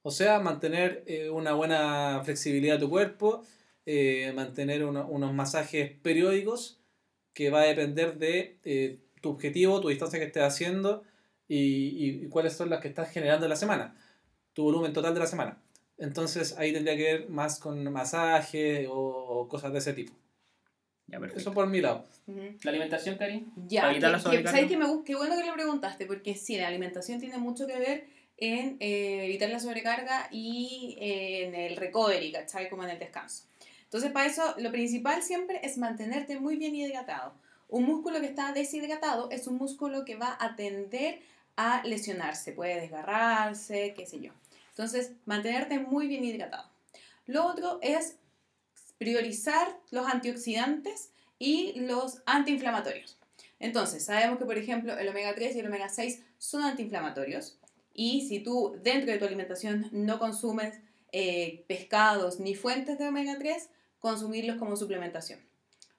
O 0.03 0.11
sea, 0.11 0.41
mantener 0.41 1.05
eh, 1.07 1.31
una 1.31 1.53
buena 1.53 2.21
flexibilidad 2.25 2.75
de 2.75 2.81
tu 2.81 2.91
cuerpo, 2.91 3.45
eh, 3.87 4.33
mantener 4.35 4.85
uno- 4.85 5.07
unos 5.07 5.33
masajes 5.33 5.93
periódicos 6.03 6.81
que 7.35 7.51
va 7.51 7.61
a 7.61 7.65
depender 7.67 8.19
de 8.19 8.59
eh, 8.65 8.99
tu 9.21 9.31
objetivo, 9.31 9.81
tu 9.81 9.89
distancia 9.89 10.19
que 10.19 10.27
estés 10.27 10.43
haciendo 10.43 11.05
y, 11.49 11.57
y- 11.57 12.25
y 12.25 12.29
cuáles 12.29 12.55
son 12.55 12.69
las 12.71 12.81
que 12.81 12.89
estás 12.89 13.11
generando 13.11 13.47
en 13.47 13.51
la 13.51 13.57
semana, 13.57 13.95
tu 14.55 14.65
volumen 14.65 14.93
total 14.93 15.15
de 15.15 15.21
la 15.21 15.27
semana. 15.27 15.63
Entonces 15.99 16.57
ahí 16.59 16.73
tendría 16.73 16.97
que 16.97 17.03
ver 17.03 17.29
más 17.29 17.59
con 17.59 17.91
masajes 17.93 18.89
o, 18.89 18.95
o 18.95 19.49
cosas 19.49 19.73
de 19.73 19.79
ese 19.79 19.93
tipo. 19.93 20.13
Ya. 21.07 21.21
Eso 21.35 21.53
por 21.53 21.67
mi 21.67 21.81
lado. 21.81 22.05
Ujú. 22.27 22.41
¿La 22.63 22.71
alimentación, 22.71 23.17
Cari? 23.17 23.47
Ya, 23.69 23.83
que- 23.93 24.01
que-. 24.01 24.49
¿sabes 24.49 24.69
qué, 24.69 24.77
me 24.77 24.87
qué 25.05 25.15
bueno 25.15 25.37
que 25.37 25.47
lo 25.47 25.55
preguntaste? 25.55 26.07
Porque 26.07 26.35
sí, 26.35 26.57
la 26.57 26.69
alimentación 26.69 27.21
tiene 27.21 27.39
mucho 27.39 27.67
que 27.67 27.79
ver 27.79 28.07
en 28.39 28.77
eh, 28.81 29.25
evitar 29.27 29.51
la 29.51 29.61
sobrecarga 29.61 30.29
y 30.31 30.97
eh, 31.01 31.45
en 31.47 31.55
el 31.55 31.77
recovery, 31.77 32.33
¿cachai? 32.33 32.69
Como 32.71 32.83
en 32.85 32.91
el 32.91 32.99
descanso. 32.99 33.45
Entonces, 33.85 34.11
para 34.11 34.27
eso, 34.27 34.55
lo 34.59 34.71
principal 34.73 35.23
siempre 35.23 35.61
es 35.63 35.77
mantenerte 35.77 36.41
muy 36.41 36.57
bien 36.57 36.75
hidratado. 36.75 37.35
Un 37.69 37.85
músculo 37.85 38.21
que 38.21 38.27
está 38.27 38.53
deshidratado 38.53 39.31
es 39.31 39.47
un 39.47 39.57
músculo 39.57 40.05
que 40.05 40.17
va 40.17 40.37
a 40.41 40.57
tender 40.57 41.21
a 41.57 41.83
lesionarse, 41.85 42.53
puede 42.53 42.81
desgarrarse, 42.81 43.93
qué 43.95 44.07
sé 44.07 44.21
yo. 44.21 44.33
Entonces, 44.83 45.13
mantenerte 45.27 45.79
muy 45.79 46.09
bien 46.09 46.25
hidratado. 46.25 46.69
Lo 47.27 47.47
otro 47.47 47.79
es 47.83 48.17
priorizar 48.99 49.79
los 49.93 50.09
antioxidantes 50.09 51.11
y 51.39 51.79
los 51.83 52.21
antiinflamatorios. 52.27 53.17
Entonces, 53.61 54.05
sabemos 54.05 54.39
que, 54.39 54.45
por 54.45 54.59
ejemplo, 54.59 54.99
el 54.99 55.07
omega 55.07 55.37
3 55.37 55.55
y 55.55 55.61
el 55.61 55.69
omega 55.69 55.89
6 55.89 56.21
son 56.39 56.65
antiinflamatorios. 56.65 57.61
Y 57.95 58.27
si 58.27 58.41
tú 58.41 58.77
dentro 58.83 59.13
de 59.13 59.19
tu 59.19 59.25
alimentación 59.25 59.89
no 59.93 60.19
consumes 60.19 60.81
eh, 61.13 61.65
pescados 61.69 62.41
ni 62.41 62.57
fuentes 62.57 62.99
de 62.99 63.07
omega 63.07 63.39
3, 63.39 63.69
consumirlos 64.01 64.57
como 64.57 64.77
suplementación. 64.77 65.39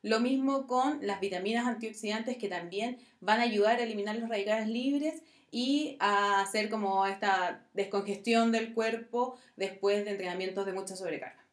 Lo 0.02 0.20
mismo 0.20 0.68
con 0.68 1.08
las 1.08 1.22
vitaminas 1.22 1.68
antioxidantes 1.68 2.36
que 2.36 2.50
también 2.50 2.98
van 3.22 3.40
a 3.40 3.44
ayudar 3.44 3.80
a 3.80 3.84
eliminar 3.84 4.18
los 4.18 4.28
radicales 4.28 4.68
libres 4.68 5.22
y 5.56 5.98
a 6.00 6.42
hacer 6.42 6.68
como 6.68 7.06
esta 7.06 7.64
descongestión 7.76 8.52
del 8.52 8.74
cuerpo 8.74 9.38
después 9.56 10.04
de 10.04 10.10
entrenamientos 10.10 10.66
de 10.66 10.74
mucha 10.74 10.96
sobrecarga. 10.96 11.46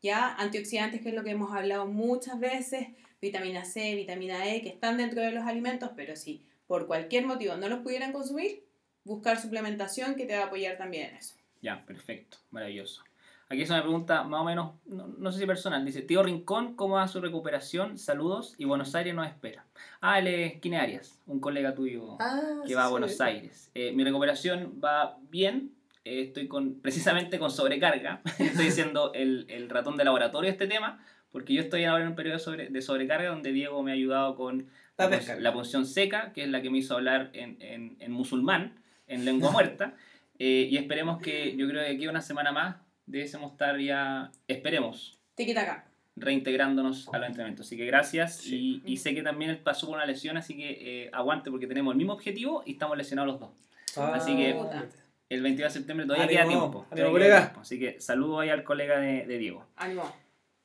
Ya, 0.00 0.32
antioxidantes, 0.36 1.00
que 1.02 1.08
es 1.08 1.14
lo 1.16 1.24
que 1.24 1.32
hemos 1.32 1.52
hablado 1.52 1.84
muchas 1.86 2.38
veces, 2.38 2.86
vitamina 3.20 3.64
C, 3.64 3.96
vitamina 3.96 4.48
E, 4.48 4.62
que 4.62 4.68
están 4.68 4.96
dentro 4.96 5.22
de 5.22 5.32
los 5.32 5.44
alimentos, 5.44 5.90
pero 5.96 6.14
si 6.14 6.46
por 6.68 6.86
cualquier 6.86 7.26
motivo 7.26 7.56
no 7.56 7.68
los 7.68 7.80
pudieran 7.80 8.12
consumir, 8.12 8.62
buscar 9.02 9.40
suplementación 9.40 10.14
que 10.14 10.24
te 10.24 10.36
va 10.36 10.44
a 10.44 10.46
apoyar 10.46 10.76
también 10.76 11.08
en 11.08 11.16
eso. 11.16 11.34
Ya, 11.60 11.84
perfecto. 11.84 12.38
Maravilloso. 12.52 13.02
Aquí 13.50 13.62
es 13.62 13.70
una 13.70 13.80
pregunta 13.80 14.24
más 14.24 14.42
o 14.42 14.44
menos, 14.44 14.72
no, 14.86 15.06
no 15.06 15.32
sé 15.32 15.38
si 15.40 15.46
personal. 15.46 15.82
Dice, 15.84 16.02
tío 16.02 16.22
Rincón, 16.22 16.74
¿cómo 16.74 16.96
va 16.96 17.08
su 17.08 17.20
recuperación? 17.20 17.96
Saludos 17.96 18.54
y 18.58 18.66
Buenos 18.66 18.94
Aires 18.94 19.14
nos 19.14 19.26
espera. 19.26 19.64
Ah, 20.02 20.18
él 20.18 20.26
es 20.26 20.60
Kine 20.60 20.76
Arias, 20.78 21.18
un 21.26 21.40
colega 21.40 21.74
tuyo 21.74 22.18
que 22.66 22.74
va 22.74 22.84
a 22.84 22.88
Buenos 22.90 23.18
Aires. 23.22 23.70
Eh, 23.74 23.92
mi 23.92 24.04
recuperación 24.04 24.78
va 24.84 25.16
bien. 25.30 25.72
eh, 26.04 26.20
estoy 26.22 26.46
con, 26.46 26.74
precisamente 26.80 27.38
con 27.38 27.50
sobrecarga. 27.50 28.20
estoy 28.38 28.70
siendo 28.70 29.12
el, 29.14 29.46
el 29.48 29.70
ratón 29.70 29.96
de 29.96 30.04
laboratorio 30.04 30.48
de 30.48 30.52
este 30.52 30.66
tema, 30.66 31.02
porque 31.32 31.54
yo 31.54 31.62
estoy 31.62 31.84
ahora 31.84 32.02
en 32.04 32.10
un 32.10 32.16
periodo 32.16 32.38
sobre- 32.38 32.68
de 32.68 32.82
sobrecarga 32.82 33.30
donde 33.30 33.52
Diego 33.52 33.82
me 33.82 33.92
ha 33.92 33.94
ayudado 33.94 34.34
con 34.36 34.66
La 34.98 35.08
la, 35.38 35.52
punción 35.54 35.86
seca, 35.86 36.32
que 36.34 36.42
es 36.42 36.50
la 36.50 36.60
que 36.60 36.68
me 36.70 36.78
hizo 36.78 36.94
hablar 36.94 37.30
en, 37.32 37.56
en, 37.62 37.96
en 38.00 38.12
musulmán, 38.12 38.74
en 39.06 39.24
lengua 39.24 39.50
muerta. 39.50 39.94
Eh, 40.40 40.68
y 40.70 40.76
esperemos 40.76 41.20
que, 41.20 41.56
yo 41.56 41.66
creo 41.66 41.82
que 41.82 41.90
aquí 41.90 42.06
una 42.06 42.20
semana 42.20 42.52
más 42.52 42.76
debemos 43.08 43.52
estar 43.52 43.78
ya, 43.80 44.30
esperemos, 44.46 45.18
Tiquitaca. 45.34 45.86
reintegrándonos 46.16 47.08
a 47.12 47.18
los 47.18 47.26
entrenamientos. 47.28 47.66
Así 47.66 47.76
que 47.76 47.86
gracias. 47.86 48.46
Y, 48.46 48.82
y 48.84 48.96
sé 48.98 49.14
que 49.14 49.22
también 49.22 49.50
él 49.50 49.58
pasó 49.58 49.86
por 49.86 49.96
una 49.96 50.06
lesión, 50.06 50.36
así 50.36 50.56
que 50.56 51.04
eh, 51.04 51.10
aguante 51.12 51.50
porque 51.50 51.66
tenemos 51.66 51.92
el 51.92 51.98
mismo 51.98 52.12
objetivo 52.12 52.62
y 52.66 52.72
estamos 52.72 52.96
lesionados 52.96 53.32
los 53.32 53.40
dos. 53.40 53.50
Ah, 53.96 54.12
Así 54.14 54.36
que- 54.36 54.54
Puta. 54.54 54.86
El 55.30 55.42
22 55.42 55.74
de 55.74 55.78
septiembre 55.80 56.06
todavía 56.06 56.24
Ánimo, 56.24 56.38
queda 56.40 56.48
tiempo. 56.60 56.86
ánimo, 56.90 57.10
colega. 57.10 57.40
tiempo. 57.42 57.60
Así 57.60 57.78
que 57.78 58.00
saludo 58.00 58.40
ahí 58.40 58.48
al 58.48 58.64
colega 58.64 58.98
de, 58.98 59.26
de 59.26 59.36
Diego. 59.38 59.66
Ánimo. 59.76 60.10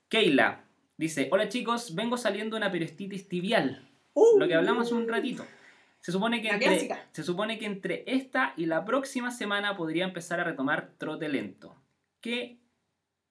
Keila 0.08 0.64
dice, 0.98 1.28
hola 1.32 1.50
chicos, 1.50 1.96
vengo 1.96 2.16
saliendo 2.18 2.56
de 2.56 2.62
una 2.62 2.72
perostitis 2.72 3.28
tibial. 3.28 3.90
Uh. 4.14 4.38
Lo 4.40 4.48
que 4.48 4.56
hablamos 4.56 4.92
un 4.94 5.08
ratito. 5.10 5.46
Se 6.00 6.12
supone, 6.14 6.42
que 6.42 6.48
La 6.50 6.54
entre, 6.56 6.70
clásica. 6.70 7.06
se 7.12 7.24
supone 7.24 7.58
que 7.58 7.66
entre 7.66 8.04
esta 8.08 8.54
y 8.58 8.66
la 8.66 8.86
próxima 8.86 9.32
semana 9.32 9.76
podría 9.76 10.06
empezar 10.06 10.40
a 10.40 10.44
retomar 10.46 10.92
trote 10.98 11.28
lento. 11.30 11.76
¿Qué 12.24 12.58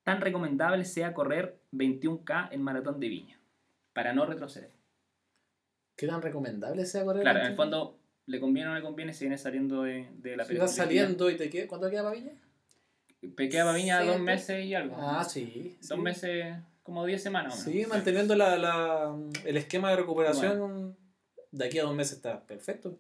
tan 0.02 0.20
recomendable 0.20 0.84
sea 0.84 1.14
correr 1.14 1.58
21K 1.72 2.50
en 2.52 2.62
maratón 2.62 3.00
de 3.00 3.08
viña? 3.08 3.40
Para 3.94 4.12
no 4.12 4.26
retroceder. 4.26 4.70
¿Qué 5.96 6.06
tan 6.06 6.20
recomendable 6.20 6.84
sea 6.84 7.02
correr? 7.02 7.22
Claro, 7.22 7.40
en 7.40 7.46
el 7.46 7.54
fondo, 7.54 7.98
¿le 8.26 8.38
conviene 8.38 8.68
o 8.68 8.72
no 8.72 8.78
le 8.78 8.84
conviene 8.84 9.14
si 9.14 9.24
viene 9.24 9.38
saliendo 9.38 9.84
de, 9.84 10.10
de 10.18 10.36
la 10.36 10.44
Si 10.44 10.52
vas 10.58 10.74
perostitis 10.74 10.76
saliendo 10.76 11.30
y 11.30 11.38
te 11.38 11.48
queda. 11.48 11.66
¿Cuánto 11.68 11.88
queda 11.88 12.02
para 12.02 12.16
Viña? 12.16 12.32
Me 13.22 13.48
queda 13.48 13.64
para 13.64 13.76
viña 13.76 14.04
dos 14.04 14.20
meses 14.20 14.62
y 14.62 14.74
algo. 14.74 14.96
Ah, 14.98 15.24
sí. 15.24 15.78
Dos 15.80 15.88
sí. 15.88 15.96
meses, 15.96 16.56
como 16.82 17.06
10 17.06 17.22
semanas. 17.22 17.62
Sí, 17.62 17.86
manteniendo 17.86 18.34
la, 18.34 18.58
la, 18.58 19.16
el 19.46 19.56
esquema 19.56 19.88
de 19.90 19.96
recuperación 19.96 20.98
de 21.50 21.64
aquí 21.64 21.78
a 21.78 21.84
dos 21.84 21.94
meses 21.94 22.16
está 22.16 22.44
perfecto. 22.46 22.98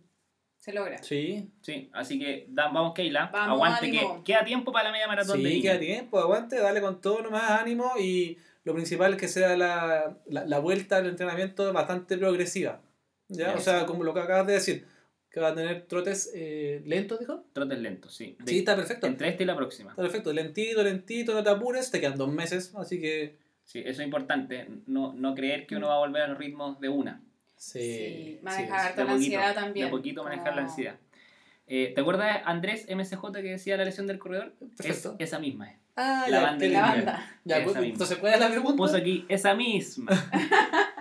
Se 0.62 0.72
logra. 0.72 1.02
Sí, 1.02 1.50
Sí, 1.60 1.90
así 1.92 2.20
que 2.20 2.46
da- 2.48 2.68
vamos 2.68 2.94
Keila, 2.94 3.30
Vamos, 3.32 3.56
aguante 3.56 3.86
ánimo. 3.86 4.18
que 4.22 4.32
queda 4.32 4.44
tiempo 4.44 4.70
para 4.70 4.84
la 4.84 4.92
media 4.92 5.08
maratón 5.08 5.42
de 5.42 5.48
sí 5.48 5.54
Viña. 5.56 5.72
queda 5.72 5.80
tiempo, 5.80 6.18
aguante, 6.20 6.56
dale 6.60 6.80
con 6.80 7.00
todo 7.00 7.20
nomás 7.20 7.50
ánimo 7.50 7.94
y 7.98 8.38
lo 8.62 8.72
principal 8.72 9.14
es 9.14 9.18
que 9.18 9.26
sea 9.26 9.56
la, 9.56 10.16
la, 10.26 10.46
la 10.46 10.58
vuelta 10.60 10.98
al 10.98 11.06
entrenamiento 11.08 11.72
bastante 11.72 12.16
progresiva. 12.16 12.80
¿ya? 13.26 13.54
O 13.56 13.58
sea, 13.60 13.86
como 13.86 14.04
lo 14.04 14.14
que 14.14 14.20
acabas 14.20 14.46
de 14.46 14.52
decir, 14.52 14.86
que 15.30 15.40
va 15.40 15.48
a 15.48 15.54
tener 15.56 15.86
trotes 15.86 16.30
eh, 16.32 16.80
lentos, 16.86 17.18
dijo. 17.18 17.44
Trotes 17.52 17.80
lentos, 17.80 18.14
sí. 18.14 18.36
De- 18.38 18.52
Sí, 18.52 18.58
está 18.60 18.76
perfecto. 18.76 19.08
Entre 19.08 19.30
esta 19.30 19.42
y 19.42 19.46
la 19.46 19.56
próxima. 19.56 19.90
Está 19.90 20.02
perfecto, 20.02 20.32
lentito, 20.32 20.80
lentito, 20.84 21.34
no 21.34 21.42
te 21.42 21.50
apures, 21.50 21.90
te 21.90 22.00
quedan 22.00 22.16
dos 22.16 22.28
meses, 22.32 22.72
así 22.76 23.00
que 23.00 23.36
Sí, 23.64 23.80
eso 23.80 24.00
es 24.02 24.06
importante. 24.06 24.68
No, 24.86 25.12
no 25.12 25.34
creer 25.34 25.66
que 25.66 25.74
uno 25.76 25.88
va 25.88 25.94
a 25.94 25.98
volver 25.98 26.22
a 26.22 26.26
los 26.28 26.38
ritmos 26.38 26.78
de 26.80 26.88
una. 26.88 27.20
Sí. 27.62 28.38
Manejar 28.42 28.92
sí. 28.94 29.02
La 29.04 29.12
ansiedad 29.12 29.54
también. 29.54 29.86
De 29.86 29.90
poquito 29.90 30.24
manejar 30.24 30.48
Como- 30.50 30.56
la 30.60 30.62
ansiedad. 30.68 30.96
Eh, 31.68 31.92
¿Te 31.94 32.00
acuerdas 32.00 32.34
de 32.34 32.42
Andrés 32.44 32.86
MCJ 32.88 33.32
que 33.40 33.42
decía 33.50 33.76
la 33.76 33.84
lesión 33.84 34.06
del 34.06 34.18
corredor? 34.18 34.52
Perfecto. 34.76 35.14
Es 35.18 35.28
esa 35.28 35.38
misma. 35.38 35.70
es. 35.70 35.78
Ah, 35.96 36.24
La 36.28 36.38
ya, 36.38 36.42
banda 36.42 36.66
La 36.66 36.80
banda. 36.80 37.30
Ya, 37.44 37.64
pues, 37.64 37.76
entonces, 37.76 38.18
¿cuál 38.18 38.34
es 38.34 38.40
la 38.40 38.48
pregunta? 38.48 38.76
Puso 38.76 38.96
aquí, 38.96 39.24
esa 39.28 39.54
misma. 39.54 40.10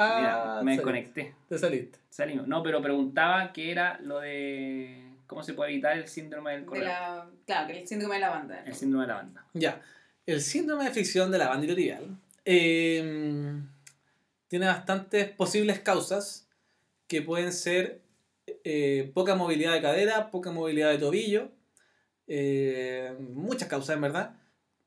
Ah, 0.00 0.18
Mira, 0.20 0.62
me 0.62 0.76
te 0.76 0.82
conecté. 0.84 1.34
Te 1.48 1.58
saliste. 1.58 1.98
Salimos. 2.08 2.46
No, 2.46 2.62
pero 2.62 2.80
preguntaba 2.80 3.52
qué 3.52 3.72
era 3.72 3.98
lo 4.00 4.20
de 4.20 5.02
cómo 5.26 5.42
se 5.42 5.54
puede 5.54 5.72
evitar 5.72 5.98
el 5.98 6.06
síndrome 6.06 6.52
del 6.52 6.60
De 6.60 6.66
corredor. 6.66 6.86
la, 6.88 7.26
claro, 7.44 7.66
que 7.66 7.80
el 7.80 7.88
síndrome 7.88 8.14
de 8.14 8.20
la 8.20 8.30
banda. 8.30 8.62
El 8.64 8.74
síndrome 8.76 9.06
de 9.06 9.08
la 9.08 9.14
banda. 9.16 9.44
Ya. 9.54 9.80
El 10.24 10.40
síndrome 10.40 10.84
de 10.84 10.90
fricción 10.92 11.32
de 11.32 11.38
la 11.38 11.48
banda 11.48 11.64
iliotibial 11.64 12.16
eh, 12.44 13.60
tiene 14.48 14.66
bastantes 14.66 15.30
posibles 15.30 15.80
causas 15.80 16.48
que 17.06 17.22
pueden 17.22 17.52
ser 17.52 18.00
eh, 18.64 19.10
poca 19.14 19.34
movilidad 19.34 19.74
de 19.74 19.82
cadera, 19.82 20.30
poca 20.30 20.50
movilidad 20.50 20.90
de 20.90 20.98
tobillo, 20.98 21.50
eh, 22.26 23.14
muchas 23.18 23.68
causas 23.68 23.96
en 23.96 24.02
verdad, 24.02 24.36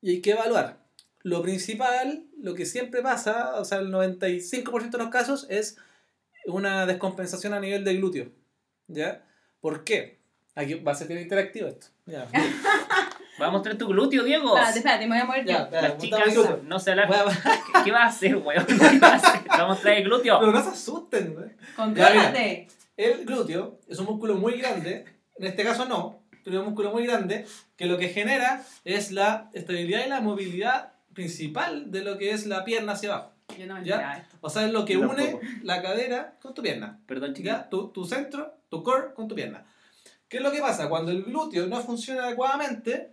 y 0.01 0.12
hay 0.12 0.22
que 0.22 0.32
evaluar. 0.32 0.82
Lo 1.24 1.41
principal, 1.41 2.26
lo 2.39 2.55
que 2.55 2.66
siempre 2.66 3.01
pasa, 3.01 3.59
o 3.59 3.66
sea, 3.66 3.80
el 3.80 3.91
95% 3.91 4.91
de 4.91 4.97
los 4.97 5.09
casos 5.09 5.45
es 5.49 5.78
una 6.45 6.86
descompensación 6.86 7.53
a 7.53 7.59
nivel 7.59 7.84
del 7.84 7.97
glúteo. 7.97 8.32
¿Ya? 8.88 9.24
¿Por 9.59 9.84
qué? 9.84 10.20
Aquí 10.55 10.74
va 10.76 10.91
a 10.91 10.95
ser 10.95 11.07
bien 11.07 11.22
interactivo 11.22 11.68
esto. 11.68 11.88
Ya. 12.05 12.28
Va 13.41 13.47
a 13.47 13.51
mostrar 13.51 13.75
tu 13.77 13.87
glúteo, 13.87 14.23
Diego. 14.23 14.55
Espérate, 14.55 14.79
espérate, 14.79 15.07
me 15.07 15.15
voy 15.15 15.21
a 15.21 15.25
mover 15.25 15.45
Ya, 15.45 15.57
espera, 15.63 15.81
Las 15.81 15.97
chicas 15.97 16.35
no 16.63 16.79
se 16.79 16.91
hablan. 16.91 17.07
Voy 17.07 17.17
a- 17.17 17.25
¿Qué, 17.73 17.83
qué 17.85 17.91
vas 17.91 18.01
a 18.01 18.07
hacer, 18.07 18.35
weón? 18.37 18.65
¿Qué 18.67 18.99
vas 18.99 19.23
a 19.23 19.27
hacer? 19.27 19.41
Te 19.43 19.47
Vamos 19.49 19.61
a 19.61 19.67
mostrar 19.67 19.97
el 19.97 20.03
glúteo. 20.03 20.39
Pero 20.39 20.51
no 20.51 20.63
se 20.63 20.69
asusten, 20.69 21.33
güey. 21.33 21.49
Contrólate. 21.75 22.67
El 22.97 23.25
glúteo 23.25 23.79
es 23.87 23.97
un 23.99 24.05
músculo 24.05 24.35
muy 24.35 24.57
grande, 24.59 25.05
en 25.37 25.47
este 25.47 25.63
caso 25.63 25.85
no, 25.85 26.21
pero 26.43 26.57
es 26.57 26.59
un 26.59 26.65
músculo 26.67 26.91
muy 26.91 27.05
grande 27.07 27.47
que 27.75 27.85
lo 27.87 27.97
que 27.97 28.09
genera 28.09 28.63
es 28.85 29.11
la 29.11 29.49
estabilidad 29.53 30.05
y 30.05 30.09
la 30.09 30.21
movilidad 30.21 30.93
principal 31.13 31.89
de 31.91 32.03
lo 32.03 32.17
que 32.17 32.31
es 32.31 32.45
la 32.45 32.63
pierna 32.63 32.93
hacia 32.93 33.13
abajo. 33.13 33.31
Yo 33.57 33.65
no 33.65 33.75
me 33.75 33.85
¿Ya? 33.85 34.17
esto. 34.17 34.37
O 34.41 34.49
sea, 34.49 34.65
es 34.65 34.71
lo 34.71 34.85
que 34.85 34.93
Yo 34.93 35.01
une 35.01 35.23
tampoco. 35.23 35.45
la 35.63 35.81
cadera 35.81 36.35
con 36.41 36.53
tu 36.53 36.61
pierna. 36.61 36.99
Perdón. 37.07 37.33
¿Ya? 37.35 37.67
Tu, 37.69 37.89
tu 37.89 38.05
centro, 38.05 38.53
tu 38.69 38.83
core 38.83 39.13
con 39.15 39.27
tu 39.27 39.35
pierna. 39.35 39.65
¿Qué 40.29 40.37
es 40.37 40.43
lo 40.43 40.51
que 40.51 40.61
pasa? 40.61 40.87
Cuando 40.87 41.11
el 41.11 41.23
glúteo 41.23 41.67
no 41.67 41.81
funciona 41.81 42.23
adecuadamente, 42.23 43.11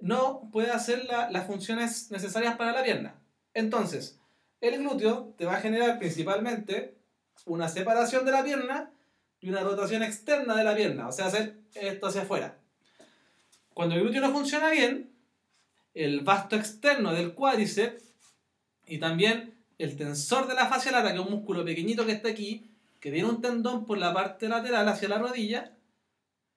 no 0.00 0.48
puede 0.52 0.70
hacer 0.70 1.04
la- 1.06 1.30
las 1.30 1.46
funciones 1.46 2.10
necesarias 2.10 2.56
para 2.56 2.72
la 2.72 2.82
pierna. 2.84 3.14
Entonces, 3.54 4.18
el 4.60 4.78
glúteo 4.78 5.34
te 5.38 5.44
va 5.46 5.56
a 5.56 5.60
generar 5.60 5.98
principalmente 5.98 6.96
una 7.44 7.68
separación 7.68 8.24
de 8.24 8.32
la 8.32 8.44
pierna 8.44 8.90
y 9.40 9.48
una 9.50 9.60
rotación 9.60 10.02
externa 10.02 10.56
de 10.56 10.64
la 10.64 10.74
pierna, 10.74 11.08
o 11.08 11.12
sea, 11.12 11.26
hacer 11.26 11.56
esto 11.74 12.06
hacia 12.06 12.22
afuera. 12.22 12.58
Cuando 13.74 13.94
el 13.94 14.02
glúteo 14.02 14.22
no 14.22 14.32
funciona 14.32 14.70
bien, 14.70 15.10
el 15.94 16.20
vasto 16.20 16.56
externo 16.56 17.12
del 17.12 17.34
cuádriceps 17.34 18.02
y 18.86 18.98
también 18.98 19.54
el 19.78 19.96
tensor 19.96 20.46
de 20.46 20.54
la 20.54 20.66
fascia 20.66 20.92
lata, 20.92 21.12
que 21.12 21.18
es 21.18 21.24
un 21.24 21.30
músculo 21.32 21.64
pequeñito 21.64 22.06
que 22.06 22.12
está 22.12 22.28
aquí, 22.28 22.70
que 23.00 23.10
tiene 23.10 23.28
un 23.28 23.40
tendón 23.42 23.84
por 23.84 23.98
la 23.98 24.12
parte 24.14 24.48
lateral 24.48 24.88
hacia 24.88 25.08
la 25.08 25.18
rodilla, 25.18 25.72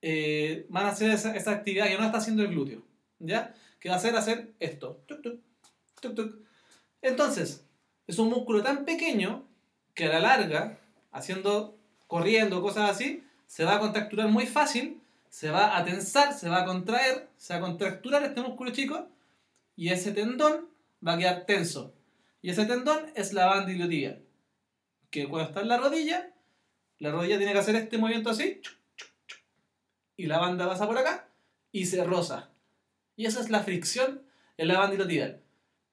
eh, 0.01 0.65
van 0.69 0.85
a 0.85 0.89
hacer 0.89 1.11
esa, 1.11 1.35
esa 1.35 1.51
actividad 1.51 1.87
que 1.87 1.97
no 1.97 2.05
está 2.05 2.17
haciendo 2.19 2.43
el 2.43 2.49
glúteo. 2.49 2.81
¿Ya? 3.19 3.53
Que 3.79 3.89
va 3.89 3.95
a 3.95 3.97
hacer 3.97 4.15
hacer 4.15 4.53
esto. 4.59 5.03
Entonces, 7.01 7.65
es 8.07 8.19
un 8.19 8.29
músculo 8.29 8.63
tan 8.63 8.85
pequeño 8.85 9.45
que 9.93 10.05
a 10.05 10.09
la 10.09 10.19
larga, 10.19 10.79
haciendo, 11.11 11.77
corriendo, 12.07 12.61
cosas 12.61 12.89
así, 12.89 13.23
se 13.47 13.65
va 13.65 13.75
a 13.75 13.79
contracturar 13.79 14.29
muy 14.29 14.45
fácil, 14.45 15.01
se 15.29 15.51
va 15.51 15.77
a 15.77 15.83
tensar, 15.83 16.33
se 16.33 16.49
va 16.49 16.61
a 16.61 16.65
contraer, 16.65 17.29
se 17.37 17.53
va 17.53 17.59
a 17.59 17.61
contracturar 17.63 18.23
este 18.23 18.41
músculo 18.41 18.71
chico 18.71 19.07
y 19.75 19.89
ese 19.89 20.11
tendón 20.11 20.69
va 21.05 21.13
a 21.13 21.17
quedar 21.17 21.45
tenso. 21.45 21.93
Y 22.41 22.49
ese 22.49 22.65
tendón 22.65 23.11
es 23.15 23.33
la 23.33 23.45
banda 23.45 23.71
iliotibial. 23.71 24.23
Que 25.09 25.27
cuando 25.27 25.49
está 25.49 25.61
en 25.61 25.67
la 25.67 25.77
rodilla, 25.77 26.33
la 26.99 27.11
rodilla 27.11 27.37
tiene 27.37 27.53
que 27.53 27.59
hacer 27.59 27.75
este 27.75 27.97
movimiento 27.97 28.29
así. 28.29 28.61
Y 30.15 30.25
la 30.25 30.37
banda 30.37 30.67
pasa 30.67 30.87
por 30.87 30.97
acá 30.97 31.29
y 31.71 31.85
se 31.85 32.03
roza. 32.03 32.49
Y 33.19 33.25
esa 33.25 33.41
es 33.41 33.49
la 33.49 33.59
fricción 33.59 34.21
en 34.55 34.69
la 34.69 34.79
banda 34.79 34.93
iliotibial. 34.93 35.41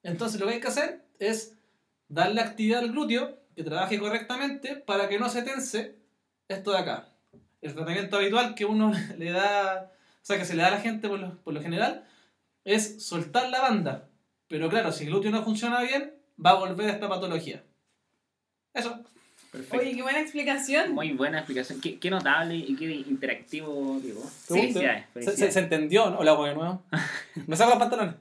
Entonces 0.04 0.40
lo 0.40 0.46
que 0.46 0.54
hay 0.54 0.60
que 0.60 0.68
hacer 0.68 1.04
es 1.18 1.58
darle 2.06 2.40
actividad 2.40 2.78
al 2.78 2.92
glúteo 2.92 3.40
que 3.56 3.64
trabaje 3.64 3.98
correctamente 3.98 4.76
para 4.76 5.08
que 5.08 5.18
no 5.18 5.28
se 5.28 5.42
tense 5.42 5.96
esto 6.46 6.70
de 6.70 6.78
acá. 6.78 7.08
El 7.62 7.74
tratamiento 7.74 8.16
habitual 8.18 8.54
que 8.54 8.64
uno 8.64 8.92
le 9.18 9.32
da, 9.32 9.90
o 10.22 10.24
sea, 10.24 10.38
que 10.38 10.44
se 10.44 10.54
le 10.54 10.62
da 10.62 10.68
a 10.68 10.70
la 10.70 10.80
gente 10.80 11.08
por 11.08 11.18
lo, 11.18 11.42
por 11.42 11.52
lo 11.52 11.60
general, 11.60 12.06
es 12.62 13.04
soltar 13.04 13.50
la 13.50 13.60
banda. 13.60 14.08
Pero 14.46 14.70
claro, 14.70 14.92
si 14.92 15.02
el 15.02 15.10
glúteo 15.10 15.32
no 15.32 15.42
funciona 15.42 15.82
bien, 15.82 16.14
va 16.38 16.50
a 16.50 16.60
volver 16.60 16.90
a 16.90 16.92
esta 16.92 17.08
patología. 17.08 17.64
Eso. 18.72 19.02
Perfecto. 19.56 19.78
Oye, 19.86 19.94
qué 19.96 20.02
buena 20.02 20.20
explicación. 20.20 20.92
Muy 20.94 21.12
buena 21.12 21.38
explicación. 21.38 21.80
Qué, 21.80 21.98
qué 21.98 22.10
notable 22.10 22.56
y 22.56 22.76
qué 22.76 22.84
interactivo, 22.86 23.98
Diego. 24.02 24.22
¿Te 24.48 24.54
Felicidades. 24.54 25.04
Se, 25.14 25.36
se- 25.36 25.52
se 25.52 25.58
entendió, 25.60 26.10
¿no? 26.10 26.18
Hola, 26.18 26.32
de 26.48 26.54
nuevo. 26.54 26.82
Me 27.46 27.56
saco 27.56 27.70
los 27.70 27.78
pantalones. 27.78 28.14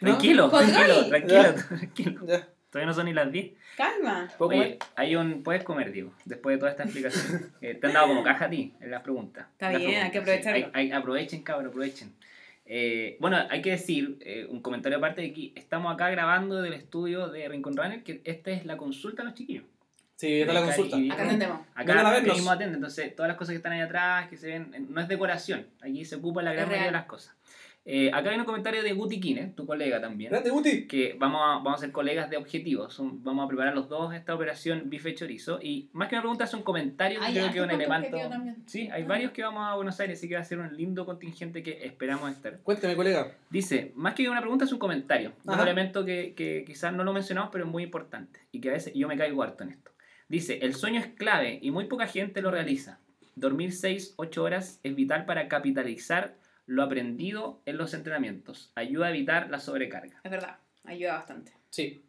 Tranquilo, 0.00 0.48
tranquilo, 0.50 1.06
tranquilo, 1.08 1.42
Ya. 1.42 1.54
tranquilo. 1.54 2.26
Ya. 2.26 2.48
Todavía 2.70 2.86
no 2.88 2.94
son 2.94 3.06
ni 3.06 3.12
las 3.14 3.30
10. 3.32 3.52
Calma. 3.76 4.28
¿Puedo 4.38 4.50
Oye, 4.58 4.78
hay 4.96 5.16
un. 5.16 5.42
Puedes 5.42 5.62
comer, 5.64 5.92
Diego, 5.92 6.12
después 6.24 6.54
de 6.56 6.58
toda 6.58 6.70
esta 6.70 6.82
explicación. 6.84 7.50
Eh, 7.62 7.74
te 7.74 7.86
han 7.86 7.92
dado 7.94 8.08
como 8.08 8.22
caja 8.22 8.46
a 8.46 8.50
ti 8.50 8.72
en 8.80 8.90
las 8.90 9.02
preguntas. 9.02 9.46
Está 9.52 9.70
Las 9.72 9.80
bien, 9.80 10.02
hay 10.02 10.10
que 10.10 10.18
sí. 10.18 10.22
aprovecharlo. 10.22 10.66
Hay- 10.74 10.86
hay- 10.86 10.92
aprovechen, 10.92 11.42
cabrón, 11.42 11.68
aprovechen. 11.68 12.12
Eh, 12.68 13.16
bueno, 13.20 13.38
hay 13.48 13.62
que 13.62 13.70
decir, 13.70 14.18
eh, 14.20 14.46
un 14.50 14.60
comentario 14.60 14.98
aparte 14.98 15.22
de 15.22 15.32
que 15.32 15.52
estamos 15.54 15.94
acá 15.94 16.10
grabando 16.10 16.60
del 16.62 16.72
estudio 16.72 17.28
de 17.28 17.48
Rincon 17.48 17.76
Runner, 17.76 18.02
que 18.02 18.20
esta 18.24 18.50
es 18.50 18.66
la 18.66 18.76
consulta 18.76 19.22
a 19.22 19.24
los 19.26 19.34
chiquillos. 19.34 19.64
Sí, 20.16 20.40
esta 20.40 20.52
es 20.52 20.58
la 20.60 20.64
consulta. 20.64 20.96
Acá 21.14 21.24
atendemos. 21.24 21.60
Acá, 21.74 22.20
mismo 22.22 22.50
atende, 22.50 22.74
entonces 22.76 23.14
todas 23.14 23.28
las 23.28 23.36
cosas 23.36 23.52
que 23.52 23.56
están 23.56 23.72
ahí 23.72 23.80
atrás, 23.80 24.28
que 24.28 24.36
se 24.36 24.48
ven, 24.48 24.72
eh, 24.74 24.80
no 24.88 25.00
es 25.00 25.08
decoración, 25.08 25.66
aquí 25.82 26.04
se 26.04 26.16
ocupa 26.16 26.42
la 26.42 26.52
gran 26.52 26.64
Es 26.64 26.68
mayoría 26.68 26.86
de 26.86 26.92
las 26.92 27.04
cosas. 27.06 27.34
Eh, 27.88 28.10
acá 28.12 28.30
hay 28.30 28.38
un 28.38 28.44
comentario 28.44 28.82
de 28.82 28.92
Guti 28.94 29.20
Kine, 29.20 29.52
tu 29.54 29.64
colega 29.64 30.00
también, 30.00 30.30
Grande, 30.32 30.50
Guti. 30.50 30.88
que 30.88 31.14
vamos 31.20 31.40
a, 31.44 31.46
vamos 31.62 31.74
a 31.74 31.78
ser 31.78 31.92
colegas 31.92 32.28
de 32.30 32.36
objetivos, 32.36 32.92
son- 32.92 33.22
vamos 33.22 33.44
a 33.44 33.46
preparar 33.48 33.74
los 33.76 33.88
dos 33.88 34.12
esta 34.12 34.34
operación 34.34 34.90
bife 34.90 35.14
chorizo, 35.14 35.60
y 35.62 35.88
más 35.92 36.08
que 36.08 36.16
una 36.16 36.22
pregunta 36.22 36.44
es 36.44 36.54
un 36.54 36.62
comentario 36.62 37.20
que 37.20 37.26
Ah, 37.26 37.30
creo 37.30 37.46
ya, 37.46 37.52
que 37.52 37.58
es 37.58 37.62
un 37.62 37.68
¿qué 37.78 37.86
punto 37.86 38.16
elemento... 38.16 38.60
Sí, 38.66 38.88
hay 38.90 39.02
Ah. 39.02 39.06
varios 39.06 39.30
que 39.30 39.42
vamos 39.44 39.62
a 39.70 39.74
Buenos 39.76 40.00
Aires, 40.00 40.18
así 40.18 40.28
que 40.28 40.34
va 40.34 40.40
a 40.40 40.44
ser 40.44 40.58
un 40.58 40.76
lindo 40.76 41.06
contingente 41.06 41.62
que 41.62 41.84
esperamos 41.86 42.28
estar. 42.32 42.58
Cuénteme, 42.64 42.96
colega. 42.96 43.30
Dice, 43.50 43.92
más 43.94 44.14
que 44.14 44.28
una 44.28 44.40
pregunta 44.40 44.64
es 44.64 44.72
un 44.72 44.80
comentario. 44.80 45.34
Un 45.44 45.60
elemento 45.60 46.04
que, 46.04 46.32
que 46.34 46.64
quizás 46.66 46.92
no 46.92 47.04
lo 47.04 47.12
mencionamos, 47.12 47.50
pero 47.52 47.66
es 47.66 47.70
muy 47.70 47.84
importante. 47.84 48.40
Y 48.50 48.60
que 48.60 48.70
a 48.70 48.72
veces 48.72 48.94
yo 48.94 49.06
me 49.06 49.16
caigo 49.16 49.42
harto 49.44 49.62
en 49.62 49.70
esto. 49.70 49.92
Dice, 50.28 50.58
el 50.62 50.74
sueño 50.74 51.00
es 51.00 51.06
clave 51.08 51.58
y 51.62 51.70
muy 51.70 51.84
poca 51.86 52.06
gente 52.06 52.40
lo 52.42 52.50
realiza. 52.50 52.98
Dormir 53.34 53.72
6, 53.72 54.14
8 54.16 54.42
horas 54.42 54.80
es 54.82 54.94
vital 54.96 55.24
para 55.26 55.48
capitalizar 55.48 56.36
lo 56.66 56.82
aprendido 56.82 57.60
en 57.64 57.76
los 57.76 57.94
entrenamientos. 57.94 58.72
Ayuda 58.74 59.06
a 59.06 59.10
evitar 59.10 59.50
la 59.50 59.60
sobrecarga. 59.60 60.20
Es 60.24 60.30
verdad, 60.30 60.58
ayuda 60.84 61.14
bastante. 61.14 61.52
Sí. 61.70 62.02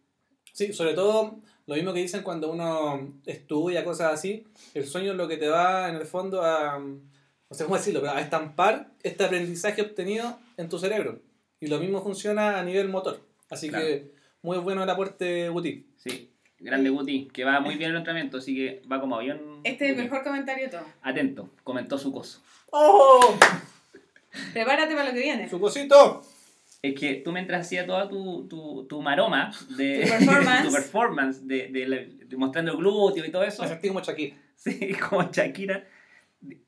Sí, 0.53 0.73
sobre 0.73 0.93
todo 0.95 1.39
lo 1.67 1.75
mismo 1.75 1.93
que 1.93 1.99
dicen 1.99 2.23
cuando 2.23 2.51
uno 2.51 3.13
estudia 3.27 3.83
cosas 3.83 4.13
así. 4.13 4.47
El 4.73 4.85
sueño 4.87 5.11
es 5.11 5.17
lo 5.17 5.27
que 5.27 5.37
te 5.37 5.47
va, 5.49 5.87
en 5.89 5.95
el 5.95 6.05
fondo, 6.05 6.41
a. 6.41 6.79
No 6.79 7.55
sé 7.55 7.63
cómo 7.63 7.77
decirlo, 7.77 8.01
pero 8.01 8.13
a 8.13 8.19
estampar 8.21 8.91
este 9.03 9.23
aprendizaje 9.23 9.81
obtenido 9.81 10.39
en 10.57 10.67
tu 10.67 10.79
cerebro. 10.79 11.21
Y 11.59 11.67
lo 11.67 11.77
mismo 11.79 12.01
funciona 12.01 12.59
a 12.59 12.63
nivel 12.63 12.89
motor. 12.89 13.21
Así 13.49 13.69
Claro. 13.69 13.85
que 13.85 14.11
muy 14.41 14.57
bueno 14.57 14.83
el 14.83 14.89
aporte, 14.89 15.47
Guti. 15.49 15.85
Sí, 15.97 16.26
grande 16.59 16.89
Guti, 16.89 17.27
que 17.33 17.43
va 17.43 17.59
muy 17.59 17.75
bien 17.75 17.91
el 17.91 17.97
entrenamiento, 17.97 18.37
así 18.37 18.55
que 18.55 18.81
va 18.91 18.99
como 18.99 19.15
avión. 19.15 19.39
Este 19.63 19.85
es 19.85 19.97
el 19.97 20.03
mejor 20.03 20.23
comentario 20.23 20.65
de 20.65 20.71
todo. 20.71 20.85
Atento, 21.01 21.49
comentó 21.63 21.97
su 21.97 22.11
coso. 22.11 22.41
¡Oh! 22.71 23.37
Prepárate 24.53 24.93
para 24.93 25.09
lo 25.09 25.13
que 25.13 25.21
viene. 25.21 25.49
¡Su 25.49 25.59
cosito! 25.59 26.23
Es 26.81 26.93
que 26.99 27.15
tú 27.15 27.31
mientras 27.31 27.61
hacías 27.65 27.87
toda 27.87 28.07
tu, 28.07 28.47
tu, 28.47 28.85
tu 28.87 29.01
maroma 29.01 29.51
de 29.77 30.01
Tu 30.03 30.09
performance. 30.25 30.65
tu 30.67 30.71
performance 30.73 31.47
de, 31.47 31.67
de 32.27 32.37
mostrando 32.37 32.71
el 32.71 32.77
glúteo 32.77 33.25
y 33.25 33.31
todo 33.31 33.43
eso, 33.43 33.63
Me 33.63 33.69
sentí 33.69 33.87
como 33.87 34.01
Shakira. 34.01 34.35
sí, 34.55 34.93
como 35.09 35.23
Shakira, 35.31 35.83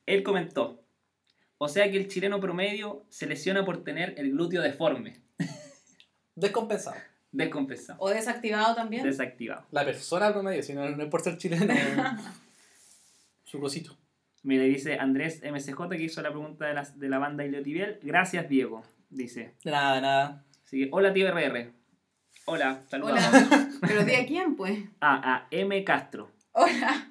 él 0.07 0.23
comentó, 0.23 0.81
o 1.59 1.67
sea 1.67 1.91
que 1.91 1.97
el 1.97 2.07
chileno 2.07 2.39
promedio 2.39 3.03
se 3.09 3.27
lesiona 3.27 3.63
por 3.63 3.83
tener 3.83 4.15
el 4.17 4.31
glúteo 4.31 4.61
deforme, 4.63 5.21
Descompensado. 6.35 6.95
Descompensado, 7.31 7.99
O 8.01 8.09
desactivado 8.09 8.75
también. 8.75 9.03
desactivado. 9.03 9.65
La 9.71 9.85
persona 9.85 10.31
promedio, 10.31 10.63
si 10.63 10.73
no, 10.73 10.89
no 10.89 11.03
es 11.03 11.09
por 11.09 11.21
ser 11.21 11.37
chileno. 11.37 11.73
Su 13.43 13.59
cosito. 13.59 13.97
Mira, 14.43 14.63
dice 14.63 14.97
Andrés 14.99 15.41
MCJ 15.43 15.89
que 15.89 16.03
hizo 16.03 16.21
la 16.21 16.29
pregunta 16.29 16.67
de 16.67 16.73
la, 16.73 16.83
de 16.83 17.09
la 17.09 17.17
banda 17.17 17.43
iliotibial. 17.45 17.99
Gracias, 18.01 18.47
Diego, 18.47 18.83
dice. 19.09 19.53
De 19.63 19.71
nada, 19.71 19.95
de 19.95 20.01
nada. 20.01 20.45
Así 20.65 20.79
que, 20.83 20.89
hola, 20.91 21.11
tío 21.13 21.27
RR. 21.29 21.71
Hola, 22.45 22.81
saludos. 22.87 23.19
Hola. 23.19 23.69
Pero 23.81 24.03
di 24.05 24.15
a 24.15 24.25
quién, 24.25 24.55
pues. 24.55 24.79
Ah, 25.01 25.21
a 25.23 25.47
M. 25.51 25.83
Castro. 25.83 26.31
Hola. 26.53 27.08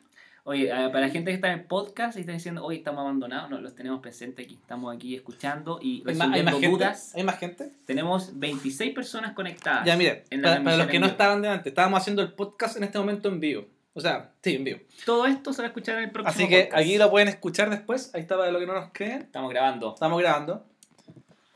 Oye, 0.48 0.70
eh, 0.70 0.88
para 0.88 1.00
la 1.00 1.08
gente 1.10 1.30
que 1.30 1.34
está 1.34 1.52
en 1.52 1.58
el 1.58 1.64
podcast 1.66 2.16
y 2.16 2.20
está 2.20 2.32
diciendo, 2.32 2.64
hoy 2.64 2.76
estamos 2.76 3.02
abandonados, 3.02 3.50
no, 3.50 3.60
los 3.60 3.74
tenemos 3.74 4.00
presentes 4.00 4.46
aquí. 4.46 4.54
Estamos 4.54 4.96
aquí 4.96 5.14
escuchando 5.14 5.78
y 5.82 6.02
¿Hay 6.06 6.14
más, 6.14 6.28
hay 6.28 6.42
resolviendo 6.42 6.52
gente? 6.52 6.68
dudas. 6.68 7.14
¿Hay 7.14 7.22
más 7.22 7.38
gente? 7.38 7.70
Tenemos 7.84 8.38
26 8.38 8.94
personas 8.94 9.34
conectadas. 9.34 9.84
Ya, 9.84 9.94
la 9.94 10.64
para, 10.64 10.76
los 10.78 10.86
que 10.86 10.98
no 11.00 11.04
vivo. 11.04 11.12
estaban 11.12 11.42
delante, 11.42 11.68
estábamos 11.68 12.00
haciendo 12.00 12.22
el 12.22 12.32
podcast 12.32 12.78
en 12.78 12.84
este 12.84 12.98
momento 12.98 13.28
en 13.28 13.40
vivo. 13.40 13.66
O 13.92 14.00
sea, 14.00 14.30
sí, 14.42 14.54
en 14.54 14.64
vivo. 14.64 14.78
Todo 15.04 15.26
esto 15.26 15.52
se 15.52 15.60
va 15.60 15.66
a 15.66 15.68
escuchar 15.68 15.98
en 15.98 16.04
el 16.04 16.10
próximo 16.12 16.30
Así 16.30 16.48
que 16.48 16.62
podcast. 16.62 16.82
aquí 16.82 16.96
lo 16.96 17.10
pueden 17.10 17.28
escuchar 17.28 17.68
después. 17.68 18.14
Ahí 18.14 18.22
está 18.22 18.38
para 18.38 18.50
los 18.50 18.58
que 18.58 18.66
no 18.66 18.72
nos 18.72 18.90
creen. 18.90 19.20
Estamos 19.20 19.50
grabando. 19.50 19.92
Estamos 19.92 20.18
grabando. 20.18 20.64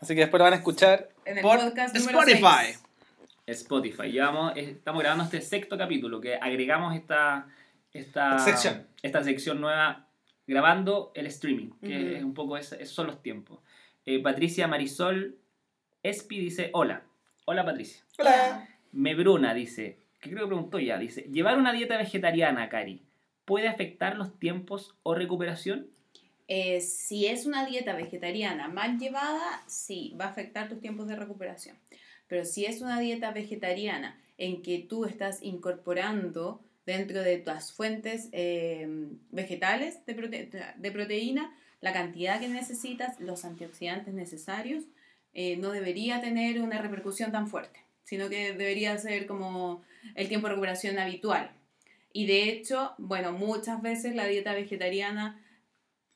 Así 0.03 0.15
que 0.15 0.21
después 0.21 0.39
lo 0.39 0.45
van 0.45 0.53
a 0.53 0.57
escuchar 0.57 1.09
En 1.25 1.39
el 1.39 1.43
por 1.43 1.59
podcast 1.59 1.97
Spotify. 1.97 2.77
Spotify. 3.47 4.13
Llevamos, 4.13 4.55
eh, 4.55 4.73
estamos 4.73 5.01
grabando 5.01 5.25
este 5.25 5.41
sexto 5.41 5.79
capítulo 5.79 6.21
que 6.21 6.37
agregamos 6.37 6.95
esta, 6.95 7.47
esta, 7.93 8.39
Sección. 8.39 8.87
esta 9.03 9.23
sección 9.23 9.61
nueva 9.61 10.07
grabando 10.47 11.13
el 11.15 11.27
streaming, 11.27 11.71
que 11.83 12.17
es 12.17 12.23
un 12.25 12.35
poco 12.35 12.57
ese- 12.57 12.83
esos 12.83 12.95
son 12.95 13.07
los 13.07 13.23
tiempos. 13.23 13.61
Eh, 14.07 14.21
Patricia 14.23 14.67
Marisol 14.67 15.39
Espi 16.03 16.39
dice, 16.41 16.71
hola. 16.73 17.03
Hola 17.45 17.65
Patricia. 17.65 18.03
Hola. 18.19 18.69
Mebruna 18.93 19.55
dice, 19.55 19.99
que 20.21 20.31
creo 20.31 20.45
que 20.45 20.49
preguntó 20.49 20.79
ya, 20.79 20.99
dice, 20.99 21.23
¿llevar 21.33 21.59
una 21.59 21.73
dieta 21.73 21.97
vegetariana, 21.97 22.69
Cari, 22.69 23.03
puede 23.45 23.69
afectar 23.69 24.17
los 24.17 24.39
tiempos 24.39 24.95
o 25.03 25.15
recuperación? 25.15 25.87
Eh, 26.49 26.81
si 26.81 27.27
es 27.27 27.47
una 27.47 27.65
dieta 27.65 27.95
vegetariana 27.95 28.69
mal 28.69 28.99
llevada, 28.99 29.63
sí, 29.67 30.15
va 30.21 30.27
a 30.27 30.29
afectar 30.31 30.69
tus 30.69 30.81
tiempos 30.81 31.07
de 31.09 31.17
recuperación. 31.17 31.77
Pero 32.27 32.45
si 32.45 32.65
es 32.67 32.81
una 32.83 32.99
dieta 33.01 33.31
vegetariana 33.31 34.21
en 34.39 34.63
que 34.63 34.79
tú 34.81 35.05
estás 35.05 35.43
incorporando 35.43 36.61
dentro 36.87 37.23
de 37.23 37.39
tus 37.39 37.73
fuentes 37.73 38.29
eh, 38.33 38.87
vegetales 39.31 40.05
de 40.07 40.91
proteína 40.91 41.55
la 41.83 41.93
cantidad 41.93 42.41
que 42.41 42.49
necesitas, 42.49 43.21
los 43.21 43.45
antioxidantes 43.45 44.15
necesarios, 44.15 44.85
eh, 45.35 45.57
no 45.57 45.73
debería 45.73 46.21
tener 46.21 46.61
una 46.63 46.81
repercusión 46.81 47.33
tan 47.33 47.49
fuerte, 47.49 47.81
sino 48.05 48.29
que 48.29 48.53
debería 48.53 48.97
ser 48.99 49.27
como 49.27 49.83
el 50.15 50.29
tiempo 50.29 50.47
de 50.47 50.53
recuperación 50.53 50.99
habitual. 50.99 51.51
Y 52.13 52.27
de 52.27 52.51
hecho, 52.51 52.95
bueno, 52.99 53.33
muchas 53.33 53.83
veces 53.83 54.15
la 54.15 54.27
dieta 54.27 54.55
vegetariana 54.55 55.43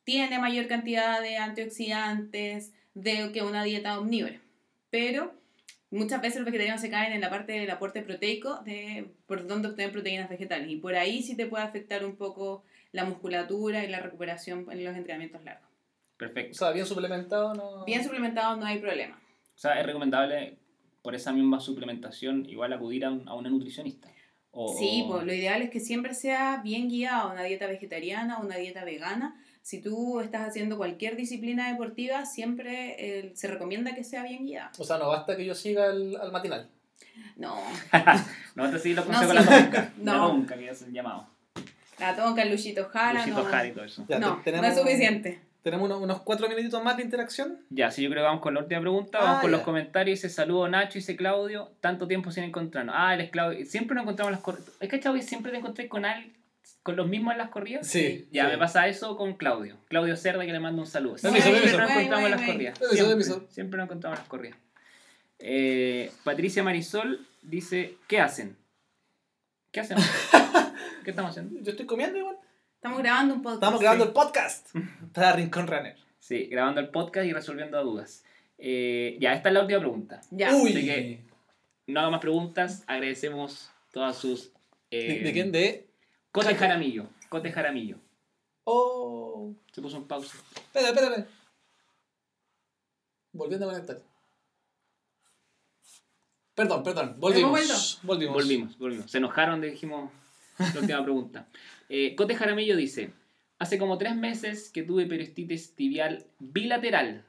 tiene 0.05 0.39
mayor 0.39 0.69
cantidad 0.69 1.21
de 1.21 1.37
antioxidantes 1.37 2.73
de 2.95 3.33
que 3.33 3.43
una 3.43 3.65
dieta 3.65 3.99
omnívora. 3.99 4.41
Pero 4.91 5.35
muchas 5.97 6.21
veces 6.23 6.37
los 6.41 6.47
vegetarianos 6.47 6.81
se 6.81 6.91
caen 6.91 7.13
en 7.13 7.21
la 7.21 7.31
parte 7.31 7.53
del 7.53 7.71
aporte 7.71 8.03
proteico 8.03 8.61
de 8.65 9.09
por 9.27 9.47
dónde 9.47 9.69
obtener 9.69 9.93
proteínas 9.93 10.29
vegetales. 10.29 10.69
Y 10.71 10.77
por 10.77 10.95
ahí 10.95 11.23
sí 11.23 11.37
te 11.37 11.47
puede 11.47 11.65
afectar 11.65 12.05
un 12.05 12.17
poco 12.17 12.63
la 12.93 13.05
musculatura 13.05 13.85
y 13.85 13.89
la 13.89 14.01
recuperación 14.01 14.67
en 14.71 14.85
los 14.85 14.97
entrenamientos 14.97 15.43
largos. 15.45 15.69
O 15.69 16.19
Perfecto. 16.19 16.55
sea, 16.59 16.71
bien 16.71 16.87
suplementado, 16.87 17.55
no. 17.55 17.85
Bien 17.85 18.03
suplementado 18.05 18.57
no 18.57 18.65
hay 18.65 18.79
problema. 18.79 19.21
O 19.55 19.59
sea, 19.59 19.79
es 19.81 19.87
recomendable 19.87 20.57
por 21.03 21.15
esa 21.15 21.33
misma 21.33 21.61
suplementación 21.61 22.49
igual 22.49 22.73
acudir 22.73 23.05
a, 23.05 23.11
un- 23.11 23.29
a 23.29 23.35
una 23.35 23.49
nutricionista. 23.51 24.09
O, 24.51 24.75
Sí, 24.79 25.03
o- 25.05 25.09
pues 25.13 25.25
lo 25.25 25.33
ideal 25.35 25.61
es 25.63 25.71
que 25.71 25.81
siempre 25.81 26.15
sea 26.15 26.61
bien 26.65 26.89
guiado, 26.89 27.33
una 27.33 27.43
dieta 27.45 27.67
vegetariana, 27.67 28.39
una 28.39 28.57
dieta 28.57 28.85
vegana. 28.85 29.43
Si 29.67 29.81
tú 29.83 30.21
estás 30.21 30.47
haciendo 30.47 30.77
cualquier 30.77 31.17
disciplina 31.17 31.69
deportiva, 31.69 32.25
siempre 32.25 32.95
eh, 33.01 33.33
se 33.35 33.49
recomienda 33.49 33.97
que 33.97 34.05
sea 34.05 34.23
bien 34.23 34.47
guiada. 34.47 34.71
O 34.79 34.85
sea, 34.85 34.97
no 34.97 35.09
basta 35.09 35.37
que 35.37 35.45
yo 35.45 35.57
siga 35.57 35.87
el, 35.87 36.17
al 36.17 36.31
matinal. 36.31 36.69
No, 37.37 37.57
no 38.55 38.63
a 38.65 38.79
seguir 38.79 38.97
los 38.97 39.07
No, 39.09 39.13
consejos 39.13 39.35
de 39.35 39.43
sí. 39.43 39.51
la 39.51 39.63
tonca. 39.65 39.93
No. 39.99 40.13
La 40.13 40.19
tonca, 40.21 40.55
que 40.59 40.71
es 40.71 40.83
el 40.83 40.93
llamado. 40.93 41.27
la 41.99 42.15
tonca, 42.15 42.43
el 42.43 42.51
Luchito 42.53 42.85
Jara, 42.91 43.15
Luisito 43.15 43.43
no, 43.43 43.45
Jara 43.51 43.67
y 43.67 43.73
todo 43.73 43.85
eso. 43.85 44.05
Ya, 44.09 44.21
no, 44.21 44.41
te- 44.45 44.53
no 44.53 44.63
es 44.63 44.79
suficiente. 44.79 45.41
Tenemos 45.65 45.87
unos, 45.87 46.01
unos 46.01 46.21
cuatro 46.23 46.49
minutitos 46.49 46.81
más 46.85 46.97
de 46.97 47.03
interacción. 47.03 47.59
Ya, 47.71 47.91
sí, 47.91 48.03
yo 48.05 48.11
creo 48.11 48.23
que 48.23 48.27
vamos 48.29 48.43
con 48.43 48.55
la 48.55 48.61
última 48.61 48.81
pregunta. 48.81 49.19
Vamos 49.19 49.39
Ah, 49.39 49.41
con 49.41 49.51
ya. 49.51 49.57
los 49.57 49.65
comentarios. 49.67 50.21
Dice 50.23 50.33
saludo 50.33 50.69
Nacho, 50.69 50.95
dice 50.95 51.17
Claudio. 51.17 51.73
Tanto 51.81 52.07
tiempo 52.07 52.31
sin 52.31 52.45
encontrarnos. 52.45 52.95
Ah, 52.97 53.15
él 53.15 53.21
es 53.23 53.31
Claudio. 53.31 53.67
Siempre 53.67 53.97
nos 53.97 54.03
encontramos 54.05 54.29
en 54.31 54.35
las 54.37 54.43
corridas. 54.45 54.69
¿Es 54.79 54.89
que 54.89 55.23
siempre 55.23 55.51
te 55.51 55.59
encontré 55.59 55.89
con 55.89 56.05
alguien, 56.05 56.33
con 56.83 56.97
los 56.97 57.09
mismos 57.09 57.33
en 57.33 57.39
las 57.39 57.51
corridas? 57.51 57.87
Sí. 57.87 58.29
Ya, 58.31 58.45
sí. 58.47 58.53
me 58.53 58.59
pasa 58.59 58.87
eso 58.89 59.17
con 59.17 59.35
Claudio. 59.37 59.79
Claudio 59.89 60.17
Cerda, 60.17 60.45
que 60.47 60.53
le 60.53 60.61
mando 60.61 60.83
un 60.83 60.87
saludo. 60.89 61.19
Siempre 61.19 61.41
nos 61.41 61.49
encontramos 61.51 61.97
en 62.03 62.11
las 62.11 62.41
Wey, 62.41 62.49
wey, 62.49 62.53
corridas. 62.53 62.79
Siempre, 63.51 63.77
nos 63.79 63.85
encontramos 63.87 64.19
en 64.19 64.23
las 64.23 64.29
corridas. 64.29 64.59
Eh, 65.39 66.11
Patricia 66.25 66.63
Marisol 66.63 67.27
dice, 67.43 67.97
¿qué 68.09 68.21
hacen? 68.21 68.57
¿Qué 69.71 69.81
hacemos? 69.81 70.05
¿Qué 71.05 71.11
estamos 71.11 71.31
haciendo? 71.31 71.61
Yo 71.61 71.71
estoy 71.73 71.87
comiendo 71.87 72.19
igual. 72.19 72.37
Estamos 72.75 72.99
grabando 72.99 73.35
un 73.35 73.43
podcast. 73.43 73.63
Estamos 73.63 73.81
grabando 73.81 74.05
el 74.05 74.13
podcast 74.13 74.69
para 75.13 75.33
Rincón 75.33 75.67
Runner. 75.67 75.97
Sí, 76.19 76.47
grabando 76.47 76.81
el 76.81 76.89
podcast 76.89 77.27
y 77.27 77.33
resolviendo 77.33 77.83
dudas. 77.85 78.25
Eh, 78.59 79.17
ya, 79.21 79.35
esta 79.35 79.51
es 79.51 79.55
la 79.55 79.61
última 79.63 79.81
pregunta. 79.81 80.21
Ya. 80.31 80.55
Uy. 80.55 80.71
Así 80.71 80.85
que- 80.87 81.25
No 81.87 82.01
hago 82.01 82.11
más 82.11 82.21
preguntas. 82.21 82.85
Agradecemos 82.87 83.71
todas 83.93 84.17
sus... 84.17 84.53
eh, 84.91 85.19
¿De, 85.19 85.21
de 85.21 85.33
quién? 85.33 85.53
De. 85.53 85.87
Cote 86.37 86.55
Jaramillo. 86.55 87.09
Cote 87.31 87.51
Jaramillo. 87.51 87.97
Oh. 88.65 89.55
Se 89.73 89.81
puso 89.81 89.97
en 89.97 90.05
pausa. 90.05 90.37
Espera, 90.55 90.89
espera, 90.89 91.07
espera. 91.07 91.27
Volviendo 93.33 93.65
a 93.67 93.73
conectar. 93.73 94.03
Perdón, 96.55 96.83
perdón. 96.83 97.17
Volvimos. 97.19 98.01
Volvimos. 98.03 98.35
Volvimos, 98.35 98.79
volvimos. 98.79 99.11
Se 99.11 99.17
enojaron 99.17 99.63
de 99.63 99.71
dijimos 99.71 100.11
la 100.59 100.81
última 100.81 101.03
pregunta. 101.03 101.49
Eh, 101.89 102.15
Cote 102.15 102.35
Jaramillo 102.35 102.77
dice, 102.77 103.15
hace 103.59 103.79
como 103.79 103.97
tres 103.97 104.15
meses 104.15 104.71
que 104.71 104.83
tuve 104.83 105.07
peristitis 105.07 105.75
tibial 105.75 106.27
bilateral 106.39 107.25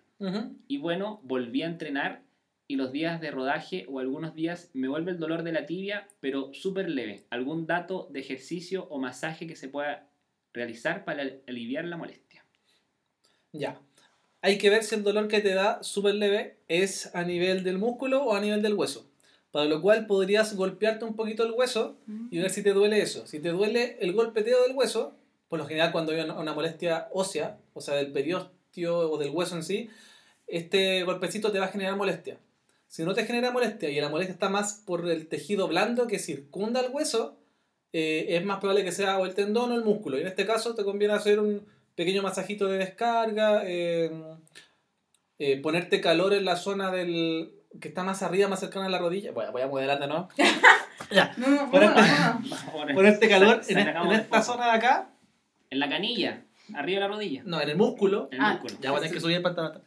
y 0.67 0.79
bueno, 0.79 1.21
volví 1.23 1.61
a 1.61 1.67
entrenar 1.67 2.23
y 2.68 2.76
los 2.76 2.91
días 2.91 3.22
de 3.22 3.31
rodaje 3.31 3.85
o 3.88 3.99
algunos 3.99 4.35
días 4.35 4.69
me 4.73 4.89
vuelve 4.89 5.11
el 5.11 5.19
dolor 5.19 5.44
de 5.44 5.53
la 5.53 5.65
tibia, 5.65 6.07
pero 6.19 6.53
súper 6.53 6.89
leve. 6.89 7.26
¿Algún 7.30 7.65
dato 7.65 8.07
de 8.11 8.19
ejercicio 8.19 8.88
o 8.89 8.99
masaje 8.99 9.48
que 9.48 9.56
se 9.56 9.69
pueda 9.69 10.10
realizar 10.53 11.06
para 11.06 11.23
aliviar 11.48 11.85
la 11.85 11.98
molestia? 11.98 12.45
Ya. 13.53 13.80
Hay 14.41 14.57
que 14.57 14.69
ver 14.69 14.84
si 14.84 14.95
el 14.95 15.03
dolor 15.03 15.27
que 15.27 15.41
te 15.41 15.53
da 15.53 15.81
súper 15.81 16.15
leve 16.15 16.57
es 16.68 17.15
a 17.15 17.23
nivel 17.23 17.64
del 17.64 17.77
músculo 17.77 18.23
o 18.23 18.35
a 18.35 18.41
nivel 18.41 18.61
del 18.61 18.73
hueso. 18.73 19.10
Para 19.52 19.65
lo 19.65 19.81
cual 19.81 20.06
podrías 20.06 20.56
golpearte 20.56 21.06
un 21.06 21.15
poquito 21.15 21.44
el 21.44 21.53
hueso 21.53 21.98
y 22.30 22.38
ver 22.39 22.49
si 22.49 22.61
te 22.64 22.73
duele 22.73 23.02
eso. 23.02 23.26
Si 23.27 23.39
te 23.39 23.49
duele 23.49 23.98
el 24.02 24.11
golpeteo 24.11 24.61
del 24.64 24.76
hueso, 24.76 25.15
por 25.48 25.57
lo 25.57 25.65
general 25.65 25.91
cuando 25.91 26.11
hay 26.11 26.19
una, 26.19 26.53
molestia 26.53 27.07
ósea, 27.11 27.57
o 27.73 27.81
sea, 27.81 27.95
del 27.95 28.11
periósteo 28.11 29.10
o 29.10 29.18
del 29.18 29.31
hueso 29.31 29.56
en 29.56 29.64
sí, 29.64 29.89
este 30.48 31.03
golpecito 31.03 31.52
te 31.52 31.60
va 31.60 31.65
a 31.65 31.69
generar 31.69 31.95
molestia. 31.95 32.38
Si 32.88 33.03
no 33.03 33.14
te 33.14 33.26
genera 33.26 33.51
molestia 33.51 33.89
y 33.89 33.99
la 33.99 34.09
molestia 34.09 34.34
está 34.34 34.49
más 34.49 34.81
por 34.85 35.07
el 35.09 35.27
tejido 35.27 35.68
blando 35.68 36.07
que 36.07 36.19
circunda 36.19 36.80
el 36.81 36.91
hueso, 36.91 37.38
eh, 37.93 38.26
es 38.30 38.45
más 38.45 38.59
probable 38.59 38.84
que 38.84 38.91
sea 38.91 39.18
o 39.19 39.26
el 39.26 39.34
tendón 39.35 39.72
o 39.72 39.76
el 39.76 39.84
músculo. 39.84 40.18
Y 40.18 40.22
en 40.22 40.27
este 40.27 40.45
caso 40.45 40.73
te 40.76 40.84
conviene 40.84 41.14
hacer 41.14 41.39
un 41.39 41.65
pequeño 41.95 42.22
masajito 42.22 42.68
de 42.68 42.77
descarga, 42.77 43.64
eh, 43.65 44.11
eh, 45.39 45.57
ponerte 45.61 46.01
calor 46.01 46.34
en 46.34 46.45
la 46.45 46.55
zona 46.55 46.91
del 46.91 47.51
que 47.81 47.89
está 47.89 48.03
más 48.03 48.23
arriba, 48.23 48.47
más 48.47 48.59
cercana 48.59 48.85
a 48.85 48.89
la 48.89 48.97
rodilla. 48.99 49.31
Voy 49.31 49.45
a, 49.45 49.51
voy 49.51 49.61
a 49.61 49.68
moderarte, 49.68 50.07
¿no? 50.07 50.30
ya. 51.11 51.34
No, 51.38 51.47
no, 51.49 51.69
Por 51.69 51.81
no, 51.81 51.89
este- 51.89 52.01
no, 52.01 52.85
no. 52.88 52.93
Ponerte 52.95 53.30
calor 53.30 53.61
en, 53.68 54.09
de 54.09 54.15
esta 54.15 54.41
zona 54.41 54.65
de 54.68 54.72
acá. 54.72 55.09
En 55.69 55.80
la 55.80 55.89
canilla, 55.89 56.43
arriba 56.73 57.01
de 57.01 57.07
la 57.07 57.14
rodilla. 57.14 57.43
No, 57.45 57.59
en 57.61 57.69
el 57.69 57.76
músculo. 57.77 58.30
En 58.31 58.39
el 58.39 58.45
Ah, 58.45 58.53
músculo. 58.53 58.80
Ya 58.81 58.91
voy 58.91 58.97
a 58.99 59.01
tener 59.01 59.14
que 59.14 59.22
subir 59.22 59.35
el 59.35 59.41
pantalón. 59.43 59.81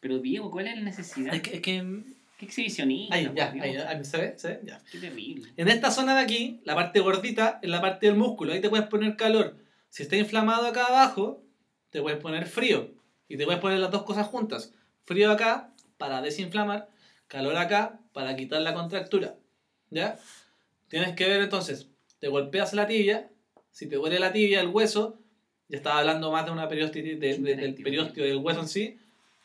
Pero 0.00 0.18
Diego, 0.18 0.50
¿cuál 0.50 0.66
es 0.66 0.74
la 0.76 0.82
necesidad? 0.82 1.32
Es 1.32 1.42
que, 1.42 1.56
es 1.56 1.62
que 1.62 2.02
Qué 2.42 2.46
exhibicionista. 2.46 3.14
Ahí, 3.14 3.30
ya, 3.36 3.52
ahí, 3.52 3.76
ahí, 3.76 4.04
¿se 4.04 4.16
ve? 4.18 4.34
¿Se 4.36 4.48
ve? 4.48 4.60
Ya. 4.64 4.80
Qué 4.90 4.98
terrible. 4.98 5.48
En 5.56 5.68
esta 5.68 5.92
zona 5.92 6.16
de 6.16 6.22
aquí, 6.22 6.60
la 6.64 6.74
parte 6.74 6.98
gordita, 6.98 7.60
es 7.62 7.70
la 7.70 7.80
parte 7.80 8.06
del 8.06 8.16
músculo. 8.16 8.52
Ahí 8.52 8.60
te 8.60 8.68
puedes 8.68 8.86
poner 8.88 9.14
calor. 9.16 9.56
Si 9.90 10.02
está 10.02 10.16
inflamado 10.16 10.66
acá 10.66 10.86
abajo, 10.86 11.44
te 11.90 12.02
puedes 12.02 12.18
poner 12.18 12.46
frío. 12.46 12.90
Y 13.28 13.36
te 13.36 13.44
puedes 13.44 13.60
poner 13.60 13.78
las 13.78 13.92
dos 13.92 14.02
cosas 14.02 14.26
juntas. 14.26 14.72
Frío 15.04 15.30
acá 15.30 15.72
para 15.98 16.20
desinflamar, 16.20 16.88
calor 17.28 17.56
acá 17.56 18.00
para 18.12 18.34
quitar 18.34 18.60
la 18.62 18.74
contractura. 18.74 19.36
¿Ya? 19.90 20.18
Tienes 20.88 21.14
que 21.14 21.28
ver 21.28 21.42
entonces, 21.42 21.88
te 22.18 22.26
golpeas 22.26 22.72
la 22.74 22.88
tibia, 22.88 23.30
si 23.70 23.88
te 23.88 23.94
duele 23.96 24.18
la 24.18 24.32
tibia, 24.32 24.60
el 24.60 24.66
hueso, 24.68 25.20
ya 25.68 25.76
estaba 25.76 26.00
hablando 26.00 26.32
más 26.32 26.44
de 26.44 26.50
una 26.50 26.68
periostitis, 26.68 27.20
de- 27.20 27.38
de- 27.38 27.56
del 27.56 27.74
periósteo 27.74 28.24
del 28.24 28.38
hueso 28.38 28.60
en 28.62 28.68
sí. 28.68 28.98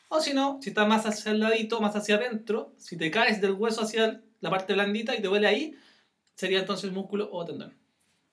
O 0.08 0.20
si 0.20 0.32
no, 0.32 0.58
si 0.62 0.70
está 0.70 0.86
más 0.86 1.04
hacia 1.06 1.32
el 1.32 1.40
ladito, 1.40 1.80
más 1.80 1.94
hacia 1.94 2.16
adentro, 2.16 2.72
si 2.78 2.96
te 2.96 3.10
caes 3.10 3.40
del 3.40 3.52
hueso 3.52 3.82
hacia 3.82 4.20
la 4.40 4.50
parte 4.50 4.72
blandita 4.72 5.14
y 5.14 5.20
te 5.20 5.28
duele 5.28 5.46
ahí, 5.46 5.74
sería 6.34 6.60
entonces 6.60 6.84
el 6.84 6.92
músculo 6.92 7.28
o 7.30 7.44
tendón. 7.44 7.74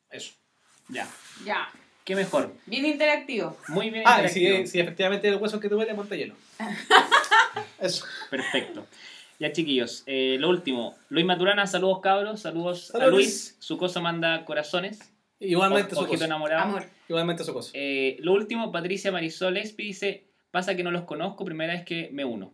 Eso. 0.09 0.33
Ya. 0.89 1.07
Ya. 1.45 1.67
¿Qué 2.05 2.15
mejor? 2.15 2.53
Bien 2.67 2.85
interactivo. 2.85 3.57
Muy 3.69 3.89
bien. 3.89 4.03
Ah, 4.05 4.17
interactivo. 4.21 4.57
si, 4.59 4.67
si 4.67 4.79
efectivamente 4.79 5.27
el 5.27 5.35
hueso 5.35 5.59
que 5.59 5.67
te 5.67 5.75
duele, 5.75 5.93
ponte 5.95 6.17
hielo. 6.17 6.35
Eso. 7.79 8.05
Perfecto. 8.29 8.85
Ya, 9.39 9.51
chiquillos. 9.51 10.03
eh, 10.05 10.37
lo 10.39 10.49
último. 10.49 10.95
Luis 11.09 11.25
Maturana, 11.25 11.67
saludos 11.67 11.99
cabros. 12.01 12.41
Saludos 12.41 12.89
a 12.91 12.99
Saludos, 12.99 13.13
Luis. 13.13 13.55
Su 13.59 13.77
cosa 13.77 13.99
manda 13.99 14.45
corazones. 14.45 14.99
Igualmente 15.39 15.93
O- 15.93 15.95
su 15.97 16.01
ojito 16.01 16.13
cosa. 16.13 16.25
enamorado. 16.25 16.61
Amor. 16.63 16.85
Igualmente 17.09 17.43
su 17.43 17.51
cosa. 17.53 17.71
Eh, 17.73 18.17
lo 18.21 18.33
último, 18.33 18.71
Patricia 18.71 19.11
Marisol 19.11 19.57
Espi 19.57 19.83
dice, 19.83 20.27
pasa 20.55 20.73
que 20.75 20.83
no 20.83 20.91
los 20.91 21.03
conozco, 21.03 21.43
primera 21.43 21.73
vez 21.73 21.83
que 21.83 22.09
me 22.13 22.23
uno. 22.23 22.53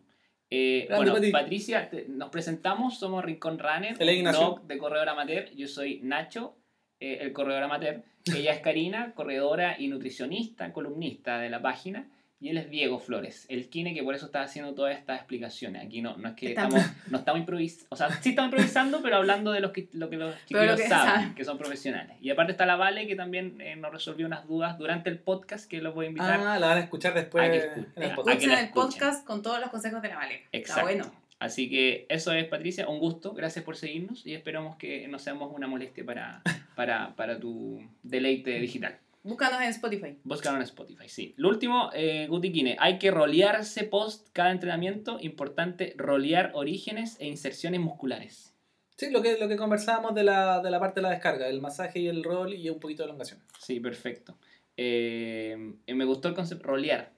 Eh, 0.49 0.87
bueno, 0.89 1.13
Pati. 1.13 1.31
Patricia, 1.31 1.87
te- 1.87 2.07
nos 2.09 2.29
presentamos, 2.29 2.97
somos 2.97 3.23
Rincón 3.23 3.59
Runner, 3.59 3.95
blog 3.95 4.63
de 4.63 4.77
corredor 4.79 5.07
amateur. 5.07 5.45
Yo 5.55 5.67
soy 5.67 5.99
Nacho, 6.01 6.55
eh, 6.99 7.19
el 7.21 7.31
corredor 7.31 7.61
amateur. 7.61 8.01
Ella 8.35 8.53
es 8.53 8.59
Karina, 8.61 9.13
corredora 9.13 9.75
y 9.79 9.87
nutricionista, 9.87 10.73
columnista 10.73 11.37
de 11.39 11.49
la 11.51 11.61
página. 11.61 12.09
Y 12.41 12.49
él 12.49 12.57
es 12.57 12.71
Diego 12.71 12.97
Flores, 12.97 13.45
el 13.49 13.69
kine 13.69 13.93
que 13.93 14.01
por 14.01 14.15
eso 14.15 14.25
está 14.25 14.41
haciendo 14.41 14.73
todas 14.73 14.97
estas 14.97 15.19
explicaciones. 15.19 15.85
Aquí 15.85 16.01
no, 16.01 16.17
no 16.17 16.29
es 16.29 16.33
que 16.35 16.47
Estamos- 16.49 16.73
estamos, 16.79 17.07
no 17.11 17.17
estamos 17.19 17.39
improvisando, 17.41 17.85
o 17.89 17.95
sea, 17.95 18.09
sí 18.21 18.29
estamos 18.31 18.47
improvisando, 18.51 19.01
pero 19.03 19.17
hablando 19.17 19.51
de 19.51 19.59
los 19.59 19.71
que, 19.71 19.87
lo 19.93 20.09
que 20.09 20.17
los 20.17 20.33
chiquillos 20.47 20.75
que 20.81 20.87
saben, 20.87 21.13
saben. 21.13 21.35
que 21.35 21.45
son 21.45 21.59
profesionales. 21.59 22.17
Y 22.19 22.31
aparte 22.31 22.53
está 22.53 22.65
la 22.65 22.75
Vale, 22.77 23.05
que 23.05 23.15
también 23.15 23.61
eh, 23.61 23.75
nos 23.75 23.91
resolvió 23.93 24.25
unas 24.25 24.47
dudas 24.47 24.77
durante 24.79 25.11
el 25.11 25.19
podcast, 25.19 25.69
que 25.69 25.81
los 25.83 25.93
voy 25.93 26.07
a 26.07 26.09
invitar. 26.09 26.39
Ah, 26.39 26.57
la 26.57 26.67
van 26.67 26.77
a 26.79 26.81
escuchar 26.81 27.13
después 27.13 27.47
A 27.47 27.51
que 27.51 27.57
en 27.57 27.63
el 27.63 27.69
Escuchen. 27.69 28.15
podcast. 28.15 28.25
que 28.25 28.31
Escuchen 28.45 28.65
el 28.65 28.71
podcast 28.71 29.25
con 29.27 29.41
todos 29.43 29.59
los 29.59 29.69
consejos 29.69 30.01
de 30.01 30.07
la 30.09 30.15
Vale. 30.15 30.35
Está 30.51 30.57
Exacto. 30.57 30.81
bueno. 30.81 31.11
Así 31.37 31.69
que 31.69 32.05
eso 32.09 32.33
es, 32.33 32.45
Patricia, 32.45 32.87
un 32.87 32.99
gusto. 32.99 33.33
Gracias 33.33 33.63
por 33.65 33.75
seguirnos 33.75 34.25
y 34.27 34.33
esperamos 34.33 34.77
que 34.77 35.07
no 35.07 35.17
seamos 35.19 35.51
una 35.55 35.67
molestia 35.67 36.03
para, 36.05 36.41
para, 36.75 37.15
para 37.15 37.39
tu 37.39 37.81
deleite 38.03 38.59
digital. 38.59 38.97
Búscanos 39.23 39.61
en 39.61 39.67
Spotify. 39.69 40.17
Búscalo 40.23 40.57
en 40.57 40.63
Spotify, 40.63 41.07
sí. 41.07 41.33
Lo 41.37 41.49
último, 41.49 41.89
eh, 41.93 42.25
Guti 42.27 42.51
Kine, 42.51 42.75
hay 42.79 42.97
que 42.97 43.11
rolearse 43.11 43.83
post 43.83 44.27
cada 44.33 44.51
entrenamiento. 44.51 45.17
Importante 45.21 45.93
rolear 45.97 46.51
orígenes 46.55 47.17
e 47.19 47.27
inserciones 47.27 47.79
musculares. 47.81 48.55
Sí, 48.97 49.09
lo 49.11 49.21
que, 49.21 49.37
lo 49.37 49.47
que 49.47 49.57
conversábamos 49.57 50.13
de 50.15 50.23
la, 50.23 50.59
de 50.61 50.69
la 50.71 50.79
parte 50.79 50.99
de 50.99 51.03
la 51.03 51.09
descarga, 51.11 51.47
el 51.47 51.61
masaje 51.61 51.99
y 51.99 52.07
el 52.07 52.23
rol 52.23 52.53
y 52.53 52.69
un 52.69 52.79
poquito 52.79 53.03
de 53.03 53.09
elongación. 53.09 53.39
Sí, 53.59 53.79
perfecto. 53.79 54.37
Eh, 54.77 55.73
eh, 55.85 55.93
me 55.93 56.05
gustó 56.05 56.27
el 56.27 56.33
concepto 56.33 56.67
rolear. 56.67 57.11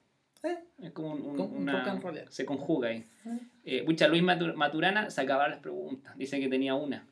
Eh, 0.43 0.57
Es 0.81 0.91
como 0.91 1.13
un, 1.13 1.21
un- 1.21 1.37
Con- 1.37 1.55
una- 1.55 2.27
se 2.29 2.45
conjuga 2.45 2.89
ahí. 2.89 3.07
Eh. 3.63 3.85
Eh, 3.87 4.07
Luis 4.09 4.23
Matu- 4.23 4.53
Maturana 4.55 5.09
se 5.09 5.21
acabaron 5.21 5.51
las 5.51 5.61
preguntas. 5.61 6.17
Dice 6.17 6.39
que 6.41 6.49
tenía 6.49 6.75
una. 6.75 7.07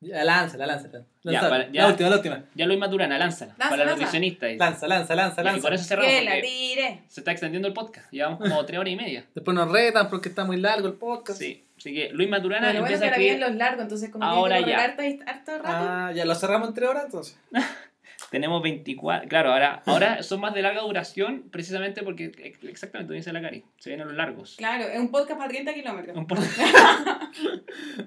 Ya, 0.00 0.24
lánzala, 0.24 0.66
lánzala. 0.66 1.04
Ya, 1.24 1.32
Lánzala. 1.32 1.48
para- 1.50 1.72
ya. 1.72 1.82
La 1.82 1.88
última, 1.88 2.10
la 2.10 2.16
última. 2.16 2.44
Ya 2.54 2.66
Luis 2.66 2.78
Maturana, 2.78 3.18
lánzala. 3.18 3.52
Lanza, 3.58 3.70
para 3.70 3.82
el 3.82 3.88
lanza. 3.88 3.94
nutricionista. 4.04 4.46
dice. 4.46 4.58
Lanza, 4.58 4.86
lanza, 4.86 5.14
lanza, 5.14 5.40
Y 5.40 5.44
lanza. 5.44 5.60
con 5.62 5.72
eso 5.72 5.84
cerramos. 5.84 6.10
Que 6.12 6.22
la 6.24 6.40
tire. 6.40 7.02
se 7.08 7.20
está 7.20 7.32
extendiendo 7.32 7.66
el 7.68 7.74
podcast. 7.74 8.12
Llevamos 8.12 8.38
como 8.40 8.64
tres 8.66 8.78
horas 8.78 8.92
y 8.92 8.96
media. 8.96 9.24
Después 9.34 9.54
nos 9.54 9.70
retan 9.72 10.08
porque 10.10 10.28
está 10.28 10.44
muy 10.44 10.58
largo 10.58 10.86
el 10.86 10.94
podcast. 10.94 11.38
Sí. 11.38 11.62
Así 11.78 11.92
que 11.94 12.10
Luis 12.10 12.28
Maturana 12.28 12.66
Bueno, 12.68 12.80
bueno, 12.80 12.94
empieza 12.94 13.14
que 13.14 13.20
vienen 13.20 13.40
los 13.40 13.54
largos, 13.54 13.82
entonces 13.82 14.10
como 14.10 14.24
Ahora 14.24 14.62
que 14.64 14.70
ya. 14.70 14.82
harto, 14.84 15.02
harto 15.26 15.52
rato. 15.58 15.64
Ah, 15.68 16.12
ya 16.14 16.24
lo 16.24 16.34
cerramos 16.34 16.68
en 16.68 16.74
tres 16.74 16.88
horas 16.88 17.04
entonces. 17.04 17.38
Tenemos 18.30 18.62
24. 18.62 19.28
Claro, 19.28 19.52
ahora, 19.52 19.82
ahora 19.86 20.22
son 20.22 20.40
más 20.40 20.52
de 20.52 20.62
larga 20.62 20.80
duración 20.82 21.44
precisamente 21.50 22.02
porque 22.02 22.32
ex- 22.38 22.62
exactamente, 22.64 23.14
dice 23.14 23.32
la 23.32 23.40
Cari. 23.40 23.64
Se 23.78 23.90
vienen 23.90 24.08
los 24.08 24.16
largos. 24.16 24.56
Claro, 24.56 24.84
es 24.84 24.98
un 24.98 25.10
podcast 25.10 25.38
para 25.38 25.48
30 25.48 25.74
kilómetros. 25.74 26.16
Un 26.16 26.26
por- 26.26 26.38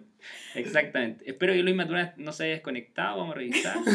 Exactamente. 0.55 1.29
Espero 1.29 1.53
que 1.53 1.63
Luis 1.63 1.75
Maturana 1.75 2.13
no 2.17 2.31
se 2.33 2.43
haya 2.45 2.53
desconectado. 2.53 3.17
Vamos 3.17 3.35
a 3.35 3.37
revisar. 3.37 3.75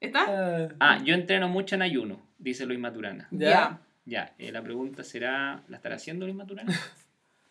¿Está? 0.00 0.24
Ah, 0.28 0.68
Ah, 0.80 0.98
yo 1.04 1.14
entreno 1.14 1.48
mucho 1.48 1.74
en 1.76 1.82
ayuno, 1.82 2.20
dice 2.38 2.66
Luis 2.66 2.78
Maturana. 2.78 3.28
ya. 3.30 3.80
Ya, 4.04 4.34
eh, 4.38 4.50
la 4.50 4.60
pregunta 4.62 5.04
será: 5.04 5.62
¿la 5.68 5.76
estará 5.76 5.94
haciendo 5.94 6.26
Luis 6.26 6.36
Maturana? 6.36 6.72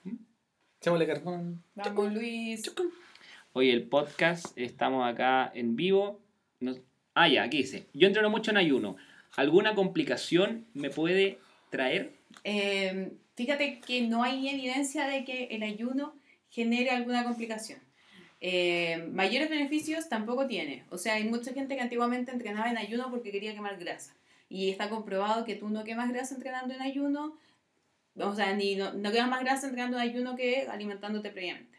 Echémosle 0.82 1.08
carbón. 1.08 1.64
Vamos, 1.76 2.14
Luis. 2.14 2.70
Hoy 3.54 3.70
el 3.70 3.84
podcast, 3.88 4.58
estamos 4.58 5.06
acá 5.08 5.52
en 5.54 5.76
vivo. 5.76 6.22
Nos- 6.60 6.80
Ah, 7.14 7.28
ya, 7.28 7.44
aquí 7.44 7.58
dice. 7.58 7.88
Yo 7.94 8.08
entreno 8.08 8.30
mucho 8.30 8.52
en 8.52 8.58
ayuno. 8.58 8.96
¿Alguna 9.36 9.76
complicación 9.76 10.66
me 10.74 10.90
puede 10.90 11.38
traer? 11.70 12.14
Eh, 12.46 13.12
fíjate 13.36 13.82
que 13.82 14.02
no 14.08 14.24
hay 14.24 14.48
evidencia 14.48 15.06
de 15.08 15.26
que 15.26 15.46
el 15.52 15.64
ayuno 15.64 16.16
genere 16.50 16.92
alguna 16.92 17.24
complicación. 17.26 17.80
Eh, 18.40 19.06
mayores 19.12 19.50
beneficios 19.50 20.08
tampoco 20.08 20.48
tiene. 20.48 20.86
O 20.90 20.98
sea, 20.98 21.16
hay 21.16 21.26
mucha 21.26 21.52
gente 21.54 21.76
que 21.76 21.82
antiguamente 21.82 22.32
entrenaba 22.32 22.70
en 22.72 22.78
ayuno 22.78 23.10
porque 23.12 23.32
quería 23.32 23.54
quemar 23.54 23.78
grasa. 23.78 24.16
Y 24.48 24.70
está 24.70 24.90
comprobado 24.90 25.44
que 25.46 25.56
tú 25.56 25.70
no 25.70 25.84
quemas 25.84 26.10
grasa 26.12 26.34
entrenando 26.36 26.74
en 26.74 26.82
ayuno. 26.82 27.38
O 28.16 28.34
sea, 28.36 28.56
ni 28.56 28.76
no, 28.76 28.94
no 28.94 29.12
quemas 29.12 29.30
más 29.30 29.42
grasa 29.42 29.68
entrenando 29.68 29.98
en 29.98 30.10
ayuno 30.10 30.36
que 30.38 30.68
alimentándote 30.70 31.30
previamente. 31.30 31.71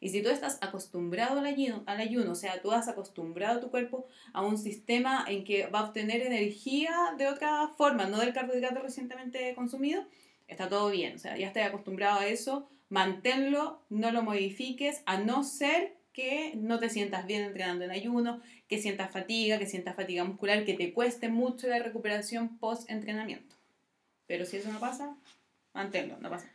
Y 0.00 0.10
si 0.10 0.22
tú 0.22 0.30
estás 0.30 0.58
acostumbrado 0.60 1.40
al 1.40 1.46
ayuno, 1.46 1.82
al 1.86 2.00
ayuno, 2.00 2.32
o 2.32 2.36
sea, 2.36 2.60
tú 2.62 2.70
has 2.70 2.88
acostumbrado 2.88 3.60
tu 3.60 3.70
cuerpo 3.70 4.06
a 4.32 4.42
un 4.42 4.56
sistema 4.56 5.24
en 5.26 5.44
que 5.44 5.66
va 5.66 5.80
a 5.80 5.84
obtener 5.84 6.22
energía 6.22 6.92
de 7.16 7.26
otra 7.26 7.68
forma, 7.76 8.06
no 8.06 8.18
del 8.18 8.32
carbohidrato 8.32 8.80
recientemente 8.80 9.54
consumido, 9.54 10.04
está 10.46 10.68
todo 10.68 10.90
bien. 10.90 11.16
O 11.16 11.18
sea, 11.18 11.36
ya 11.36 11.48
estás 11.48 11.66
acostumbrado 11.66 12.20
a 12.20 12.26
eso, 12.26 12.68
manténlo, 12.88 13.82
no 13.90 14.12
lo 14.12 14.22
modifiques, 14.22 15.02
a 15.06 15.18
no 15.18 15.42
ser 15.42 15.98
que 16.12 16.52
no 16.56 16.78
te 16.78 16.90
sientas 16.90 17.26
bien 17.26 17.42
entrenando 17.42 17.84
en 17.84 17.90
ayuno, 17.90 18.40
que 18.68 18.78
sientas 18.78 19.12
fatiga, 19.12 19.58
que 19.58 19.66
sientas 19.66 19.94
fatiga 19.94 20.24
muscular, 20.24 20.64
que 20.64 20.74
te 20.74 20.92
cueste 20.92 21.28
mucho 21.28 21.68
la 21.68 21.78
recuperación 21.78 22.58
post-entrenamiento. 22.58 23.54
Pero 24.26 24.44
si 24.44 24.56
eso 24.56 24.72
no 24.72 24.80
pasa, 24.80 25.16
manténlo, 25.74 26.18
no 26.18 26.28
pasa. 26.28 26.50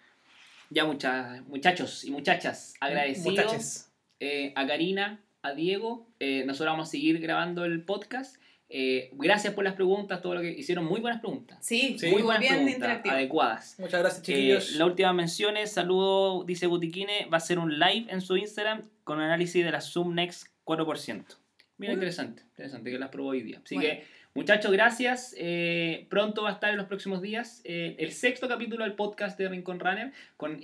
Ya, 0.73 0.85
muchas, 0.85 1.45
muchachos 1.47 2.03
y 2.03 2.11
muchachas, 2.11 2.73
agradecidos. 2.79 3.89
Eh, 4.19 4.53
a 4.55 4.65
Karina, 4.65 5.23
a 5.41 5.53
Diego. 5.53 6.07
Eh, 6.19 6.43
nosotros 6.45 6.73
vamos 6.73 6.87
a 6.87 6.91
seguir 6.91 7.19
grabando 7.19 7.63
el 7.65 7.83
podcast. 7.83 8.37
Eh, 8.69 9.11
gracias 9.13 9.53
por 9.53 9.63
las 9.63 9.73
preguntas, 9.75 10.21
todo 10.21 10.33
lo 10.33 10.41
que 10.41 10.49
hicieron. 10.51 10.85
Muy 10.85 10.99
buenas 10.99 11.21
preguntas. 11.21 11.59
Sí, 11.61 11.95
Sí. 11.99 12.07
Muy 12.07 12.15
muy 12.15 12.21
buenas 12.23 12.39
bien 12.41 12.63
preguntas, 12.79 13.01
adecuadas. 13.05 13.75
Muchas 13.79 13.99
gracias, 13.99 14.21
Eh, 14.23 14.25
chiquillos. 14.33 14.71
la 14.77 14.85
última 14.85 15.13
mención 15.13 15.57
es, 15.57 15.71
saludo, 15.73 16.43
dice 16.43 16.65
Gutiquine, 16.65 17.27
va 17.31 17.37
a 17.37 17.41
ser 17.41 17.59
un 17.59 17.77
live 17.77 18.07
en 18.09 18.21
su 18.21 18.35
Instagram 18.35 18.89
con 19.03 19.19
análisis 19.19 19.63
de 19.63 19.71
la 19.71 19.81
Zoom 19.81 20.15
Next 20.15 20.47
4%. 20.63 21.37
Mira, 21.77 21.93
interesante, 21.93 22.43
interesante 22.49 22.89
que 22.89 22.97
las 22.97 23.09
probó 23.09 23.29
hoy 23.29 23.43
día. 23.43 23.61
Así 23.63 23.75
Bueno. 23.75 23.89
que, 23.89 24.05
muchachos, 24.33 24.71
gracias. 24.71 25.35
Eh, 25.37 26.07
pronto 26.09 26.43
va 26.43 26.49
a 26.49 26.53
estar 26.53 26.69
en 26.71 26.77
los 26.77 26.87
próximos 26.87 27.21
días 27.21 27.61
eh, 27.63 27.95
el 27.99 28.11
sexto 28.11 28.47
capítulo 28.47 28.83
del 28.83 28.93
podcast 28.93 29.37
de 29.37 29.49
Rincón 29.49 29.79
Runner 29.79 30.11
con, 30.37 30.59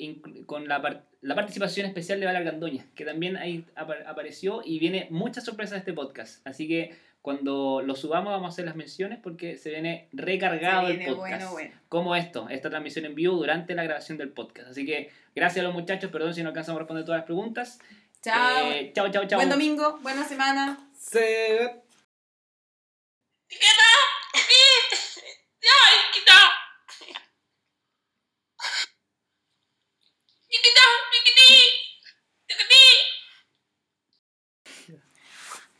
con 0.45 0.67
la, 0.67 0.81
par- 0.81 1.03
la 1.21 1.35
participación 1.35 1.85
especial 1.85 2.19
de 2.19 2.25
Vala 2.25 2.41
Gandoña, 2.41 2.85
que 2.95 3.05
también 3.05 3.37
ahí 3.37 3.65
apa- 3.75 3.97
apareció 4.07 4.61
y 4.65 4.79
viene 4.79 5.07
muchas 5.09 5.45
sorpresas 5.45 5.73
de 5.73 5.77
este 5.79 5.93
podcast. 5.93 6.45
Así 6.47 6.67
que 6.67 6.95
cuando 7.21 7.81
lo 7.85 7.95
subamos 7.95 8.31
vamos 8.31 8.45
a 8.45 8.53
hacer 8.53 8.65
las 8.65 8.77
menciones 8.77 9.19
porque 9.21 9.57
se 9.57 9.69
viene 9.71 10.07
recargado 10.13 10.87
Se 10.87 10.93
el 10.93 10.99
podcast 11.05 11.19
bueno, 11.29 11.51
bueno. 11.51 11.75
como 11.89 12.15
esto, 12.15 12.47
esta 12.49 12.69
transmisión 12.69 13.05
en 13.05 13.13
vivo 13.13 13.35
durante 13.35 13.75
la 13.75 13.83
grabación 13.83 14.17
del 14.17 14.29
podcast. 14.29 14.69
Así 14.69 14.85
que 14.85 15.09
gracias 15.35 15.63
a 15.63 15.67
los 15.67 15.75
muchachos, 15.75 16.09
perdón 16.11 16.33
si 16.33 16.41
no 16.43 16.49
alcanzamos 16.49 16.77
a 16.77 16.79
responder 16.79 17.03
todas 17.05 17.19
las 17.19 17.25
preguntas. 17.25 17.79
Chao. 18.23 18.71
Eh, 18.71 18.91
chao, 18.95 19.09
chao, 19.11 19.25
chao. 19.27 19.37
Buen 19.37 19.49
domingo, 19.49 19.99
buena 20.01 20.23
semana. 20.23 20.77
Se... 20.93 21.88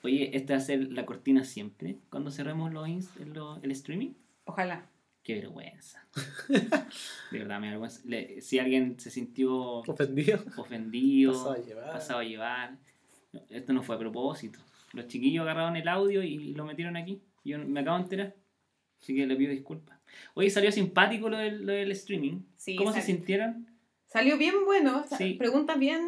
Oye, 0.02 0.36
esta 0.36 0.54
va 0.54 0.58
a 0.60 0.62
ser 0.64 0.92
la 0.94 1.06
cortina 1.06 1.44
siempre 1.44 1.98
cuando 2.10 2.32
cerremos 2.32 2.72
los, 2.72 2.88
ins- 2.88 3.14
lo- 3.26 3.62
el 3.62 3.72
streaming. 3.72 4.14
Ojalá. 4.46 4.90
Qué 5.24 5.36
vergüenza. 5.36 6.08
De 6.48 7.38
verdad, 7.40 7.60
me 7.60 7.68
da 7.68 7.72
vergüenza. 7.74 8.02
Le- 8.06 8.42
si 8.42 8.58
alguien 8.60 8.98
se 9.00 9.12
sintió 9.12 9.52
Ofendido. 9.82 10.44
ofendido, 10.58 11.34
Pasado 11.34 11.52
a 11.52 11.58
llevar. 11.58 11.92
pasado 11.92 12.20
a 12.20 12.24
llevar, 12.24 12.78
no, 13.34 13.42
esto 13.50 13.74
no 13.74 13.84
fue 13.84 13.96
a 13.96 14.00
propósito. 14.00 14.60
Los 14.94 15.08
chiquillos 15.08 15.44
agarraron 15.44 15.76
el 15.76 15.88
audio 15.88 16.24
y 16.24 16.54
lo 16.54 16.66
metieron 16.66 16.96
aquí. 16.96 17.22
Yo 17.44 17.58
me 17.60 17.80
acabo 17.80 17.98
de 17.98 18.04
enterar. 18.04 18.36
Así 19.02 19.16
que 19.16 19.26
le 19.26 19.36
pido 19.36 19.52
disculpas. 19.52 20.00
Oye, 20.34 20.50
salió 20.50 20.72
simpático 20.72 21.30
lo 21.30 21.38
del, 21.38 21.66
lo 21.66 21.72
del 21.74 21.92
streaming. 21.92 22.42
Sí, 22.58 22.76
¿Cómo 22.76 22.92
se 22.92 23.02
salió. 23.02 23.16
sintieron? 23.16 23.68
Salió 24.06 24.38
bien 24.38 24.56
bueno. 24.66 25.06
Sí. 25.18 25.36
Preguntas 25.36 25.78
bien. 25.80 26.02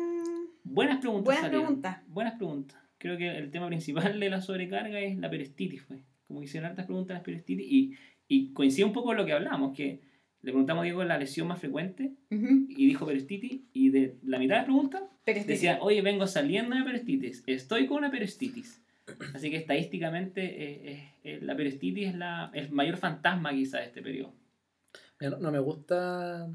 Buenas 0.64 1.00
preguntas. 1.00 1.26
Buenas 1.26 1.42
salieron. 1.44 1.66
preguntas. 1.66 1.98
Buenas 2.08 2.34
preguntas. 2.36 2.78
Creo 2.98 3.18
que 3.18 3.30
el 3.38 3.50
tema 3.52 3.68
principal 3.68 4.20
de 4.20 4.30
la 4.30 4.42
sobrecarga 4.42 5.00
es 5.00 5.18
la 5.18 5.30
peristitis. 5.30 5.82
Fue. 5.84 6.04
Como 6.28 6.40
que 6.40 6.46
hicieron 6.46 6.70
hartas 6.70 6.86
preguntas 6.86 7.16
de 7.16 7.20
la 7.20 7.24
peristitis 7.24 7.66
y, 7.70 7.94
y 8.28 8.54
coincide 8.54 8.86
un 8.86 8.94
poco 8.94 9.08
con 9.08 9.18
lo 9.18 9.26
que 9.26 9.34
hablamos, 9.34 9.76
que 9.76 10.02
le 10.42 10.52
preguntamos 10.52 10.82
a 10.82 10.86
Diego 10.86 11.04
la 11.04 11.18
lesión 11.18 11.48
más 11.48 11.60
frecuente 11.60 12.14
Ujú. 12.32 12.66
y 12.70 12.88
dijo 12.88 13.06
peristitis 13.06 13.62
y 13.74 13.90
de 13.90 14.18
la 14.24 14.40
mitad 14.40 14.56
de 14.56 14.60
las 14.60 14.66
preguntas 14.66 15.04
Peristitis. 15.24 15.48
decían, 15.60 15.78
oye, 15.82 16.02
vengo 16.02 16.26
saliendo 16.26 16.76
de 16.76 16.84
peristitis, 16.84 17.44
estoy 17.46 17.86
con 17.86 17.98
una 17.98 18.10
peristitis. 18.10 18.82
Así 19.34 19.50
que 19.50 19.58
estadísticamente 19.58 20.42
eh, 20.44 21.14
eh, 21.24 21.40
la 21.42 21.56
peristitis 21.56 22.10
es 22.10 22.16
la, 22.16 22.50
el 22.54 22.72
mayor 22.72 22.98
fantasma 22.98 23.52
quizá 23.52 23.80
de 23.80 23.86
este 23.86 24.02
periodo. 24.02 24.34
No, 25.20 25.38
no 25.38 25.52
me 25.52 25.60
gusta. 25.60 26.48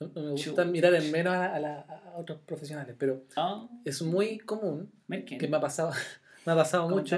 No, 0.00 0.06
no 0.14 0.22
me 0.22 0.30
gusta 0.30 0.64
mirar 0.64 0.94
en 0.94 1.10
menos 1.10 1.34
a, 1.34 1.54
a 1.54 1.60
la- 1.60 1.80
a 1.80 2.16
otros 2.16 2.40
profesionales, 2.42 2.94
pero 2.98 3.24
Ah, 3.36 3.68
es 3.84 4.00
muy 4.02 4.38
común 4.38 4.90
que 5.26 5.48
me 5.48 5.56
ha 5.56 5.60
pasado, 5.60 5.90
me 6.46 6.52
ha 6.52 6.56
pasado 6.56 6.88
mucho 6.88 7.16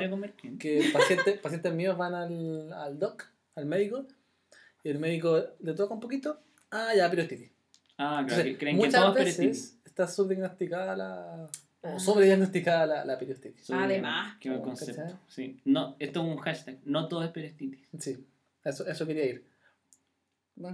que 0.58 0.90
pacientes, 0.92 1.38
pacientes 1.40 1.72
míos 1.74 1.96
van 1.98 2.14
al, 2.14 2.72
al 2.72 2.98
doc, 2.98 3.24
al 3.54 3.66
médico, 3.66 4.06
y 4.82 4.88
el 4.88 4.98
médico 4.98 5.42
le 5.60 5.74
toca 5.74 5.92
un 5.92 6.00
poquito, 6.00 6.40
ah, 6.70 6.92
ya, 6.96 7.10
perittitis. 7.10 7.50
Ah, 7.98 8.06
claro, 8.06 8.20
Entonces, 8.22 8.44
que 8.46 8.58
creen 8.58 8.78
que 8.78 8.86
muchas 8.86 9.14
veces 9.14 9.36
peristitis. 9.36 9.80
está 9.84 10.06
subdiagnosticada 10.08 10.96
la. 10.96 11.50
Ah. 11.82 11.94
o 11.94 12.00
sobrediagnosticada 12.00 12.86
la, 12.86 13.04
la 13.04 13.18
perittitis. 13.18 13.64
Soy- 13.64 13.78
Además. 13.78 14.36
Qué 14.40 14.50
buen 14.50 14.62
¿cachai? 14.62 14.86
concepto. 14.94 15.18
Sí. 15.28 15.60
No, 15.64 15.96
esto 15.98 16.20
es 16.20 16.26
un 16.26 16.36
hashtag. 16.38 16.78
No 16.84 17.08
todo 17.08 17.24
es 17.24 17.30
peristitis. 17.30 17.80
Sí, 17.98 18.18
eso, 18.64 18.86
eso 18.86 19.06
quería 19.06 19.24
ir. 19.26 19.44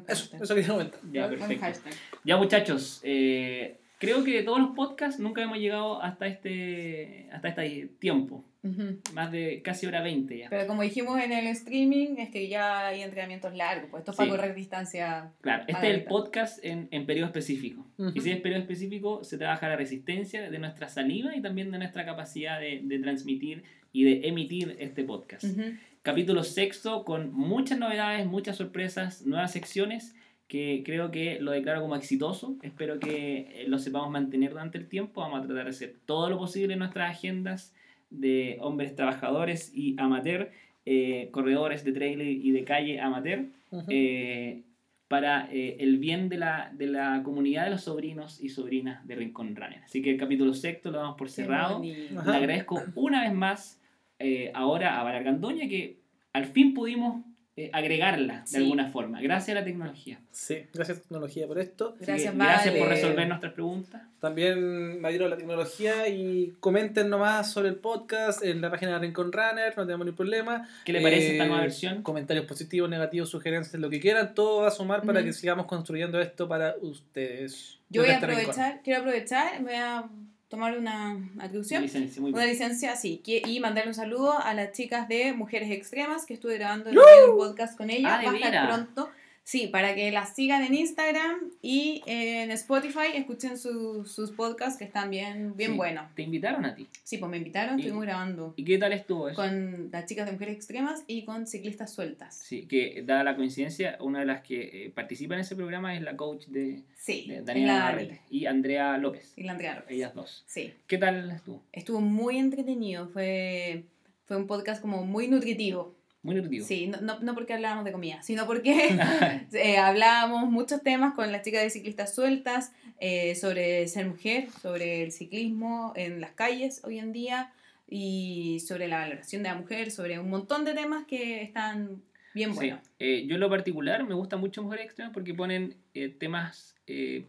Eso, 0.09 0.37
eso 0.37 0.55
quería 0.55 0.71
comentar. 0.71 1.01
Perfecto. 1.01 1.91
Ya 2.25 2.37
muchachos, 2.37 3.01
eh, 3.05 3.79
creo 3.99 4.25
que 4.25 4.33
de 4.37 4.43
todos 4.43 4.59
los 4.61 4.71
podcasts 4.71 5.21
nunca 5.21 5.43
hemos 5.43 5.59
llegado 5.59 6.03
hasta 6.03 6.27
este, 6.27 7.29
hasta 7.33 7.49
este 7.49 7.87
tiempo. 7.99 8.45
Ujú. 8.63 8.99
Más 9.15 9.31
de 9.31 9.63
casi 9.63 9.87
hora 9.87 10.03
20 10.03 10.39
ya. 10.39 10.49
Pero 10.51 10.67
como 10.67 10.83
dijimos 10.83 11.21
en 11.23 11.31
el 11.31 11.47
streaming, 11.49 12.17
es 12.19 12.31
que 12.31 12.49
ya 12.49 12.89
hay 12.89 13.03
entrenamientos 13.03 13.55
largos, 13.55 13.89
pues 13.91 14.01
esto 14.01 14.11
es 14.11 14.17
para 14.17 14.29
Sí. 14.31 14.37
correr 14.37 14.55
distancia. 14.57 15.31
Claro, 15.41 15.61
este 15.63 15.73
Para 15.75 15.89
es 15.89 15.95
el 15.95 16.05
podcast 16.05 16.65
en, 16.65 16.89
en 16.91 17.07
periodo 17.07 17.27
específico. 17.27 17.87
Ujú. 17.99 18.11
Y 18.15 18.21
si 18.23 18.31
es 18.33 18.41
periodo 18.41 18.63
específico, 18.63 19.23
se 19.23 19.39
trabaja 19.39 19.69
la 19.69 19.77
resistencia 19.77 20.51
de 20.51 20.59
nuestra 20.59 20.89
saliva 20.89 21.37
y 21.37 21.41
también 21.43 21.71
de 21.71 21.79
nuestra 21.79 22.05
capacidad 22.05 22.59
de, 22.59 22.81
de 22.83 22.99
transmitir 22.99 23.63
y 23.93 24.03
de 24.05 24.27
emitir 24.29 24.75
este 24.81 25.05
podcast. 25.05 25.45
Ujú. 25.45 25.63
Capítulo 26.03 26.43
sexto 26.43 27.05
con 27.05 27.33
muchas 27.33 27.79
novedades, 27.79 28.27
muchas 28.27 28.57
sorpresas, 28.57 29.25
nuevas 29.27 29.53
secciones 29.53 30.15
que 30.49 30.83
creo 30.85 31.11
que 31.11 31.39
lo 31.41 31.53
declaro 31.53 31.81
como 31.81 31.97
exitoso. 31.97 32.57
Espero 32.63 32.99
que 33.01 33.63
eh, 33.63 33.65
lo 33.69 33.79
sepamos 33.79 34.11
mantener 34.11 34.51
durante 34.51 34.79
el 34.79 34.89
tiempo. 34.89 35.21
Vamos 35.21 35.41
a 35.41 35.47
tratar 35.47 35.65
de 35.65 35.71
hacer 35.71 35.97
todo 36.07 36.31
lo 36.31 36.39
posible 36.39 36.75
en 36.75 36.79
nuestras 36.81 37.11
agendas 37.11 37.75
de 38.11 38.59
hombres 38.61 38.95
trabajadores 38.95 39.73
y 39.75 39.97
amateur, 39.99 40.51
eh, 40.85 41.29
corredores 41.33 41.85
de 41.85 41.93
trailer 41.93 42.29
y 42.29 42.51
de 42.53 42.65
calle 42.65 43.01
amateur, 43.01 43.47
eh, 43.89 44.63
para 45.09 45.49
eh, 45.53 45.77
el 45.81 45.99
bien 45.99 46.29
de 46.29 46.39
la, 46.39 46.71
de 46.75 46.87
la 46.87 47.23
comunidad 47.23 47.65
de 47.65 47.71
los 47.71 47.83
sobrinos 47.83 48.43
y 48.43 48.49
sobrinas 48.49 49.07
de 49.07 49.15
Rincón 49.15 49.55
Runner. 49.55 49.81
Así 49.85 50.03
que 50.03 50.11
el 50.11 50.17
capítulo 50.17 50.53
sexto 50.53 50.91
lo 50.91 50.99
damos 50.99 51.17
por 51.17 51.29
cerrado. 51.29 51.81
Le 51.83 52.09
agradezco 52.19 52.83
una 52.97 53.23
vez 53.23 53.33
más 53.33 53.81
eh, 54.19 54.51
ahora 54.55 54.99
a 54.99 55.05
Vara 55.05 55.23
Gandoña 55.23 55.69
que 55.69 55.99
al 56.33 56.47
fin 56.47 56.75
pudimos 56.75 57.25
eh, 57.59 57.71
agregarla 57.73 58.41
de 58.43 58.47
Sí. 58.47 58.57
alguna 58.59 58.89
forma, 58.91 59.21
gracias 59.23 59.57
a 59.57 59.61
la 59.61 59.65
tecnología. 59.65 60.21
Sí, 60.31 60.67
gracias 60.75 61.01
tecnología 61.01 61.47
por 61.47 61.59
esto. 61.59 61.97
Gracias, 62.01 62.33
que 62.33 62.39
gracias 62.39 62.75
por 62.77 62.89
resolver 62.89 63.27
nuestras 63.29 63.53
preguntas. 63.55 64.03
También 64.21 65.01
me 65.01 65.09
adhiero 65.09 65.25
a 65.25 65.29
la 65.31 65.37
tecnología 65.39 66.07
y 66.09 66.55
comenten 66.61 67.09
nomás 67.09 67.51
sobre 67.51 67.71
el 67.71 67.77
podcast 67.77 68.43
en 68.45 68.61
la 68.61 68.71
página 68.71 68.93
de 68.93 68.99
Rincón 68.99 69.33
Runner, 69.33 69.73
no 69.77 69.85
tenemos 69.87 70.05
ningún 70.05 70.17
problema. 70.17 70.69
¿Qué 70.85 70.93
le 70.93 71.01
parece 71.01 71.33
esta 71.33 71.45
Eh, 71.45 71.49
nueva 71.49 71.63
versión? 71.63 72.03
Comentarios 72.03 72.45
positivos, 72.45 72.91
negativos, 72.91 73.31
sugerencias, 73.31 73.81
lo 73.81 73.89
que 73.89 74.01
quieran, 74.01 74.35
todo 74.35 74.63
va 74.63 74.69
a 74.69 74.71
sumar 74.71 75.03
para 75.03 75.25
que 75.25 75.33
sigamos 75.33 75.65
construyendo 75.67 76.21
esto 76.21 76.47
para 76.47 76.75
ustedes. 76.83 77.79
Yo 77.89 78.03
voy 78.03 78.11
a 78.11 78.15
este 78.15 78.27
rincón. 78.27 78.43
aprovechar, 78.51 78.81
quiero 78.83 79.01
aprovechar, 79.01 79.63
voy 79.63 79.75
a 79.75 80.05
tomar 80.49 80.79
una 80.79 81.19
atribución. 81.39 81.83
Licencia, 81.83 82.23
muy 82.23 82.33
Una 82.33 82.47
licencia, 82.47 82.97
sí, 82.97 83.23
y 83.25 83.61
mandarle 83.61 83.91
un 83.91 83.95
saludo 83.95 84.39
a 84.39 84.55
las 84.55 84.73
chicas 84.73 85.09
de 85.09 85.33
Mujeres 85.33 85.71
Extremas 85.71 86.27
que 86.27 86.35
estuve 86.35 86.59
grabando 86.59 86.91
el 86.91 86.99
un 86.99 87.37
podcast 87.37 87.77
con 87.77 87.91
ellas. 87.91 88.13
Ah, 88.15 88.21
¿de 88.21 88.27
Va 88.27 88.33
a 88.33 88.37
estar 88.37 88.69
pronto. 88.69 89.11
Sí, 89.49 89.69
para 89.69 89.95
que 89.95 90.11
las 90.11 90.35
sigan 90.35 90.65
en 90.65 90.75
Instagram 90.75 91.37
y 91.63 92.03
en 92.07 92.51
Spotify, 92.51 93.13
escuchen 93.15 93.57
su- 93.57 94.05
sus 94.05 94.33
podcasts 94.33 94.77
que 94.77 94.83
están 94.83 95.09
bien, 95.09 95.57
bien 95.57 95.71
Sí. 95.71 95.77
buenos. 95.77 96.13
Te 96.17 96.23
invitaron 96.23 96.65
a 96.65 96.75
ti. 96.75 96.89
Sí, 97.05 97.19
pues 97.19 97.31
me 97.31 97.37
invitaron, 97.37 97.79
estuvimos 97.79 98.03
grabando 98.03 98.55
¿Y 98.57 98.65
qué 98.65 98.77
tal 98.77 98.93
estuvo 98.93 99.29
eso? 99.29 99.37
con 99.37 99.89
las 99.93 100.05
chicas 100.07 100.27
de 100.27 100.33
Mujeres 100.33 100.57
Extremas 100.57 101.05
y 101.07 101.25
con 101.25 101.47
Ciclistas 101.47 101.93
Sueltas. 101.95 102.37
Sí, 102.37 102.67
que 102.67 103.05
dada 103.07 103.23
la 103.23 103.37
coincidencia, 103.37 103.97
una 104.01 104.19
de 104.19 104.27
las 104.27 104.43
que 104.43 104.87
eh, 104.87 104.91
participa 104.91 105.35
en 105.35 105.43
ese 105.43 105.55
programa 105.55 105.95
es 105.95 106.03
la 106.03 106.17
coach 106.17 106.47
de, 106.47 106.83
Sí, 106.97 107.27
de 107.29 107.43
Daniela 107.43 107.73
la 107.75 107.79
Navarrete 107.79 108.23
y 108.29 108.47
Andrea 108.47 108.99
López. 108.99 109.33
Y 109.37 109.45
la 109.45 109.53
Andrea 109.53 109.77
López. 109.77 109.91
Ellas 109.93 110.13
dos. 110.13 110.43
Sí, 110.49 110.73
¿Qué 110.89 110.99
tal 110.99 111.31
estuvo? 111.31 111.63
estuvo 111.73 112.01
muy 112.01 112.39
entretenido, 112.39 113.07
fue, 113.11 113.85
fue 114.25 114.37
un 114.39 114.49
podcast 114.49 114.83
como 114.83 115.05
muy 115.07 115.29
nutritivo. 115.29 115.95
Muy 116.27 116.35
nutritivo. 116.35 116.67
Sí, 116.67 116.89
no, 116.89 117.01
no, 117.01 117.21
no 117.21 117.35
porque 117.35 117.55
hablábamos 117.55 117.85
de 117.85 117.93
comida, 117.93 118.23
sino 118.23 118.47
porque 118.47 118.75
eh, 119.53 119.79
hablábamos 119.79 120.51
muchos 120.51 120.83
temas 120.83 121.15
con 121.15 121.31
las 121.33 121.43
chicas 121.43 121.63
de 121.63 121.71
ciclistas 121.71 122.15
sueltas, 122.15 122.73
eh, 123.01 123.35
sobre 123.37 123.87
ser 123.89 124.07
mujer, 124.07 124.49
sobre 124.61 125.05
el 125.05 125.13
ciclismo 125.13 125.93
en 125.97 126.21
las 126.21 126.33
calles 126.33 126.83
hoy 126.85 126.99
en 126.99 127.13
día 127.13 127.53
y 127.89 128.61
sobre 128.67 128.89
la 128.89 128.99
valoración 128.99 129.43
de 129.45 129.49
la 129.51 129.55
mujer, 129.55 129.91
sobre 129.91 130.19
un 130.19 130.29
montón 130.29 130.65
de 130.65 130.75
temas 130.75 131.07
que 131.07 131.43
están 131.43 132.03
bien 132.35 132.51
Sí. 132.51 132.57
buenos. 132.57 132.81
Eh, 132.99 133.25
yo 133.27 133.35
en 133.37 133.41
lo 133.41 133.49
particular 133.49 134.03
me 134.05 134.15
gusta 134.15 134.37
mucho 134.37 134.63
Mujeres 134.63 134.87
Extremas 134.87 135.15
porque 135.15 135.33
ponen 135.33 135.77
temas 136.19 136.75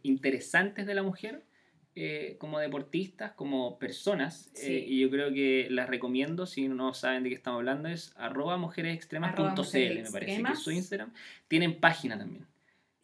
interesantes 0.04 0.86
de 0.86 0.94
la 0.96 1.02
mujer 1.04 1.42
eh, 2.00 2.36
como 2.40 2.60
deportistas, 2.60 3.32
como 3.32 3.80
personas. 3.80 4.52
Sí. 4.54 4.72
eh, 4.76 4.86
y 4.88 5.00
yo 5.00 5.10
creo 5.10 5.34
que 5.34 5.68
las 5.72 5.90
recomiendo, 5.90 6.46
si 6.46 6.68
no 6.68 6.94
saben 6.94 7.24
de 7.24 7.30
qué 7.30 7.36
estamos 7.36 7.58
hablando, 7.60 7.90
es 7.90 8.14
arroba 8.18 8.58
mujeresextremas.cl, 8.58 9.42
mujeres 9.56 10.04
me 10.04 10.12
parece 10.12 10.44
que 10.44 10.52
es 10.54 10.60
su. 10.60 10.72
Instagram. 10.72 11.12
Tienen 11.48 11.80
página 11.80 12.18
también, 12.18 12.46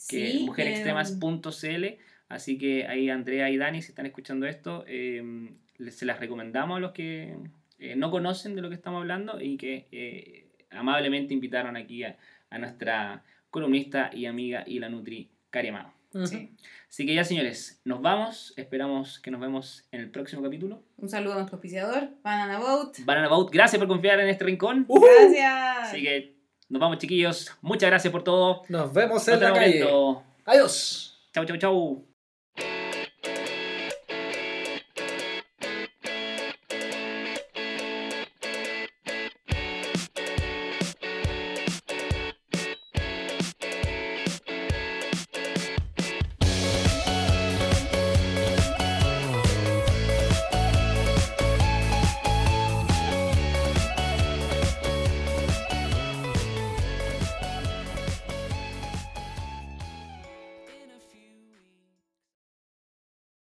que 0.07 0.27
Sí, 0.31 0.45
mujeresextremas.cl. 0.45 1.85
Así 2.29 2.57
que 2.57 2.87
ahí 2.87 3.09
Andrea 3.09 3.49
y 3.49 3.57
Dani, 3.57 3.81
si 3.81 3.89
están 3.89 4.05
escuchando 4.05 4.45
esto, 4.47 4.83
eh, 4.87 5.49
les- 5.77 5.95
se 5.95 6.05
las 6.05 6.19
recomendamos 6.19 6.77
a 6.77 6.79
los 6.79 6.91
que 6.91 7.35
eh, 7.79 7.95
no 7.95 8.11
conocen 8.11 8.55
de 8.55 8.61
lo 8.61 8.69
que 8.69 8.75
estamos 8.75 8.99
hablando 9.01 9.41
y 9.41 9.57
que 9.57 10.47
amablemente 10.71 11.33
invitaron 11.33 11.75
aquí 11.77 12.03
a, 12.03 12.17
a 12.49 12.57
nuestra 12.57 13.23
columnista 13.49 14.09
y 14.13 14.25
amiga 14.25 14.63
y 14.65 14.79
la 14.79 14.89
Nutri 14.89 15.29
Sí. 16.25 16.51
Así 16.89 17.05
que 17.07 17.15
ya 17.15 17.23
señores, 17.23 17.81
nos 17.85 18.01
vamos. 18.01 18.53
Esperamos 18.55 19.19
que 19.19 19.31
nos 19.31 19.41
vemos 19.41 19.85
en 19.91 20.01
el 20.01 20.11
próximo 20.11 20.43
capítulo. 20.43 20.83
Un 20.97 21.09
saludo 21.09 21.33
a 21.33 21.35
nuestro 21.37 21.55
auspiciador, 21.55 22.09
Banana 22.21 22.59
Boat. 22.59 22.99
Banana 23.03 23.29
Boat, 23.29 23.49
gracias 23.51 23.79
por 23.79 23.87
confiar 23.87 24.19
en 24.19 24.29
este 24.29 24.43
rincón. 24.45 24.85
Gracias. 24.87 25.89
Así 25.89 26.03
que 26.03 26.37
nos 26.69 26.79
vamos 26.79 26.99
chiquillos. 26.99 27.51
Muchas 27.61 27.89
gracias 27.89 28.11
por 28.11 28.23
todo. 28.23 28.61
Nos 28.69 28.93
vemos 28.93 29.27
en 29.27 29.33
Hasta 29.35 29.49
la 29.49 29.55
el 29.55 29.61
calle. 29.61 29.83
momento. 29.85 30.23
Adiós. 30.45 31.19
Chau, 31.33 31.45
chau, 31.45 31.57
chau. 31.57 32.12